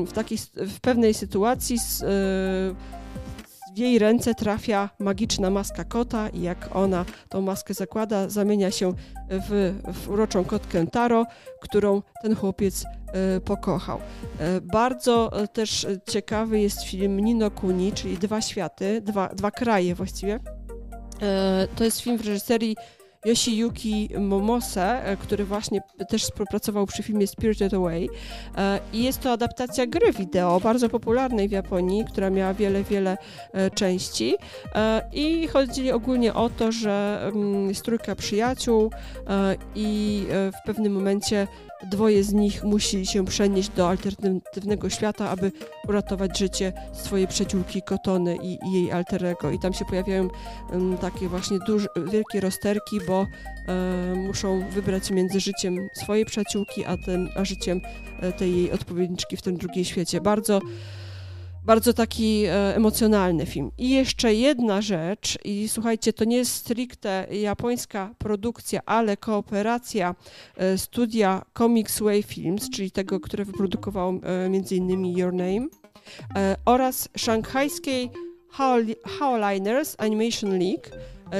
[0.06, 2.99] w, takiej, w pewnej sytuacji z, e,
[3.74, 8.92] w jej ręce trafia magiczna maska kota i jak ona tą maskę zakłada, zamienia się
[9.30, 11.26] w, w uroczą kotkę Taro,
[11.60, 14.00] którą ten chłopiec e, pokochał.
[14.62, 20.40] Bardzo też ciekawy jest film Nino Kuni, czyli Dwa Światy, dwa, dwa kraje właściwie,
[21.22, 22.76] E, to jest film w reżyserii
[23.24, 28.08] Yoshiyuki Momose, e, który właśnie też współpracował przy filmie Spirited Away.
[28.56, 33.16] E, I jest to adaptacja gry wideo, bardzo popularnej w Japonii, która miała wiele, wiele
[33.74, 34.36] części.
[35.12, 38.90] I chodzi ogólnie o to, że mm, jest trójka przyjaciół
[39.74, 41.46] i w pewnym momencie
[41.82, 45.52] dwoje z nich musi się przenieść do alternatywnego świata, aby
[45.88, 49.50] uratować życie swojej przyjaciółki Kotony i, i jej alterego.
[49.50, 50.28] I tam się pojawiają
[50.72, 56.96] um, takie właśnie duże, wielkie rozterki, bo um, muszą wybrać między życiem swojej przyjaciółki, a,
[57.36, 57.80] a życiem
[58.20, 60.20] e, tej jej odpowiedniczki w tym drugim świecie.
[60.20, 60.60] Bardzo
[61.64, 63.70] bardzo taki e, emocjonalny film.
[63.78, 70.14] I jeszcze jedna rzecz, i słuchajcie, to nie jest stricte japońska produkcja, ale kooperacja
[70.56, 75.06] e, studia Comics Way Films, czyli tego, które wyprodukowało e, m.in.
[75.16, 75.66] Your Name,
[76.64, 78.10] oraz szanghajskiej
[79.18, 80.82] Howliners Animation League,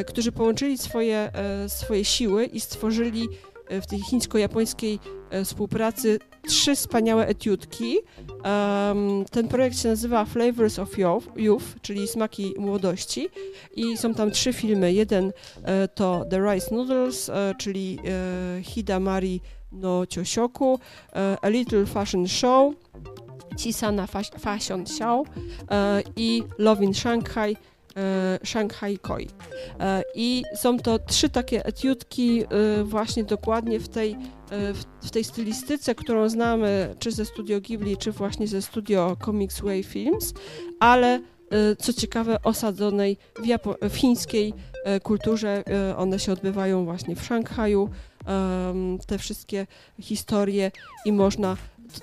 [0.07, 1.31] którzy połączyli swoje,
[1.68, 3.28] swoje siły i stworzyli
[3.70, 4.99] w tej chińsko-japońskiej
[5.44, 6.18] współpracy
[6.49, 7.99] trzy wspaniałe etiudki.
[8.44, 10.99] Um, ten projekt się nazywa Flavors of
[11.36, 13.28] Youth, czyli Smaki Młodości
[13.77, 14.93] i są tam trzy filmy.
[14.93, 19.41] Jeden e, to The Rice Noodles, e, czyli e, Hidamari
[19.73, 20.78] no Cioshoku,
[21.12, 22.75] e, A Little Fashion Show,
[23.59, 24.07] Chisana
[24.39, 25.27] Fashion Show
[25.70, 27.57] e, i Love in Shanghai,
[28.44, 29.28] Shanghai Koi.
[29.81, 34.17] E, I są to trzy takie etiudki e, właśnie dokładnie w tej,
[35.02, 39.83] w tej stylistyce, którą znamy czy ze studio Ghibli, czy właśnie ze studio Comics Way
[39.83, 40.35] Films,
[40.81, 41.20] ale
[41.78, 44.55] co ciekawe osadzonej w, Japo- w chińskiej
[45.02, 45.65] kulturze.
[45.97, 47.91] One się odbywają właśnie w Szanghaju,
[49.07, 49.67] te wszystkie
[50.01, 50.70] historie
[51.05, 51.57] i można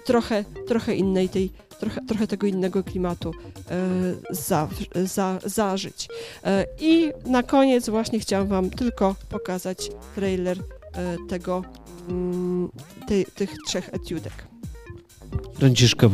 [0.05, 3.31] trochę, trochę innej tej trochę, trochę tego innego klimatu
[3.71, 6.07] e, za, za, zażyć.
[6.43, 10.57] E, I na koniec właśnie chciałam Wam tylko pokazać trailer
[10.93, 11.63] e, tego,
[12.09, 12.69] mm,
[13.35, 14.33] tych trzech etiudek.
[15.53, 16.09] Franciszka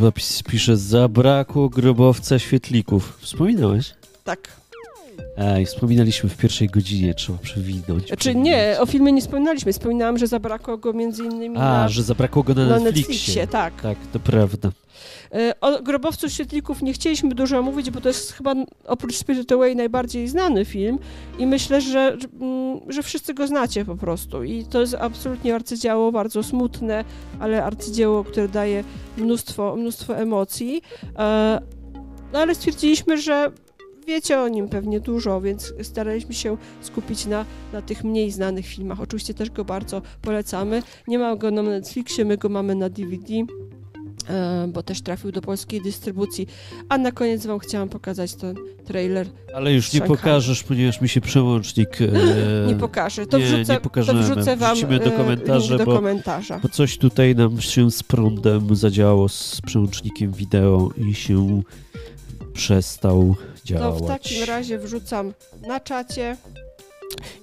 [0.48, 3.18] pisze, zabrakło grobowca świetlików.
[3.22, 3.94] Wspominałeś?
[4.24, 4.63] Tak.
[5.38, 8.08] Ej, wspominaliśmy w pierwszej godzinie, trzeba przewinąć.
[8.08, 9.74] Znaczy nie, o filmie nie wspominaliśmy.
[9.74, 13.02] Wspominałam, że zabrakło go między innymi A, na, że zabrakło go na, na Netflixie.
[13.02, 13.48] Netflixie.
[13.48, 14.72] Tak, tak, to prawda.
[15.34, 18.56] E, o grobowcu świetlików nie chcieliśmy dużo mówić, bo to jest chyba
[18.88, 21.00] oprócz Spirit Away najbardziej znany film
[21.40, 24.44] i myślę, że, mm, że wszyscy go znacie po prostu.
[24.44, 27.04] I to jest absolutnie arcydzieło, bardzo smutne,
[27.40, 28.84] ale arcydzieło, które daje
[29.18, 30.82] mnóstwo, mnóstwo emocji.
[31.18, 31.62] E,
[32.34, 33.52] no ale stwierdziliśmy, że
[34.06, 39.02] wiecie o nim pewnie dużo, więc staraliśmy się skupić na, na tych mniej znanych filmach.
[39.02, 40.84] Oczywiście też go bardzo polecamy.
[41.08, 43.34] Nie ma go na Netflixie, my go mamy na DVD.
[44.30, 46.48] E, bo też trafił do polskiej dystrybucji.
[46.90, 49.28] A na koniec Wam chciałam pokazać ten trailer.
[49.54, 52.02] Ale już nie pokażesz, ponieważ mi się przełącznik.
[52.02, 52.68] E...
[52.72, 53.26] nie pokażę.
[53.26, 56.60] To, nie, wrzucę, nie to wrzucę Wam do, e, komentarza, do bo, komentarza.
[56.60, 61.62] Bo coś tutaj nam się z prądem zadziałało z przełącznikiem wideo i się
[62.54, 63.36] przestał
[63.66, 64.00] działać.
[64.00, 65.34] To w takim razie wrzucam
[65.68, 66.38] na czacie.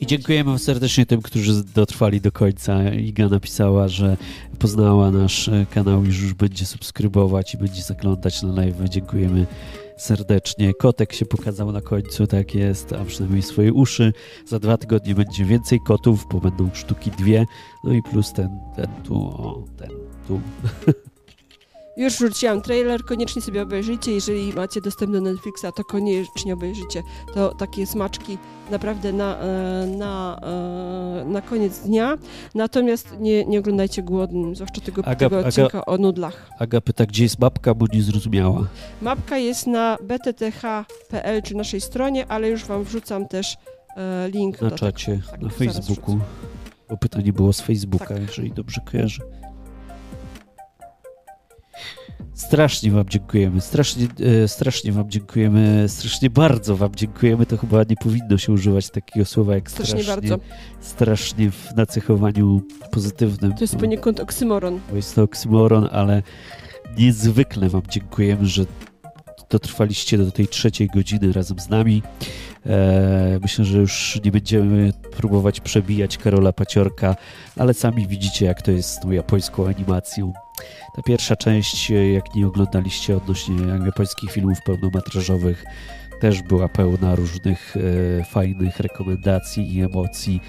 [0.01, 2.91] I dziękujemy serdecznie tym, którzy dotrwali do końca.
[2.91, 4.17] Iga napisała, że
[4.59, 8.89] poznała nasz e, kanał i już będzie subskrybować i będzie zaglądać na live.
[8.89, 9.47] Dziękujemy
[9.97, 10.75] serdecznie.
[10.75, 14.13] Kotek się pokazał na końcu, tak jest, a przynajmniej swoje uszy.
[14.47, 17.47] Za dwa tygodnie będzie więcej kotów, bo będą sztuki dwie.
[17.85, 19.91] No i plus ten, ten tu, o, ten
[20.29, 20.41] tu.
[21.97, 24.13] Już wrzuciłam trailer, koniecznie sobie obejrzyjcie.
[24.13, 27.03] Jeżeli macie dostęp do Netflixa, to koniecznie obejrzyjcie.
[27.35, 28.39] To takie smaczki
[28.71, 32.19] naprawdę na, e, na, e, na koniec dnia.
[32.55, 36.51] Natomiast nie, nie oglądajcie głodnym, zwłaszcza tego, Aga, tego odcinka Aga, o nudlach.
[36.59, 38.67] Aga pyta, gdzie jest mapka, bo nie zrozumiała.
[39.03, 43.57] Mapka jest na btth.pl czy naszej stronie, ale już wam wrzucam też
[43.97, 44.63] e, link.
[44.63, 45.31] Na czacie, tego.
[45.31, 46.19] Tak, na Facebooku.
[46.91, 48.21] Bo pytanie było z Facebooka, tak.
[48.21, 49.40] jeżeli dobrze kojarzę.
[52.35, 54.07] Strasznie Wam dziękujemy, strasznie,
[54.45, 57.47] e, strasznie Wam dziękujemy, strasznie bardzo Wam dziękujemy.
[57.47, 60.03] To chyba nie powinno się używać takiego słowa jak strasznie.
[60.03, 60.45] Strasznie bardzo.
[60.81, 63.55] Strasznie w nacechowaniu pozytywnym.
[63.55, 64.81] To jest poniekąd oksymoron.
[64.91, 66.23] Bo jest to oksymoron, ale
[66.99, 68.65] niezwykle Wam dziękujemy, że
[69.51, 72.03] dotrwaliście do tej trzeciej godziny razem z nami.
[72.67, 77.17] E, myślę, że już nie będziemy próbować przebijać Karola Paciorka,
[77.57, 80.33] ale sami widzicie, jak to jest z tą japońską animacją.
[80.97, 85.65] Ta pierwsza część, e, jak nie oglądaliście odnośnie japońskich filmów pełnometrażowych,
[86.21, 90.41] też była pełna różnych e, fajnych rekomendacji i emocji,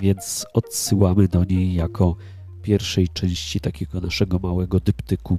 [0.00, 2.16] więc odsyłamy do niej jako
[2.62, 5.38] pierwszej części takiego naszego małego dyptyku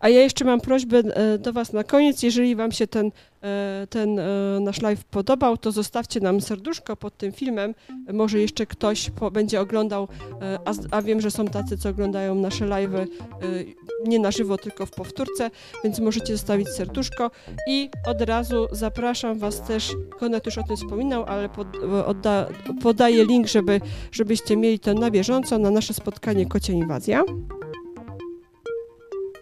[0.00, 3.10] A ja jeszcze mam prośbę e, do Was na koniec, jeżeli Wam się ten,
[3.42, 4.24] e, ten e,
[4.60, 7.74] nasz live podobał, to zostawcie nam serduszko pod tym filmem.
[8.12, 10.08] Może jeszcze ktoś będzie oglądał,
[10.64, 13.06] a, a, wiem, że są tacy, co oglądają nasze live'y
[14.06, 15.50] nie na żywo, tylko w powtórce,
[15.84, 17.30] więc możecie zostawić serduszko.
[17.68, 21.68] I od razu zapraszam Was też, Konrad już o tym wspominał, ale pod,
[22.06, 22.48] odda,
[22.82, 23.80] podaję link, żeby,
[24.12, 27.24] żebyście mieli to na bieżąco na nasze spotkanie Kocia Inwazja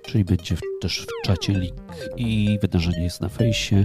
[0.07, 1.75] czyli będzie też w czacie link
[2.17, 3.85] i wydarzenie jest na fejsie,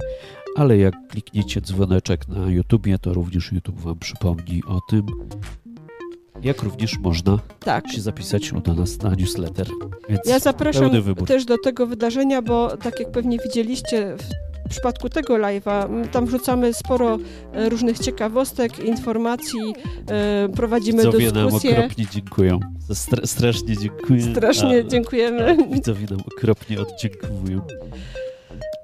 [0.56, 5.06] ale jak klikniecie dzwoneczek na YouTubie, to również YouTube Wam przypomni o tym,
[6.43, 7.91] jak również można tak.
[7.91, 9.67] się zapisać do nas na newsletter.
[10.09, 10.91] Więc ja zapraszam
[11.27, 16.74] też do tego wydarzenia, bo tak jak pewnie widzieliście w przypadku tego live'a tam wrzucamy
[16.74, 17.17] sporo
[17.53, 19.59] e, różnych ciekawostek, informacji,
[20.08, 21.72] e, prowadzimy widzowie dyskusje.
[21.72, 22.59] nam okropnie dziękują.
[22.93, 24.22] Stra strasznie dziękuję.
[24.32, 25.58] Strasznie dziękujemy.
[25.72, 27.61] Widzowie nam okropnie oddziękują.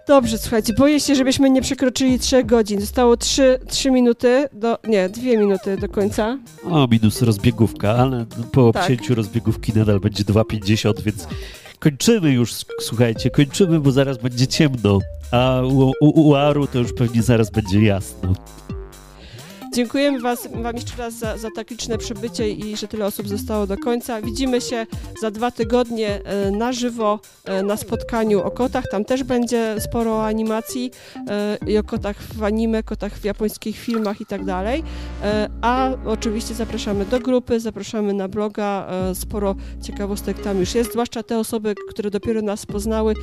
[0.07, 2.81] Dobrze, słuchajcie, boję się, żebyśmy nie przekroczyli 3 godzin.
[2.81, 4.77] Zostało 3, 3 minuty do.
[4.87, 6.37] Nie, 2 minuty do końca.
[6.71, 8.83] O, minus rozbiegówka, ale po tak.
[8.83, 11.27] obcięciu rozbiegówki nadal będzie 2,50, więc
[11.79, 14.99] kończymy już, słuchajcie, kończymy, bo zaraz będzie ciemno.
[15.31, 18.33] A u, u, u Aru to już pewnie zaraz będzie jasno.
[19.73, 23.67] Dziękujemy was, Wam jeszcze raz za, za tak liczne przybycie i że tyle osób zostało
[23.67, 24.21] do końca.
[24.21, 24.85] Widzimy się
[25.21, 28.85] za dwa tygodnie e, na żywo e, na spotkaniu o kotach.
[28.91, 30.91] Tam też będzie sporo animacji
[31.27, 34.83] e, i o kotach w anime, kotach w japońskich filmach i tak dalej.
[35.61, 38.87] A oczywiście zapraszamy do grupy, zapraszamy na bloga.
[39.13, 43.13] Sporo ciekawostek tam już jest, zwłaszcza te osoby, które dopiero nas poznały.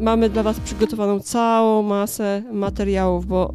[0.00, 3.52] Mamy dla Was przygotowaną całą masę materiałów, bo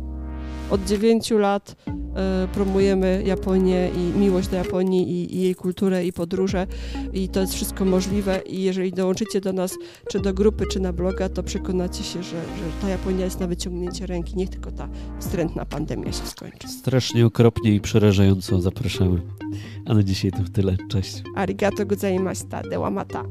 [0.72, 1.76] od 9 lat
[2.16, 6.68] E, promujemy Japonię i miłość do Japonii i, i, jej kulturę i podróże
[7.14, 9.76] i to jest wszystko możliwe i jeżeli dołączycie do nas,
[10.10, 13.48] czy do grupy, czy na bloga, to przekonacie się, że, że ta Japonia jest na
[13.48, 14.90] wyciągnięcie ręki, niech tylko ta
[15.20, 16.68] wstrętna pandemia się skończy.
[16.68, 19.22] Strasznie okropnie i przerażająco zapraszamy.
[19.86, 20.78] A na dzisiaj to tyle.
[20.90, 21.24] Cześć.
[21.36, 23.24] Arigato gozaimashita, dełamata.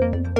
[0.00, 0.33] thank